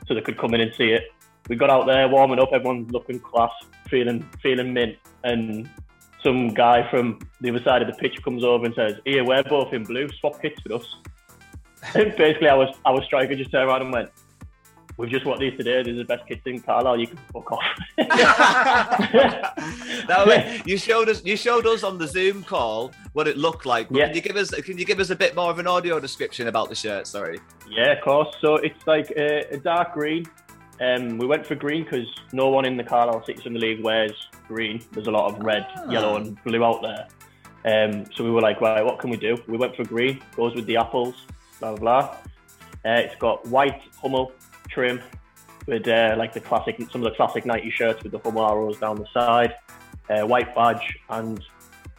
so 0.07 0.13
they 0.13 0.21
could 0.21 0.37
come 0.37 0.53
in 0.53 0.61
and 0.61 0.73
see 0.75 0.91
it. 0.91 1.03
We 1.49 1.55
got 1.55 1.69
out 1.69 1.85
there 1.85 2.07
warming 2.07 2.39
up. 2.39 2.49
Everyone 2.51 2.87
looking 2.89 3.19
class, 3.19 3.51
feeling 3.89 4.27
feeling 4.41 4.73
mint, 4.73 4.97
and 5.23 5.69
some 6.23 6.53
guy 6.53 6.89
from 6.89 7.19
the 7.41 7.49
other 7.49 7.63
side 7.63 7.81
of 7.81 7.87
the 7.87 7.95
pitch 7.95 8.21
comes 8.23 8.43
over 8.43 8.65
and 8.65 8.75
says, 8.75 8.95
"Here, 9.05 9.23
we're 9.23 9.43
both 9.43 9.73
in 9.73 9.83
blue. 9.83 10.09
Swap 10.19 10.41
kits 10.41 10.61
with 10.63 10.81
us." 10.81 10.95
And 11.95 12.15
basically, 12.17 12.49
I 12.49 12.55
was 12.55 12.75
I 12.85 12.91
was 12.91 13.03
striker 13.05 13.35
just 13.35 13.51
turned 13.51 13.69
around 13.69 13.81
and 13.81 13.93
went, 13.93 14.09
"We've 14.97 15.09
just 15.09 15.25
watched 15.25 15.41
these 15.41 15.57
today. 15.57 15.83
These 15.83 15.95
are 15.95 15.97
the 15.99 16.05
best 16.05 16.27
kits 16.27 16.41
in 16.45 16.59
Carlisle. 16.61 16.99
You 16.99 17.07
can 17.07 17.17
fuck 17.31 17.51
off." 17.51 17.63
Now, 20.07 20.25
wait, 20.25 20.63
you 20.65 20.77
showed 20.77 21.09
us 21.09 21.23
you 21.23 21.37
showed 21.37 21.65
us 21.65 21.83
on 21.83 21.97
the 21.97 22.07
Zoom 22.07 22.43
call 22.43 22.91
what 23.13 23.27
it 23.27 23.37
looked 23.37 23.65
like. 23.65 23.87
Yeah. 23.89 24.07
Can 24.07 24.15
you 24.15 24.21
give 24.21 24.35
us 24.35 24.51
can 24.51 24.77
you 24.77 24.85
give 24.85 24.99
us 24.99 25.09
a 25.09 25.15
bit 25.15 25.35
more 25.35 25.49
of 25.49 25.59
an 25.59 25.67
audio 25.67 25.99
description 25.99 26.47
about 26.47 26.69
the 26.69 26.75
shirt? 26.75 27.07
Sorry. 27.07 27.39
Yeah, 27.69 27.93
of 27.93 28.03
course. 28.03 28.35
So 28.41 28.55
it's 28.55 28.85
like 28.85 29.11
a, 29.11 29.45
a 29.51 29.57
dark 29.57 29.93
green. 29.93 30.25
Um, 30.81 31.17
we 31.17 31.25
went 31.25 31.45
for 31.45 31.55
green 31.55 31.83
because 31.83 32.07
no 32.33 32.49
one 32.49 32.65
in 32.65 32.77
the 32.77 32.83
Carlisle 32.83 33.23
Six 33.25 33.45
in 33.45 33.53
the 33.53 33.59
League 33.59 33.83
wears 33.83 34.27
green. 34.47 34.83
There's 34.91 35.07
a 35.07 35.11
lot 35.11 35.33
of 35.33 35.41
red, 35.41 35.65
yellow, 35.89 36.17
and 36.17 36.41
blue 36.43 36.63
out 36.63 36.81
there. 36.81 37.07
Um, 37.65 38.05
so 38.13 38.23
we 38.23 38.31
were 38.31 38.41
like, 38.41 38.59
right, 38.59 38.83
what 38.83 38.99
can 38.99 39.09
we 39.09 39.17
do? 39.17 39.37
We 39.47 39.57
went 39.57 39.75
for 39.75 39.85
green. 39.85 40.21
Goes 40.35 40.55
with 40.55 40.65
the 40.65 40.77
apples. 40.77 41.15
Blah 41.59 41.75
blah 41.75 41.79
blah. 41.79 42.17
Uh, 42.85 42.99
it's 42.99 43.15
got 43.15 43.45
white 43.47 43.81
Hummel 44.01 44.33
trim 44.73 45.01
with 45.67 45.87
uh, 45.87 46.15
like 46.17 46.33
the 46.33 46.39
classic, 46.39 46.77
some 46.91 47.03
of 47.03 47.11
the 47.11 47.15
classic 47.15 47.45
Nike 47.45 47.69
shirts 47.69 48.03
with 48.03 48.11
the 48.11 48.19
Hummel 48.19 48.45
arrows 48.45 48.77
down 48.79 48.97
the 48.97 49.07
side. 49.13 49.55
Uh, 50.09 50.27
white 50.27 50.53
badge 50.53 50.97
and 51.09 51.41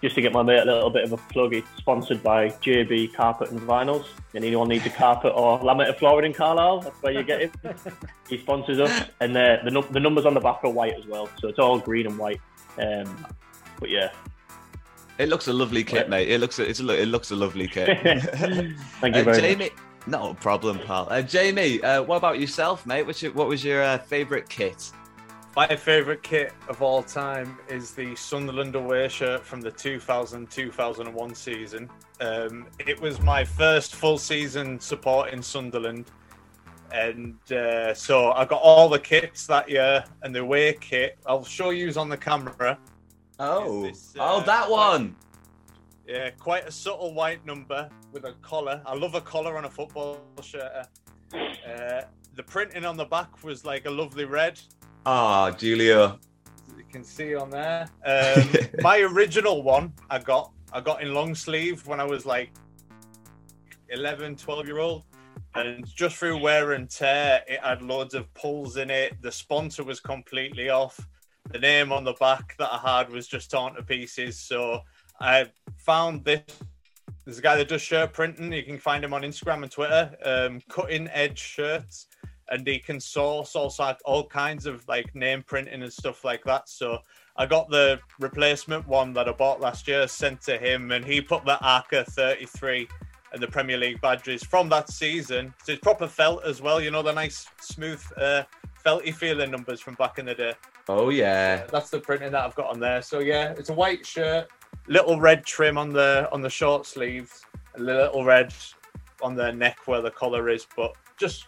just 0.03 0.15
to 0.17 0.21
get 0.21 0.35
my 0.35 0.43
mate 0.43 0.59
a 0.59 0.65
little 0.67 0.91
bit 0.91 1.05
of 1.05 1.13
a 1.13 1.17
plug, 1.17 1.55
it's 1.55 1.67
sponsored 1.79 2.23
by 2.23 2.51
JB 2.51 3.15
Carpet 3.15 3.51
and 3.51 3.59
Vinyls. 3.61 4.05
And 4.35 4.45
anyone 4.45 4.69
needs 4.69 4.85
a 4.85 4.91
carpet 4.91 5.33
or 5.35 5.59
laminated 5.61 5.97
flooring 5.97 6.27
in 6.27 6.35
Carlisle, 6.35 6.81
that's 6.81 7.03
where 7.03 7.15
you 7.15 7.23
get 7.23 7.41
it. 7.41 7.53
he 8.29 8.37
sponsors 8.37 8.79
us, 8.81 9.09
and 9.21 9.35
uh, 9.35 9.57
the 9.65 9.87
the 9.93 10.01
numbers 10.01 10.27
on 10.27 10.35
the 10.35 10.41
back 10.41 10.59
are 10.63 10.71
white 10.71 10.93
as 10.99 11.07
well, 11.07 11.31
so 11.41 11.49
it's 11.49 11.59
all 11.59 11.79
green 11.79 12.07
and 12.07 12.19
white. 12.19 12.41
Um, 12.79 13.27
but 13.81 13.89
yeah, 13.89 14.11
It 15.19 15.29
looks 15.31 15.49
a 15.49 15.53
lovely 15.55 15.85
kit, 15.85 16.11
mate. 16.11 16.29
It 16.29 16.39
looks 16.39 16.59
a, 16.59 16.69
it's 16.69 16.81
a, 16.81 16.89
it 17.01 17.07
looks 17.07 17.31
a 17.31 17.37
lovely 17.37 17.67
kit. 17.69 17.89
Thank 19.01 19.15
you 19.17 19.23
Uh, 19.23 19.25
very 19.25 19.41
Jamie, 19.41 19.65
much. 19.71 19.73
No 20.07 20.35
problem, 20.35 20.79
pal. 20.81 21.09
Uh, 21.11 21.23
Jamie, 21.23 21.83
uh, 21.83 22.03
what 22.03 22.17
about 22.17 22.39
yourself, 22.39 22.87
mate? 22.87 23.05
What's 23.05 23.23
your, 23.23 23.33
what 23.33 23.49
was 23.49 23.65
your 23.65 23.83
uh, 23.83 23.99
favourite 23.99 24.49
kit? 24.49 24.93
My 25.57 25.69
favourite 25.77 26.23
kit 26.23 26.53
of 26.69 26.83
all 26.83 27.03
time 27.03 27.59
is 27.69 27.93
the 27.93 28.17
Sunderland 28.17 28.75
away 28.75 29.07
shirt 29.09 29.45
from 29.45 29.61
the 29.61 29.71
2000-2001 29.71 31.37
season. 31.37 31.89
Um, 32.21 32.67
it 32.81 33.01
was 33.01 33.21
my 33.21 33.45
first 33.45 33.95
full 33.95 34.19
season 34.19 34.81
supporting 34.81 35.43
Sunderland, 35.43 36.11
and 36.93 37.37
uh, 37.53 37.95
so 37.95 38.33
I 38.33 38.45
got 38.45 38.61
all 38.63 38.89
the 38.89 38.99
kits 38.99 39.47
that 39.47 39.71
year 39.71 40.05
and 40.23 40.35
the 40.35 40.41
away 40.41 40.73
kit. 40.81 41.19
I'll 41.25 41.45
show 41.45 41.71
you 41.71 41.93
on 41.97 42.09
the 42.09 42.17
camera. 42.17 42.77
Oh, 43.39 43.83
This, 43.85 44.15
oh, 44.19 44.39
uh, 44.39 44.45
that 44.45 44.69
one. 44.69 45.15
Yeah, 46.07 46.31
quite 46.31 46.69
a 46.69 46.71
subtle 46.71 47.15
white 47.15 47.45
number 47.47 47.89
with 48.13 48.25
a 48.25 48.35
collar. 48.43 48.83
I 48.85 48.95
love 48.95 49.15
a 49.15 49.21
collar 49.21 49.57
on 49.57 49.65
a 49.65 49.71
football 49.71 50.21
shirt. 50.43 50.87
Uh, 51.33 52.03
the 52.35 52.43
printing 52.43 52.85
on 52.85 52.97
the 52.97 53.07
back 53.07 53.43
was 53.43 53.65
like 53.65 53.87
a 53.87 53.91
lovely 53.91 54.27
red. 54.27 54.61
Ah, 55.07 55.51
Julio. 55.53 56.19
you 56.77 56.85
can 56.93 57.05
see 57.05 57.35
on 57.35 57.49
there. 57.51 57.89
Um, 58.05 58.51
my 58.81 59.01
original 59.01 59.63
one 59.63 59.93
I 60.11 60.19
got 60.19 60.53
I 60.73 60.81
got 60.81 61.03
in 61.03 61.15
long 61.15 61.35
sleeve 61.35 61.87
when 61.87 62.01
I 62.01 62.05
was 62.05 62.27
like 62.27 62.51
11, 63.89 64.37
12 64.37 64.67
year 64.67 64.79
old. 64.79 65.05
And 65.55 65.87
just 65.87 66.17
through 66.17 66.39
wear 66.39 66.73
and 66.73 66.91
tear, 66.91 67.43
it 67.47 67.61
had 67.61 67.81
loads 67.81 68.15
of 68.15 68.33
pulls 68.35 68.77
in 68.77 68.91
it. 68.91 69.23
The 69.23 69.31
sponsor 69.31 69.85
was 69.85 70.01
completely 70.01 70.69
off. 70.69 70.99
The 71.53 71.61
name 71.61 71.93
on 71.93 72.03
the 72.03 72.15
back 72.15 72.57
that 72.59 72.71
I 72.73 72.99
had 72.99 73.09
was 73.09 73.29
just 73.29 73.53
torn 73.53 73.75
to 73.75 73.83
pieces. 73.83 74.41
So 74.41 74.81
I 75.21 75.47
found 75.79 76.25
this. 76.25 76.43
There's 77.25 77.39
a 77.39 77.43
guy 77.43 77.57
that 77.57 77.69
does 77.69 77.83
shirt 77.83 78.13
printing. 78.13 78.53
You 78.53 78.63
can 78.63 78.79
find 78.79 79.05
him 79.05 79.15
on 79.15 79.23
Instagram 79.23 79.63
and 79.63 79.71
Twitter. 79.71 80.15
Um, 80.25 80.61
cutting 80.69 81.09
edge 81.09 81.39
shirts, 81.39 82.07
and 82.51 82.67
he 82.67 82.79
can 82.79 83.01
source 83.01 83.57
also 83.57 83.83
like 83.83 83.99
all 84.05 84.27
kinds 84.27 84.67
of 84.67 84.87
like 84.89 85.15
name 85.15 85.43
printing 85.47 85.83
and 85.83 85.93
stuff 85.93 86.25
like 86.25 86.45
that. 86.45 86.69
So 86.69 86.99
I 87.37 87.47
got 87.47 87.71
the 87.71 87.99
replacement 88.21 88.87
one 88.87 89.13
that 89.15 89.29
I 89.29 89.33
bought 89.33 89.61
last 89.61 89.89
year 89.89 90.07
sent 90.07 90.43
to 90.43 90.59
him, 90.59 90.93
and 90.93 91.05
he 91.05 91.21
put 91.21 91.45
the 91.45 91.59
Arca 91.65 92.05
33 92.05 92.89
and 93.33 93.43
the 93.43 93.49
Premier 93.49 93.77
League 93.77 94.01
badges 94.01 94.45
from 94.45 94.69
that 94.69 94.91
season. 94.91 95.53
So 95.65 95.73
it's 95.73 95.81
proper 95.81 96.07
felt 96.07 96.45
as 96.45 96.63
well. 96.63 96.81
You 96.81 96.91
know 96.91 97.03
the 97.03 97.13
nice 97.13 97.47
smooth 97.61 98.03
uh, 98.17 98.45
felty 98.85 99.13
feeling 99.13 99.51
numbers 99.51 99.81
from 99.81 99.95
back 99.95 100.19
in 100.19 100.27
the 100.27 100.35
day. 100.35 100.53
Oh 100.89 101.09
yeah. 101.09 101.67
That's 101.67 101.91
the 101.91 101.99
printing 101.99 102.33
that 102.33 102.45
I've 102.45 102.55
got 102.55 102.71
on 102.71 102.79
there. 102.79 103.03
So 103.03 103.19
yeah, 103.19 103.55
it's 103.59 103.71
a 103.71 103.75
white 103.75 104.07
shirt, 104.07 104.49
little 104.87 105.21
red 105.21 105.45
trim 105.45 105.79
on 105.79 105.91
the 105.91 106.29
on 106.33 106.43
the 106.43 106.51
short 106.51 106.87
sleeves, 106.87 107.45
a 107.77 107.81
little 107.81 108.25
red 108.25 108.53
on 109.23 109.35
the 109.35 109.53
neck 109.53 109.79
where 109.87 110.03
the 110.03 110.11
collar 110.11 110.49
is, 110.49 110.67
but 110.77 110.95
just 111.17 111.47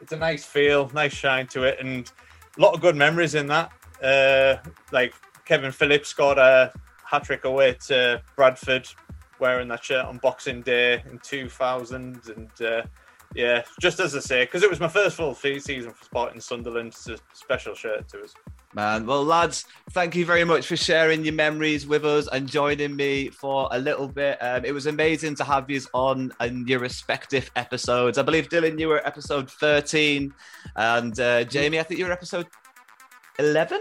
it's 0.00 0.12
a 0.12 0.16
nice 0.16 0.44
feel, 0.44 0.90
nice 0.94 1.12
shine 1.12 1.46
to 1.48 1.64
it, 1.64 1.78
and 1.80 2.10
a 2.56 2.60
lot 2.60 2.74
of 2.74 2.80
good 2.80 2.96
memories 2.96 3.34
in 3.34 3.46
that. 3.48 3.72
Uh, 4.02 4.56
like 4.92 5.14
Kevin 5.44 5.72
Phillips 5.72 6.08
scored 6.08 6.38
a 6.38 6.72
hat 7.04 7.24
trick 7.24 7.44
away 7.44 7.74
to 7.86 8.22
Bradford 8.36 8.88
wearing 9.38 9.68
that 9.68 9.84
shirt 9.84 10.04
on 10.04 10.18
Boxing 10.18 10.62
Day 10.62 11.02
in 11.10 11.18
2000, 11.18 12.20
and 12.36 12.62
uh, 12.62 12.82
yeah, 13.34 13.62
just 13.80 14.00
as 14.00 14.14
I 14.16 14.20
say, 14.20 14.44
because 14.44 14.62
it 14.62 14.70
was 14.70 14.80
my 14.80 14.88
first 14.88 15.16
full 15.16 15.34
season 15.34 15.92
for 15.92 16.04
Sporting 16.04 16.40
Sunderland, 16.40 16.88
it's 16.88 17.08
a 17.08 17.18
special 17.32 17.74
shirt 17.74 18.08
to 18.08 18.22
us. 18.22 18.34
Man, 18.72 19.04
well, 19.04 19.24
lads, 19.24 19.64
thank 19.90 20.14
you 20.14 20.24
very 20.24 20.44
much 20.44 20.64
for 20.64 20.76
sharing 20.76 21.24
your 21.24 21.34
memories 21.34 21.88
with 21.88 22.04
us 22.04 22.28
and 22.28 22.48
joining 22.48 22.94
me 22.94 23.28
for 23.28 23.68
a 23.72 23.78
little 23.80 24.06
bit. 24.06 24.38
Um, 24.40 24.64
it 24.64 24.70
was 24.70 24.86
amazing 24.86 25.34
to 25.36 25.44
have 25.44 25.68
you 25.68 25.80
on 25.92 26.32
in 26.40 26.68
your 26.68 26.78
respective 26.78 27.50
episodes. 27.56 28.16
I 28.16 28.22
believe 28.22 28.48
Dylan, 28.48 28.78
you 28.78 28.86
were 28.86 29.04
episode 29.04 29.50
thirteen, 29.50 30.32
and 30.76 31.18
uh, 31.18 31.42
Jamie, 31.44 31.80
I 31.80 31.82
think 31.82 31.98
you 31.98 32.06
were 32.06 32.12
episode 32.12 32.46
eleven. 33.40 33.80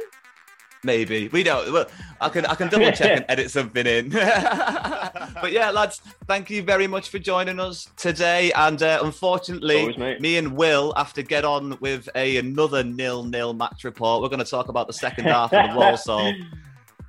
Maybe 0.84 1.27
we 1.27 1.43
don't. 1.43 1.73
Well, 1.73 1.88
I 2.21 2.30
can 2.30 2.45
I 2.45 2.55
can 2.55 2.69
double 2.69 2.91
check 2.91 3.17
and 3.17 3.25
edit 3.30 3.51
something 3.51 3.86
in. 3.86 4.09
but 4.09 5.51
yeah, 5.51 5.71
lads, 5.71 6.01
thank 6.25 6.49
you 6.49 6.63
very 6.63 6.88
much 6.88 7.09
for 7.09 7.19
joining 7.19 7.59
us 7.59 7.89
today. 7.97 8.51
And 8.53 8.82
uh, 8.82 8.99
unfortunately, 9.03 9.93
Always, 9.97 10.21
me 10.21 10.38
and 10.38 10.53
Will 10.55 10.93
have 10.95 11.11
to 11.13 11.23
get 11.23 11.43
on 11.43 11.77
with 11.82 12.07
a 12.15 12.38
another 12.38 12.84
nil 12.84 13.23
nil 13.23 13.53
match 13.53 13.84
report. 13.84 14.21
We're 14.21 14.30
going 14.30 14.43
to 14.43 14.49
talk 14.49 14.69
about 14.69 14.88
the 14.88 14.93
second 14.93 15.25
half 15.25 15.53
of 15.53 15.71
the 15.71 15.75
Walsall. 15.77 16.34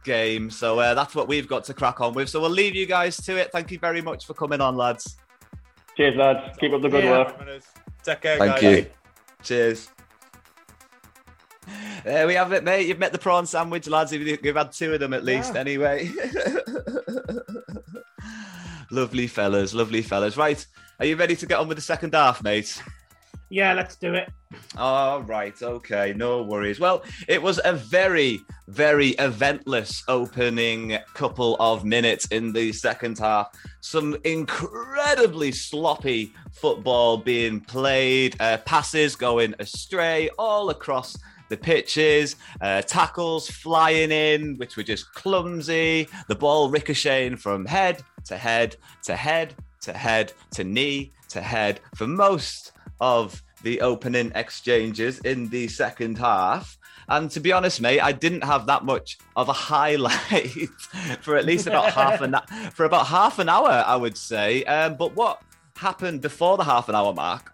game. 0.03 0.49
So 0.51 0.79
uh, 0.79 0.95
that's 0.95 1.15
what 1.15 1.29
we've 1.29 1.47
got 1.47 1.65
to 1.65 1.75
crack 1.75 2.01
on 2.01 2.15
with. 2.15 2.31
So 2.31 2.41
we'll 2.41 2.49
leave 2.49 2.75
you 2.75 2.87
guys 2.87 3.19
to 3.19 3.37
it. 3.37 3.53
Thank 3.53 3.71
you 3.71 3.79
very 3.79 4.01
much 4.01 4.27
for 4.27 4.33
coming 4.33 4.61
on, 4.61 4.75
lads. 4.75 5.19
Cheers, 5.95 6.17
lads. 6.17 6.57
Keep 6.59 6.73
up 6.73 6.81
the 6.81 6.89
good 6.89 7.05
Yeah. 7.05 7.11
work. 7.11 7.63
Take 8.03 8.23
care, 8.23 8.39
Thank 8.39 8.61
guys. 8.63 8.63
you. 8.63 8.87
Cheers. 9.43 9.91
There 12.05 12.27
we 12.27 12.35
have 12.35 12.53
it, 12.53 12.65
mate. 12.65 12.87
You've 12.87 12.99
met 12.99 13.13
the 13.13 13.19
prawn 13.19 13.47
sandwich, 13.47 13.89
lads. 13.89 14.13
You've 14.13 14.45
you've 14.45 14.57
had 14.57 14.73
two 14.73 14.95
of 14.95 15.01
them 15.01 15.13
at 15.13 15.25
least, 15.25 15.55
Yeah. 15.55 15.61
anyway. 15.61 16.11
lovely 18.91 19.27
fellas, 19.27 19.75
lovely 19.75 20.03
fellas. 20.03 20.37
Right, 20.37 20.65
are 20.99 21.07
you 21.07 21.17
ready 21.17 21.37
to 21.37 21.47
get 21.47 21.59
on 21.59 21.69
with 21.69 21.79
the 21.79 21.83
second 21.83 22.15
half, 22.15 22.43
mate? 22.43 22.83
Yeah, 23.53 23.75
let's 23.75 23.97
do 23.97 24.15
it. 24.15 24.31
All 24.77 25.23
right, 25.23 25.61
okay, 25.61 26.15
no 26.17 26.45
worries. 26.45 26.79
Well, 26.79 27.03
it 27.27 27.43
was 27.43 27.61
a 27.65 27.73
very, 27.73 28.41
very 28.69 29.15
eventless 29.15 30.05
opening 30.07 30.97
couple 31.15 31.57
of 31.59 31.85
minutes 31.85 32.27
in 32.27 32.53
the 32.53 32.73
second 32.73 33.19
half. 33.19 33.49
Some 33.81 34.17
incredibly 34.23 35.51
sloppy 35.51 36.33
football 36.53 37.17
being 37.17 37.61
played, 37.61 38.37
uh, 38.41 38.59
passes 38.59 39.17
going 39.17 39.53
astray 39.59 40.31
all 40.39 40.71
across 40.71 41.17
the 41.51 41.57
pitches, 41.57 42.37
uh, 42.63 42.81
tackles 42.83 43.51
flying 43.51 44.11
in, 44.11 44.57
which 44.57 44.77
were 44.77 44.83
just 44.83 45.13
clumsy, 45.13 46.09
the 46.29 46.35
ball 46.35 46.71
ricocheting 46.71 47.37
from 47.37 47.67
head 47.67 48.03
to 48.25 48.39
head 48.39 48.77
to 49.03 49.15
head 49.15 49.55
to 49.83 49.93
head 49.93 50.33
to 50.53 50.65
knee 50.65 51.13
to 51.29 51.43
head 51.43 51.81
for 51.97 52.07
most 52.07 52.73
of 53.01 53.43
the 53.63 53.81
opening 53.81 54.33
exchanges 54.35 55.19
in 55.21 55.49
the 55.51 55.69
second 55.69 56.17
half. 56.17 56.79
And 57.09 57.31
to 57.33 57.41
be 57.41 57.53
honest, 57.53 57.81
mate, 57.81 58.01
I 58.01 58.13
didn't 58.13 58.45
have 58.45 58.67
that 58.67 58.85
much 58.85 59.19
of 59.37 59.49
a 59.49 59.53
highlight 59.71 60.69
for 61.21 61.37
at 61.37 61.45
least 61.45 61.67
about 61.67 61.93
half 61.93 62.21
an 62.21 62.37
for 62.73 62.85
about 62.85 63.07
half 63.07 63.39
an 63.39 63.49
hour, 63.49 63.85
I 63.87 63.97
would 63.97 64.17
say. 64.17 64.65
Um, 64.65 64.95
but 64.97 65.17
what 65.17 65.43
happened 65.77 66.21
before 66.21 66.57
the 66.57 66.65
half 66.65 66.89
an 66.89 66.95
hour 66.95 67.13
mark 67.13 67.53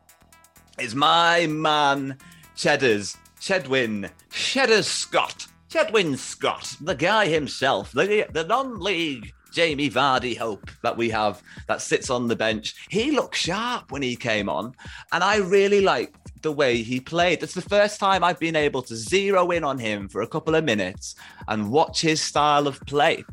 is 0.79 0.95
my 0.95 1.47
man 1.47 2.19
Cheddar's 2.55 3.17
Chedwin 3.41 4.11
Cheddar 4.31 4.83
Scott 4.83 5.47
Chedwin 5.69 6.17
Scott, 6.17 6.77
the 6.81 6.95
guy 6.95 7.27
himself, 7.27 7.93
the 7.93 8.27
the 8.33 8.45
non-league 8.45 9.33
Jamie 9.53 9.91
Vardy 9.91 10.37
hope 10.37 10.71
that 10.83 10.97
we 10.97 11.11
have 11.11 11.43
that 11.67 11.83
sits 11.83 12.09
on 12.09 12.29
the 12.29 12.37
bench. 12.37 12.75
He 12.89 13.11
looked 13.11 13.37
sharp 13.37 13.91
when 13.91 14.03
he 14.03 14.17
came 14.17 14.49
on, 14.49 14.75
and 15.13 15.25
I 15.25 15.39
really 15.39 15.81
liked 15.81 16.43
the 16.43 16.53
way 16.53 16.83
he 16.83 17.01
played. 17.01 17.43
It's 17.43 17.55
the 17.55 17.63
first 17.63 17.99
time 17.99 18.23
I've 18.23 18.39
been 18.39 18.55
able 18.55 18.83
to 18.83 18.95
zero 18.95 19.51
in 19.51 19.65
on 19.65 19.79
him 19.79 20.09
for 20.09 20.23
a 20.23 20.29
couple 20.29 20.55
of 20.55 20.65
minutes 20.65 21.17
and 21.49 21.71
watch 21.71 22.01
his 22.01 22.23
style 22.23 22.67
of 22.67 22.81
play. 22.87 23.25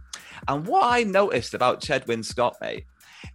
And 0.47 0.65
what 0.65 0.83
I 0.83 1.03
noticed 1.03 1.53
about 1.53 1.81
Chedwin 1.81 2.25
Scott, 2.25 2.57
mate, 2.61 2.85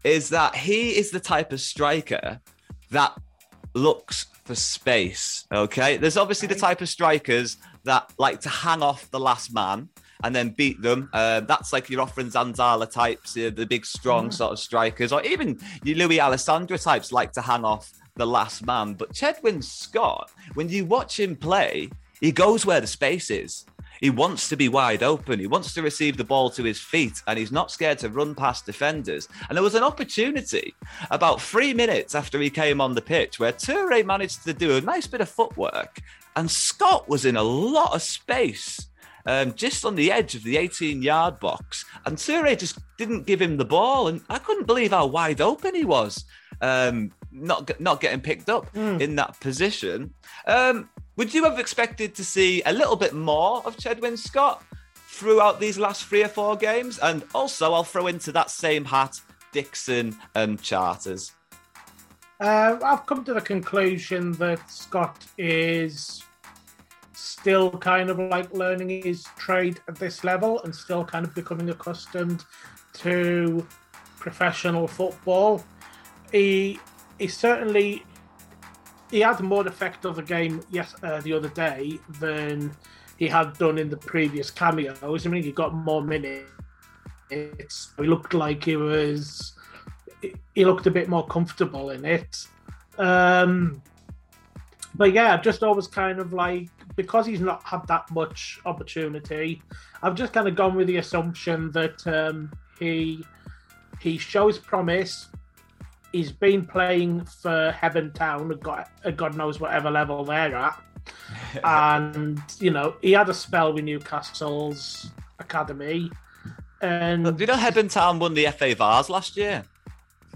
is 0.02 0.28
that 0.30 0.56
he 0.56 0.96
is 0.96 1.10
the 1.10 1.20
type 1.20 1.52
of 1.52 1.60
striker 1.60 2.40
that 2.90 3.12
looks 3.78 4.26
for 4.44 4.54
space. 4.54 5.46
Okay. 5.52 5.96
There's 5.96 6.16
obviously 6.16 6.48
the 6.48 6.54
type 6.54 6.80
of 6.80 6.88
strikers 6.88 7.58
that 7.84 8.12
like 8.18 8.40
to 8.40 8.48
hang 8.48 8.82
off 8.82 9.10
the 9.10 9.20
last 9.20 9.52
man 9.52 9.88
and 10.24 10.34
then 10.34 10.50
beat 10.50 10.80
them. 10.82 11.08
Uh, 11.12 11.40
that's 11.40 11.72
like 11.72 11.88
your 11.88 12.04
Offrande 12.04 12.32
Zanzala 12.32 12.90
types, 12.90 13.36
uh, 13.36 13.50
the 13.54 13.66
big, 13.66 13.86
strong 13.86 14.30
sort 14.30 14.52
of 14.52 14.58
strikers, 14.58 15.12
or 15.12 15.22
even 15.22 15.58
your 15.84 15.96
Lewis 15.96 16.18
Alessandra 16.18 16.78
types 16.78 17.12
like 17.12 17.32
to 17.32 17.40
hang 17.40 17.64
off 17.64 17.92
the 18.16 18.26
last 18.26 18.66
man. 18.66 18.94
But 18.94 19.12
Chedwin 19.12 19.62
Scott, 19.62 20.30
when 20.54 20.68
you 20.68 20.84
watch 20.84 21.20
him 21.20 21.36
play, 21.36 21.88
he 22.20 22.32
goes 22.32 22.66
where 22.66 22.80
the 22.80 22.86
space 22.86 23.30
is. 23.30 23.64
He 24.00 24.10
wants 24.10 24.48
to 24.48 24.56
be 24.56 24.68
wide 24.68 25.02
open. 25.02 25.40
He 25.40 25.46
wants 25.46 25.74
to 25.74 25.82
receive 25.82 26.16
the 26.16 26.24
ball 26.24 26.50
to 26.50 26.62
his 26.64 26.80
feet, 26.80 27.22
and 27.26 27.38
he's 27.38 27.52
not 27.52 27.70
scared 27.70 27.98
to 27.98 28.08
run 28.08 28.34
past 28.34 28.66
defenders. 28.66 29.28
And 29.48 29.56
there 29.56 29.62
was 29.62 29.74
an 29.74 29.82
opportunity 29.82 30.74
about 31.10 31.40
three 31.40 31.74
minutes 31.74 32.14
after 32.14 32.40
he 32.40 32.50
came 32.50 32.80
on 32.80 32.94
the 32.94 33.02
pitch 33.02 33.38
where 33.38 33.52
Toure 33.52 34.04
managed 34.04 34.44
to 34.44 34.52
do 34.52 34.76
a 34.76 34.80
nice 34.80 35.06
bit 35.06 35.20
of 35.20 35.28
footwork, 35.28 36.00
and 36.36 36.50
Scott 36.50 37.08
was 37.08 37.24
in 37.24 37.36
a 37.36 37.42
lot 37.42 37.94
of 37.94 38.02
space. 38.02 38.86
Um, 39.26 39.52
just 39.52 39.84
on 39.84 39.94
the 39.94 40.10
edge 40.10 40.34
of 40.34 40.42
the 40.42 40.56
18 40.56 41.02
yard 41.02 41.38
box, 41.38 41.84
and 42.06 42.16
Toure 42.16 42.56
just 42.58 42.78
didn't 42.96 43.26
give 43.26 43.42
him 43.42 43.58
the 43.58 43.64
ball. 43.64 44.08
And 44.08 44.22
I 44.30 44.38
couldn't 44.38 44.66
believe 44.66 44.92
how 44.92 45.04
wide 45.06 45.42
open 45.42 45.74
he 45.74 45.84
was, 45.84 46.24
um, 46.62 47.12
not, 47.30 47.78
not 47.78 48.00
getting 48.00 48.20
picked 48.20 48.48
up 48.48 48.74
in 49.02 49.16
that 49.16 49.38
position. 49.40 50.14
Um, 50.46 50.88
would 51.18 51.34
you 51.34 51.42
have 51.42 51.58
expected 51.58 52.14
to 52.14 52.24
see 52.24 52.62
a 52.64 52.72
little 52.72 52.94
bit 52.94 53.12
more 53.12 53.60
of 53.66 53.76
Chedwin 53.76 54.16
Scott 54.16 54.62
throughout 54.94 55.58
these 55.58 55.76
last 55.76 56.04
three 56.04 56.22
or 56.22 56.28
four 56.28 56.54
games? 56.56 57.00
And 57.00 57.24
also, 57.34 57.74
I'll 57.74 57.82
throw 57.82 58.06
into 58.06 58.30
that 58.32 58.50
same 58.50 58.84
hat 58.84 59.20
Dixon 59.50 60.16
and 60.36 60.62
Charters. 60.62 61.32
Uh, 62.40 62.78
I've 62.84 63.04
come 63.04 63.24
to 63.24 63.34
the 63.34 63.40
conclusion 63.40 64.30
that 64.34 64.70
Scott 64.70 65.26
is 65.36 66.22
still 67.14 67.72
kind 67.72 68.10
of 68.10 68.20
like 68.20 68.54
learning 68.54 69.02
his 69.02 69.24
trade 69.36 69.80
at 69.88 69.96
this 69.96 70.22
level 70.22 70.62
and 70.62 70.72
still 70.72 71.04
kind 71.04 71.24
of 71.24 71.34
becoming 71.34 71.68
accustomed 71.70 72.44
to 72.92 73.66
professional 74.20 74.86
football. 74.86 75.64
He 76.30 76.78
he 77.18 77.26
certainly 77.26 78.04
he 79.10 79.20
had 79.20 79.40
more 79.40 79.66
effect 79.66 80.04
of 80.04 80.16
the 80.16 80.22
game 80.22 80.60
yes 80.70 80.94
uh, 81.02 81.20
the 81.20 81.32
other 81.32 81.48
day 81.48 81.98
than 82.20 82.70
he 83.16 83.26
had 83.26 83.56
done 83.58 83.78
in 83.78 83.90
the 83.90 83.96
previous 83.96 84.50
cameos. 84.50 85.26
I 85.26 85.28
mean, 85.28 85.42
he 85.42 85.50
got 85.50 85.74
more 85.74 86.02
minutes. 86.02 86.50
It's, 87.30 87.92
He 87.98 88.04
looked 88.04 88.32
like 88.32 88.64
he 88.64 88.76
was 88.76 89.54
he 90.54 90.64
looked 90.64 90.86
a 90.86 90.90
bit 90.90 91.08
more 91.08 91.26
comfortable 91.26 91.90
in 91.90 92.04
it. 92.04 92.46
Um, 92.98 93.82
but 94.94 95.12
yeah, 95.12 95.34
I've 95.34 95.42
just 95.42 95.62
always 95.62 95.86
kind 95.86 96.18
of 96.18 96.32
like 96.32 96.68
because 96.96 97.26
he's 97.26 97.40
not 97.40 97.62
had 97.62 97.86
that 97.86 98.10
much 98.10 98.58
opportunity, 98.66 99.62
I've 100.02 100.16
just 100.16 100.32
kind 100.32 100.48
of 100.48 100.56
gone 100.56 100.74
with 100.74 100.88
the 100.88 100.96
assumption 100.96 101.70
that 101.72 102.04
um, 102.06 102.52
he 102.78 103.24
he 104.00 104.18
shows 104.18 104.58
promise. 104.58 105.28
He's 106.12 106.32
been 106.32 106.64
playing 106.64 107.24
for 107.24 107.74
Hebden 107.78 108.14
Town, 108.14 108.48
God, 108.62 108.86
God 109.16 109.36
knows 109.36 109.60
whatever 109.60 109.90
level 109.90 110.24
they're 110.24 110.54
at. 110.54 110.82
and 111.64 112.40
you 112.58 112.70
know, 112.70 112.96
he 113.00 113.12
had 113.12 113.28
a 113.28 113.34
spell 113.34 113.72
with 113.72 113.84
Newcastle's 113.84 115.10
academy. 115.38 116.10
And 116.80 117.38
you 117.40 117.46
know, 117.46 117.56
Hebden 117.56 117.90
Town 117.90 118.18
won 118.18 118.34
the 118.34 118.46
FA 118.46 118.74
Vase 118.74 119.10
last 119.10 119.36
year. 119.36 119.64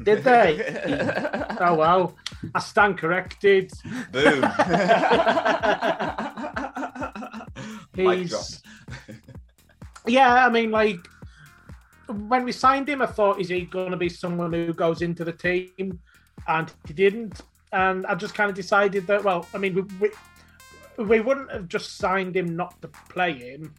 Did 0.03 0.25
they? 0.25 0.59
oh 1.61 1.75
well, 1.75 2.16
I 2.55 2.61
stand 2.61 2.99
corrected. 2.99 3.73
Boom. 4.11 4.43
He's 7.95 8.62
yeah. 10.07 10.47
I 10.47 10.49
mean, 10.49 10.70
like 10.70 11.07
when 12.12 12.44
we 12.44 12.52
signed 12.52 12.88
him, 12.88 13.02
I 13.02 13.06
thought, 13.06 13.40
is 13.40 13.48
he 13.48 13.62
going 13.62 13.90
to 13.90 13.96
be 13.96 14.08
someone 14.08 14.52
who 14.52 14.72
goes 14.72 15.02
into 15.02 15.24
the 15.24 15.32
team? 15.32 15.98
And 16.46 16.72
he 16.86 16.94
didn't. 16.94 17.40
And 17.72 18.06
I 18.06 18.14
just 18.14 18.34
kind 18.34 18.50
of 18.50 18.56
decided 18.56 19.06
that. 19.06 19.24
Well, 19.24 19.46
I 19.54 19.58
mean, 19.58 19.74
we 19.74 19.82
we, 20.00 21.04
we 21.04 21.20
wouldn't 21.20 21.50
have 21.50 21.68
just 21.68 21.96
signed 21.96 22.36
him 22.36 22.56
not 22.56 22.80
to 22.82 22.88
play 23.08 23.32
him, 23.32 23.74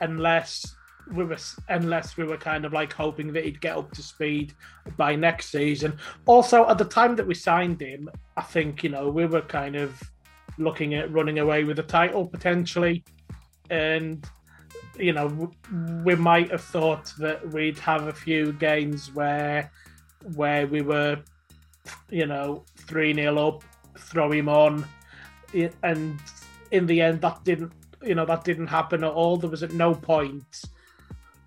unless 0.00 0.76
we 1.12 1.24
were 1.24 1.38
unless 1.68 2.16
we 2.16 2.24
were 2.24 2.36
kind 2.36 2.64
of 2.64 2.72
like 2.72 2.92
hoping 2.92 3.32
that 3.32 3.44
he'd 3.44 3.60
get 3.60 3.76
up 3.76 3.90
to 3.92 4.02
speed 4.02 4.52
by 4.96 5.14
next 5.16 5.50
season. 5.50 5.98
Also, 6.26 6.68
at 6.68 6.78
the 6.78 6.84
time 6.84 7.16
that 7.16 7.26
we 7.26 7.34
signed 7.34 7.80
him, 7.80 8.10
I 8.36 8.42
think 8.42 8.82
you 8.82 8.90
know 8.90 9.08
we 9.08 9.26
were 9.26 9.42
kind 9.42 9.76
of 9.76 10.02
looking 10.58 10.94
at 10.94 11.10
running 11.12 11.38
away 11.38 11.64
with 11.64 11.76
the 11.76 11.82
title 11.82 12.26
potentially, 12.26 13.04
and 13.70 14.28
you 14.98 15.12
know 15.12 15.50
we 16.04 16.14
might 16.14 16.50
have 16.50 16.62
thought 16.62 17.12
that 17.18 17.46
we'd 17.52 17.78
have 17.78 18.06
a 18.06 18.12
few 18.12 18.52
games 18.52 19.12
where 19.14 19.70
where 20.34 20.66
we 20.66 20.82
were, 20.82 21.18
you 22.10 22.26
know, 22.26 22.64
three 22.76 23.14
0 23.14 23.48
up, 23.48 23.64
throw 23.98 24.30
him 24.32 24.48
on, 24.48 24.84
and 25.82 26.20
in 26.70 26.86
the 26.86 27.00
end 27.00 27.20
that 27.20 27.42
didn't 27.44 27.72
you 28.02 28.14
know 28.14 28.26
that 28.26 28.44
didn't 28.44 28.66
happen 28.66 29.04
at 29.04 29.12
all. 29.12 29.36
There 29.36 29.50
was 29.50 29.62
at 29.62 29.72
no 29.72 29.94
point 29.94 30.64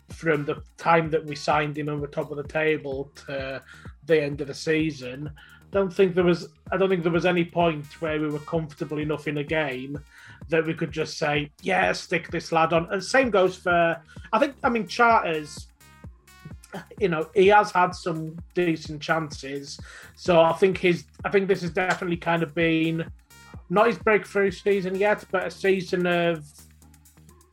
from 0.09 0.45
the 0.45 0.61
time 0.77 1.09
that 1.09 1.25
we 1.25 1.35
signed 1.35 1.77
him 1.77 1.89
and 1.89 2.01
we're 2.01 2.07
top 2.07 2.31
of 2.31 2.37
the 2.37 2.43
table 2.43 3.11
to 3.27 3.61
the 4.05 4.21
end 4.21 4.41
of 4.41 4.47
the 4.47 4.53
season. 4.53 5.31
Don't 5.71 5.93
think 5.93 6.15
there 6.15 6.23
was. 6.23 6.49
I 6.71 6.77
don't 6.77 6.89
think 6.89 7.03
there 7.03 7.11
was 7.11 7.25
any 7.25 7.45
point 7.45 7.85
where 8.01 8.19
we 8.19 8.27
were 8.27 8.39
comfortable 8.39 8.99
enough 8.99 9.27
in 9.27 9.37
a 9.37 9.43
game 9.43 9.99
that 10.51 10.65
we 10.65 10.73
could 10.73 10.91
just 10.91 11.17
say, 11.17 11.51
"Yeah, 11.61 11.91
stick 11.93 12.29
this 12.29 12.51
lad 12.51 12.73
on." 12.73 12.87
And 12.91 13.03
same 13.03 13.29
goes 13.29 13.57
for. 13.57 14.01
I 14.31 14.39
think. 14.39 14.55
I 14.63 14.69
mean, 14.69 14.87
Charters. 14.87 15.67
You 16.99 17.09
know, 17.09 17.29
he 17.33 17.47
has 17.47 17.71
had 17.71 17.93
some 17.93 18.37
decent 18.53 19.01
chances, 19.01 19.77
so 20.15 20.39
I 20.39 20.53
think 20.53 20.77
his. 20.77 21.03
I 21.25 21.29
think 21.29 21.47
this 21.47 21.61
has 21.61 21.71
definitely 21.71 22.17
kind 22.17 22.43
of 22.43 22.55
been 22.55 23.11
not 23.69 23.87
his 23.87 23.97
breakthrough 23.97 24.51
season 24.51 24.95
yet, 24.95 25.25
but 25.31 25.47
a 25.47 25.51
season 25.51 26.05
of 26.05 26.45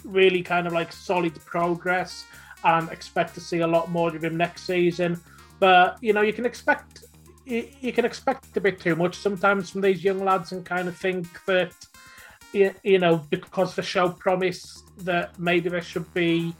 really 0.04 0.42
kind 0.42 0.66
of 0.66 0.72
like 0.72 0.92
solid 0.92 1.34
progress 1.44 2.24
and 2.64 2.88
expect 2.90 3.34
to 3.34 3.40
see 3.40 3.60
a 3.60 3.66
lot 3.66 3.90
more 3.90 4.14
of 4.14 4.22
him 4.22 4.36
next 4.36 4.64
season. 4.64 5.20
But 5.58 5.98
you 6.02 6.12
know, 6.12 6.22
you 6.22 6.32
can 6.32 6.46
expect 6.46 7.04
you, 7.48 7.92
can 7.92 8.04
expect 8.04 8.56
a 8.56 8.60
bit 8.60 8.78
too 8.78 8.94
much 8.94 9.16
sometimes 9.16 9.70
from 9.70 9.80
these 9.80 10.04
young 10.04 10.22
lads 10.22 10.52
and 10.52 10.64
kind 10.64 10.88
of 10.88 10.96
think 10.96 11.26
that 11.46 11.72
you, 12.52 12.98
know 12.98 13.16
because 13.30 13.74
the 13.74 13.82
show 13.82 14.10
promised 14.10 14.84
that 15.04 15.38
maybe 15.38 15.68
there 15.68 15.82
should 15.82 16.12
be 16.14 16.54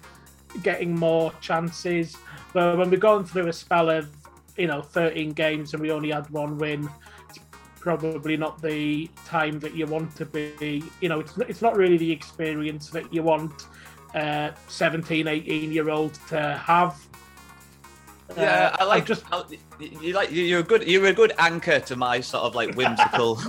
getting 0.63 0.95
more 0.95 1.33
chances. 1.41 2.17
But 2.53 2.79
when 2.79 2.91
we're 2.91 2.99
going 2.99 3.25
through 3.25 3.49
a 3.49 3.53
spell 3.53 3.91
of 3.91 4.09
you 4.57 4.67
know 4.67 4.83
13 4.83 5.33
games 5.33 5.73
and 5.73 5.83
we 5.83 5.91
only 5.91 6.11
had 6.11 6.29
one 6.31 6.59
win, 6.59 6.89
it's 7.29 7.39
probably 7.81 8.37
not 8.37 8.61
the 8.61 9.09
time 9.25 9.59
that 9.61 9.75
you 9.75 9.87
want 9.87 10.15
to 10.17 10.27
be. 10.27 10.83
You 11.01 11.09
know, 11.09 11.21
it's 11.21 11.37
it's 11.39 11.63
not 11.63 11.77
really 11.77 11.97
the 11.97 12.11
experience 12.11 12.91
that 12.91 13.13
you 13.13 13.23
want 13.23 13.67
uh, 14.15 14.53
17, 14.69 15.27
18 15.29 15.73
year 15.73 15.91
old 15.91 16.15
to 16.29 16.57
have. 16.57 17.08
Yeah, 18.37 18.71
Uh, 18.75 18.77
I 18.81 18.85
like 18.85 19.01
I'm 19.03 19.07
just 19.07 19.25
I- 19.33 19.43
you 19.81 20.13
like 20.13 20.31
you- 20.31 20.45
you're 20.45 20.61
a 20.61 20.63
good 20.63 20.87
you're 20.87 21.07
a 21.07 21.13
good 21.15 21.33
anchor 21.39 21.81
to 21.81 21.97
my 21.97 22.21
sort 22.21 22.45
of 22.45 22.55
like 22.55 22.75
whimsical 22.75 23.37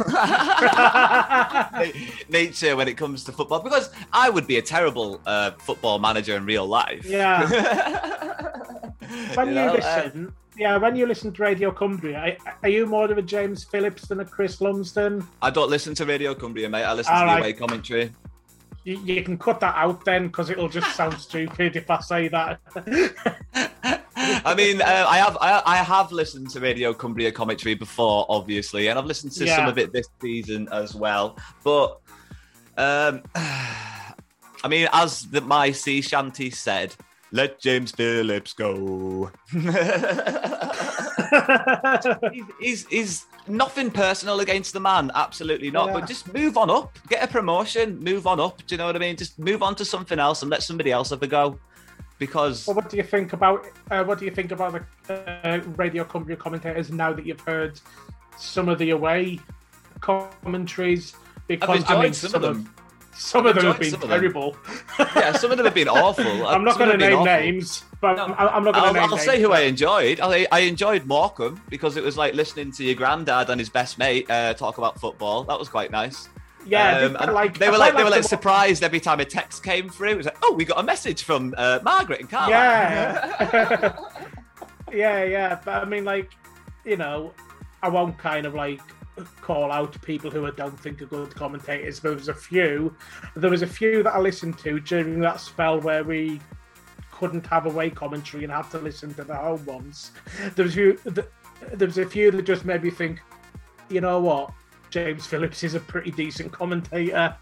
nature 2.29 2.75
when 2.75 2.87
it 2.87 2.95
comes 2.95 3.23
to 3.25 3.31
football 3.31 3.59
because 3.61 3.89
I 4.13 4.29
would 4.29 4.47
be 4.47 4.57
a 4.57 4.61
terrible 4.61 5.21
uh, 5.25 5.51
football 5.59 5.99
manager 5.99 6.35
in 6.37 6.45
real 6.45 6.65
life. 6.67 7.05
Yeah. 7.05 7.47
when 9.35 9.47
You 9.49 9.53
you, 9.53 9.59
know, 9.59 9.73
uh, 9.73 10.01
listen, 10.05 10.33
yeah, 10.57 10.77
when 10.77 10.95
you 10.95 11.05
listen 11.05 11.33
to 11.33 11.41
Radio 11.41 11.71
Cumbria, 11.71 12.37
are- 12.63 12.69
you 12.69 12.85
more 12.85 13.11
of 13.11 13.17
a 13.17 13.21
James 13.21 13.63
Phillips 13.63 14.07
than 14.07 14.19
a 14.21 14.25
Chris 14.25 14.61
Lumsden? 14.61 15.25
I 15.41 15.49
don't 15.49 15.69
listen 15.69 15.93
to 15.95 16.05
Radio 16.05 16.33
Cumbria, 16.35 16.69
mate. 16.69 16.83
I 16.83 16.93
listen 16.93 17.13
All 17.13 17.21
to 17.21 17.25
the 17.25 17.31
right. 17.33 17.39
away 17.39 17.53
commentary. 17.53 18.11
You 18.85 19.21
can 19.23 19.37
cut 19.37 19.59
that 19.59 19.75
out 19.75 20.03
then 20.05 20.27
because 20.27 20.49
it'll 20.49 20.69
just 20.69 20.95
sound 20.95 21.19
stupid 21.19 21.75
if 21.75 21.89
I 21.91 21.99
say 21.99 22.27
that. 22.29 23.98
I 24.45 24.55
mean, 24.55 24.81
uh, 24.81 25.05
I 25.07 25.17
have 25.17 25.37
I, 25.41 25.61
I 25.65 25.77
have 25.77 26.11
listened 26.11 26.49
to 26.51 26.59
Radio 26.59 26.93
Cumbria 26.93 27.31
commentary 27.31 27.75
before, 27.75 28.25
obviously, 28.29 28.87
and 28.87 28.97
I've 28.97 29.05
listened 29.05 29.33
to 29.33 29.47
some 29.47 29.67
of 29.67 29.77
it 29.77 29.93
this 29.93 30.07
season 30.21 30.67
as 30.71 30.95
well. 30.95 31.37
But 31.63 31.99
um, 32.77 33.23
I 33.35 34.67
mean, 34.67 34.87
as 34.91 35.23
the, 35.29 35.41
my 35.41 35.71
sea 35.71 36.01
shanty 36.01 36.49
said, 36.49 36.95
let 37.31 37.59
James 37.59 37.91
Phillips 37.91 38.53
go. 38.53 39.31
he's, 42.31 42.45
he's 42.59 42.87
he's 42.87 43.25
nothing 43.47 43.91
personal 43.91 44.39
against 44.39 44.73
the 44.73 44.79
man, 44.79 45.11
absolutely 45.13 45.69
not. 45.69 45.87
Yeah. 45.87 45.93
But 45.93 46.07
just 46.07 46.33
move 46.33 46.57
on 46.57 46.69
up, 46.69 46.97
get 47.07 47.23
a 47.23 47.27
promotion, 47.27 47.99
move 47.99 48.25
on 48.25 48.39
up. 48.39 48.65
Do 48.65 48.73
you 48.73 48.77
know 48.77 48.87
what 48.87 48.95
I 48.95 48.99
mean? 48.99 49.15
Just 49.15 49.37
move 49.37 49.61
on 49.61 49.75
to 49.75 49.85
something 49.85 50.17
else 50.19 50.41
and 50.41 50.49
let 50.49 50.63
somebody 50.63 50.91
else 50.91 51.11
have 51.11 51.21
a 51.21 51.27
go. 51.27 51.59
Because 52.19 52.67
Well, 52.67 52.75
what 52.75 52.89
do 52.89 52.97
you 52.97 53.03
think 53.03 53.33
about 53.33 53.65
uh, 53.89 54.03
what 54.03 54.19
do 54.19 54.25
you 54.25 54.31
think 54.31 54.51
about 54.51 54.81
the 55.07 55.47
uh, 55.47 55.61
Radio 55.77 56.03
Cumbria 56.03 56.35
commentators 56.35 56.91
now 56.91 57.13
that 57.13 57.25
you've 57.25 57.39
heard 57.39 57.79
some 58.37 58.67
of 58.67 58.77
the 58.77 58.91
away 58.91 59.39
commentaries? 60.01 61.15
Because 61.47 61.83
I 61.89 62.01
mean, 62.01 62.13
some 62.13 62.31
some, 62.31 62.43
of 62.43 62.55
them. 62.55 62.75
some 63.13 63.45
of 63.45 63.55
them 63.55 63.65
have 63.65 63.79
been 63.79 63.89
some 63.89 64.03
of 64.03 64.09
them. 64.09 64.19
terrible. 64.19 64.57
yeah, 64.99 65.31
some 65.31 65.49
of 65.49 65.57
them 65.57 65.65
have 65.65 65.73
been 65.73 65.87
awful. 66.03 66.45
I'm 66.45 66.65
not 66.65 66.77
going 66.77 66.91
to 66.91 66.97
them 66.97 67.09
have 67.09 67.25
been 67.25 67.25
name 67.25 67.55
names, 67.55 67.85
but 68.01 68.19
I'm, 68.19 68.33
I'm 68.33 68.63
not 68.65 68.73
going 68.73 68.73
to 68.73 68.79
I'll, 68.79 68.93
name 68.93 69.13
I'll 69.13 69.17
say 69.17 69.41
who 69.41 69.53
I 69.53 69.61
enjoyed. 69.61 70.19
I, 70.19 70.45
I 70.51 70.59
enjoyed 70.59 71.05
Morecambe 71.05 71.61
because 71.69 71.95
it 71.95 72.03
was 72.03 72.17
like 72.17 72.33
listening 72.33 72.73
to 72.73 72.83
your 72.83 72.95
granddad 72.95 73.49
and 73.49 73.59
his 73.59 73.69
best 73.69 73.97
mate 73.97 74.29
uh, 74.29 74.53
talk 74.53 74.77
about 74.77 74.99
football. 74.99 75.45
That 75.45 75.57
was 75.57 75.69
quite 75.69 75.89
nice. 75.89 76.27
Yeah, 76.65 76.99
Um, 76.99 77.15
and 77.19 77.33
like- 77.33 77.57
they 77.57 77.69
were 77.69 77.77
like 77.77 77.95
they 77.95 78.03
were 78.03 78.09
like 78.09 78.23
surprised 78.23 78.83
every 78.83 78.99
time 78.99 79.19
a 79.19 79.25
text 79.25 79.63
came 79.63 79.89
through. 79.89 80.09
It 80.09 80.17
was 80.17 80.25
like, 80.25 80.37
oh, 80.43 80.53
we 80.53 80.65
got 80.65 80.79
a 80.79 80.83
message 80.83 81.23
from 81.23 81.53
uh, 81.57 81.79
Margaret 81.83 82.19
and 82.19 82.29
Carlisle. 82.29 82.49
Yeah. 82.49 83.95
yeah, 84.91 85.23
yeah. 85.23 85.59
But 85.63 85.83
I 85.83 85.85
mean, 85.85 86.05
like, 86.05 86.31
you 86.85 86.97
know, 86.97 87.33
I 87.81 87.89
won't 87.89 88.17
kind 88.17 88.45
of 88.45 88.53
like 88.55 88.81
call 89.41 89.71
out 89.71 89.99
people 90.01 90.31
who 90.31 90.45
I 90.45 90.51
don't 90.51 90.77
think 90.79 91.01
are 91.01 91.05
good 91.05 91.33
commentators. 91.35 91.99
There 91.99 92.13
was 92.13 92.27
a 92.29 92.33
few. 92.33 92.95
There 93.35 93.49
was 93.49 93.61
a 93.61 93.67
few 93.67 94.03
that 94.03 94.13
I 94.13 94.19
listened 94.19 94.57
to 94.59 94.79
during 94.79 95.19
that 95.21 95.39
spell 95.39 95.79
where 95.79 96.03
we 96.03 96.39
couldn't 97.11 97.45
have 97.47 97.65
away 97.65 97.89
commentary 97.89 98.43
and 98.43 98.53
had 98.53 98.69
to 98.71 98.79
listen 98.79 99.13
to 99.15 99.23
the 99.23 99.35
home 99.35 99.65
ones. 99.65 100.11
There 100.55 100.63
was 100.65 100.73
a 100.73 100.75
few. 100.75 100.99
There 101.73 101.87
was 101.87 101.97
a 101.97 102.05
few 102.05 102.31
that 102.31 102.43
just 102.43 102.65
made 102.65 102.83
me 102.83 102.89
think. 102.89 103.21
You 103.89 104.01
know 104.01 104.19
what? 104.19 104.51
James 104.89 105.25
Phillips 105.27 105.63
is 105.63 105.75
a 105.75 105.79
pretty 105.79 106.11
decent 106.11 106.51
commentator. 106.51 107.35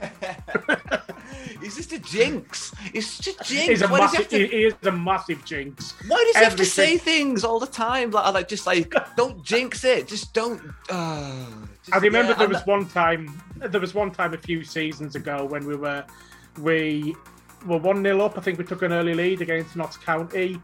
He's 1.60 1.76
just 1.76 1.92
a 1.92 1.98
jinx. 1.98 2.74
He's 2.92 3.18
just 3.18 3.40
a 3.40 3.44
jinx. 3.44 3.66
He's 3.68 3.82
a 3.82 3.88
Why 3.88 3.98
he 3.98 4.02
massive. 4.04 4.28
to- 4.28 4.46
He, 4.46 4.64
is 4.64 4.74
a 4.82 4.92
massive 4.92 5.44
jinx. 5.44 5.94
Why 6.08 6.22
does 6.26 6.36
he 6.36 6.44
have 6.44 6.56
to 6.56 6.64
say 6.64 6.98
things 6.98 7.44
all 7.44 7.58
the 7.58 7.66
time? 7.66 8.10
Like, 8.10 8.34
like 8.34 8.48
just 8.48 8.66
like, 8.66 8.92
don't 9.16 9.42
jinx 9.44 9.84
it. 9.84 10.08
Just 10.08 10.34
don't. 10.34 10.60
Uh, 10.90 11.46
just- 11.82 11.94
I 11.94 11.98
remember 11.98 12.32
yeah, 12.32 12.38
there 12.38 12.46
I'm 12.46 12.52
was 12.52 12.58
not- 12.58 12.66
one 12.66 12.86
time. 12.88 13.42
There 13.56 13.80
was 13.80 13.94
one 13.94 14.10
time 14.10 14.34
a 14.34 14.38
few 14.38 14.62
seasons 14.64 15.14
ago 15.14 15.44
when 15.44 15.64
we 15.66 15.76
were 15.76 16.04
we 16.60 17.14
were 17.66 17.78
one 17.78 18.02
0 18.02 18.20
up. 18.20 18.36
I 18.36 18.40
think 18.40 18.58
we 18.58 18.64
took 18.64 18.82
an 18.82 18.92
early 18.92 19.14
lead 19.14 19.40
against 19.40 19.74
Notts 19.76 19.96
County, 19.96 20.60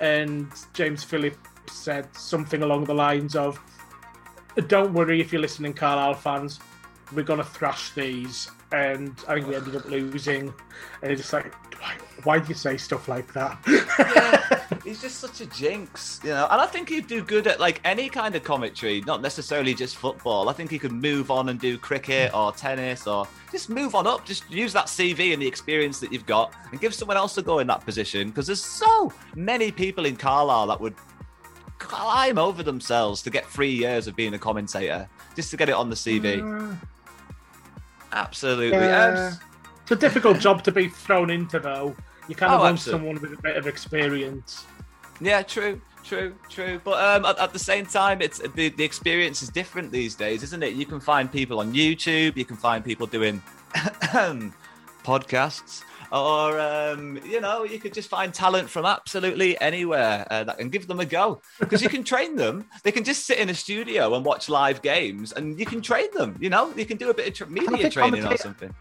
and 0.00 0.50
James 0.74 1.02
Phillips 1.04 1.38
said 1.70 2.06
something 2.14 2.62
along 2.62 2.84
the 2.84 2.94
lines 2.94 3.34
of, 3.34 3.58
"Don't 4.68 4.92
worry 4.92 5.20
if 5.20 5.32
you're 5.32 5.42
listening, 5.42 5.74
Carlisle 5.74 6.14
fans. 6.14 6.60
We're 7.12 7.22
gonna 7.22 7.44
thrash 7.44 7.92
these." 7.92 8.50
And 8.72 9.14
I 9.28 9.34
think 9.34 9.46
we 9.46 9.54
ended 9.54 9.76
up 9.76 9.84
losing. 9.84 10.52
And 11.02 11.12
it's 11.12 11.20
just 11.20 11.32
like, 11.32 11.54
why, 11.80 11.94
why 12.24 12.38
do 12.38 12.48
you 12.48 12.54
say 12.54 12.76
stuff 12.76 13.08
like 13.08 13.32
that? 13.34 13.58
He's 14.84 15.00
just 15.00 15.18
such 15.18 15.40
a 15.40 15.46
jinx, 15.46 16.20
you 16.22 16.30
know. 16.30 16.46
And 16.50 16.60
I 16.60 16.66
think 16.66 16.88
he'd 16.88 17.06
do 17.06 17.22
good 17.22 17.46
at 17.46 17.58
like 17.60 17.80
any 17.84 18.08
kind 18.08 18.34
of 18.34 18.44
commentary, 18.44 19.00
not 19.02 19.22
necessarily 19.22 19.74
just 19.74 19.96
football. 19.96 20.48
I 20.48 20.52
think 20.52 20.70
he 20.70 20.78
could 20.78 20.92
move 20.92 21.30
on 21.30 21.48
and 21.48 21.58
do 21.58 21.78
cricket 21.78 22.34
or 22.34 22.52
tennis 22.52 23.06
or 23.06 23.26
just 23.50 23.70
move 23.70 23.94
on 23.94 24.06
up. 24.06 24.26
Just 24.26 24.50
use 24.50 24.72
that 24.74 24.86
CV 24.86 25.32
and 25.32 25.40
the 25.40 25.46
experience 25.46 26.00
that 26.00 26.12
you've 26.12 26.26
got 26.26 26.52
and 26.70 26.80
give 26.80 26.94
someone 26.94 27.16
else 27.16 27.38
a 27.38 27.42
go 27.42 27.60
in 27.60 27.66
that 27.68 27.84
position. 27.84 28.28
Because 28.28 28.46
there's 28.46 28.64
so 28.64 29.12
many 29.34 29.70
people 29.70 30.04
in 30.04 30.16
Carlisle 30.16 30.66
that 30.66 30.80
would 30.80 30.94
climb 31.84 32.38
over 32.38 32.62
themselves 32.62 33.22
to 33.22 33.30
get 33.30 33.46
three 33.46 33.72
years 33.72 34.06
of 34.06 34.16
being 34.16 34.34
a 34.34 34.38
commentator 34.38 35.08
just 35.36 35.50
to 35.50 35.56
get 35.56 35.68
it 35.68 35.74
on 35.74 35.88
the 35.90 35.96
CV. 35.96 36.40
Uh, 36.42 36.74
Absolutely. 38.12 38.78
Yeah. 38.78 39.30
Um, 39.32 39.38
It's 39.82 39.90
a 39.92 39.96
difficult 39.96 40.38
job 40.40 40.62
to 40.64 40.72
be 40.72 40.88
thrown 40.88 41.30
into, 41.30 41.58
though. 41.58 41.94
You 42.28 42.34
kind 42.34 42.52
of 42.52 42.60
Oh, 42.60 42.62
want 42.64 42.74
absolutely. 42.78 43.08
someone 43.08 43.20
with 43.22 43.38
a 43.38 43.42
bit 43.42 43.56
of 43.56 43.66
experience. 43.66 44.64
Yeah, 45.20 45.42
true, 45.42 45.80
true, 46.04 46.34
true. 46.48 46.80
But 46.82 46.98
um, 47.04 47.24
at, 47.26 47.38
at 47.38 47.52
the 47.52 47.58
same 47.58 47.84
time, 47.86 48.22
it's 48.22 48.38
the, 48.54 48.70
the 48.70 48.82
experience 48.84 49.42
is 49.42 49.48
different 49.50 49.92
these 49.92 50.14
days, 50.14 50.42
isn't 50.42 50.62
it? 50.62 50.72
You 50.74 50.86
can 50.86 51.00
find 51.00 51.30
people 51.30 51.60
on 51.60 51.74
YouTube, 51.74 52.36
you 52.36 52.44
can 52.44 52.56
find 52.56 52.82
people 52.84 53.06
doing 53.06 53.42
podcasts, 55.04 55.82
or 56.14 56.60
um, 56.60 57.18
you 57.26 57.40
know, 57.40 57.64
you 57.64 57.80
could 57.80 57.92
just 57.92 58.08
find 58.08 58.32
talent 58.32 58.70
from 58.70 58.86
absolutely 58.86 59.60
anywhere 59.60 60.24
uh, 60.30 60.44
that 60.44 60.60
and 60.60 60.70
give 60.70 60.86
them 60.86 61.00
a 61.00 61.04
go 61.04 61.42
because 61.58 61.82
you 61.82 61.88
can 61.88 62.04
train 62.04 62.36
them. 62.36 62.64
They 62.84 62.92
can 62.92 63.02
just 63.02 63.26
sit 63.26 63.38
in 63.38 63.50
a 63.50 63.54
studio 63.54 64.14
and 64.14 64.24
watch 64.24 64.48
live 64.48 64.80
games, 64.80 65.32
and 65.32 65.58
you 65.58 65.66
can 65.66 65.82
train 65.82 66.06
them. 66.14 66.36
You 66.40 66.50
know, 66.50 66.72
you 66.76 66.86
can 66.86 66.98
do 66.98 67.10
a 67.10 67.14
bit 67.14 67.26
of 67.26 67.34
tra- 67.34 67.48
media 67.48 67.90
training 67.90 68.24
or 68.24 68.36
something. 68.36 68.72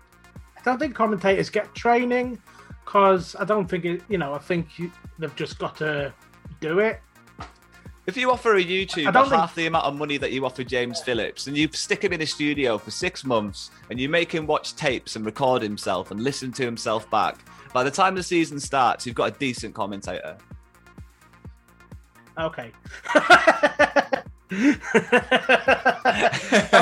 I 0.57 0.61
don't 0.63 0.77
think 0.77 0.93
commentators 0.93 1.49
get 1.49 1.73
training 1.73 2.39
because 2.85 3.35
I 3.35 3.45
don't 3.45 3.67
think 3.67 3.85
it. 3.85 4.01
You 4.09 4.19
know, 4.19 4.35
I 4.35 4.39
think 4.39 4.77
you, 4.77 4.91
they've 5.17 5.35
just 5.35 5.57
got 5.57 5.75
to 5.77 6.13
do 6.61 6.79
it. 6.79 7.01
If 8.05 8.17
you 8.17 8.31
offer 8.31 8.55
a 8.55 8.63
YouTuber 8.63 9.13
think- 9.13 9.33
half 9.33 9.55
the 9.55 9.65
amount 9.67 9.85
of 9.85 9.95
money 9.95 10.17
that 10.17 10.31
you 10.31 10.45
offer 10.45 10.63
James 10.63 11.01
Phillips, 11.01 11.47
and 11.47 11.55
you 11.55 11.69
stick 11.71 12.03
him 12.03 12.11
in 12.11 12.21
a 12.21 12.25
studio 12.25 12.77
for 12.77 12.91
six 12.91 13.23
months, 13.23 13.71
and 13.89 13.99
you 13.99 14.09
make 14.09 14.31
him 14.31 14.45
watch 14.45 14.75
tapes 14.75 15.15
and 15.15 15.25
record 15.25 15.61
himself 15.61 16.11
and 16.11 16.21
listen 16.21 16.51
to 16.53 16.63
himself 16.63 17.09
back, 17.09 17.37
by 17.71 17.83
the 17.83 17.91
time 17.91 18.15
the 18.15 18.23
season 18.23 18.59
starts, 18.59 19.05
you've 19.05 19.15
got 19.15 19.33
a 19.35 19.39
decent 19.39 19.73
commentator. 19.73 20.37
Okay. 22.37 22.71
that 24.49 24.79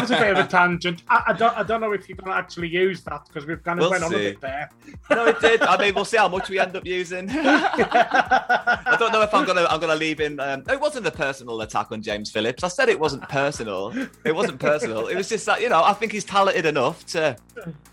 was 0.01 0.12
a 0.12 0.18
bit 0.18 0.32
of 0.32 0.45
a 0.45 0.47
tangent. 0.47 1.03
I, 1.07 1.24
I 1.28 1.34
don't. 1.34 1.57
I 1.57 1.64
don't 1.64 1.82
know 1.82 1.91
if 1.93 2.09
you're 2.09 2.16
going 2.18 2.32
to 2.32 2.38
actually 2.38 2.68
use 2.68 3.01
that 3.03 3.26
because 3.28 3.45
we've 3.45 3.64
kind 3.64 3.80
of 3.80 3.84
We'll 3.84 3.91
went 3.91 4.03
on 4.03 4.14
a 4.14 4.18
bit 4.18 4.41
there. 4.41 4.70
No, 5.09 5.26
it 5.28 5.39
did. 5.39 5.62
I 5.62 5.78
mean, 5.78 5.95
we'll 5.95 6.05
see 6.05 6.18
how 6.18 6.28
much 6.28 6.49
we 6.49 6.59
end 6.59 6.76
up 6.76 6.86
using. 6.86 7.30
I 7.32 8.95
don't 8.99 9.12
know 9.12 9.22
if 9.22 9.34
I'm 9.34 9.45
gonna 9.45 9.66
I'm 9.70 9.80
gonna 9.80 9.95
leave 9.95 10.20
in. 10.20 10.39
Um, 10.39 10.64
it 10.70 10.80
wasn't 10.80 11.07
a 11.07 11.12
personal 11.12 11.62
attack 11.62 11.91
on 11.91 12.01
James 12.01 12.32
Phillips. 12.32 12.64
I 12.64 12.68
said 12.68 12.89
it 12.89 12.99
wasn't 12.99 13.28
personal. 13.30 13.93
It 14.26 14.36
wasn't 14.36 14.59
personal. 14.59 15.07
It 15.07 15.16
was 15.16 15.30
just 15.30 15.45
that 15.45 15.62
you 15.62 15.70
know 15.70 15.84
I 15.84 15.93
think 15.93 16.12
he's 16.12 16.26
talented 16.26 16.66
enough 16.66 17.05
to 17.07 17.38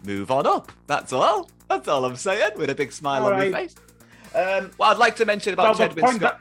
move 0.05 0.31
on 0.31 0.47
up. 0.47 0.73
That's 0.87 1.13
all. 1.13 1.51
That's 1.69 1.87
all 1.89 2.05
I'm 2.05 2.17
saying 2.17 2.53
with 2.57 2.71
a 2.71 2.75
big 2.75 2.93
smile 2.93 3.25
All 3.25 3.33
on 3.33 3.39
my 3.39 3.51
face. 3.53 3.75
Um, 4.35 4.71
well, 4.79 4.91
I'd 4.91 4.99
like 4.99 5.17
to 5.17 5.25
mention 5.25 5.53
about 5.53 5.79
Well, 5.79 5.89
the 5.89 5.95
Chedwin 6.01 6.15
Scott. 6.17 6.41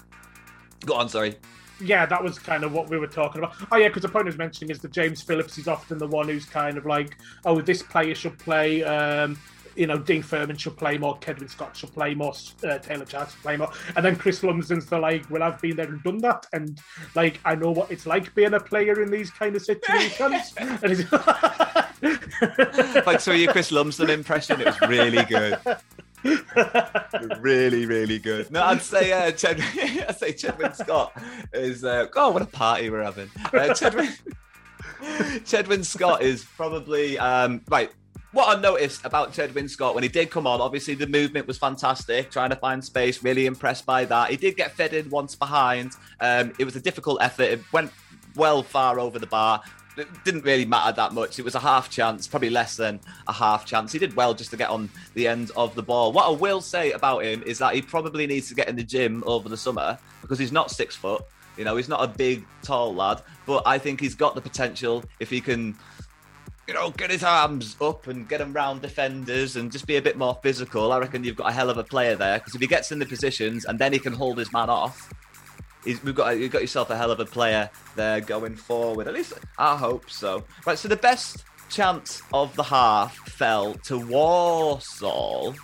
Go 0.86 0.95
on, 0.95 1.09
sorry. 1.09 1.38
Yeah, 1.80 2.05
that 2.05 2.23
was 2.23 2.39
kind 2.39 2.63
of 2.63 2.73
what 2.73 2.89
we 2.89 2.97
were 2.97 3.07
talking 3.07 3.43
about. 3.43 3.55
Oh 3.71 3.78
yeah, 3.78 3.88
because 3.88 4.01
the 4.01 4.09
point 4.09 4.25
I 4.25 4.30
was 4.30 4.38
mentioning 4.38 4.71
is 4.71 4.80
that 4.80 4.91
James 4.91 5.21
Phillips 5.21 5.57
is 5.57 5.67
often 5.67 5.97
the 5.97 6.07
one 6.07 6.28
who's 6.28 6.45
kind 6.45 6.78
of 6.78 6.86
like, 6.86 7.17
oh, 7.45 7.61
this 7.61 7.84
player 7.84 8.15
should 8.15 8.38
play. 8.39 8.84
Um, 8.84 9.38
you 9.78 9.86
know, 9.86 9.97
Dean 9.97 10.23
Furman 10.23 10.57
should 10.57 10.75
play 10.75 10.97
more, 10.97 11.17
Chedwin 11.19 11.49
Scott 11.49 11.78
should 11.78 11.93
play 11.93 12.15
more, 12.15 12.34
uh, 12.63 12.80
Taylor 12.80 13.05
Charters 13.05 13.34
should 13.34 13.43
play 13.43 13.57
more, 13.57 13.71
and 13.95 14.03
then 14.03 14.15
Chris 14.15 14.41
Lumsden's 14.43 14.88
the 14.88 14.97
like, 14.97 15.30
well, 15.30 15.43
I've 15.43 15.61
been 15.61 15.75
there 15.75 15.88
and 15.88 16.01
done 16.01 16.17
that, 16.19 16.47
and 16.51 16.82
like 17.15 17.39
I 17.45 17.53
know 17.55 17.71
what 17.71 17.91
it's 17.91 18.07
like 18.07 18.34
being 18.34 18.55
a 18.55 18.59
player 18.59 19.01
in 19.01 19.11
these 19.11 19.30
kind 19.30 19.55
of 19.55 19.61
situations. 19.61 20.53
and 20.57 20.89
he's, 20.89 21.11
like 23.05 23.19
so 23.19 23.32
your 23.34 23.51
Chris 23.51 23.71
Lumsden 23.71 24.09
impression, 24.09 24.59
it 24.61 24.65
was 24.65 24.82
really 24.82 25.23
good. 25.25 25.59
really, 27.39 27.86
really 27.86 28.20
good. 28.20 28.51
No, 28.51 28.63
I'd 28.63 28.82
say 28.82 29.11
uh, 29.11 29.32
Ched- 29.32 29.59
I'd 30.09 30.18
say 30.18 30.34
Chedwin 30.34 30.76
Scott 30.76 31.13
is. 31.53 31.84
Uh, 31.84 32.07
oh, 32.15 32.32
what 32.32 32.41
a 32.41 32.45
party 32.45 32.89
we're 32.89 33.03
having! 33.03 33.30
Uh, 33.38 33.49
Chedwin 35.45 35.86
Scott 35.86 36.22
is 36.22 36.43
probably 36.43 37.20
um, 37.20 37.61
right. 37.70 37.91
What 38.34 38.55
I 38.55 38.59
noticed 38.59 39.05
about 39.05 39.32
Chedwin 39.32 39.70
Scott 39.70 39.95
when 39.95 40.03
he 40.03 40.09
did 40.09 40.30
come 40.30 40.45
on, 40.45 40.59
obviously 40.59 40.95
the 40.95 41.07
movement 41.07 41.47
was 41.47 41.57
fantastic, 41.57 42.30
trying 42.30 42.49
to 42.49 42.55
find 42.55 42.84
space. 42.84 43.24
Really 43.24 43.45
impressed 43.45 43.86
by 43.86 44.05
that. 44.05 44.30
He 44.30 44.38
did 44.38 44.57
get 44.57 44.72
fed 44.74 44.93
in 44.93 45.09
once 45.09 45.34
behind. 45.36 45.93
Um, 46.20 46.53
it 46.59 46.65
was 46.65 46.76
a 46.76 46.82
difficult 46.82 47.22
effort. 47.22 47.43
It 47.43 47.61
went 47.72 47.91
well 48.36 48.63
far 48.63 48.99
over 48.99 49.18
the 49.18 49.28
bar 49.28 49.61
it 49.98 50.08
didn't 50.24 50.43
really 50.43 50.66
matter 50.66 50.95
that 50.95 51.14
much. 51.14 51.39
It 51.39 51.45
was 51.45 51.56
a 51.56 51.60
half 51.60 51.89
chance, 51.89 52.28
probably 52.28 52.50
less 52.50 52.78
than 52.78 53.00
a 53.28 53.34
half 53.34 53.66
chance. 53.66 53.91
He 53.91 54.00
did 54.00 54.16
well 54.16 54.34
just 54.34 54.52
to 54.52 54.58
get 54.58 54.70
on 54.70 54.89
the 55.16 55.28
end 55.28 55.52
of 55.56 55.74
the 55.76 55.82
ball. 55.82 56.12
What 56.12 56.28
I 56.28 56.30
will 56.30 56.62
say 56.62 56.91
about 56.91 57.24
him 57.24 57.41
is 57.43 57.58
that 57.60 57.74
he 57.74 57.82
probably 57.82 58.28
needs 58.28 58.48
to 58.50 58.56
get 58.56 58.68
in 58.68 58.76
the 58.76 58.84
gym 58.84 59.24
over 59.26 59.50
the 59.50 59.58
summer 59.58 59.98
because 60.22 60.39
he's 60.39 60.52
not 60.52 60.72
six 60.72 60.95
foot. 60.95 61.24
You 61.58 61.66
know, 61.66 61.76
he's 61.76 61.89
not 61.89 62.04
a 62.04 62.08
big, 62.08 62.45
tall 62.62 62.93
lad, 62.93 63.22
but 63.48 63.64
I 63.66 63.80
think 63.80 64.00
he's 64.00 64.14
got 64.14 64.36
the 64.36 64.41
potential 64.41 65.04
if 65.20 65.30
he 65.32 65.41
can, 65.41 65.76
you 66.68 66.76
know, 66.76 66.91
get 66.91 67.10
his 67.10 67.24
arms 67.24 67.76
up 67.82 68.06
and 68.06 68.30
get 68.30 68.39
him 68.39 68.54
round 68.54 68.84
defenders 68.84 69.56
and 69.56 69.72
just 69.72 69.88
be 69.88 69.95
a 69.95 70.02
bit 70.02 70.18
more 70.18 70.38
physical. 70.43 70.91
I 70.91 71.00
reckon 71.00 71.24
you've 71.24 71.36
got 71.36 71.50
a 71.50 71.54
hell 71.54 71.72
of 71.72 71.78
a 71.80 71.84
player 71.84 72.16
there 72.16 72.38
because 72.38 72.54
if 72.54 72.62
he 72.62 72.68
gets 72.68 72.91
in 72.91 73.00
the 73.00 73.06
positions 73.08 73.66
and 73.66 73.80
then 73.80 73.91
he 73.91 73.98
can 73.98 74.14
hold 74.14 74.38
his 74.38 74.54
man 74.54 74.70
off, 74.70 75.12
He's, 75.88 76.03
we've 76.03 76.13
got 76.13 76.38
you've 76.38 76.51
got 76.51 76.61
yourself 76.61 76.89
a 76.89 76.97
hell 76.97 77.11
of 77.11 77.21
a 77.21 77.25
player 77.25 77.69
there 77.95 78.19
going 78.19 78.57
forward. 78.57 79.07
At 79.07 79.13
least 79.13 79.33
I 79.57 79.77
hope 79.77 80.09
so. 80.09 80.43
Right, 80.65 80.77
so 80.77 80.89
the 80.89 80.97
best 80.97 81.45
chance 81.69 82.21
of 82.33 82.53
the 82.57 82.63
half 82.63 83.15
fell 83.29 83.73
to 83.85 83.97
Walsall 83.97 85.55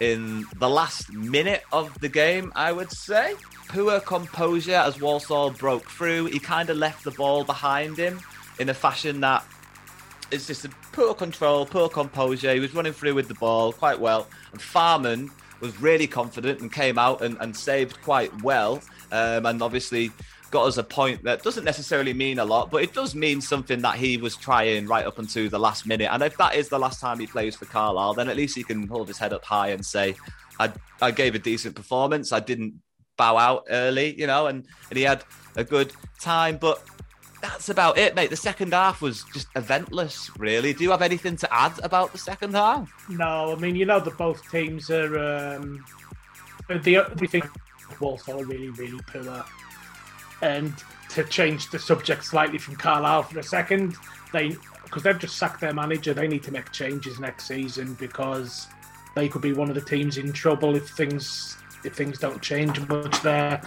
in 0.00 0.46
the 0.56 0.68
last 0.68 1.12
minute 1.12 1.62
of 1.72 1.98
the 2.00 2.08
game, 2.08 2.52
I 2.56 2.72
would 2.72 2.90
say. 2.90 3.34
Poor 3.68 4.00
composure 4.00 4.76
as 4.76 4.98
Walsall 4.98 5.50
broke 5.50 5.90
through. 5.90 6.26
He 6.26 6.38
kind 6.38 6.70
of 6.70 6.78
left 6.78 7.04
the 7.04 7.10
ball 7.10 7.44
behind 7.44 7.98
him 7.98 8.20
in 8.58 8.70
a 8.70 8.74
fashion 8.74 9.20
that 9.20 9.44
it's 10.30 10.46
just 10.46 10.64
a 10.64 10.70
poor 10.92 11.12
control, 11.12 11.66
poor 11.66 11.90
composure. 11.90 12.54
He 12.54 12.60
was 12.60 12.74
running 12.74 12.94
through 12.94 13.14
with 13.14 13.28
the 13.28 13.34
ball 13.34 13.72
quite 13.72 14.00
well. 14.00 14.26
And 14.52 14.62
Farman 14.62 15.30
was 15.60 15.80
really 15.80 16.06
confident 16.06 16.60
and 16.60 16.72
came 16.72 16.98
out 16.98 17.22
and, 17.22 17.36
and 17.40 17.56
saved 17.56 18.00
quite 18.02 18.42
well 18.42 18.80
um, 19.12 19.46
and 19.46 19.62
obviously 19.62 20.10
got 20.50 20.66
us 20.66 20.76
a 20.76 20.84
point 20.84 21.22
that 21.24 21.42
doesn't 21.42 21.64
necessarily 21.64 22.14
mean 22.14 22.38
a 22.38 22.44
lot, 22.44 22.70
but 22.70 22.82
it 22.82 22.92
does 22.92 23.14
mean 23.14 23.40
something 23.40 23.80
that 23.82 23.96
he 23.96 24.16
was 24.16 24.36
trying 24.36 24.86
right 24.86 25.04
up 25.04 25.18
until 25.18 25.48
the 25.48 25.58
last 25.58 25.86
minute. 25.86 26.08
And 26.10 26.22
if 26.22 26.36
that 26.36 26.54
is 26.54 26.68
the 26.68 26.78
last 26.78 27.00
time 27.00 27.18
he 27.18 27.26
plays 27.26 27.56
for 27.56 27.64
Carlisle, 27.66 28.14
then 28.14 28.28
at 28.28 28.36
least 28.36 28.56
he 28.56 28.62
can 28.62 28.86
hold 28.86 29.08
his 29.08 29.18
head 29.18 29.32
up 29.32 29.44
high 29.44 29.68
and 29.68 29.84
say, 29.84 30.14
I, 30.58 30.72
I 31.02 31.10
gave 31.10 31.34
a 31.34 31.38
decent 31.38 31.74
performance. 31.74 32.32
I 32.32 32.40
didn't 32.40 32.74
bow 33.16 33.36
out 33.36 33.64
early, 33.70 34.18
you 34.18 34.26
know, 34.26 34.46
and, 34.46 34.64
and 34.90 34.96
he 34.96 35.04
had 35.04 35.24
a 35.56 35.64
good 35.64 35.92
time. 36.20 36.58
But 36.58 36.82
that's 37.48 37.68
about 37.68 37.98
it, 37.98 38.14
mate. 38.14 38.30
The 38.30 38.36
second 38.36 38.72
half 38.72 39.00
was 39.00 39.24
just 39.32 39.52
eventless, 39.54 40.30
really. 40.38 40.72
Do 40.72 40.84
you 40.84 40.90
have 40.90 41.02
anything 41.02 41.36
to 41.36 41.54
add 41.54 41.72
about 41.82 42.12
the 42.12 42.18
second 42.18 42.54
half? 42.54 42.90
No, 43.08 43.52
I 43.52 43.54
mean, 43.56 43.76
you 43.76 43.84
know 43.86 44.00
that 44.00 44.16
both 44.16 44.48
teams 44.50 44.90
are. 44.90 45.18
Um, 45.56 45.84
the 46.68 46.98
only 46.98 47.26
thing 47.26 47.42
Walsall 48.00 48.44
really, 48.44 48.70
really 48.70 49.00
poor. 49.06 49.44
And 50.42 50.74
to 51.10 51.24
change 51.24 51.70
the 51.70 51.78
subject 51.78 52.24
slightly 52.24 52.58
from 52.58 52.76
Carlisle 52.76 53.24
for 53.24 53.38
a 53.38 53.42
second, 53.42 53.96
they 54.32 54.56
because 54.84 55.02
they've 55.02 55.18
just 55.18 55.36
sacked 55.36 55.60
their 55.60 55.74
manager, 55.74 56.14
they 56.14 56.28
need 56.28 56.44
to 56.44 56.52
make 56.52 56.70
changes 56.70 57.18
next 57.18 57.46
season 57.48 57.94
because 57.94 58.68
they 59.16 59.28
could 59.28 59.42
be 59.42 59.52
one 59.52 59.68
of 59.68 59.74
the 59.74 59.80
teams 59.80 60.16
in 60.16 60.32
trouble 60.32 60.76
if 60.76 60.88
things 60.90 61.56
if 61.84 61.94
things 61.94 62.18
don't 62.18 62.40
change 62.42 62.78
much 62.88 63.20
there. 63.22 63.60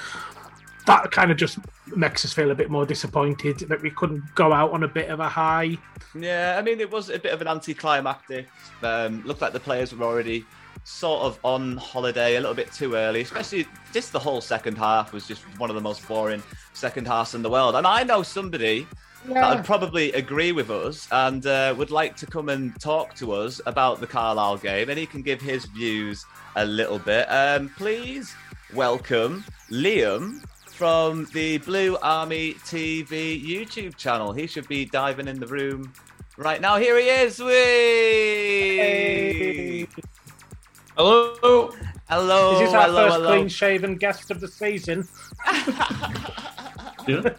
That 0.89 1.11
kind 1.11 1.29
of 1.29 1.37
just 1.37 1.59
makes 1.95 2.25
us 2.25 2.33
feel 2.33 2.49
a 2.49 2.55
bit 2.55 2.71
more 2.71 2.85
disappointed 2.85 3.59
that 3.59 3.81
we 3.81 3.91
couldn't 3.91 4.23
go 4.33 4.51
out 4.51 4.71
on 4.71 4.83
a 4.83 4.87
bit 4.87 5.09
of 5.09 5.19
a 5.19 5.29
high. 5.29 5.77
Yeah, 6.15 6.55
I 6.57 6.63
mean 6.63 6.79
it 6.79 6.89
was 6.89 7.09
a 7.09 7.19
bit 7.19 7.31
of 7.31 7.41
an 7.41 7.47
anticlimactic. 7.47 8.47
Um, 8.81 9.23
looked 9.23 9.41
like 9.41 9.53
the 9.53 9.59
players 9.59 9.93
were 9.93 10.03
already 10.03 10.45
sort 10.83 11.21
of 11.21 11.39
on 11.43 11.77
holiday 11.77 12.37
a 12.37 12.39
little 12.39 12.55
bit 12.55 12.71
too 12.71 12.95
early, 12.95 13.21
especially 13.21 13.67
just 13.93 14.11
the 14.11 14.19
whole 14.19 14.41
second 14.41 14.77
half 14.77 15.13
was 15.13 15.27
just 15.27 15.43
one 15.59 15.69
of 15.69 15.75
the 15.75 15.81
most 15.81 16.07
boring 16.07 16.41
second 16.73 17.07
halves 17.07 17.35
in 17.35 17.43
the 17.43 17.49
world. 17.49 17.75
And 17.75 17.85
I 17.85 18.03
know 18.03 18.23
somebody 18.23 18.87
yeah. 19.27 19.41
that 19.41 19.57
would 19.57 19.65
probably 19.65 20.11
agree 20.13 20.51
with 20.51 20.71
us 20.71 21.07
and 21.11 21.45
uh, 21.45 21.75
would 21.77 21.91
like 21.91 22.15
to 22.17 22.25
come 22.25 22.49
and 22.49 22.79
talk 22.79 23.13
to 23.15 23.33
us 23.33 23.61
about 23.67 23.99
the 23.99 24.07
Carlisle 24.07 24.57
game, 24.57 24.89
and 24.89 24.97
he 24.97 25.05
can 25.05 25.21
give 25.21 25.39
his 25.39 25.65
views 25.65 26.25
a 26.55 26.65
little 26.65 26.97
bit. 26.97 27.25
Um, 27.29 27.69
please 27.77 28.33
welcome 28.73 29.43
Liam 29.69 30.43
from 30.79 31.27
the 31.33 31.57
Blue 31.57 31.97
Army 32.01 32.53
TV 32.53 33.45
YouTube 33.45 33.97
channel. 33.97 34.31
He 34.31 34.47
should 34.47 34.65
be 34.69 34.85
diving 34.85 35.27
in 35.27 35.37
the 35.37 35.45
room 35.45 35.93
right 36.37 36.61
now. 36.61 36.77
Here 36.77 36.97
he 36.97 37.09
is. 37.09 37.37
Whee! 37.37 37.51
Hey. 38.77 39.87
Hello. 40.95 41.69
Hello. 42.07 42.51
This 42.51 42.61
is 42.61 42.67
this 42.67 42.73
our 42.75 42.85
hello, 42.85 43.09
first 43.09 43.25
clean 43.25 43.49
shaven 43.49 43.97
guest 43.97 44.31
of 44.31 44.39
the 44.39 44.47
season? 44.47 45.05
yeah. 47.09 47.29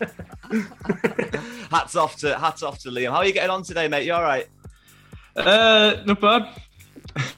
hats 1.71 1.97
off 1.97 2.17
to 2.17 2.39
hats 2.39 2.63
off 2.63 2.79
to 2.81 2.91
Liam. 2.91 3.11
How 3.11 3.17
are 3.17 3.25
you 3.25 3.33
getting 3.33 3.49
on 3.49 3.63
today, 3.63 3.89
mate? 3.89 4.05
You 4.05 4.13
all 4.13 4.23
right? 4.23 4.49
Uh, 5.35 6.03
not 6.05 6.21
bad. 6.21 6.61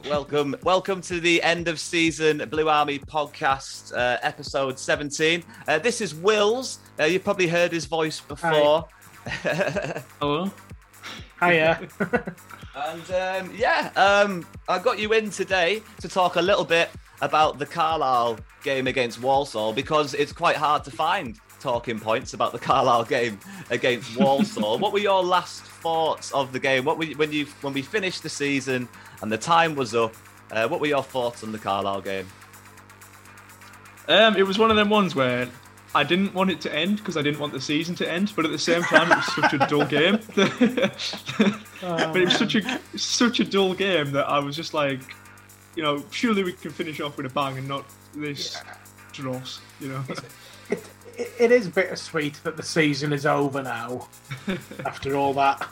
Welcome, 0.05 0.57
welcome 0.63 1.01
to 1.03 1.21
the 1.21 1.43
end 1.43 1.69
of 1.69 1.79
season 1.79 2.47
Blue 2.51 2.69
Army 2.69 2.99
podcast, 2.99 3.93
uh, 3.95 4.19
episode 4.23 4.79
seventeen. 4.79 5.45
Uh, 5.67 5.79
this 5.79 6.01
is 6.01 6.15
Will's. 6.15 6.79
Uh, 6.99 7.05
you've 7.05 7.25
probably 7.25 7.49
heard 7.49 7.73
his 7.73 7.87
voice 7.87 8.21
before. 8.21 8.89
Hello. 9.27 10.51
Hiya. 11.41 11.89
And 12.75 13.11
um, 13.11 13.55
yeah, 13.57 13.91
um, 13.97 14.47
I 14.69 14.79
got 14.79 14.99
you 14.99 15.13
in 15.13 15.31
today 15.31 15.83
to 16.01 16.09
talk 16.09 16.37
a 16.37 16.43
little 16.43 16.65
bit 16.65 16.91
about 17.21 17.59
the 17.59 17.67
Carlisle 17.67 18.39
game 18.65 18.87
against 18.87 19.21
Walsall 19.21 19.73
because 19.73 20.15
it's 20.15 20.33
quite 20.33 20.57
hard 20.57 20.85
to 20.85 20.91
find 20.91 21.39
talking 21.61 21.99
points 22.01 22.35
about 22.35 22.53
the 22.53 22.59
Carlisle 22.59 23.05
game 23.05 23.39
against 23.71 24.17
Walsall. 24.17 24.79
what 24.81 24.93
were 24.93 24.99
your 24.99 25.23
last 25.23 25.65
thoughts 25.83 26.33
of 26.33 26.53
the 26.53 26.61
game? 26.61 26.85
What 26.85 26.99
were 26.99 27.05
you, 27.05 27.17
when 27.17 27.33
you 27.33 27.47
when 27.61 27.73
we 27.73 27.83
finished 27.83 28.23
the 28.23 28.29
season 28.29 28.89
and 29.21 29.31
the 29.31 29.39
time 29.39 29.75
was 29.75 29.95
up? 29.95 30.15
Uh, 30.51 30.69
what 30.69 30.81
were 30.81 30.87
your 30.87 31.03
thoughts 31.03 31.43
on 31.43 31.53
the 31.53 31.59
Carlisle 31.59 32.03
game? 32.03 32.27
Um, 34.09 34.37
it 34.37 34.43
was 34.43 34.59
one 34.59 34.71
of 34.71 34.77
them 34.77 34.91
ones 34.91 35.15
where 35.15 35.49
I 35.95 36.05
didn't 36.05 36.35
want 36.35 36.51
it 36.51 36.61
to 36.63 36.75
end 36.75 36.99
because 36.99 37.17
I 37.17 37.23
didn't 37.23 37.41
want 37.41 37.53
the 37.53 37.61
season 37.61 37.95
to 37.97 38.11
end, 38.11 38.33
but 38.35 38.45
at 38.45 38.51
the 38.51 38.59
same 38.59 38.83
time, 38.83 39.11
it 39.13 39.17
was 39.17 39.35
such 39.35 39.53
a 39.55 39.59
dull 39.59 39.85
game. 39.85 40.19
but 40.35 42.17
it 42.17 42.25
was 42.25 42.37
such 42.37 42.55
a 42.55 42.81
such 42.97 43.41
a 43.41 43.45
dull 43.45 43.75
game 43.75 44.13
that 44.13 44.29
I 44.29 44.39
was 44.39 44.57
just 44.57 44.75
like, 44.75 45.01
you 45.77 45.83
know, 45.83 46.05
surely 46.11 46.45
we 46.45 46.53
can 46.53 46.71
finish 46.71 47.01
off 47.01 47.17
with 47.17 47.27
a 47.27 47.31
bang 47.31 47.59
and 47.59 47.69
not 47.69 47.85
this 48.15 48.55
yeah. 48.55 48.75
dross, 49.13 49.61
you 49.81 49.89
know. 49.89 50.05
It, 51.17 51.21
it, 51.21 51.33
it 51.39 51.53
is 51.53 51.69
bittersweet 51.69 52.41
that 52.45 52.57
the 52.57 52.63
season 52.63 53.13
is 53.13 53.27
over 53.27 53.63
now 53.63 54.09
after 54.87 55.17
all 55.17 55.35
that. 55.35 55.69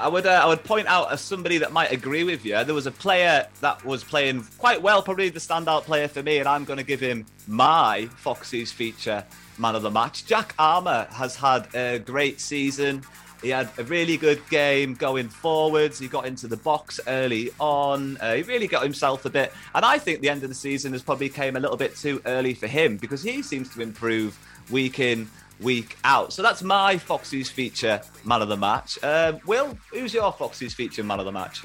I 0.00 0.06
would 0.06 0.26
uh, 0.26 0.40
I 0.44 0.46
would 0.46 0.62
point 0.62 0.86
out 0.86 1.10
as 1.10 1.20
somebody 1.20 1.58
that 1.58 1.72
might 1.72 1.90
agree 1.90 2.22
with 2.22 2.44
you. 2.44 2.62
There 2.64 2.74
was 2.74 2.86
a 2.86 2.92
player 2.92 3.46
that 3.60 3.84
was 3.84 4.04
playing 4.04 4.46
quite 4.58 4.80
well, 4.80 5.02
probably 5.02 5.28
the 5.28 5.40
standout 5.40 5.82
player 5.82 6.06
for 6.06 6.22
me, 6.22 6.38
and 6.38 6.48
I'm 6.48 6.64
going 6.64 6.76
to 6.76 6.84
give 6.84 7.00
him 7.00 7.26
my 7.48 8.06
Foxes 8.16 8.70
feature 8.70 9.24
man 9.58 9.74
of 9.74 9.82
the 9.82 9.90
match. 9.90 10.24
Jack 10.24 10.54
Armer 10.58 11.08
has 11.10 11.34
had 11.34 11.74
a 11.74 11.98
great 11.98 12.40
season. 12.40 13.02
He 13.42 13.50
had 13.50 13.70
a 13.78 13.84
really 13.84 14.16
good 14.16 14.40
game 14.50 14.94
going 14.94 15.28
forwards. 15.28 15.98
He 15.98 16.08
got 16.08 16.26
into 16.26 16.48
the 16.48 16.56
box 16.56 16.98
early 17.06 17.50
on. 17.60 18.16
Uh, 18.18 18.34
he 18.34 18.42
really 18.42 18.66
got 18.66 18.82
himself 18.82 19.24
a 19.24 19.30
bit. 19.30 19.52
And 19.74 19.84
I 19.84 19.98
think 19.98 20.20
the 20.20 20.28
end 20.28 20.42
of 20.42 20.48
the 20.48 20.56
season 20.56 20.92
has 20.92 21.02
probably 21.02 21.28
came 21.28 21.54
a 21.54 21.60
little 21.60 21.76
bit 21.76 21.96
too 21.96 22.20
early 22.26 22.54
for 22.54 22.66
him 22.66 22.96
because 22.96 23.22
he 23.22 23.42
seems 23.42 23.72
to 23.74 23.80
improve 23.80 24.36
week 24.70 25.00
in, 25.00 25.28
week 25.60 25.96
out. 26.04 26.32
So 26.32 26.42
that's 26.42 26.62
my 26.62 26.96
Foxies 26.96 27.48
feature 27.48 28.00
man 28.24 28.42
of 28.42 28.48
the 28.48 28.56
match. 28.56 28.98
Uh, 29.02 29.38
Will, 29.46 29.76
who's 29.92 30.14
your 30.14 30.32
Foxies 30.32 30.72
feature 30.72 31.02
man 31.02 31.18
of 31.18 31.26
the 31.26 31.32
match? 31.32 31.62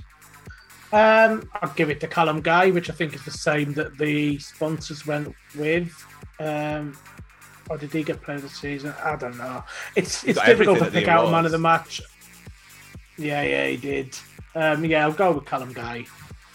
Um, 0.91 1.49
I'll 1.61 1.73
give 1.73 1.89
it 1.89 1.99
to 2.01 2.07
Callum 2.07 2.41
Guy, 2.41 2.69
which 2.69 2.89
I 2.89 2.93
think 2.93 3.15
is 3.15 3.25
the 3.25 3.31
same 3.31 3.73
that 3.73 3.97
the 3.97 4.37
sponsors 4.37 5.07
went 5.07 5.33
with. 5.57 5.91
Um, 6.39 6.95
or 7.69 7.77
did 7.77 7.91
he 7.91 8.03
get 8.03 8.21
player 8.21 8.37
of 8.37 8.43
the 8.43 8.49
season? 8.49 8.93
I 9.03 9.15
don't 9.15 9.37
know. 9.37 9.63
It's 9.95 10.23
it's 10.23 10.39
difficult 10.43 10.79
to 10.79 10.91
pick 10.91 11.07
out 11.07 11.27
a 11.27 11.31
man 11.31 11.45
of 11.45 11.51
the 11.51 11.57
match. 11.57 12.01
Yeah, 13.17 13.41
yeah, 13.43 13.67
he 13.67 13.77
did. 13.77 14.17
Um, 14.55 14.85
yeah, 14.85 15.05
I'll 15.05 15.13
go 15.13 15.31
with 15.31 15.45
Callum 15.45 15.73
Guy. 15.73 16.05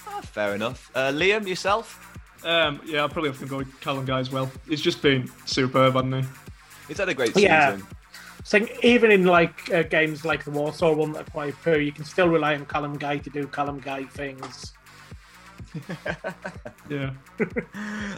Ah, 0.07 0.21
fair 0.21 0.55
enough. 0.55 0.91
Uh, 0.95 1.11
Liam, 1.11 1.47
yourself? 1.47 2.08
Um, 2.45 2.81
yeah, 2.85 3.01
I'll 3.01 3.09
probably 3.09 3.31
have 3.31 3.39
to 3.41 3.47
go 3.47 3.59
with 3.59 3.81
Callum 3.81 4.05
Guy 4.05 4.21
as 4.21 4.31
well. 4.31 4.51
He's 4.69 4.81
just 4.81 5.03
been 5.03 5.31
superb, 5.45 5.95
hasn't 5.95 6.15
he? 6.15 6.31
He's 6.89 6.99
had 6.99 7.09
a 7.09 7.15
great 7.15 7.35
season. 7.35 7.43
Yeah. 7.43 7.79
So 8.45 8.67
even 8.83 9.11
in 9.11 9.25
like 9.25 9.71
uh, 9.73 9.83
games 9.83 10.25
like 10.25 10.45
the 10.45 10.51
Walsall 10.51 10.95
one 10.95 11.13
that 11.13 11.29
are 11.29 11.31
quite 11.31 11.55
poor, 11.63 11.79
you 11.79 11.93
can 11.93 12.05
still 12.05 12.29
rely 12.29 12.55
on 12.55 12.65
Callum 12.67 12.97
Guy 12.97 13.19
to 13.19 13.31
do 13.31 13.47
Callum 13.47 13.81
Guy 13.81 14.05
things. 14.05 14.73
Yeah. 16.89 17.11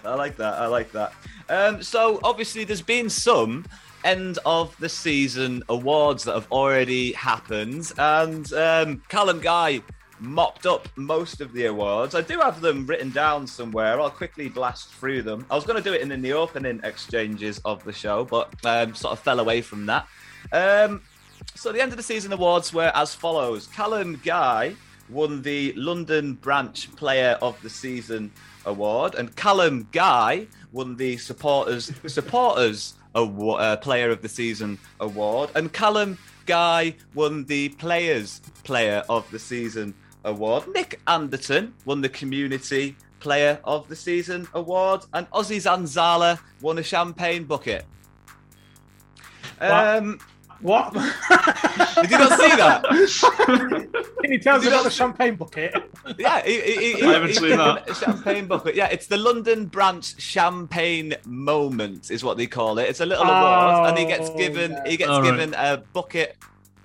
I 0.04 0.14
like 0.14 0.36
that. 0.36 0.54
I 0.54 0.66
like 0.66 0.92
that. 0.92 1.12
Um, 1.48 1.82
so 1.82 2.20
obviously, 2.22 2.62
there's 2.62 2.82
been 2.82 3.10
some 3.10 3.64
end 4.04 4.38
of 4.46 4.76
the 4.78 4.88
season 4.88 5.64
awards 5.68 6.22
that 6.24 6.34
have 6.34 6.46
already 6.52 7.12
happened, 7.12 7.92
and 7.98 8.52
um, 8.52 9.02
Callum 9.08 9.40
Guy 9.40 9.82
mopped 10.20 10.66
up 10.66 10.88
most 10.96 11.40
of 11.40 11.52
the 11.52 11.66
awards. 11.66 12.14
I 12.14 12.20
do 12.20 12.38
have 12.40 12.60
them 12.60 12.86
written 12.86 13.10
down 13.10 13.46
somewhere. 13.46 14.00
I'll 14.00 14.10
quickly 14.10 14.48
blast 14.48 14.88
through 14.88 15.22
them. 15.22 15.46
I 15.50 15.54
was 15.54 15.64
going 15.64 15.82
to 15.82 15.88
do 15.88 15.94
it 15.94 16.02
in, 16.02 16.12
in 16.12 16.22
the 16.22 16.32
opening 16.32 16.80
exchanges 16.84 17.60
of 17.64 17.82
the 17.84 17.92
show, 17.92 18.24
but 18.24 18.52
um, 18.64 18.94
sort 18.94 19.12
of 19.12 19.20
fell 19.20 19.40
away 19.40 19.62
from 19.62 19.86
that. 19.86 20.06
Um, 20.52 21.02
so 21.54 21.72
the 21.72 21.80
end 21.80 21.92
of 21.92 21.96
the 21.96 22.02
season 22.02 22.32
awards 22.32 22.72
were 22.72 22.92
as 22.94 23.14
follows: 23.14 23.66
Callum 23.66 24.20
Guy 24.24 24.74
won 25.08 25.42
the 25.42 25.72
London 25.74 26.34
Branch 26.34 26.94
Player 26.96 27.38
of 27.42 27.60
the 27.62 27.70
Season 27.70 28.30
award, 28.66 29.14
and 29.14 29.34
Callum 29.36 29.88
Guy 29.92 30.46
won 30.72 30.96
the 30.96 31.16
Supporters 31.16 31.92
Supporters 32.06 32.94
award, 33.14 33.60
uh, 33.60 33.76
Player 33.78 34.10
of 34.10 34.22
the 34.22 34.28
Season 34.28 34.78
award, 35.00 35.50
and 35.54 35.72
Callum 35.72 36.18
Guy 36.46 36.94
won 37.14 37.44
the 37.44 37.70
Players 37.70 38.40
Player 38.64 39.02
of 39.08 39.28
the 39.30 39.38
Season 39.38 39.94
award. 40.24 40.68
Nick 40.74 41.00
Anderton 41.06 41.74
won 41.84 42.00
the 42.00 42.08
Community 42.08 42.96
Player 43.20 43.58
of 43.64 43.88
the 43.88 43.96
Season 43.96 44.48
award, 44.54 45.02
and 45.12 45.28
Ozzy 45.30 45.56
Zanzala 45.58 46.38
won 46.60 46.78
a 46.78 46.82
champagne 46.82 47.44
bucket. 47.44 47.84
Um, 49.60 50.18
What? 50.62 50.92
did 50.94 52.10
you 52.10 52.18
not 52.18 52.38
see 52.38 52.56
that? 52.56 52.84
Can 54.22 54.32
you 54.32 54.38
tell 54.38 54.56
us 54.56 54.66
about 54.66 54.84
the 54.84 54.90
champagne 54.90 55.34
bucket? 55.36 55.74
Yeah, 56.18 56.42
he, 56.42 56.60
he, 56.60 56.92
he, 56.96 57.02
I 57.02 57.12
haven't 57.12 57.28
he's 57.28 57.38
seen 57.38 57.48
given 57.50 57.58
that. 57.86 57.96
Champagne 57.96 58.46
bucket. 58.46 58.74
Yeah, 58.74 58.88
it's 58.88 59.06
the 59.06 59.16
London 59.16 59.66
Branch 59.66 60.20
Champagne 60.20 61.14
Moment, 61.24 62.10
is 62.10 62.22
what 62.22 62.36
they 62.36 62.46
call 62.46 62.78
it. 62.78 62.88
It's 62.90 63.00
a 63.00 63.06
little 63.06 63.24
award, 63.24 63.88
and 63.88 63.98
he 63.98 64.04
gets 64.06 64.28
Oh, 64.30 64.36
given 64.36 64.72
yeah. 64.72 64.82
he 64.86 64.96
gets 64.98 65.10
All 65.10 65.22
right. 65.22 65.30
given 65.30 65.54
a 65.54 65.78
bucket 65.94 66.36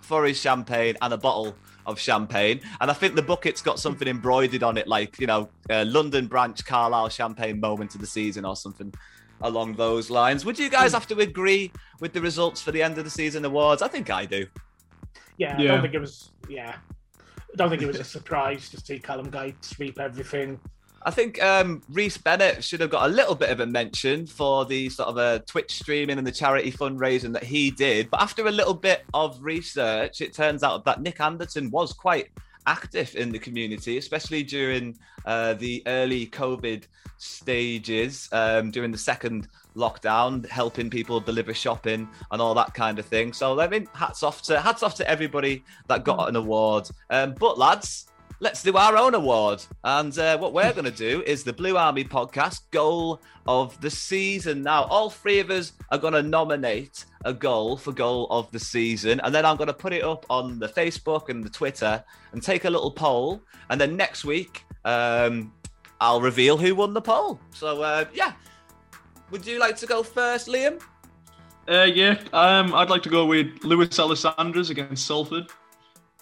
for 0.02 0.24
his 0.26 0.40
champagne 0.40 0.96
and 1.02 1.14
a 1.14 1.18
bottle 1.18 1.54
of 1.86 2.00
champagne. 2.00 2.62
And 2.82 2.90
I 2.90 2.94
think 2.94 3.16
the 3.16 3.22
bucket's 3.22 3.62
got 3.62 3.80
something 3.80 4.08
embroidered 4.08 4.64
on 4.64 4.78
it, 4.78 4.88
like 4.88 5.20
you 5.20 5.28
know, 5.28 5.50
uh, 5.70 5.86
London 5.88 6.28
Branch 6.28 6.64
Carlisle 6.66 7.10
Champagne 7.10 7.60
Moment 7.60 7.96
of 7.96 8.02
the 8.02 8.08
season 8.08 8.46
or 8.46 8.56
something 8.56 8.94
along 9.42 9.74
those 9.74 10.10
lines. 10.10 10.46
Would 10.46 10.58
you 10.58 10.70
guys 10.70 10.94
have 10.94 11.08
to 11.08 11.20
agree 11.20 11.72
with 12.00 12.14
the 12.14 12.22
results 12.22 12.62
for 12.62 12.72
the 12.72 12.82
end 12.82 12.98
of 12.98 13.04
the 13.04 13.10
season 13.10 13.46
awards? 13.46 13.82
I 13.82 13.88
think 13.88 14.10
I 14.10 14.26
do. 14.26 14.46
Yeah, 15.38 15.56
I 15.58 15.62
Yeah. 15.62 15.68
don't 15.72 15.82
think 15.82 15.94
it 15.94 16.00
was. 16.00 16.32
Yeah, 16.50 16.76
I 17.20 17.56
don't 17.58 17.70
think 17.70 17.82
it 17.82 17.88
was 17.88 18.00
a 18.00 18.04
surprise 18.04 18.70
to 18.70 18.80
see 18.80 19.00
Callum 19.00 19.30
Guy 19.30 19.54
sweep 19.62 20.00
everything. 20.00 20.60
I 21.06 21.12
think 21.12 21.41
um, 21.43 21.84
Rhys 21.89 22.18
Bennett 22.18 22.64
should 22.64 22.82
have 22.82 22.89
got 22.89 23.06
a 23.06 23.14
little 23.14 23.36
bit 23.36 23.51
of 23.51 23.60
a 23.60 23.66
mention 23.68 24.26
for 24.26 24.66
the 24.66 24.89
sort 24.89 25.08
of 25.08 25.18
a 25.18 25.39
Twitch 25.45 25.78
streaming 25.78 26.18
and 26.18 26.26
the 26.26 26.32
charity 26.32 26.72
fundraising 26.72 27.32
that 27.34 27.43
he 27.43 27.70
did. 27.70 28.10
But 28.10 28.24
after 28.24 28.47
a 28.47 28.51
little 28.51 28.74
bit 28.74 29.03
of 29.14 29.38
research, 29.39 30.22
it 30.22 30.34
turns 30.34 30.64
out 30.64 30.84
that 30.86 31.01
Nick 31.01 31.22
Anderton 31.22 31.70
was 31.70 31.93
quite 31.93 32.30
active 32.66 33.16
in 33.16 33.32
the 33.32 33.38
community, 33.38 33.99
especially 33.99 34.41
during 34.41 34.97
uh, 35.28 35.53
the 35.53 35.84
early 35.86 36.26
COVID 36.26 36.86
stages, 37.18 38.28
um, 38.32 38.72
during 38.72 38.91
the 38.91 38.97
second 38.97 39.47
lockdown, 39.76 40.43
helping 40.47 40.89
people 40.89 41.20
deliver 41.20 41.53
shopping 41.53 42.10
and 42.32 42.41
all 42.41 42.56
that 42.56 42.74
kind 42.74 42.97
of 42.97 43.06
thing. 43.06 43.32
So 43.32 43.60
I 43.60 43.68
mean, 43.68 43.88
hats 43.93 44.24
off 44.24 44.41
to 44.43 44.60
hats 44.60 44.82
off 44.82 44.95
to 44.95 45.08
everybody 45.08 45.64
that 45.88 46.03
got 46.03 46.30
an 46.30 46.36
award. 46.36 46.89
Um, 47.12 47.36
but 47.39 47.60
lads, 47.60 48.08
let's 48.40 48.64
do 48.64 48.76
our 48.76 48.98
own 48.98 49.16
award. 49.16 49.64
And 49.84 50.18
uh, 50.18 50.38
what 50.38 50.54
we're 50.54 50.74
going 50.74 50.86
to 50.86 50.92
do 50.92 51.24
is 51.26 51.44
the 51.44 51.54
Blue 51.54 51.78
Army 51.78 52.04
podcast 52.04 52.62
goal 52.72 53.22
of 53.48 53.80
the 53.82 53.90
season. 53.90 54.62
Now, 54.62 54.84
all 54.84 55.10
three 55.10 55.40
of 55.40 55.50
us 55.50 55.74
are 55.92 55.98
going 55.98 56.14
to 56.14 56.24
nominate 56.24 57.06
a 57.24 57.34
goal 57.34 57.78
for 57.78 57.92
goal 57.92 58.28
of 58.30 58.52
the 58.52 58.60
season. 58.60 59.20
And 59.24 59.34
then 59.34 59.46
I'm 59.46 59.58
going 59.58 59.68
to 59.68 59.74
put 59.74 59.94
it 59.94 60.04
up 60.04 60.26
on 60.30 60.60
the 60.60 60.68
Facebook 60.68 61.30
and 61.30 61.44
the 61.44 61.50
Twitter 61.50 62.04
and 62.32 62.42
take 62.42 62.66
a 62.66 62.70
little 62.70 62.92
poll. 62.92 63.42
And 63.70 63.80
then 63.80 63.96
next 63.96 64.26
week, 64.26 64.66
um, 64.84 65.54
I'll 66.02 66.22
reveal 66.22 66.58
who 66.58 66.76
won 66.76 66.94
the 66.94 67.02
poll. 67.02 67.40
So, 67.52 67.82
uh, 67.82 68.06
yeah. 68.14 68.34
Would 69.32 69.46
you 69.46 69.60
like 69.60 69.76
to 69.78 69.88
go 69.88 70.04
first, 70.04 70.48
Liam? 70.48 70.82
Uh, 71.68 71.88
yeah, 71.92 72.22
um, 72.32 72.76
I'd 72.76 72.92
like 72.92 73.02
to 73.04 73.10
go 73.10 73.26
with 73.26 73.64
Lewis 73.64 73.90
Alessandras 73.98 74.70
against 74.70 75.08
Salford. 75.08 75.48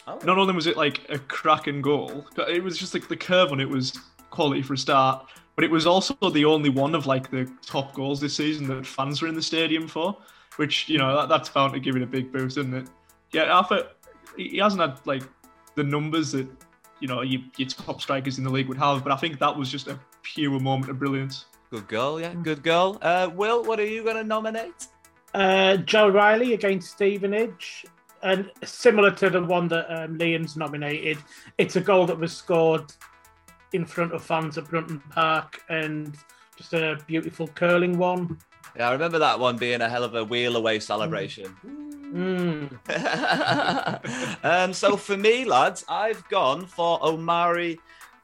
Oh. 0.07 0.19
Not 0.23 0.37
only 0.37 0.53
was 0.53 0.67
it 0.67 0.75
like 0.75 1.01
a 1.09 1.17
cracking 1.17 1.81
goal, 1.81 2.25
but 2.35 2.49
it 2.49 2.63
was 2.63 2.77
just 2.77 2.93
like 2.93 3.07
the 3.07 3.15
curve 3.15 3.51
on 3.51 3.59
it 3.59 3.69
was 3.69 3.97
quality 4.31 4.61
for 4.61 4.73
a 4.73 4.77
start, 4.77 5.25
but 5.55 5.63
it 5.63 5.71
was 5.71 5.85
also 5.85 6.13
the 6.31 6.45
only 6.45 6.69
one 6.69 6.95
of 6.95 7.05
like 7.05 7.29
the 7.31 7.49
top 7.65 7.93
goals 7.93 8.19
this 8.19 8.35
season 8.35 8.67
that 8.67 8.85
fans 8.85 9.21
were 9.21 9.27
in 9.27 9.35
the 9.35 9.41
stadium 9.41 9.87
for, 9.87 10.17
which 10.57 10.89
you 10.89 10.97
know 10.97 11.15
that, 11.15 11.29
that's 11.29 11.49
bound 11.49 11.73
to 11.73 11.79
give 11.79 11.95
it 11.95 12.01
a 12.01 12.07
big 12.07 12.31
boost, 12.31 12.57
isn't 12.57 12.73
it? 12.73 12.87
Yeah, 13.31 13.57
I 13.57 13.63
thought 13.63 13.95
he 14.35 14.49
he 14.49 14.57
hasn't 14.57 14.81
had 14.81 14.99
like 15.05 15.23
the 15.75 15.83
numbers 15.83 16.31
that 16.33 16.47
you 16.99 17.07
know 17.07 17.21
your, 17.21 17.41
your 17.57 17.69
top 17.69 18.01
strikers 18.01 18.37
in 18.37 18.43
the 18.43 18.49
league 18.49 18.67
would 18.67 18.77
have, 18.77 19.03
but 19.03 19.13
I 19.13 19.15
think 19.15 19.39
that 19.39 19.55
was 19.55 19.71
just 19.71 19.87
a 19.87 19.99
pure 20.23 20.59
moment 20.59 20.89
of 20.89 20.99
brilliance. 20.99 21.45
Good 21.69 21.87
goal, 21.87 22.19
yeah, 22.19 22.33
good 22.33 22.61
goal. 22.61 22.97
Uh, 23.01 23.29
Will, 23.33 23.63
what 23.63 23.79
are 23.79 23.85
you 23.85 24.03
going 24.03 24.17
to 24.17 24.23
nominate? 24.23 24.87
Uh, 25.33 25.77
Joe 25.77 26.09
Riley 26.09 26.53
against 26.53 26.91
Stevenage, 26.91 27.85
and 28.23 28.49
similar 28.63 29.11
to 29.11 29.29
the 29.29 29.43
one 29.43 29.67
that 29.67 29.85
um, 29.89 30.17
Liam's 30.17 30.57
nominated, 30.57 31.17
it's 31.57 31.75
a 31.75 31.81
goal 31.81 32.05
that 32.07 32.17
was 32.17 32.35
scored 32.35 32.91
in 33.73 33.85
front 33.85 34.13
of 34.13 34.23
fans 34.23 34.57
at 34.57 34.69
Brunton 34.69 35.01
Park, 35.09 35.61
and 35.69 36.15
just 36.55 36.73
a 36.73 36.97
beautiful 37.07 37.47
curling 37.49 37.97
one. 37.97 38.37
Yeah, 38.75 38.89
I 38.89 38.93
remember 38.93 39.19
that 39.19 39.39
one 39.39 39.57
being 39.57 39.81
a 39.81 39.89
hell 39.89 40.03
of 40.03 40.15
a 40.15 40.23
wheel 40.23 40.55
away 40.55 40.79
celebration. 40.79 41.55
Mm. 42.13 42.69
um, 44.43 44.73
so 44.73 44.95
for 44.95 45.17
me, 45.17 45.45
lads, 45.45 45.83
I've 45.89 46.27
gone 46.29 46.65
for 46.65 47.03
Omari 47.03 47.79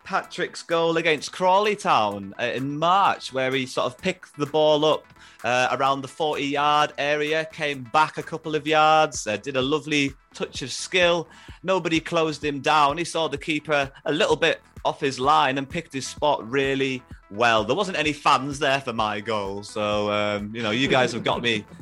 Patrick's 0.09 0.63
goal 0.63 0.97
against 0.97 1.31
Crawley 1.31 1.75
Town 1.75 2.33
uh, 2.39 2.45
in 2.45 2.79
March, 2.79 3.31
where 3.31 3.51
he 3.51 3.67
sort 3.67 3.85
of 3.85 3.95
picked 3.95 4.35
the 4.37 4.47
ball 4.47 4.83
up 4.83 5.05
uh, 5.43 5.67
around 5.73 6.01
the 6.01 6.07
40 6.07 6.43
yard 6.43 6.93
area, 6.97 7.47
came 7.53 7.83
back 7.93 8.17
a 8.17 8.23
couple 8.23 8.55
of 8.55 8.65
yards, 8.65 9.27
uh, 9.27 9.37
did 9.37 9.55
a 9.55 9.61
lovely 9.61 10.13
touch 10.33 10.63
of 10.63 10.71
skill. 10.71 11.27
Nobody 11.61 11.99
closed 11.99 12.43
him 12.43 12.59
down. 12.59 12.97
He 12.97 13.03
saw 13.03 13.27
the 13.27 13.37
keeper 13.37 13.91
a 14.05 14.11
little 14.11 14.35
bit 14.35 14.61
off 14.83 14.99
his 14.99 15.19
line 15.19 15.59
and 15.59 15.69
picked 15.69 15.93
his 15.93 16.07
spot 16.07 16.43
really 16.49 17.03
well. 17.31 17.63
There 17.63 17.75
wasn't 17.75 17.97
any 17.97 18.13
fans 18.13 18.59
there 18.59 18.81
for 18.81 18.93
my 18.93 19.19
goal, 19.19 19.63
so 19.63 20.11
um, 20.11 20.53
you 20.55 20.63
know, 20.63 20.71
you 20.71 20.87
guys 20.87 21.11
have 21.13 21.23
got 21.23 21.41
me. 21.41 21.65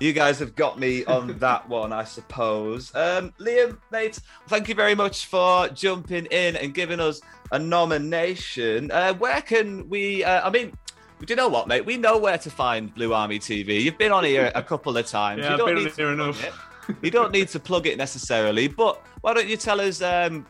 You 0.00 0.12
guys 0.12 0.38
have 0.38 0.54
got 0.54 0.78
me 0.78 1.04
on 1.06 1.36
that 1.38 1.68
one, 1.68 1.92
I 1.92 2.04
suppose. 2.04 2.94
Um, 2.94 3.32
Liam, 3.40 3.78
mate, 3.90 4.20
thank 4.46 4.68
you 4.68 4.74
very 4.76 4.94
much 4.94 5.26
for 5.26 5.68
jumping 5.70 6.26
in 6.26 6.54
and 6.54 6.72
giving 6.72 7.00
us 7.00 7.20
a 7.50 7.58
nomination. 7.58 8.92
Uh, 8.92 9.14
where 9.14 9.40
can 9.42 9.88
we? 9.88 10.22
Uh, 10.24 10.46
I 10.46 10.50
mean. 10.50 10.72
Do 11.20 11.26
you 11.28 11.34
know 11.36 11.48
what, 11.48 11.66
mate? 11.66 11.84
We 11.84 11.96
know 11.96 12.16
where 12.16 12.38
to 12.38 12.48
find 12.48 12.94
Blue 12.94 13.12
Army 13.12 13.40
TV. 13.40 13.82
You've 13.82 13.98
been 13.98 14.12
on 14.12 14.22
here 14.22 14.52
a 14.54 14.62
couple 14.62 14.96
of 14.96 15.04
times. 15.06 15.40
Yeah, 15.42 15.56
you 15.56 15.62
I've 15.62 15.66
been 15.66 15.74
need 15.74 15.88
on 15.88 15.96
here 15.96 16.12
enough. 16.12 16.44
it. 16.44 16.52
You 17.02 17.10
don't 17.10 17.32
need 17.32 17.48
to 17.48 17.58
plug 17.58 17.88
it 17.88 17.98
necessarily, 17.98 18.68
but 18.68 19.04
why 19.22 19.34
don't 19.34 19.48
you 19.48 19.56
tell 19.56 19.80
us 19.80 20.00
um, 20.00 20.46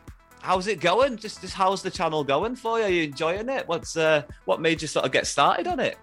how's 0.49 0.67
it 0.67 0.81
going? 0.81 1.19
Just, 1.19 1.43
just 1.43 1.53
how's 1.53 1.83
the 1.83 1.91
channel 1.91 2.25
going 2.25 2.57
for 2.57 2.79
you? 2.79 2.85
Are 2.87 2.89
you 2.89 3.03
enjoying 3.03 3.51
it? 3.51 3.69
What's 3.69 3.99
uh, 3.99 4.23
what 4.47 4.63
made 4.63 4.81
you 4.81 4.89
sort 4.89 5.05
of 5.05 5.13
get 5.13 5.27
started 5.27 5.67
on 5.67 5.79
it? 5.79 5.99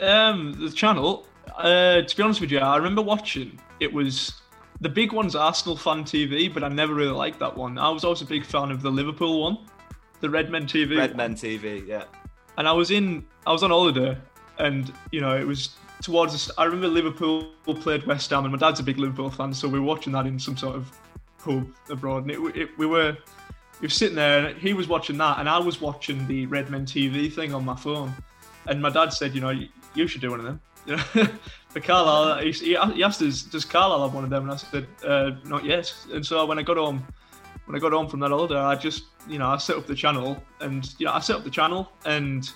Um, 0.00 0.54
the 0.58 0.70
channel. 0.70 1.26
Uh, 1.54 2.00
to 2.00 2.16
be 2.16 2.22
honest 2.22 2.40
with 2.40 2.50
you, 2.50 2.58
I 2.58 2.76
remember 2.76 3.02
watching. 3.02 3.60
It 3.80 3.92
was 3.92 4.32
the 4.80 4.88
big 4.88 5.12
one's 5.12 5.36
Arsenal 5.36 5.76
Fan 5.76 6.04
TV, 6.04 6.52
but 6.52 6.64
I 6.64 6.68
never 6.68 6.94
really 6.94 7.12
liked 7.12 7.38
that 7.40 7.54
one. 7.54 7.76
I 7.76 7.90
was 7.90 8.02
always 8.02 8.22
a 8.22 8.24
big 8.24 8.46
fan 8.46 8.70
of 8.70 8.80
the 8.80 8.90
Liverpool 8.90 9.42
one, 9.42 9.58
the 10.20 10.30
Red 10.30 10.48
Men 10.50 10.64
TV. 10.64 10.96
Red 10.96 11.10
one. 11.10 11.16
Men 11.18 11.34
TV, 11.34 11.86
yeah. 11.86 12.04
And 12.56 12.66
I 12.66 12.72
was 12.72 12.90
in, 12.90 13.26
I 13.46 13.52
was 13.52 13.62
on 13.62 13.70
holiday, 13.70 14.16
and 14.58 14.90
you 15.12 15.20
know 15.20 15.36
it 15.36 15.46
was 15.46 15.76
towards. 16.02 16.46
The, 16.46 16.54
I 16.56 16.64
remember 16.64 16.88
Liverpool 16.88 17.52
played 17.66 18.06
West 18.06 18.30
Ham, 18.30 18.44
and 18.44 18.52
my 18.52 18.58
dad's 18.58 18.80
a 18.80 18.82
big 18.82 18.96
Liverpool 18.96 19.28
fan, 19.30 19.52
so 19.52 19.68
we 19.68 19.78
were 19.78 19.86
watching 19.86 20.14
that 20.14 20.26
in 20.26 20.38
some 20.38 20.56
sort 20.56 20.76
of 20.76 20.90
pub 21.38 21.66
abroad, 21.90 22.22
and 22.22 22.30
it, 22.30 22.56
it, 22.56 22.78
we 22.78 22.86
were. 22.86 23.18
We 23.84 23.88
were 23.88 23.90
sitting 23.90 24.16
there, 24.16 24.46
and 24.46 24.58
he 24.58 24.72
was 24.72 24.88
watching 24.88 25.18
that, 25.18 25.40
and 25.40 25.46
I 25.46 25.58
was 25.58 25.78
watching 25.78 26.26
the 26.26 26.46
Redmen 26.46 26.86
TV 26.86 27.30
thing 27.30 27.52
on 27.52 27.66
my 27.66 27.76
phone. 27.76 28.14
And 28.66 28.80
my 28.80 28.88
dad 28.88 29.12
said, 29.12 29.34
you 29.34 29.42
know, 29.42 29.50
you, 29.94 30.06
should 30.06 30.22
do 30.22 30.30
one 30.30 30.40
of 30.40 30.46
them. 30.46 30.60
You 30.86 30.96
know, 30.96 31.02
for 31.68 31.80
Carlisle, 31.80 32.38
he, 32.38 32.52
he 32.52 33.04
asked 33.04 33.20
us, 33.20 33.42
does 33.42 33.66
Carlisle 33.66 34.04
have 34.04 34.14
one 34.14 34.24
of 34.24 34.30
them? 34.30 34.44
And 34.44 34.52
I 34.52 34.56
said, 34.56 34.86
uh, 35.06 35.32
not 35.44 35.66
yet. 35.66 35.94
And 36.10 36.24
so 36.24 36.46
when 36.46 36.58
I 36.58 36.62
got 36.62 36.78
home, 36.78 37.06
when 37.66 37.76
I 37.76 37.78
got 37.78 37.92
home 37.92 38.08
from 38.08 38.20
that 38.20 38.30
holiday, 38.30 38.56
I 38.56 38.74
just, 38.74 39.04
you 39.28 39.38
know, 39.38 39.48
I 39.48 39.58
set 39.58 39.76
up 39.76 39.86
the 39.86 39.94
channel 39.94 40.42
and, 40.60 40.90
you 40.98 41.04
know, 41.04 41.12
I 41.12 41.20
set 41.20 41.36
up 41.36 41.44
the 41.44 41.50
channel 41.50 41.92
and 42.06 42.50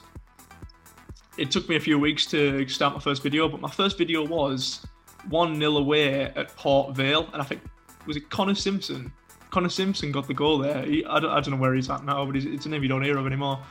it 1.37 1.51
took 1.51 1.69
me 1.69 1.77
a 1.77 1.81
few 1.81 1.99
weeks 1.99 2.25
to 2.27 2.67
start 2.69 2.95
my 2.95 3.01
first 3.01 3.23
video, 3.23 3.51
but 3.51 3.61
my 3.61 3.71
first 3.71 3.99
video 3.99 4.25
was 4.25 4.87
1 5.29 5.59
0 5.59 5.77
away 5.77 6.23
at 6.23 6.57
Port 6.57 6.97
Vale. 6.97 7.29
And 7.35 7.43
I 7.43 7.45
think, 7.45 7.61
was 8.07 8.17
it 8.17 8.31
Connor 8.31 8.55
Simpson? 8.55 9.13
Connor 9.51 9.69
Simpson 9.69 10.13
got 10.13 10.27
the 10.27 10.35
goal 10.35 10.59
there. 10.59 10.83
He, 10.83 11.05
I, 11.05 11.21
don't, 11.21 11.31
I 11.31 11.41
don't 11.41 11.55
know 11.55 11.61
where 11.61 11.75
he's 11.75 11.89
at 11.91 12.05
now, 12.05 12.25
but 12.25 12.37
it's 12.37 12.67
a 12.67 12.69
name 12.69 12.83
you 12.83 12.89
don't 12.89 13.03
hear 13.03 13.19
of 13.19 13.27
anymore. 13.27 13.61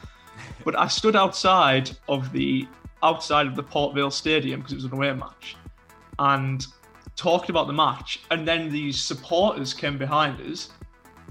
But 0.64 0.78
I 0.78 0.88
stood 0.88 1.16
outside 1.16 1.90
of 2.08 2.32
the 2.32 2.68
outside 3.02 3.48
of 3.48 3.56
the 3.56 3.64
Port 3.64 3.96
Vale 3.96 4.12
Stadium 4.12 4.60
because 4.60 4.74
it 4.74 4.76
was 4.76 4.86
an 4.86 4.94
away 4.94 5.12
match, 5.12 5.58
and 6.20 6.64
talked 7.16 7.50
about 7.50 7.66
the 7.66 7.74
match. 7.74 8.22
And 8.30 8.48
then 8.48 8.70
these 8.70 9.02
supporters 9.02 9.74
came 9.74 9.98
behind 9.98 10.40
us 10.42 10.70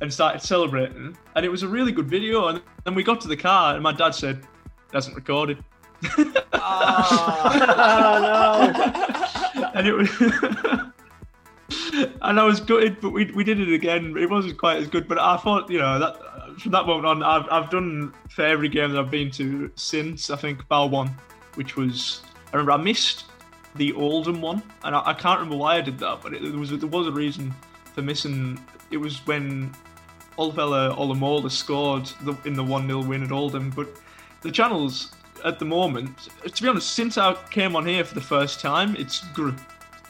and 0.00 0.12
started 0.12 0.42
celebrating. 0.42 1.16
And 1.36 1.46
it 1.46 1.48
was 1.48 1.62
a 1.62 1.68
really 1.68 1.92
good 1.92 2.08
video. 2.08 2.48
And 2.48 2.60
then 2.82 2.96
we 2.96 3.04
got 3.04 3.20
to 3.20 3.28
the 3.28 3.36
car, 3.36 3.74
and 3.74 3.82
my 3.82 3.92
dad 3.92 4.12
said, 4.12 4.38
"It 4.38 4.92
hasn't 4.92 5.14
recorded." 5.14 5.62
oh 6.18 6.32
ah. 6.54 7.52
no! 9.54 9.70
and 9.74 9.86
it 9.86 9.92
was. 9.92 10.10
and 12.22 12.38
I 12.40 12.44
was 12.44 12.60
gutted, 12.60 13.00
but 13.00 13.10
we, 13.10 13.30
we 13.32 13.44
did 13.44 13.60
it 13.60 13.72
again. 13.72 14.16
It 14.16 14.30
wasn't 14.30 14.58
quite 14.58 14.78
as 14.78 14.88
good, 14.88 15.08
but 15.08 15.18
I 15.18 15.36
thought, 15.36 15.70
you 15.70 15.78
know, 15.78 15.98
that 15.98 16.60
from 16.60 16.72
that 16.72 16.86
moment 16.86 17.06
on, 17.06 17.22
I've, 17.22 17.46
I've 17.50 17.70
done 17.70 18.12
for 18.30 18.44
every 18.44 18.68
game 18.68 18.92
that 18.92 19.00
I've 19.00 19.10
been 19.10 19.30
to 19.32 19.70
since, 19.74 20.30
I 20.30 20.36
think, 20.36 20.66
Bal 20.68 20.88
1, 20.88 21.08
which 21.54 21.76
was, 21.76 22.22
I 22.52 22.56
remember 22.56 22.72
I 22.72 22.76
missed 22.76 23.24
the 23.74 23.92
Oldham 23.92 24.40
one, 24.40 24.62
and 24.84 24.94
I, 24.94 25.10
I 25.10 25.14
can't 25.14 25.40
remember 25.40 25.56
why 25.56 25.76
I 25.76 25.80
did 25.80 25.98
that, 25.98 26.20
but 26.22 26.34
it, 26.34 26.42
there, 26.42 26.58
was, 26.58 26.70
there 26.70 26.88
was 26.88 27.06
a 27.06 27.12
reason 27.12 27.54
for 27.94 28.02
missing. 28.02 28.58
It 28.90 28.96
was 28.96 29.18
when 29.26 29.74
Olufela 30.38 30.96
Olomola 30.96 31.50
scored 31.50 32.06
the, 32.22 32.36
in 32.44 32.54
the 32.54 32.64
1 32.64 32.86
0 32.86 33.02
win 33.02 33.22
at 33.22 33.32
Oldham, 33.32 33.70
but 33.70 33.88
the 34.42 34.50
channels 34.50 35.12
at 35.44 35.58
the 35.58 35.64
moment, 35.64 36.28
to 36.44 36.62
be 36.62 36.68
honest, 36.68 36.92
since 36.92 37.18
I 37.18 37.34
came 37.50 37.76
on 37.76 37.84
here 37.86 38.04
for 38.04 38.14
the 38.14 38.20
first 38.20 38.60
time, 38.60 38.96
it's 38.96 39.26
grew, 39.28 39.54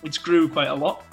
it's 0.03 0.19
grew 0.19 0.49
quite 0.49 0.69
a 0.69 0.75
lot, 0.75 1.05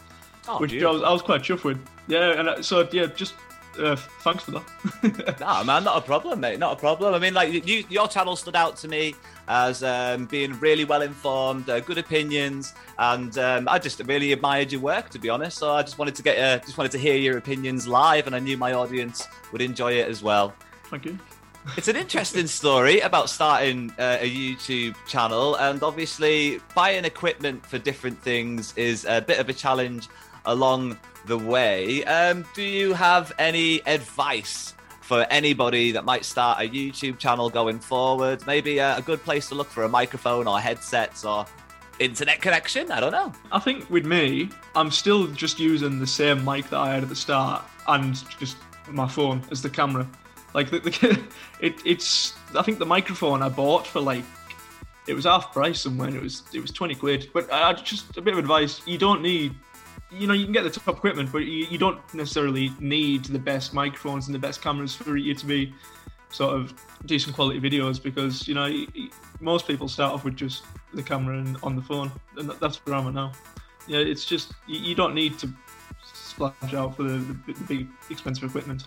Oh, 0.48 0.60
which 0.60 0.74
I 0.82 0.89
was, 0.89 1.04
I 1.04 1.12
was 1.12 1.22
quite 1.22 1.41
chuffed 1.41 1.64
with. 1.64 1.80
Yeah, 2.08 2.39
and 2.39 2.50
uh, 2.50 2.62
so 2.62 2.88
yeah, 2.91 3.06
just 3.06 3.36
uh, 3.80 3.96
thanks 3.96 4.44
for 4.44 4.52
that. 4.52 5.39
Nah, 5.39 5.64
man, 5.64 5.84
not 5.84 5.98
a 5.98 6.02
problem, 6.02 6.39
mate. 6.39 6.60
Not 6.60 6.74
a 6.74 6.80
problem. 6.80 7.14
I 7.14 7.20
mean, 7.20 7.34
like 7.34 7.66
you, 7.66 7.84
your 7.89 8.08
channel 8.08 8.36
stood 8.36 8.56
out 8.56 8.78
to 8.78 8.88
me 8.88 9.16
as 9.48 9.84
um, 9.84 10.26
being 10.26 10.58
really 10.60 10.86
well 10.86 11.02
informed, 11.02 11.70
uh, 11.70 11.80
good 11.80 11.98
opinions, 11.98 12.74
and 12.98 13.38
um, 13.38 13.68
I 13.68 13.80
just 13.80 14.00
really 14.06 14.32
admired 14.32 14.72
your 14.72 14.82
work, 14.82 15.10
to 15.12 15.20
be 15.20 15.30
honest. 15.30 15.58
So 15.58 15.72
I 15.72 15.82
just 15.84 15.98
wanted 15.98 16.16
to 16.16 16.24
get, 16.24 16.38
uh, 16.38 16.64
just 16.64 16.78
wanted 16.78 16.91
to 16.94 16.98
hear 17.00 17.16
your 17.16 17.38
opinions 17.38 17.88
live, 17.88 18.28
and 18.28 18.36
I 18.36 18.39
knew 18.39 18.58
my 18.58 18.74
audience 18.74 19.28
would 19.52 19.62
enjoy 19.62 19.94
it 19.94 20.08
as 20.08 20.24
well. 20.24 20.54
Thank 20.86 21.06
you. 21.06 21.18
It's 21.78 21.88
an 21.88 21.96
interesting 21.96 22.48
story 22.48 23.00
about 23.00 23.30
starting 23.30 23.91
uh, 23.98 24.18
a 24.20 24.30
YouTube 24.30 24.96
channel, 25.08 25.56
and 25.56 25.82
obviously 25.82 26.60
buying 26.76 27.06
equipment 27.06 27.66
for 27.66 27.78
different 27.78 28.22
things 28.22 28.74
is 28.78 29.06
a 29.06 29.22
bit 29.22 29.39
of 29.39 29.48
a 29.50 29.54
challenge 29.54 30.10
along 30.46 30.98
the 31.26 31.38
way. 31.38 32.04
Um, 32.06 32.46
do 32.54 32.64
you 32.64 32.94
have 32.94 33.32
any 33.39 33.86
advice 33.88 34.74
for 35.02 35.26
anybody 35.30 35.91
that 35.91 36.06
might 36.06 36.26
start 36.26 36.60
a 36.60 36.70
YouTube 36.70 37.18
channel 37.18 37.50
going 37.50 37.80
forward? 37.80 38.46
Maybe 38.48 38.78
a, 38.80 38.98
a 38.98 39.02
good 39.02 39.24
place 39.24 39.50
to 39.50 39.56
look 39.56 39.68
for 39.68 39.84
a 39.84 39.89
microphone 39.89 40.48
or 40.48 40.60
headsets 40.60 41.26
or 41.26 41.46
internet 42.00 42.41
connection? 42.41 42.91
I 42.91 43.00
don't 43.00 43.12
know. 43.12 43.32
I 43.52 43.60
think 43.60 43.89
with 43.89 44.06
me, 44.06 44.50
I'm 44.76 44.91
still 44.91 45.28
just 45.28 45.60
using 45.60 46.00
the 46.00 46.08
same 46.08 46.44
mic 46.44 46.70
that 46.70 46.80
I 46.80 46.94
had 46.94 47.04
at 47.04 47.10
the 47.10 47.16
start 47.16 47.64
and 47.88 48.16
just 48.39 48.58
my 48.89 49.08
phone 49.08 49.41
as 49.52 49.62
the 49.62 49.70
camera. 49.70 50.08
Like 50.54 50.70
the, 50.70 50.80
the 50.80 51.24
it, 51.60 51.76
it's 51.86 52.34
I 52.56 52.62
think 52.62 52.80
the 52.80 52.86
microphone 52.86 53.41
I 53.41 53.50
bought 53.50 53.88
for 53.88 54.02
like 54.02 54.24
it 55.08 55.14
was 55.14 55.26
half 55.26 55.52
price 55.52 55.82
somewhere. 55.82 56.10
It 56.10 56.22
was 56.22 56.44
it 56.54 56.60
was 56.60 56.72
twenty 56.72 56.96
quid. 56.96 57.30
But 57.34 57.52
I 57.52 57.74
just 57.74 58.18
a 58.18 58.22
bit 58.22 58.34
of 58.34 58.39
advice: 58.39 58.82
you 58.86 58.98
don't 58.98 59.22
need. 59.22 59.56
You 60.18 60.28
know, 60.28 60.34
you 60.34 60.45
can 60.45 60.53
get 60.53 60.64
the 60.64 60.70
top 60.70 60.97
equipment, 60.97 61.32
but 61.32 61.39
you, 61.39 61.66
you 61.66 61.78
don't 61.78 61.99
necessarily 62.14 62.72
need 62.80 63.26
the 63.26 63.39
best 63.39 63.74
microphones 63.74 64.28
and 64.28 64.36
the 64.36 64.39
best 64.39 64.61
cameras 64.61 64.95
for 64.95 65.18
you 65.18 65.34
to 65.34 65.45
be 65.45 65.74
sort 66.30 66.55
of 66.55 66.74
decent 67.05 67.36
quality 67.36 67.59
videos 67.59 68.01
because 68.01 68.47
you 68.47 68.55
know 68.55 68.86
most 69.39 69.68
people 69.68 69.88
start 69.88 70.11
off 70.14 70.24
with 70.24 70.36
just 70.36 70.64
the 70.93 71.03
camera 71.03 71.38
and 71.38 71.57
on 71.64 71.76
the 71.76 71.82
phone, 71.82 72.11
and 72.38 72.49
that's 72.59 72.78
where 72.86 72.95
I'm 72.95 73.07
at 73.07 73.14
now. 73.14 73.32
Yeah, 73.88 73.99
it's 73.99 74.26
just 74.26 74.53
you, 74.68 74.80
you 74.80 74.95
don't 74.95 75.14
need 75.14 75.38
to 75.39 75.49
splash 76.14 76.74
out 76.74 76.95
for 76.95 77.03
the, 77.03 77.18
the, 77.18 77.53
the 77.53 77.64
big 77.66 77.88
expensive 78.09 78.43
equipment. 78.43 78.86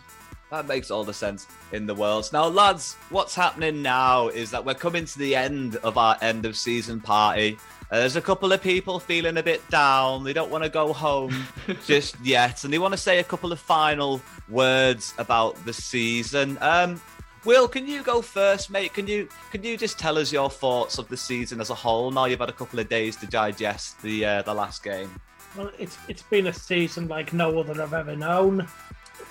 That 0.50 0.68
makes 0.68 0.90
all 0.90 1.02
the 1.02 1.14
sense 1.14 1.46
in 1.72 1.86
the 1.86 1.94
world. 1.94 2.28
Now, 2.32 2.46
lads, 2.46 2.94
what's 3.10 3.34
happening 3.34 3.82
now 3.82 4.28
is 4.28 4.50
that 4.52 4.64
we're 4.64 4.74
coming 4.74 5.04
to 5.04 5.18
the 5.18 5.34
end 5.34 5.76
of 5.76 5.98
our 5.98 6.16
end 6.20 6.46
of 6.46 6.56
season 6.56 7.00
party. 7.00 7.58
Uh, 7.90 8.00
there's 8.00 8.16
a 8.16 8.20
couple 8.20 8.52
of 8.52 8.60
people 8.62 8.98
feeling 8.98 9.36
a 9.36 9.42
bit 9.42 9.68
down. 9.70 10.24
They 10.24 10.32
don't 10.32 10.50
want 10.50 10.64
to 10.64 10.70
go 10.70 10.92
home 10.92 11.46
just 11.86 12.16
yet, 12.22 12.64
and 12.64 12.72
they 12.72 12.78
want 12.78 12.92
to 12.92 12.98
say 12.98 13.18
a 13.18 13.24
couple 13.24 13.52
of 13.52 13.60
final 13.60 14.20
words 14.48 15.14
about 15.18 15.62
the 15.64 15.72
season. 15.72 16.58
Um, 16.60 17.00
Will, 17.44 17.68
can 17.68 17.86
you 17.86 18.02
go 18.02 18.22
first, 18.22 18.70
mate? 18.70 18.92
Can 18.92 19.06
you 19.06 19.28
can 19.52 19.62
you 19.62 19.76
just 19.76 20.00
tell 20.00 20.18
us 20.18 20.32
your 20.32 20.50
thoughts 20.50 20.98
of 20.98 21.06
the 21.06 21.16
season 21.16 21.60
as 21.60 21.70
a 21.70 21.74
whole? 21.76 22.10
Now 22.10 22.24
you've 22.24 22.40
had 22.40 22.48
a 22.48 22.52
couple 22.52 22.80
of 22.80 22.88
days 22.88 23.14
to 23.16 23.26
digest 23.26 24.02
the 24.02 24.24
uh, 24.24 24.42
the 24.42 24.52
last 24.52 24.82
game. 24.82 25.08
Well, 25.56 25.70
it's 25.78 25.96
it's 26.08 26.22
been 26.22 26.48
a 26.48 26.52
season 26.52 27.06
like 27.06 27.32
no 27.32 27.60
other 27.60 27.80
I've 27.80 27.94
ever 27.94 28.16
known. 28.16 28.66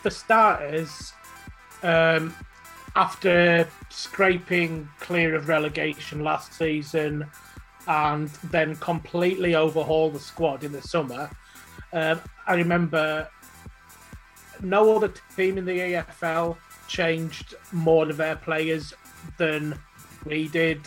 For 0.02 0.10
starters, 0.10 1.12
um, 1.84 2.34
after 2.96 3.68
scraping 3.90 4.88
clear 5.02 5.36
of 5.36 5.50
relegation 5.50 6.24
last 6.24 6.54
season 6.54 7.26
and 7.88 8.30
then 8.52 8.76
completely 8.78 9.56
overhaul 9.56 10.10
the 10.10 10.20
squad 10.20 10.64
in 10.64 10.72
the 10.72 10.82
summer, 10.82 11.30
um, 11.94 12.20
I 12.48 12.56
remember 12.56 13.28
no 14.62 14.96
other 14.96 15.12
team 15.36 15.58
in 15.58 15.66
the 15.66 15.78
EFL 15.78 16.58
changed 16.88 17.56
more 17.72 18.10
of 18.10 18.18
their 18.18 18.36
players 18.36 18.94
than 19.38 19.78
we 20.26 20.48
did. 20.48 20.82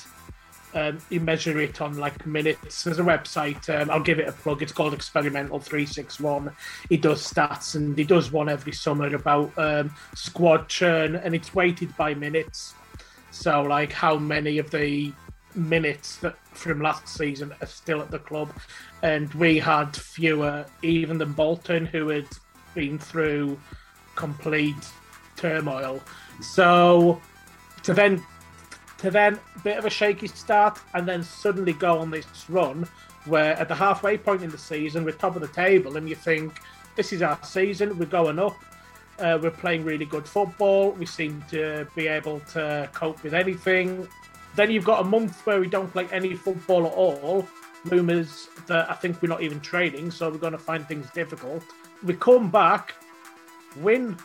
Um, 0.74 0.98
you 1.08 1.20
measure 1.20 1.58
it 1.60 1.80
on 1.80 1.96
like 1.96 2.26
minutes. 2.26 2.84
There's 2.84 2.98
a 2.98 3.02
website. 3.02 3.68
Um, 3.74 3.90
I'll 3.90 4.02
give 4.02 4.18
it 4.18 4.28
a 4.28 4.32
plug. 4.32 4.62
It's 4.62 4.72
called 4.72 4.92
Experimental 4.92 5.58
Three 5.58 5.86
Six 5.86 6.20
One. 6.20 6.52
He 6.88 6.98
does 6.98 7.26
stats 7.26 7.74
and 7.74 7.96
he 7.96 8.04
does 8.04 8.30
one 8.30 8.48
every 8.48 8.72
summer 8.72 9.14
about 9.14 9.50
um, 9.56 9.94
squad 10.14 10.68
churn, 10.68 11.16
and 11.16 11.34
it's 11.34 11.54
weighted 11.54 11.96
by 11.96 12.14
minutes. 12.14 12.74
So 13.30 13.62
like 13.62 13.92
how 13.92 14.18
many 14.18 14.58
of 14.58 14.70
the 14.70 15.12
minutes 15.58 16.16
that 16.18 16.36
from 16.52 16.80
last 16.80 17.08
season 17.08 17.54
are 17.60 17.66
still 17.66 18.00
at 18.00 18.10
the 18.10 18.18
club, 18.18 18.52
and 19.02 19.32
we 19.34 19.58
had 19.58 19.94
fewer 19.96 20.64
even 20.82 21.18
than 21.18 21.32
Bolton, 21.32 21.86
who 21.86 22.08
had 22.08 22.28
been 22.74 22.98
through 22.98 23.58
complete 24.14 24.74
turmoil. 25.36 26.00
So 26.40 27.20
to 27.82 27.94
then 27.94 28.22
to 28.98 29.10
then 29.10 29.38
bit 29.62 29.78
of 29.78 29.84
a 29.84 29.90
shaky 29.90 30.26
start 30.26 30.78
and 30.94 31.06
then 31.08 31.22
suddenly 31.22 31.72
go 31.72 31.98
on 31.98 32.10
this 32.10 32.26
run 32.48 32.86
where 33.26 33.54
at 33.54 33.68
the 33.68 33.74
halfway 33.74 34.18
point 34.18 34.42
in 34.42 34.50
the 34.50 34.58
season 34.58 35.04
we're 35.04 35.12
top 35.12 35.36
of 35.36 35.42
the 35.42 35.48
table 35.48 35.96
and 35.96 36.08
you 36.08 36.16
think 36.16 36.60
this 36.96 37.12
is 37.12 37.22
our 37.22 37.38
season 37.44 37.96
we're 37.96 38.06
going 38.06 38.38
up. 38.38 38.56
Uh, 39.20 39.38
we're 39.40 39.50
playing 39.50 39.84
really 39.84 40.04
good 40.04 40.26
football. 40.26 40.92
We 40.92 41.06
seem 41.06 41.44
to 41.50 41.86
be 41.94 42.06
able 42.08 42.40
to 42.52 42.88
cope 42.92 43.22
with 43.22 43.34
anything 43.34 44.08
then 44.58 44.70
you've 44.70 44.84
got 44.84 45.00
a 45.00 45.04
month 45.04 45.46
where 45.46 45.60
we 45.60 45.68
don't 45.68 45.90
play 45.92 46.06
any 46.12 46.34
football 46.34 46.86
at 46.86 46.92
all 46.92 47.46
rumours 47.84 48.48
that 48.66 48.90
i 48.90 48.94
think 48.94 49.20
we're 49.22 49.28
not 49.28 49.42
even 49.42 49.60
training 49.60 50.10
so 50.10 50.28
we're 50.30 50.36
going 50.36 50.52
to 50.52 50.58
find 50.58 50.86
things 50.86 51.08
difficult 51.10 51.62
we 52.02 52.14
come 52.14 52.50
back 52.50 52.94
win 53.76 54.16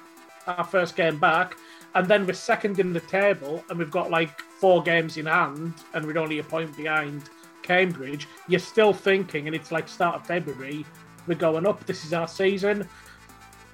our 0.47 0.63
first 0.63 0.95
game 0.95 1.17
back, 1.17 1.57
and 1.95 2.07
then 2.07 2.25
we're 2.25 2.34
second 2.34 2.80
in 2.80 2.93
the 2.93 2.99
table, 3.01 3.64
and 3.69 3.80
we've 3.80 3.91
got 3.91 4.10
like 4.11 4.41
four 4.41 4.81
games 4.84 5.18
in 5.18 5.26
hand, 5.26 5.73
and 5.93 6.05
we're 6.05 6.18
only 6.18 6.39
a 6.39 6.43
point 6.43 6.76
behind 6.76 7.30
Cambridge. 7.61 8.27
You're 8.47 8.60
still 8.60 8.93
thinking, 8.93 9.47
and 9.47 9.55
it's 9.55 9.72
like 9.72 9.88
start 9.88 10.15
of 10.15 10.27
February, 10.27 10.85
we're 11.27 11.35
going 11.35 11.65
up. 11.65 11.85
This 11.85 12.05
is 12.05 12.14
our 12.14 12.27
season, 12.27 12.88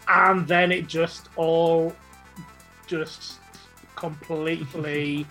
and 0.07 0.47
then 0.47 0.71
it 0.71 0.87
just 0.87 1.29
all 1.35 1.95
just 2.87 3.35
completely 3.95 5.25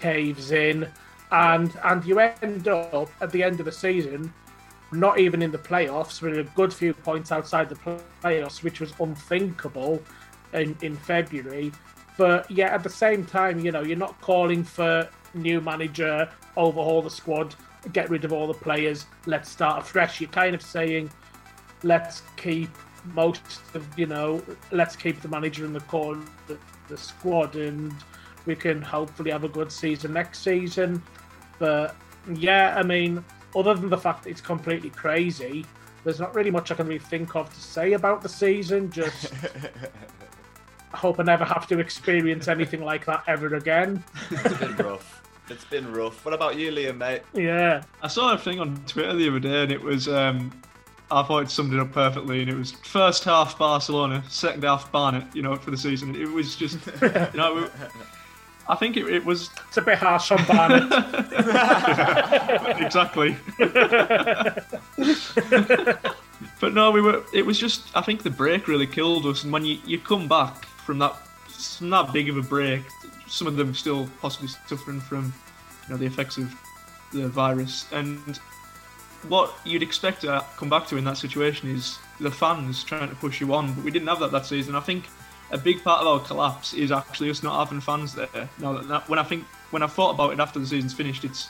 caves 0.00 0.50
in, 0.50 0.88
and 1.30 1.72
and 1.84 2.04
you 2.04 2.20
end 2.20 2.68
up 2.68 3.10
at 3.20 3.30
the 3.32 3.42
end 3.42 3.60
of 3.60 3.66
the 3.66 3.72
season 3.72 4.32
not 4.92 5.18
even 5.18 5.42
in 5.42 5.50
the 5.50 5.58
playoffs, 5.58 6.22
with 6.22 6.38
a 6.38 6.44
good 6.54 6.72
few 6.72 6.94
points 6.94 7.32
outside 7.32 7.68
the 7.68 8.00
playoffs, 8.22 8.62
which 8.62 8.80
was 8.80 8.92
unthinkable 9.00 10.02
in, 10.52 10.76
in 10.82 10.96
February. 10.96 11.72
But 12.16 12.50
yeah, 12.50 12.68
at 12.68 12.82
the 12.82 12.88
same 12.88 13.24
time, 13.24 13.58
you 13.64 13.72
know, 13.72 13.82
you're 13.82 13.96
not 13.96 14.20
calling 14.20 14.64
for 14.64 15.08
new 15.34 15.60
manager, 15.60 16.28
overhaul 16.56 17.02
the 17.02 17.10
squad, 17.10 17.54
get 17.92 18.08
rid 18.08 18.24
of 18.24 18.32
all 18.32 18.46
the 18.46 18.54
players, 18.54 19.06
let's 19.26 19.50
start 19.50 19.82
afresh. 19.82 20.20
You're 20.20 20.30
kind 20.30 20.54
of 20.54 20.62
saying, 20.62 21.10
let's 21.82 22.22
keep 22.36 22.70
most 23.14 23.60
of 23.74 23.86
you 23.96 24.06
know, 24.06 24.42
let's 24.72 24.96
keep 24.96 25.20
the 25.20 25.28
manager 25.28 25.64
in 25.64 25.72
the 25.72 25.80
core, 25.80 26.18
the, 26.48 26.58
the 26.88 26.96
squad, 26.96 27.54
and 27.54 27.92
we 28.46 28.56
can 28.56 28.80
hopefully 28.80 29.30
have 29.30 29.44
a 29.44 29.48
good 29.48 29.70
season 29.70 30.12
next 30.12 30.42
season. 30.42 31.02
But 31.58 31.96
yeah, 32.32 32.74
I 32.76 32.82
mean, 32.82 33.24
other 33.54 33.74
than 33.74 33.88
the 33.88 33.98
fact 33.98 34.24
that 34.24 34.30
it's 34.30 34.40
completely 34.40 34.90
crazy, 34.90 35.64
there's 36.04 36.20
not 36.20 36.34
really 36.34 36.50
much 36.50 36.70
I 36.70 36.74
can 36.74 36.86
really 36.86 36.98
think 36.98 37.34
of 37.34 37.52
to 37.52 37.60
say 37.60 37.94
about 37.94 38.22
the 38.22 38.28
season. 38.28 38.90
Just 38.90 39.32
I 40.92 40.96
hope 40.96 41.18
I 41.18 41.24
never 41.24 41.44
have 41.44 41.66
to 41.68 41.78
experience 41.78 42.48
anything 42.48 42.84
like 42.84 43.04
that 43.06 43.24
ever 43.26 43.54
again. 43.56 44.02
It's 44.30 44.58
been 44.58 44.76
rough. 44.76 45.22
It's 45.48 45.64
been 45.64 45.92
rough. 45.92 46.24
What 46.24 46.34
about 46.34 46.56
you, 46.56 46.70
Liam, 46.70 46.98
mate? 46.98 47.22
Yeah. 47.32 47.82
I 48.02 48.08
saw 48.08 48.34
a 48.34 48.38
thing 48.38 48.60
on 48.60 48.76
Twitter 48.86 49.14
the 49.14 49.28
other 49.28 49.40
day, 49.40 49.62
and 49.62 49.72
it 49.72 49.80
was 49.80 50.08
um, 50.08 50.52
I 51.10 51.22
thought 51.22 51.44
it 51.44 51.50
summed 51.50 51.72
it 51.72 51.80
up 51.80 51.92
perfectly. 51.92 52.40
And 52.40 52.50
it 52.50 52.56
was 52.56 52.72
first 52.72 53.24
half 53.24 53.58
Barcelona, 53.58 54.24
second 54.28 54.64
half 54.64 54.90
Barnet. 54.90 55.24
You 55.34 55.42
know, 55.42 55.56
for 55.56 55.70
the 55.70 55.76
season, 55.76 56.14
it 56.14 56.28
was 56.28 56.56
just 56.56 56.78
you 57.02 57.10
know. 57.34 57.68
I 58.68 58.74
think 58.74 58.96
it, 58.96 59.06
it 59.08 59.24
was. 59.24 59.50
It's 59.68 59.76
a 59.76 59.82
bit 59.82 59.98
harsh 59.98 60.32
on 60.32 60.44
Barnet. 60.46 60.84
exactly. 62.80 63.36
but 66.60 66.72
no, 66.72 66.90
we 66.90 67.00
were. 67.00 67.22
It 67.32 67.44
was 67.44 67.58
just. 67.58 67.94
I 67.94 68.00
think 68.00 68.22
the 68.22 68.30
break 68.30 68.68
really 68.68 68.86
killed 68.86 69.26
us, 69.26 69.44
and 69.44 69.52
when 69.52 69.64
you, 69.64 69.78
you 69.84 69.98
come 69.98 70.28
back 70.28 70.64
from 70.64 70.98
that 70.98 71.14
from 71.48 71.90
that 71.90 72.12
big 72.12 72.28
of 72.28 72.36
a 72.36 72.42
break, 72.42 72.82
some 73.26 73.46
of 73.46 73.56
them 73.56 73.74
still 73.74 74.08
possibly 74.20 74.48
suffering 74.66 75.00
from, 75.00 75.32
you 75.86 75.90
know, 75.90 75.96
the 75.96 76.06
effects 76.06 76.38
of 76.38 76.54
the 77.12 77.28
virus, 77.28 77.86
and 77.92 78.40
what 79.28 79.54
you'd 79.64 79.82
expect 79.82 80.22
to 80.22 80.44
come 80.56 80.70
back 80.70 80.86
to 80.86 80.96
in 80.96 81.04
that 81.04 81.16
situation 81.18 81.70
is 81.70 81.98
the 82.20 82.30
fans 82.30 82.84
trying 82.84 83.08
to 83.08 83.16
push 83.16 83.40
you 83.40 83.52
on. 83.54 83.72
But 83.74 83.84
we 83.84 83.90
didn't 83.90 84.08
have 84.08 84.20
that 84.20 84.32
that 84.32 84.46
season. 84.46 84.74
I 84.74 84.80
think 84.80 85.04
a 85.50 85.58
big 85.58 85.82
part 85.82 86.00
of 86.00 86.06
our 86.06 86.20
collapse 86.20 86.74
is 86.74 86.90
actually 86.90 87.30
us 87.30 87.42
not 87.42 87.58
having 87.58 87.80
fans 87.80 88.14
there. 88.14 88.48
Now, 88.58 88.78
that, 88.78 89.08
when 89.08 89.18
I 89.18 89.22
think 89.22 89.44
when 89.70 89.82
I 89.82 89.86
thought 89.86 90.10
about 90.10 90.32
it 90.32 90.40
after 90.40 90.58
the 90.58 90.66
season's 90.66 90.94
finished, 90.94 91.24
it's 91.24 91.48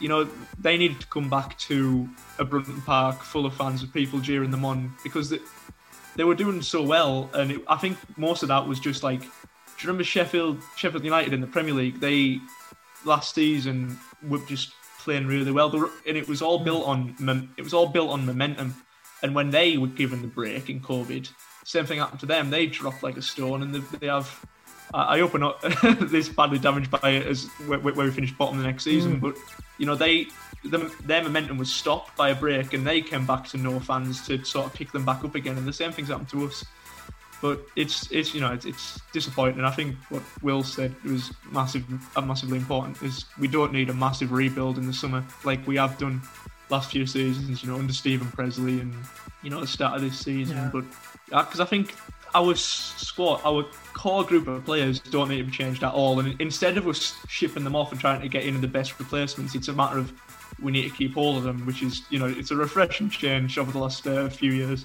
you 0.00 0.08
know 0.08 0.28
they 0.58 0.76
needed 0.76 1.00
to 1.00 1.06
come 1.08 1.28
back 1.28 1.58
to 1.58 2.08
a 2.38 2.44
Brunton 2.44 2.80
Park 2.82 3.22
full 3.22 3.46
of 3.46 3.54
fans 3.54 3.82
with 3.82 3.92
people 3.92 4.20
cheering 4.20 4.50
them 4.50 4.64
on 4.64 4.94
because 5.02 5.30
they, 5.30 5.40
they 6.16 6.24
were 6.24 6.34
doing 6.34 6.62
so 6.62 6.82
well, 6.82 7.30
and 7.34 7.52
it, 7.52 7.62
I 7.68 7.76
think 7.76 7.98
most 8.16 8.42
of 8.42 8.48
that 8.48 8.66
was 8.66 8.78
just 8.78 9.02
like, 9.02 9.20
do 9.20 9.26
you 9.26 9.86
remember 9.86 10.04
Sheffield 10.04 10.60
Sheffield 10.76 11.04
United 11.04 11.32
in 11.32 11.40
the 11.40 11.46
Premier 11.46 11.74
League? 11.74 12.00
They 12.00 12.40
last 13.04 13.34
season 13.34 13.98
were 14.28 14.38
just 14.46 14.72
playing 15.00 15.26
really 15.26 15.50
well, 15.50 15.90
and 16.06 16.16
it 16.16 16.28
was 16.28 16.42
all 16.42 16.58
built 16.60 16.86
on 16.86 17.16
it 17.56 17.62
was 17.62 17.74
all 17.74 17.88
built 17.88 18.10
on 18.10 18.26
momentum. 18.26 18.74
And 19.20 19.34
when 19.34 19.50
they 19.50 19.78
were 19.78 19.88
given 19.88 20.22
the 20.22 20.28
break 20.28 20.70
in 20.70 20.80
COVID, 20.80 21.28
same 21.68 21.84
thing 21.84 21.98
happened 21.98 22.20
to 22.20 22.26
them. 22.26 22.48
They 22.48 22.66
dropped 22.66 23.02
like 23.02 23.18
a 23.18 23.22
stone, 23.22 23.62
and 23.62 23.74
they, 23.74 23.98
they 23.98 24.06
have. 24.06 24.46
I 24.94 25.18
hope 25.18 25.34
we're 25.34 25.40
not 25.40 25.60
this 26.00 26.30
badly 26.30 26.58
damaged 26.58 26.90
by 26.90 27.10
it 27.10 27.26
as 27.26 27.44
where, 27.66 27.78
where 27.78 27.92
we 27.94 28.10
finish 28.10 28.32
bottom 28.32 28.56
the 28.56 28.64
next 28.64 28.84
season. 28.84 29.18
Mm. 29.18 29.20
But 29.20 29.36
you 29.76 29.84
know, 29.84 29.94
they 29.94 30.28
the, 30.64 30.90
their 31.04 31.22
momentum 31.22 31.58
was 31.58 31.70
stopped 31.70 32.16
by 32.16 32.30
a 32.30 32.34
break, 32.34 32.72
and 32.72 32.86
they 32.86 33.02
came 33.02 33.26
back 33.26 33.46
to 33.48 33.58
no 33.58 33.78
fans 33.80 34.26
to 34.28 34.42
sort 34.44 34.64
of 34.64 34.72
pick 34.72 34.92
them 34.92 35.04
back 35.04 35.22
up 35.24 35.34
again. 35.34 35.58
And 35.58 35.68
the 35.68 35.72
same 35.74 35.92
things 35.92 36.08
happened 36.08 36.30
to 36.30 36.46
us. 36.46 36.64
But 37.42 37.60
it's 37.76 38.10
it's 38.10 38.34
you 38.34 38.40
know 38.40 38.50
it's, 38.54 38.64
it's 38.64 38.98
disappointing. 39.12 39.62
I 39.62 39.70
think 39.70 39.94
what 40.08 40.22
Will 40.42 40.62
said 40.62 40.94
was 41.04 41.32
massive, 41.52 41.84
uh, 42.16 42.22
massively 42.22 42.56
important. 42.56 43.02
Is 43.02 43.26
we 43.38 43.46
don't 43.46 43.74
need 43.74 43.90
a 43.90 43.94
massive 43.94 44.32
rebuild 44.32 44.78
in 44.78 44.86
the 44.86 44.94
summer 44.94 45.22
like 45.44 45.66
we 45.66 45.76
have 45.76 45.98
done 45.98 46.22
last 46.70 46.92
few 46.92 47.06
seasons. 47.06 47.62
You 47.62 47.70
know, 47.70 47.78
under 47.78 47.92
Steven 47.92 48.26
Pressley 48.28 48.80
and 48.80 48.94
you 49.42 49.50
know 49.50 49.60
the 49.60 49.66
start 49.66 49.96
of 49.96 50.00
this 50.00 50.18
season. 50.18 50.56
Yeah. 50.56 50.70
But 50.72 50.84
because 51.30 51.60
I 51.60 51.64
think 51.64 51.94
our 52.34 52.54
squad, 52.54 53.40
our 53.44 53.64
core 53.94 54.24
group 54.24 54.46
of 54.48 54.64
players 54.64 55.00
don't 55.00 55.28
need 55.28 55.38
to 55.38 55.44
be 55.44 55.50
changed 55.50 55.82
at 55.82 55.92
all. 55.92 56.20
And 56.20 56.40
instead 56.40 56.76
of 56.76 56.86
us 56.86 57.14
shipping 57.28 57.64
them 57.64 57.74
off 57.74 57.92
and 57.92 58.00
trying 58.00 58.20
to 58.20 58.28
get 58.28 58.44
in 58.44 58.60
the 58.60 58.68
best 58.68 58.98
replacements, 58.98 59.54
it's 59.54 59.68
a 59.68 59.72
matter 59.72 59.98
of 59.98 60.12
we 60.60 60.72
need 60.72 60.88
to 60.88 60.96
keep 60.96 61.16
all 61.16 61.36
of 61.36 61.44
them, 61.44 61.64
which 61.66 61.82
is 61.82 62.02
you 62.10 62.18
know 62.18 62.26
it's 62.26 62.50
a 62.50 62.56
refreshing 62.56 63.10
change 63.10 63.58
over 63.58 63.70
the 63.70 63.78
last 63.78 64.06
uh, 64.06 64.28
few 64.28 64.52
years. 64.52 64.84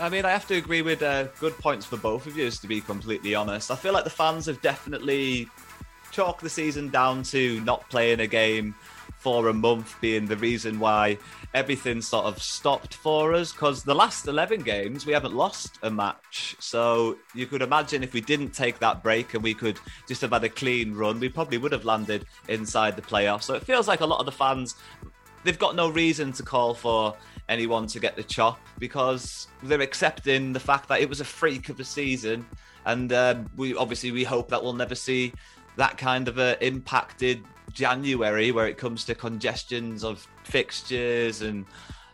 I 0.00 0.08
mean, 0.08 0.24
I 0.24 0.30
have 0.30 0.46
to 0.48 0.56
agree 0.56 0.82
with 0.82 1.02
uh, 1.02 1.24
good 1.38 1.56
points 1.58 1.86
for 1.86 1.96
both 1.96 2.26
of 2.26 2.36
you, 2.36 2.50
to 2.50 2.66
be 2.66 2.80
completely 2.80 3.34
honest. 3.34 3.70
I 3.70 3.76
feel 3.76 3.92
like 3.92 4.04
the 4.04 4.10
fans 4.10 4.46
have 4.46 4.60
definitely 4.62 5.48
chalked 6.10 6.42
the 6.42 6.50
season 6.50 6.90
down 6.90 7.22
to 7.24 7.60
not 7.60 7.88
playing 7.88 8.20
a 8.20 8.26
game 8.26 8.74
for 9.22 9.46
a 9.46 9.52
month 9.52 9.94
being 10.00 10.26
the 10.26 10.36
reason 10.36 10.80
why 10.80 11.16
everything 11.54 12.02
sort 12.02 12.24
of 12.26 12.42
stopped 12.42 12.94
for 12.94 13.34
us 13.34 13.52
because 13.52 13.84
the 13.84 13.94
last 13.94 14.26
11 14.26 14.62
games 14.62 15.06
we 15.06 15.12
haven't 15.12 15.32
lost 15.32 15.78
a 15.84 15.90
match. 15.90 16.56
So 16.58 17.16
you 17.32 17.46
could 17.46 17.62
imagine 17.62 18.02
if 18.02 18.14
we 18.14 18.20
didn't 18.20 18.50
take 18.50 18.80
that 18.80 19.00
break 19.00 19.34
and 19.34 19.42
we 19.42 19.54
could 19.54 19.78
just 20.08 20.20
have 20.22 20.32
had 20.32 20.42
a 20.42 20.48
clean 20.48 20.92
run 20.92 21.20
we 21.20 21.28
probably 21.28 21.56
would 21.58 21.70
have 21.70 21.84
landed 21.84 22.26
inside 22.48 22.96
the 22.96 23.02
playoffs. 23.02 23.44
So 23.44 23.54
it 23.54 23.62
feels 23.62 23.86
like 23.86 24.00
a 24.00 24.06
lot 24.06 24.18
of 24.18 24.26
the 24.26 24.32
fans 24.32 24.74
they've 25.44 25.58
got 25.58 25.76
no 25.76 25.88
reason 25.88 26.32
to 26.32 26.42
call 26.42 26.74
for 26.74 27.16
anyone 27.48 27.86
to 27.86 28.00
get 28.00 28.16
the 28.16 28.24
chop 28.24 28.60
because 28.80 29.46
they're 29.62 29.82
accepting 29.82 30.52
the 30.52 30.60
fact 30.60 30.88
that 30.88 31.00
it 31.00 31.08
was 31.08 31.20
a 31.20 31.24
freak 31.24 31.68
of 31.68 31.78
a 31.78 31.84
season. 31.84 32.44
And 32.86 33.12
um, 33.12 33.48
we 33.56 33.76
obviously 33.76 34.10
we 34.10 34.24
hope 34.24 34.48
that 34.48 34.64
we'll 34.64 34.72
never 34.72 34.96
see 34.96 35.32
that 35.76 35.96
kind 35.96 36.26
of 36.28 36.38
a 36.38 36.62
impacted 36.64 37.44
January 37.72 38.52
where 38.52 38.66
it 38.66 38.78
comes 38.78 39.04
to 39.04 39.14
congestions 39.14 40.04
of 40.04 40.26
fixtures 40.44 41.42
and 41.42 41.64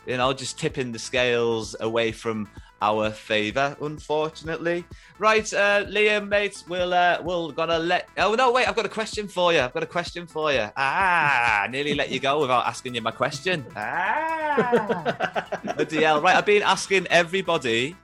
you 0.07 0.17
know 0.17 0.33
just 0.33 0.59
tipping 0.59 0.93
the 0.93 0.99
scales 0.99 1.75
away 1.81 2.13
from 2.13 2.49
our 2.81 3.11
favour, 3.11 3.77
unfortunately. 3.81 4.85
Right, 5.19 5.53
uh, 5.53 5.85
Liam, 5.87 6.29
mate, 6.29 6.63
we'll 6.69 6.95
uh, 6.95 7.19
we'll 7.23 7.51
gonna 7.51 7.79
let. 7.79 8.09
Oh 8.17 8.35
no, 8.35 8.53
wait, 8.53 8.69
I've 8.69 8.77
got 8.77 8.87
a 8.87 8.91
question 8.91 9.27
for 9.27 9.53
you. 9.53 9.61
I've 9.61 9.75
got 9.75 9.83
a 9.83 9.87
question 9.87 10.27
for 10.27 10.53
you. 10.53 10.69
Ah, 10.77 11.67
nearly 11.71 11.95
let 11.95 12.11
you 12.11 12.21
go 12.21 12.41
without 12.41 12.67
asking 12.67 12.95
you 12.95 13.03
my 13.03 13.11
question. 13.11 13.67
Ah, 13.75 15.47
bloody 15.77 16.03
hell. 16.03 16.21
Right, 16.21 16.37
I've 16.37 16.47
been 16.47 16.63
asking 16.63 17.07
everybody 17.09 17.97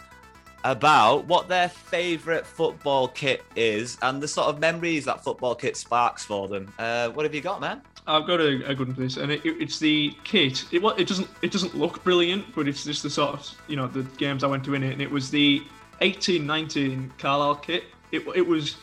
about 0.65 1.27
what 1.27 1.49
their 1.49 1.69
favourite 1.69 2.47
football 2.47 3.09
kit 3.09 3.45
is 3.55 3.99
and 4.03 4.23
the 4.23 4.27
sort 4.29 4.49
of 4.49 4.59
memories 4.59 5.05
that 5.05 5.23
football 5.23 5.55
kit 5.55 5.77
sparks 5.77 6.25
for 6.25 6.49
them. 6.49 6.73
Uh, 6.79 7.11
what 7.11 7.25
have 7.25 7.35
you 7.35 7.41
got, 7.43 7.61
man? 7.61 7.83
I've 8.07 8.27
got 8.27 8.41
a, 8.41 8.69
a 8.69 8.75
good 8.75 8.89
one 8.89 8.95
for 8.95 9.01
this, 9.03 9.17
and 9.17 9.31
it, 9.31 9.45
it- 9.47 9.61
it's 9.63 9.79
the 9.79 10.13
kit. 10.25 10.65
It 10.73 10.83
it 10.99 11.07
doesn't 11.09 11.29
it 11.43 11.51
doesn't 11.53 11.75
look 11.75 12.03
brilliant, 12.05 12.55
but 12.55 12.67
it's 12.69 12.85
just 12.85 13.03
the 13.03 13.11
sort 13.11 13.35
of 13.35 13.49
you 13.69 13.77
know 13.77 13.87
the 13.87 14.03
games 14.19 14.45
I 14.45 14.47
went 14.47 14.65
to 14.65 14.75
in 14.75 14.83
it, 14.83 14.93
and 14.93 15.01
it 15.01 15.11
was 15.11 15.31
the 15.31 15.61
1819 16.01 17.13
Carlisle 17.19 17.57
kit. 17.57 17.85
It 18.13 18.23
it 18.35 18.47
was 18.47 18.77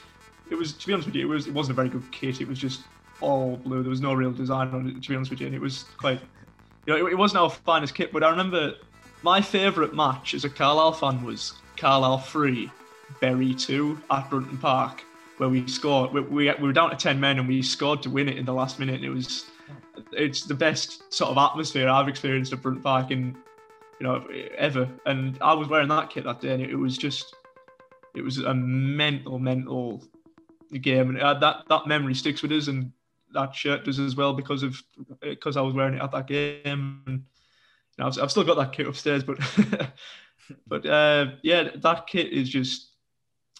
it 0.49 0.56
was 0.56 0.74
to 0.74 0.88
be 0.88 0.94
honest 0.94 1.08
with 1.08 1.16
you, 1.16 1.22
it 1.28 1.30
was 1.30 1.48
it 1.48 1.53
wasn't 1.53 1.74
a 1.74 1.76
very 1.76 1.90
good 1.90 2.10
kit. 2.12 2.41
It 2.41 2.48
was 2.48 2.58
just 2.60 2.82
all 3.22 3.58
blue. 3.58 3.84
There 3.84 3.90
was 3.91 4.02
no 4.02 4.14
real 4.14 4.32
design 4.32 4.70
on 4.70 4.88
it. 4.88 5.03
To 5.03 5.10
be 5.10 5.16
honest 5.16 5.30
with 5.32 5.40
you, 5.40 5.48
and 5.48 5.56
it 5.56 5.62
was 5.62 5.84
quite 5.98 6.20
you 6.86 6.94
know 6.98 7.06
it, 7.08 7.12
it 7.12 7.16
wasn't 7.16 7.41
our 7.41 7.49
finest 7.52 7.94
kit. 7.94 8.12
But 8.12 8.24
I 8.24 8.30
remember 8.30 8.74
my 9.24 9.40
favourite 9.41 9.94
match 9.94 10.34
as 10.34 10.45
a 10.45 10.49
Carlisle 10.49 10.94
fan 10.94 11.24
was 11.24 11.53
Carlisle 11.82 12.20
three, 12.20 12.72
Bury 13.20 13.56
two 13.56 13.99
at 14.12 14.30
Brunton 14.30 14.60
Park 14.60 15.03
where 15.38 15.49
we 15.49 15.68
scored. 15.68 16.14
We, 16.14 16.22
we, 16.22 16.52
we 16.52 16.68
were 16.68 16.74
down 16.74 16.91
to 16.91 16.95
ten 16.95 17.20
men 17.20 17.40
and 17.40 17.48
we 17.48 17.64
scored 17.64 18.03
to 18.03 18.10
win 18.12 18.30
it 18.30 18.38
in 18.38 18.45
the 18.45 18.53
last 18.53 18.78
minute. 18.78 18.95
And 18.95 19.03
it 19.03 19.10
was 19.10 19.45
it's 20.12 20.44
the 20.44 20.53
best 20.53 21.12
sort 21.12 21.32
of 21.32 21.38
atmosphere 21.40 21.90
I've 21.90 22.08
experienced 22.08 22.53
at 22.53 22.62
Brunton 22.62 22.84
Park 22.84 23.10
in 23.10 23.36
you 23.99 24.06
know 24.06 24.24
ever. 24.56 24.88
And 25.08 25.40
I 25.41 25.53
was 25.53 25.68
wearing 25.68 25.88
that 25.88 26.12
kit 26.12 26.24
that 26.26 26.40
day, 26.40 26.53
and 26.53 26.62
it, 26.62 26.76
was 26.76 26.99
just 26.99 27.36
it 28.14 28.22
was 28.22 28.38
a 28.38 28.53
mental, 28.53 29.40
mental 29.40 30.03
game, 30.80 31.10
and 31.10 31.20
uh, 31.20 31.34
that 31.40 31.64
that 31.70 31.88
memory 31.88 32.14
sticks 32.14 32.44
with 32.44 32.52
us, 32.52 32.68
and 32.68 32.91
that 33.34 33.56
shirt 33.56 33.86
does 33.86 33.99
as 33.99 34.16
well 34.16 34.34
because 34.34 34.62
of 34.62 34.80
because 35.22 35.58
I 35.58 35.62
was 35.62 35.74
wearing 35.74 35.95
it 35.95 36.02
at 36.03 36.12
that 36.12 36.28
game. 36.28 37.02
And 37.08 37.24
you 37.98 38.03
know, 38.03 38.06
I've, 38.06 38.20
I've 38.20 38.30
still 38.30 38.44
got 38.44 38.58
that 38.58 38.72
kit 38.72 38.88
upstairs, 38.88 39.24
but 39.24 39.40
but 40.68 40.86
uh, 40.86 41.32
yeah, 41.44 41.69
that 41.78 42.07
kit 42.07 42.32
is 42.32 42.49
just 42.49 42.90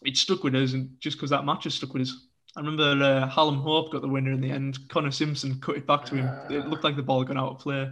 it 0.06 0.18
stuck 0.18 0.44
with 0.44 0.56
us, 0.56 0.74
and 0.74 0.96
just 1.00 1.18
because 1.18 1.30
that 1.32 1.46
match 1.46 1.66
has 1.66 1.76
stuck 1.76 1.94
with 1.94 2.04
us. 2.04 2.28
I 2.56 2.60
remember 2.60 3.04
uh, 3.04 3.28
Hallam 3.28 3.60
Hope 3.60 3.92
got 3.94 4.02
the 4.02 4.08
winner 4.10 4.32
in 4.32 4.42
the 4.42 4.52
end. 4.52 4.78
Connor 4.90 5.12
Simpson 5.12 5.60
cut 5.62 5.78
it 5.78 5.88
back 5.88 6.06
to 6.06 6.16
him. 6.16 6.42
It 6.50 6.68
looked 6.68 6.84
like 6.84 6.96
the 6.98 7.04
ball 7.04 7.20
had 7.20 7.28
gone 7.30 7.38
out 7.38 7.52
of 7.52 7.60
play, 7.60 7.90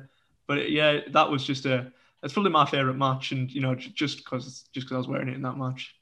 but 0.48 0.58
it, 0.58 0.72
yeah, 0.72 1.00
that 1.12 1.30
was 1.30 1.46
just 1.46 1.66
a. 1.66 1.92
That's 2.22 2.34
probably 2.34 2.52
my 2.52 2.66
favourite 2.66 2.98
match, 2.98 3.32
and 3.32 3.50
you 3.50 3.62
know, 3.62 3.76
j- 3.76 3.92
just 3.96 4.18
because 4.18 4.68
just 4.74 4.88
because 4.88 4.94
I 4.96 4.98
was 4.98 5.08
wearing 5.08 5.30
it 5.30 5.36
in 5.36 5.42
that 5.44 5.58
match. 5.58 5.96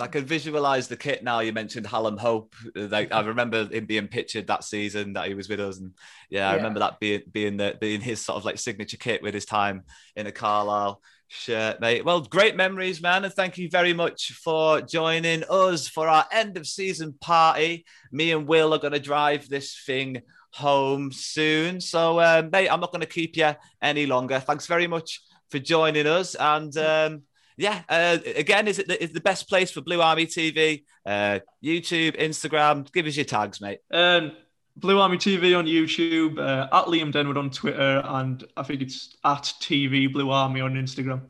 I 0.00 0.06
can 0.06 0.24
visualize 0.24 0.88
the 0.88 0.96
kit 0.96 1.22
now. 1.22 1.40
You 1.40 1.52
mentioned 1.52 1.86
Hallam 1.86 2.16
Hope. 2.16 2.54
Like 2.74 3.12
I 3.12 3.20
remember 3.20 3.66
him 3.66 3.84
being 3.86 4.08
pictured 4.08 4.46
that 4.46 4.64
season 4.64 5.12
that 5.12 5.28
he 5.28 5.34
was 5.34 5.48
with 5.48 5.60
us, 5.60 5.78
and 5.78 5.92
yeah, 6.30 6.48
I 6.48 6.52
Yeah. 6.52 6.56
remember 6.56 6.80
that 6.80 6.98
being 7.00 7.22
being 7.30 7.56
the 7.58 7.76
being 7.80 8.00
his 8.00 8.24
sort 8.24 8.36
of 8.38 8.44
like 8.44 8.58
signature 8.58 8.96
kit 8.96 9.22
with 9.22 9.34
his 9.34 9.44
time 9.44 9.84
in 10.16 10.26
a 10.26 10.32
Carlisle 10.32 11.02
shirt, 11.30 11.80
mate. 11.80 12.04
Well, 12.04 12.20
great 12.22 12.56
memories, 12.56 13.00
man, 13.00 13.24
and 13.24 13.32
thank 13.32 13.56
you 13.56 13.70
very 13.70 13.92
much 13.92 14.32
for 14.32 14.80
joining 14.80 15.44
us 15.48 15.86
for 15.86 16.08
our 16.08 16.26
end 16.32 16.56
of 16.56 16.66
season 16.66 17.14
party. 17.20 17.86
Me 18.10 18.32
and 18.32 18.48
Will 18.48 18.74
are 18.74 18.78
going 18.78 18.92
to 18.92 18.98
drive 18.98 19.48
this 19.48 19.80
thing 19.86 20.22
home 20.52 21.12
soon, 21.12 21.80
so 21.80 22.20
um, 22.20 22.50
mate, 22.50 22.68
I'm 22.68 22.80
not 22.80 22.90
going 22.90 23.00
to 23.00 23.06
keep 23.06 23.36
you 23.36 23.54
any 23.80 24.06
longer. 24.06 24.40
Thanks 24.40 24.66
very 24.66 24.88
much 24.88 25.22
for 25.50 25.60
joining 25.60 26.08
us, 26.08 26.34
and 26.34 26.76
um, 26.76 27.22
yeah, 27.56 27.82
uh, 27.88 28.18
again, 28.34 28.66
is 28.66 28.80
it 28.80 28.88
the, 28.88 29.02
is 29.02 29.12
the 29.12 29.20
best 29.20 29.48
place 29.48 29.70
for 29.70 29.82
Blue 29.82 30.02
Army 30.02 30.26
TV? 30.26 30.82
Uh, 31.06 31.38
YouTube, 31.64 32.20
Instagram. 32.20 32.90
Give 32.92 33.06
us 33.06 33.16
your 33.16 33.24
tags, 33.24 33.60
mate. 33.60 33.78
Um, 33.92 34.32
Blue 34.80 34.98
Army 34.98 35.18
TV 35.18 35.56
on 35.56 35.66
YouTube, 35.66 36.38
uh, 36.38 36.68
at 36.72 36.86
Liam 36.86 37.12
Denwood 37.12 37.36
on 37.36 37.50
Twitter, 37.50 38.02
and 38.04 38.42
I 38.56 38.62
think 38.62 38.80
it's 38.80 39.14
at 39.24 39.42
TV 39.60 40.10
Blue 40.10 40.30
Army 40.30 40.60
on 40.60 40.74
Instagram. 40.74 41.22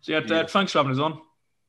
So 0.00 0.12
yeah, 0.12 0.18
uh, 0.18 0.46
thanks 0.46 0.72
for 0.72 0.78
having 0.78 0.92
us 0.92 0.98
on. 0.98 1.20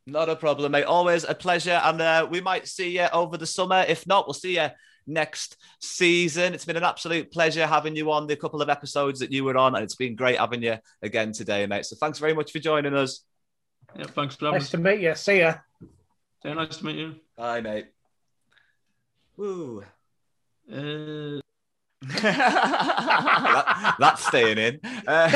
Not 0.07 0.29
a 0.29 0.35
problem, 0.35 0.71
mate. 0.71 0.85
Always 0.85 1.23
a 1.23 1.35
pleasure, 1.35 1.79
and 1.83 2.01
uh, 2.01 2.27
we 2.29 2.41
might 2.41 2.67
see 2.67 2.97
you 2.97 3.07
over 3.13 3.37
the 3.37 3.45
summer. 3.45 3.85
If 3.87 4.07
not, 4.07 4.27
we'll 4.27 4.33
see 4.33 4.55
you 4.55 4.69
next 5.05 5.57
season. 5.79 6.53
It's 6.53 6.65
been 6.65 6.77
an 6.77 6.83
absolute 6.83 7.31
pleasure 7.31 7.67
having 7.67 7.95
you 7.95 8.11
on 8.11 8.27
the 8.27 8.35
couple 8.35 8.61
of 8.61 8.69
episodes 8.69 9.19
that 9.19 9.31
you 9.31 9.43
were 9.43 9.57
on, 9.57 9.75
and 9.75 9.83
it's 9.83 9.95
been 9.95 10.15
great 10.15 10.39
having 10.39 10.63
you 10.63 10.77
again 11.01 11.31
today, 11.33 11.65
mate. 11.65 11.85
So 11.85 11.95
thanks 11.97 12.19
very 12.19 12.33
much 12.33 12.51
for 12.51 12.59
joining 12.59 12.95
us. 12.95 13.23
Yeah, 13.97 14.05
thanks 14.05 14.35
for 14.35 14.45
having 14.45 14.59
Nice 14.59 14.67
us. 14.67 14.71
to 14.71 14.77
meet 14.77 15.01
you. 15.01 15.15
See 15.15 15.39
ya. 15.39 15.55
Yeah, 16.43 16.53
nice 16.53 16.77
to 16.77 16.85
meet 16.85 16.95
you. 16.95 17.15
Bye, 17.37 17.61
mate. 17.61 17.87
Woo. 19.37 19.83
Uh, 20.71 21.39
That- 22.21 23.95
that's 23.99 24.27
staying 24.27 24.57
in. 24.57 24.79
Uh, 25.07 25.29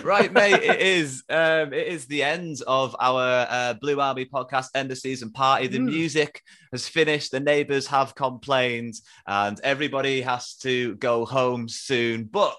right, 0.04 0.32
mate. 0.32 0.62
It 0.62 0.80
is. 0.80 1.24
Um, 1.28 1.72
it 1.72 1.86
is 1.88 2.06
the 2.06 2.22
end 2.22 2.62
of 2.66 2.94
our 3.00 3.46
uh, 3.48 3.74
Blue 3.74 4.00
Army 4.00 4.26
podcast 4.26 4.68
end 4.74 4.90
of 4.92 4.98
season 4.98 5.32
party. 5.32 5.66
The 5.66 5.78
Mm. 5.78 5.86
music 5.86 6.42
has 6.72 6.86
finished. 6.88 7.32
The 7.32 7.40
neighbours 7.40 7.86
have 7.88 8.14
complained, 8.14 8.94
and 9.26 9.58
everybody 9.64 10.20
has 10.22 10.54
to 10.58 10.94
go 10.96 11.24
home 11.24 11.68
soon. 11.68 12.24
But 12.24 12.56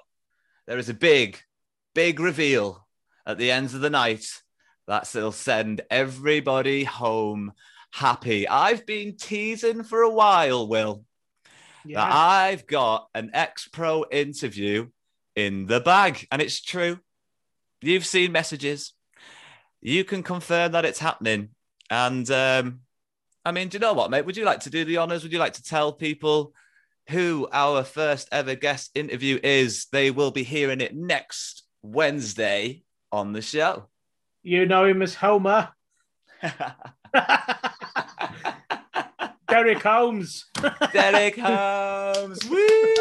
there 0.67 0.77
is 0.77 0.89
a 0.89 0.93
big, 0.93 1.39
big 1.93 2.19
reveal 2.19 2.85
at 3.25 3.37
the 3.37 3.51
end 3.51 3.67
of 3.67 3.79
the 3.81 3.89
night 3.89 4.25
that'll 4.87 5.31
send 5.31 5.81
everybody 5.89 6.83
home 6.83 7.53
happy. 7.93 8.47
I've 8.47 8.85
been 8.85 9.15
teasing 9.15 9.83
for 9.83 10.01
a 10.01 10.09
while, 10.09 10.67
Will 10.67 11.05
that 11.85 11.91
Yeah. 11.91 12.15
I've 12.15 12.65
got 12.65 13.07
an 13.13 13.31
ex 13.33 13.67
pro 13.67 14.05
interview 14.09 14.89
in 15.35 15.67
the 15.67 15.79
bag. 15.79 16.27
And 16.31 16.41
it's 16.41 16.61
true. 16.61 16.99
You've 17.81 18.05
seen 18.05 18.31
messages. 18.31 18.93
You 19.81 20.03
can 20.03 20.23
confirm 20.23 20.71
that 20.71 20.85
it's 20.85 20.99
happening. 20.99 21.49
And 21.89 22.29
um, 22.31 22.79
I 23.45 23.51
mean, 23.51 23.67
do 23.67 23.75
you 23.75 23.79
know 23.79 23.93
what, 23.93 24.09
mate? 24.09 24.25
Would 24.25 24.37
you 24.37 24.45
like 24.45 24.61
to 24.61 24.69
do 24.69 24.85
the 24.85 24.97
honors? 24.97 25.23
Would 25.23 25.33
you 25.33 25.39
like 25.39 25.53
to 25.53 25.63
tell 25.63 25.91
people 25.91 26.53
who 27.09 27.47
our 27.51 27.83
first 27.83 28.29
ever 28.31 28.55
guest 28.55 28.91
interview 28.95 29.39
is? 29.43 29.87
They 29.91 30.09
will 30.09 30.31
be 30.31 30.43
hearing 30.43 30.81
it 30.81 30.95
next 30.95 31.63
Wednesday 31.81 32.83
on 33.11 33.33
the 33.33 33.41
show. 33.41 33.89
You 34.41 34.65
know 34.65 34.85
him 34.85 35.01
as 35.01 35.15
Homer. 35.15 35.69
Derek 39.49 39.83
Holmes. 39.83 40.45
Derek 40.91 41.37
Holmes. 41.37 42.39
Woo! 42.49 42.93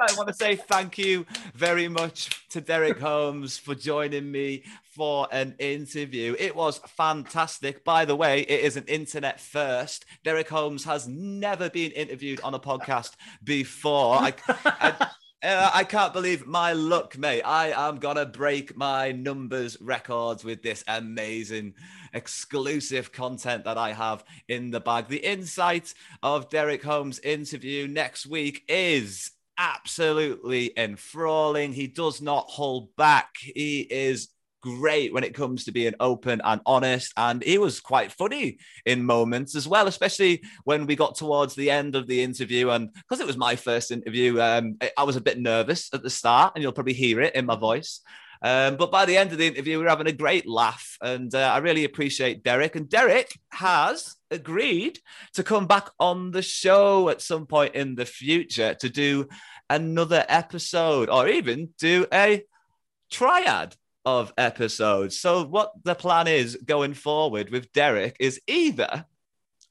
I 0.00 0.14
want 0.16 0.28
to 0.28 0.34
say 0.34 0.56
thank 0.56 0.96
you 0.96 1.26
very 1.54 1.86
much 1.86 2.48
to 2.50 2.60
Derek 2.60 2.98
Holmes 2.98 3.58
for 3.58 3.74
joining 3.74 4.30
me 4.30 4.64
for 4.82 5.28
an 5.30 5.54
interview. 5.58 6.34
It 6.38 6.56
was 6.56 6.80
fantastic. 6.86 7.84
By 7.84 8.06
the 8.06 8.16
way, 8.16 8.40
it 8.40 8.60
is 8.60 8.76
an 8.76 8.86
internet 8.86 9.40
first. 9.40 10.06
Derek 10.24 10.48
Holmes 10.48 10.84
has 10.84 11.06
never 11.06 11.68
been 11.68 11.92
interviewed 11.92 12.40
on 12.40 12.54
a 12.54 12.58
podcast 12.58 13.12
before. 13.44 14.16
I, 14.16 14.34
I, 14.48 15.10
uh, 15.42 15.70
I 15.72 15.84
can't 15.84 16.12
believe 16.12 16.46
my 16.46 16.72
luck, 16.72 17.16
mate. 17.16 17.42
I 17.42 17.72
am 17.88 17.98
going 17.98 18.16
to 18.16 18.26
break 18.26 18.76
my 18.76 19.12
numbers 19.12 19.80
records 19.80 20.44
with 20.44 20.62
this 20.62 20.84
amazing 20.86 21.74
exclusive 22.12 23.12
content 23.12 23.64
that 23.64 23.78
I 23.78 23.92
have 23.92 24.24
in 24.48 24.70
the 24.70 24.80
bag. 24.80 25.08
The 25.08 25.24
insight 25.24 25.94
of 26.22 26.50
Derek 26.50 26.82
Holmes' 26.82 27.20
interview 27.20 27.88
next 27.88 28.26
week 28.26 28.64
is 28.68 29.30
absolutely 29.56 30.72
enthralling. 30.76 31.72
He 31.72 31.86
does 31.86 32.20
not 32.20 32.46
hold 32.48 32.94
back. 32.96 33.36
He 33.38 33.80
is 33.80 34.28
great 34.60 35.12
when 35.12 35.24
it 35.24 35.34
comes 35.34 35.64
to 35.64 35.72
being 35.72 35.94
open 36.00 36.40
and 36.44 36.60
honest. 36.66 37.12
And 37.16 37.42
he 37.42 37.58
was 37.58 37.80
quite 37.80 38.12
funny 38.12 38.58
in 38.86 39.04
moments 39.04 39.54
as 39.56 39.66
well, 39.66 39.86
especially 39.86 40.42
when 40.64 40.86
we 40.86 40.96
got 40.96 41.16
towards 41.16 41.54
the 41.54 41.70
end 41.70 41.96
of 41.96 42.06
the 42.06 42.22
interview. 42.22 42.70
And 42.70 42.92
because 42.92 43.20
it 43.20 43.26
was 43.26 43.36
my 43.36 43.56
first 43.56 43.90
interview, 43.90 44.40
um, 44.40 44.76
I- 44.96 45.04
was 45.04 45.16
a 45.16 45.20
bit 45.20 45.40
nervous 45.40 45.92
at 45.92 46.02
the 46.04 46.10
start, 46.10 46.52
and 46.54 46.62
you'll 46.62 46.72
probably 46.72 46.92
hear 46.92 47.20
it 47.20 47.34
in 47.34 47.46
my 47.46 47.56
voice. 47.56 48.00
Um, 48.42 48.76
but 48.76 48.90
by 48.90 49.04
the 49.04 49.16
end 49.16 49.32
of 49.32 49.38
the 49.38 49.46
interview, 49.46 49.78
we 49.78 49.84
were 49.84 49.90
having 49.90 50.06
a 50.06 50.12
great 50.12 50.46
laugh, 50.46 50.96
and 51.02 51.34
uh, 51.34 51.52
I 51.52 51.58
really 51.58 51.84
appreciate 51.84 52.42
Derek. 52.42 52.74
And 52.76 52.88
Derek 52.88 53.38
has 53.50 54.16
agreed 54.30 54.98
to 55.34 55.42
come 55.42 55.66
back 55.66 55.90
on 55.98 56.30
the 56.30 56.42
show 56.42 57.08
at 57.10 57.20
some 57.20 57.46
point 57.46 57.74
in 57.74 57.96
the 57.96 58.06
future 58.06 58.74
to 58.74 58.88
do 58.88 59.28
another 59.68 60.24
episode, 60.28 61.10
or 61.10 61.28
even 61.28 61.70
do 61.78 62.06
a 62.12 62.42
triad 63.10 63.76
of 64.04 64.32
episodes. 64.38 65.18
So, 65.18 65.44
what 65.44 65.72
the 65.84 65.94
plan 65.94 66.26
is 66.26 66.56
going 66.64 66.94
forward 66.94 67.50
with 67.50 67.72
Derek 67.72 68.16
is 68.20 68.40
either 68.46 69.04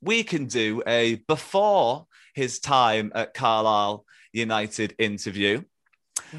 we 0.02 0.24
can 0.24 0.46
do 0.46 0.82
a 0.88 1.16
before 1.28 2.08
his 2.34 2.60
time 2.60 3.12
at 3.16 3.34
Carlisle 3.34 4.06
United 4.32 4.96
interview, 5.00 5.64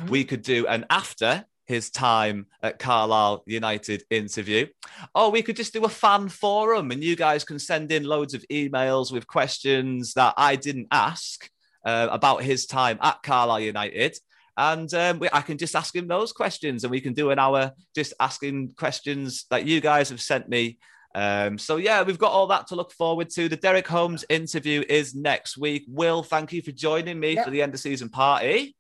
we 0.09 0.25
could 0.25 0.43
do 0.43 0.67
an 0.67 0.87
after 0.89 1.45
his 1.67 1.91
time 1.91 2.47
at 2.63 2.79
Carlisle 2.79 3.45
United 3.47 4.03
interview, 4.11 4.67
or 5.15 5.31
we 5.31 5.43
could 5.43 5.57
just 5.57 5.73
do 5.73 5.85
a 5.85 5.89
fan 5.89 6.29
forum 6.29 6.91
and 6.91 7.03
you 7.03 7.15
guys 7.15 7.45
can 7.45 7.59
send 7.59 7.93
in 7.93 8.05
loads 8.05 8.35
of 8.35 8.45
emails 8.51 9.13
with 9.13 9.27
questions 9.27 10.15
that 10.15 10.35
I 10.37 10.57
didn't 10.57 10.89
ask 10.91 11.49
uh, 11.85 12.09
about 12.11 12.43
his 12.43 12.67
time 12.67 12.99
at 13.01 13.23
Carlisle 13.23 13.61
United. 13.61 14.17
And 14.61 14.93
um, 14.93 15.19
we, 15.21 15.29
I 15.33 15.41
can 15.41 15.57
just 15.57 15.75
ask 15.75 15.97
him 15.97 16.07
those 16.07 16.33
questions, 16.33 16.85
and 16.85 16.91
we 16.91 17.01
can 17.01 17.15
do 17.15 17.31
an 17.31 17.39
hour 17.39 17.73
just 17.95 18.13
asking 18.21 18.75
questions 18.77 19.47
that 19.49 19.65
you 19.67 19.81
guys 19.81 20.11
have 20.11 20.21
sent 20.21 20.51
me. 20.51 20.79
Um, 21.15 21.57
so 21.57 21.77
yeah, 21.79 22.03
we've 22.03 22.19
got 22.19 22.33
all 22.33 22.47
that 22.49 22.67
to 22.67 22.77
look 22.77 22.93
forward 22.93 23.31
to. 23.31 23.49
The 23.49 23.57
Derek 23.57 23.89
Holmes 23.89 24.23
interview 24.29 24.85
is 24.87 25.15
next 25.15 25.57
week. 25.57 25.85
Will, 25.89 26.23
thank 26.23 26.53
you 26.53 26.61
for 26.61 26.73
joining 26.73 27.19
me 27.19 27.37
Yeah. 27.37 27.45
for 27.45 27.51
the 27.51 27.63
end 27.63 27.73
of 27.73 27.81
season 27.81 28.11
party. 28.11 28.77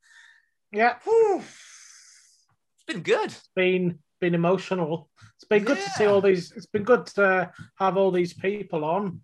Yeah. 0.71 0.97
It's 1.07 2.85
been 2.87 3.01
good. 3.03 3.35
been 3.57 3.99
been 4.21 4.35
emotional. 4.35 5.09
It's 5.37 5.49
been 5.49 5.65
good 5.65 5.79
to 5.79 5.91
see 5.91 6.05
all 6.05 6.21
these. 6.21 6.53
It's 6.53 6.67
been 6.67 6.85
good 6.85 7.07
to 7.17 7.51
have 7.79 7.97
all 7.97 8.11
these 8.11 8.35
people 8.35 8.85
on. 8.85 9.23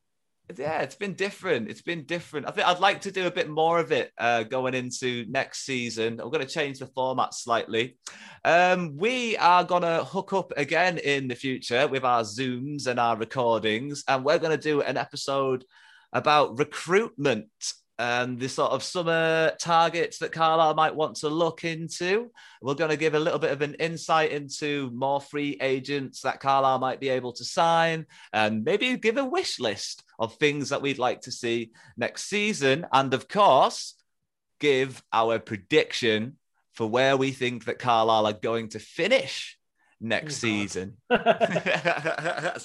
Yeah, 0.54 0.82
it's 0.82 0.94
been 0.94 1.14
different. 1.14 1.68
It's 1.68 1.82
been 1.82 2.04
different. 2.04 2.46
I 2.46 2.52
think 2.52 2.68
I'd 2.68 2.78
like 2.78 3.00
to 3.00 3.10
do 3.10 3.26
a 3.26 3.32
bit 3.32 3.50
more 3.50 3.80
of 3.80 3.90
it 3.90 4.12
uh, 4.16 4.44
going 4.44 4.74
into 4.74 5.26
next 5.28 5.66
season. 5.66 6.20
I'm 6.20 6.30
going 6.30 6.46
to 6.46 6.46
change 6.46 6.78
the 6.78 6.86
format 6.86 7.34
slightly. 7.34 7.96
Um, 8.44 8.96
we 8.96 9.36
are 9.38 9.64
going 9.64 9.82
to 9.82 10.04
hook 10.04 10.32
up 10.32 10.52
again 10.56 10.98
in 10.98 11.26
the 11.26 11.34
future 11.34 11.88
with 11.88 12.04
our 12.04 12.22
Zooms 12.22 12.86
and 12.86 13.00
our 13.00 13.16
recordings, 13.16 14.04
and 14.06 14.24
we're 14.24 14.38
going 14.38 14.56
to 14.56 14.62
do 14.62 14.82
an 14.82 14.96
episode 14.96 15.64
about 16.12 16.58
recruitment 16.58 17.48
and 17.98 18.38
the 18.38 18.48
sort 18.48 18.70
of 18.70 18.84
summer 18.84 19.52
targets 19.58 20.18
that 20.18 20.30
Carlisle 20.30 20.74
might 20.74 20.94
want 20.94 21.16
to 21.16 21.28
look 21.28 21.64
into. 21.64 22.30
We're 22.62 22.74
going 22.74 22.90
to 22.90 22.96
give 22.96 23.14
a 23.14 23.20
little 23.20 23.38
bit 23.38 23.52
of 23.52 23.62
an 23.62 23.74
insight 23.74 24.30
into 24.30 24.90
more 24.92 25.20
free 25.20 25.56
agents 25.60 26.20
that 26.20 26.40
Carlisle 26.40 26.78
might 26.78 27.00
be 27.00 27.08
able 27.08 27.32
to 27.32 27.44
sign 27.44 28.06
and 28.32 28.64
maybe 28.64 28.96
give 28.96 29.16
a 29.16 29.24
wish 29.24 29.58
list 29.58 30.04
of 30.18 30.34
things 30.36 30.70
that 30.70 30.82
we'd 30.82 30.98
like 30.98 31.22
to 31.22 31.32
see 31.32 31.72
next 31.96 32.24
season. 32.24 32.86
And 32.92 33.12
of 33.14 33.28
course, 33.28 33.94
give 34.60 35.02
our 35.12 35.38
prediction 35.38 36.36
for 36.72 36.86
where 36.88 37.16
we 37.16 37.32
think 37.32 37.64
that 37.64 37.78
Carlisle 37.78 38.26
are 38.26 38.32
going 38.32 38.68
to 38.70 38.78
finish 38.78 39.58
next 40.00 40.34
oh, 40.36 40.48
season. 40.48 40.96
so 41.10 41.16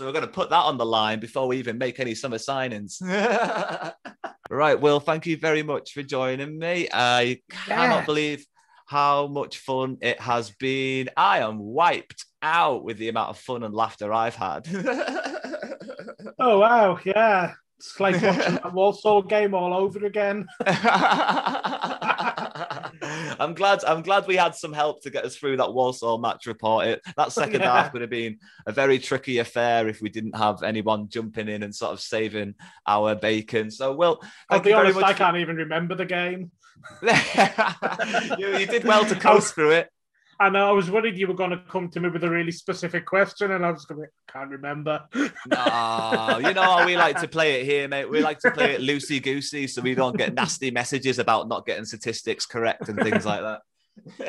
we're 0.06 0.11
going 0.11 0.22
to 0.22 0.28
put 0.32 0.49
that 0.49 0.64
on 0.64 0.78
the 0.78 0.86
line 0.86 1.19
before 1.19 1.48
we 1.48 1.57
even 1.57 1.78
make 1.78 1.99
any 1.99 2.15
summer 2.15 2.38
signings. 2.38 3.02
right, 4.49 4.80
Will, 4.80 4.99
thank 4.99 5.26
you 5.26 5.38
very 5.38 5.64
much 5.64 5.94
for 5.94 6.03
joining 6.03 6.57
me. 6.57 6.88
I 6.91 7.41
cannot 7.49 8.02
Yeah. 8.02 8.06
believe 8.06 8.45
how 8.86 9.28
much 9.28 9.60
fun 9.60 9.98
it 10.02 10.19
has 10.19 10.52
been. 10.52 11.10
I 11.15 11.40
am 11.40 11.60
wiped 11.60 12.26
out 12.41 12.84
with 12.84 12.98
the 12.98 13.07
amount 13.07 13.30
of 13.30 13.38
fun 13.38 13.64
and 13.64 13.73
laughter 13.73 14.11
I've 14.11 14.36
had. 14.36 14.68
Oh 16.39 16.60
wow, 16.60 16.99
yeah. 17.06 17.53
It's 17.80 17.99
like 17.99 18.14
watching 18.22 18.56
that 18.56 18.73
Walsall 18.73 19.22
game 19.23 19.53
all 19.56 19.73
over 19.73 20.06
again. 20.06 20.48
I'm 23.39 23.53
glad. 23.56 23.84
I'm 23.85 24.02
glad 24.03 24.27
we 24.27 24.35
had 24.35 24.56
some 24.56 24.73
help 24.73 25.02
to 25.03 25.10
get 25.10 25.26
us 25.26 25.35
through 25.35 25.57
that 25.57 25.73
Walsall 25.73 26.19
match 26.19 26.45
report. 26.45 26.85
It, 26.88 27.02
that 27.18 27.31
second 27.31 27.61
Yeah. 27.61 27.73
half 27.84 27.93
would 27.93 28.02
have 28.02 28.11
been 28.11 28.38
a 28.68 28.72
very 28.72 28.99
tricky 28.99 29.39
affair 29.39 29.88
if 29.88 30.02
we 30.02 30.10
didn't 30.10 30.35
have 30.35 30.61
anyone 30.64 31.10
jumping 31.10 31.48
in 31.48 31.64
and 31.64 31.73
sort 31.73 31.93
of 31.93 31.99
saving 32.02 32.53
our 32.85 33.15
bacon. 33.15 33.72
So, 33.72 33.93
Will, 33.95 34.22
I'll 34.49 34.60
be 34.60 34.73
honest, 34.73 34.98
I 35.02 35.14
can't 35.14 35.38
even 35.38 35.56
remember 35.56 35.95
the 35.95 36.06
game. 36.06 36.52
you, 38.38 38.57
you 38.57 38.65
did 38.68 38.84
well 38.84 39.06
to 39.06 39.15
coast 39.15 39.56
through 39.56 39.72
it. 39.72 39.89
And 40.43 40.57
I 40.57 40.72
was 40.72 40.89
worried 40.89 41.19
you 41.19 41.27
were 41.27 41.35
going 41.35 41.51
to 41.51 41.61
come 41.69 41.88
to 41.89 41.99
me 41.99 42.09
with 42.09 42.23
a 42.23 42.30
really 42.30 42.51
specific 42.51 43.05
question, 43.05 43.51
and 43.51 43.63
I 43.63 43.69
was 43.69 43.85
going 43.85 44.01
to, 44.01 44.07
can't 44.34 44.49
remember. 44.49 45.03
No, 45.13 46.39
you 46.43 46.55
know 46.55 46.84
we 46.84 46.97
like 46.97 47.22
to 47.22 47.27
play 47.27 47.61
it 47.61 47.65
here, 47.65 47.88
mate. 47.88 48.09
We 48.09 48.22
like 48.22 48.39
to 48.39 48.49
play 48.49 48.72
it 48.72 48.81
loosey 48.81 49.22
goosey 49.22 49.68
so 49.68 49.84
we 49.84 49.93
don't 49.93 50.18
get 50.18 50.34
nasty 50.34 50.72
messages 50.72 51.19
about 51.19 51.47
not 51.47 51.68
getting 51.68 51.85
statistics 51.85 52.47
correct 52.47 52.89
and 52.89 52.97
things 52.99 53.23
like 53.23 53.41
that. 53.41 53.61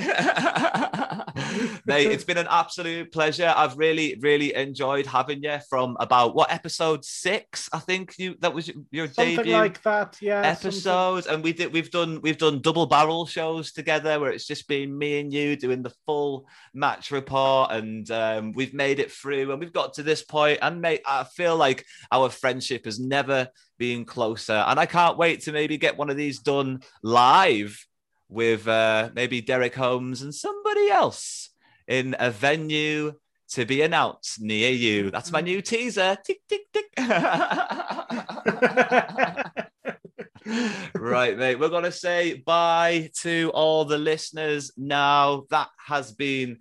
Mate, 1.86 2.10
it's 2.10 2.24
been 2.24 2.38
an 2.38 2.46
absolute 2.50 3.12
pleasure. 3.12 3.52
I've 3.56 3.76
really, 3.76 4.18
really 4.20 4.54
enjoyed 4.54 5.06
having 5.06 5.42
you 5.42 5.58
from 5.68 5.96
about 6.00 6.34
what 6.34 6.52
episode 6.52 7.04
six, 7.04 7.68
I 7.72 7.78
think 7.78 8.14
you 8.18 8.36
that 8.40 8.52
was 8.52 8.70
your 8.90 9.08
Something 9.08 9.36
debut 9.36 9.52
like 9.52 9.82
that, 9.82 10.18
yeah. 10.20 10.42
episode. 10.42 11.26
And 11.26 11.42
we 11.42 11.52
did 11.52 11.72
we've 11.72 11.90
done 11.90 12.20
we've 12.22 12.38
done 12.38 12.60
double 12.60 12.86
barrel 12.86 13.26
shows 13.26 13.72
together 13.72 14.20
where 14.20 14.30
it's 14.30 14.46
just 14.46 14.68
been 14.68 14.96
me 14.96 15.20
and 15.20 15.32
you 15.32 15.56
doing 15.56 15.82
the 15.82 15.94
full 16.06 16.46
match 16.74 17.10
report, 17.10 17.72
and 17.72 18.10
um, 18.10 18.52
we've 18.52 18.74
made 18.74 18.98
it 18.98 19.10
through 19.10 19.50
and 19.50 19.60
we've 19.60 19.72
got 19.72 19.94
to 19.94 20.02
this 20.02 20.22
point. 20.22 20.58
And 20.62 20.80
mate, 20.80 21.02
I 21.06 21.24
feel 21.24 21.56
like 21.56 21.84
our 22.10 22.28
friendship 22.28 22.84
has 22.84 23.00
never 23.00 23.48
been 23.78 24.04
closer. 24.04 24.52
And 24.52 24.78
I 24.78 24.86
can't 24.86 25.18
wait 25.18 25.40
to 25.42 25.52
maybe 25.52 25.76
get 25.78 25.96
one 25.96 26.10
of 26.10 26.16
these 26.16 26.38
done 26.38 26.80
live 27.02 27.84
with 28.32 28.66
uh, 28.66 29.10
maybe 29.14 29.40
Derek 29.40 29.74
Holmes 29.74 30.22
and 30.22 30.34
somebody 30.34 30.90
else 30.90 31.50
in 31.86 32.16
a 32.18 32.30
venue 32.30 33.12
to 33.50 33.66
be 33.66 33.82
announced 33.82 34.40
near 34.40 34.70
you. 34.70 35.10
That's 35.10 35.30
my 35.30 35.42
new 35.42 35.60
teaser. 35.60 36.16
Tick, 36.24 36.40
tick, 36.48 36.62
tick. 36.72 36.86
right, 40.94 41.36
mate. 41.36 41.58
We're 41.58 41.68
going 41.68 41.84
to 41.84 41.92
say 41.92 42.34
bye 42.34 43.10
to 43.20 43.50
all 43.52 43.84
the 43.84 43.98
listeners 43.98 44.72
now. 44.78 45.44
That 45.50 45.68
has 45.86 46.12
been 46.12 46.58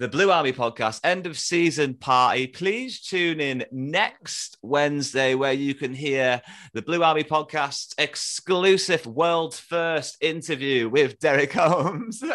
the 0.00 0.08
Blue 0.08 0.30
Army 0.30 0.52
podcast 0.54 1.00
end 1.04 1.26
of 1.26 1.38
season 1.38 1.92
party. 1.92 2.46
Please 2.46 3.02
tune 3.02 3.38
in 3.38 3.66
next 3.70 4.56
Wednesday 4.62 5.34
where 5.34 5.52
you 5.52 5.74
can 5.74 5.92
hear 5.92 6.40
the 6.72 6.80
Blue 6.80 7.02
Army 7.04 7.22
podcast 7.22 7.94
exclusive 7.98 9.04
world 9.04 9.54
first 9.54 10.16
interview 10.22 10.88
with 10.88 11.18
Derek 11.18 11.52
Holmes. 11.52 12.22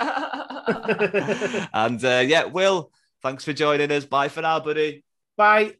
and 1.73 2.05
uh, 2.05 2.23
yeah, 2.23 2.43
Will, 2.43 2.91
thanks 3.23 3.43
for 3.43 3.51
joining 3.51 3.91
us. 3.91 4.05
Bye 4.05 4.29
for 4.29 4.43
now, 4.43 4.59
buddy. 4.59 5.03
Bye. 5.35 5.73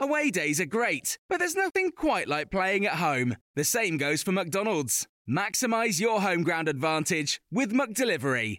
Away 0.00 0.32
days 0.32 0.60
are 0.60 0.66
great, 0.66 1.18
but 1.28 1.38
there's 1.38 1.54
nothing 1.54 1.92
quite 1.92 2.26
like 2.26 2.50
playing 2.50 2.84
at 2.84 2.94
home. 2.94 3.36
The 3.54 3.62
same 3.62 3.96
goes 3.96 4.24
for 4.24 4.32
McDonald's. 4.32 5.06
Maximize 5.30 6.00
your 6.00 6.20
home 6.20 6.42
ground 6.42 6.68
advantage 6.68 7.40
with 7.52 7.72
McDelivery. 7.72 8.58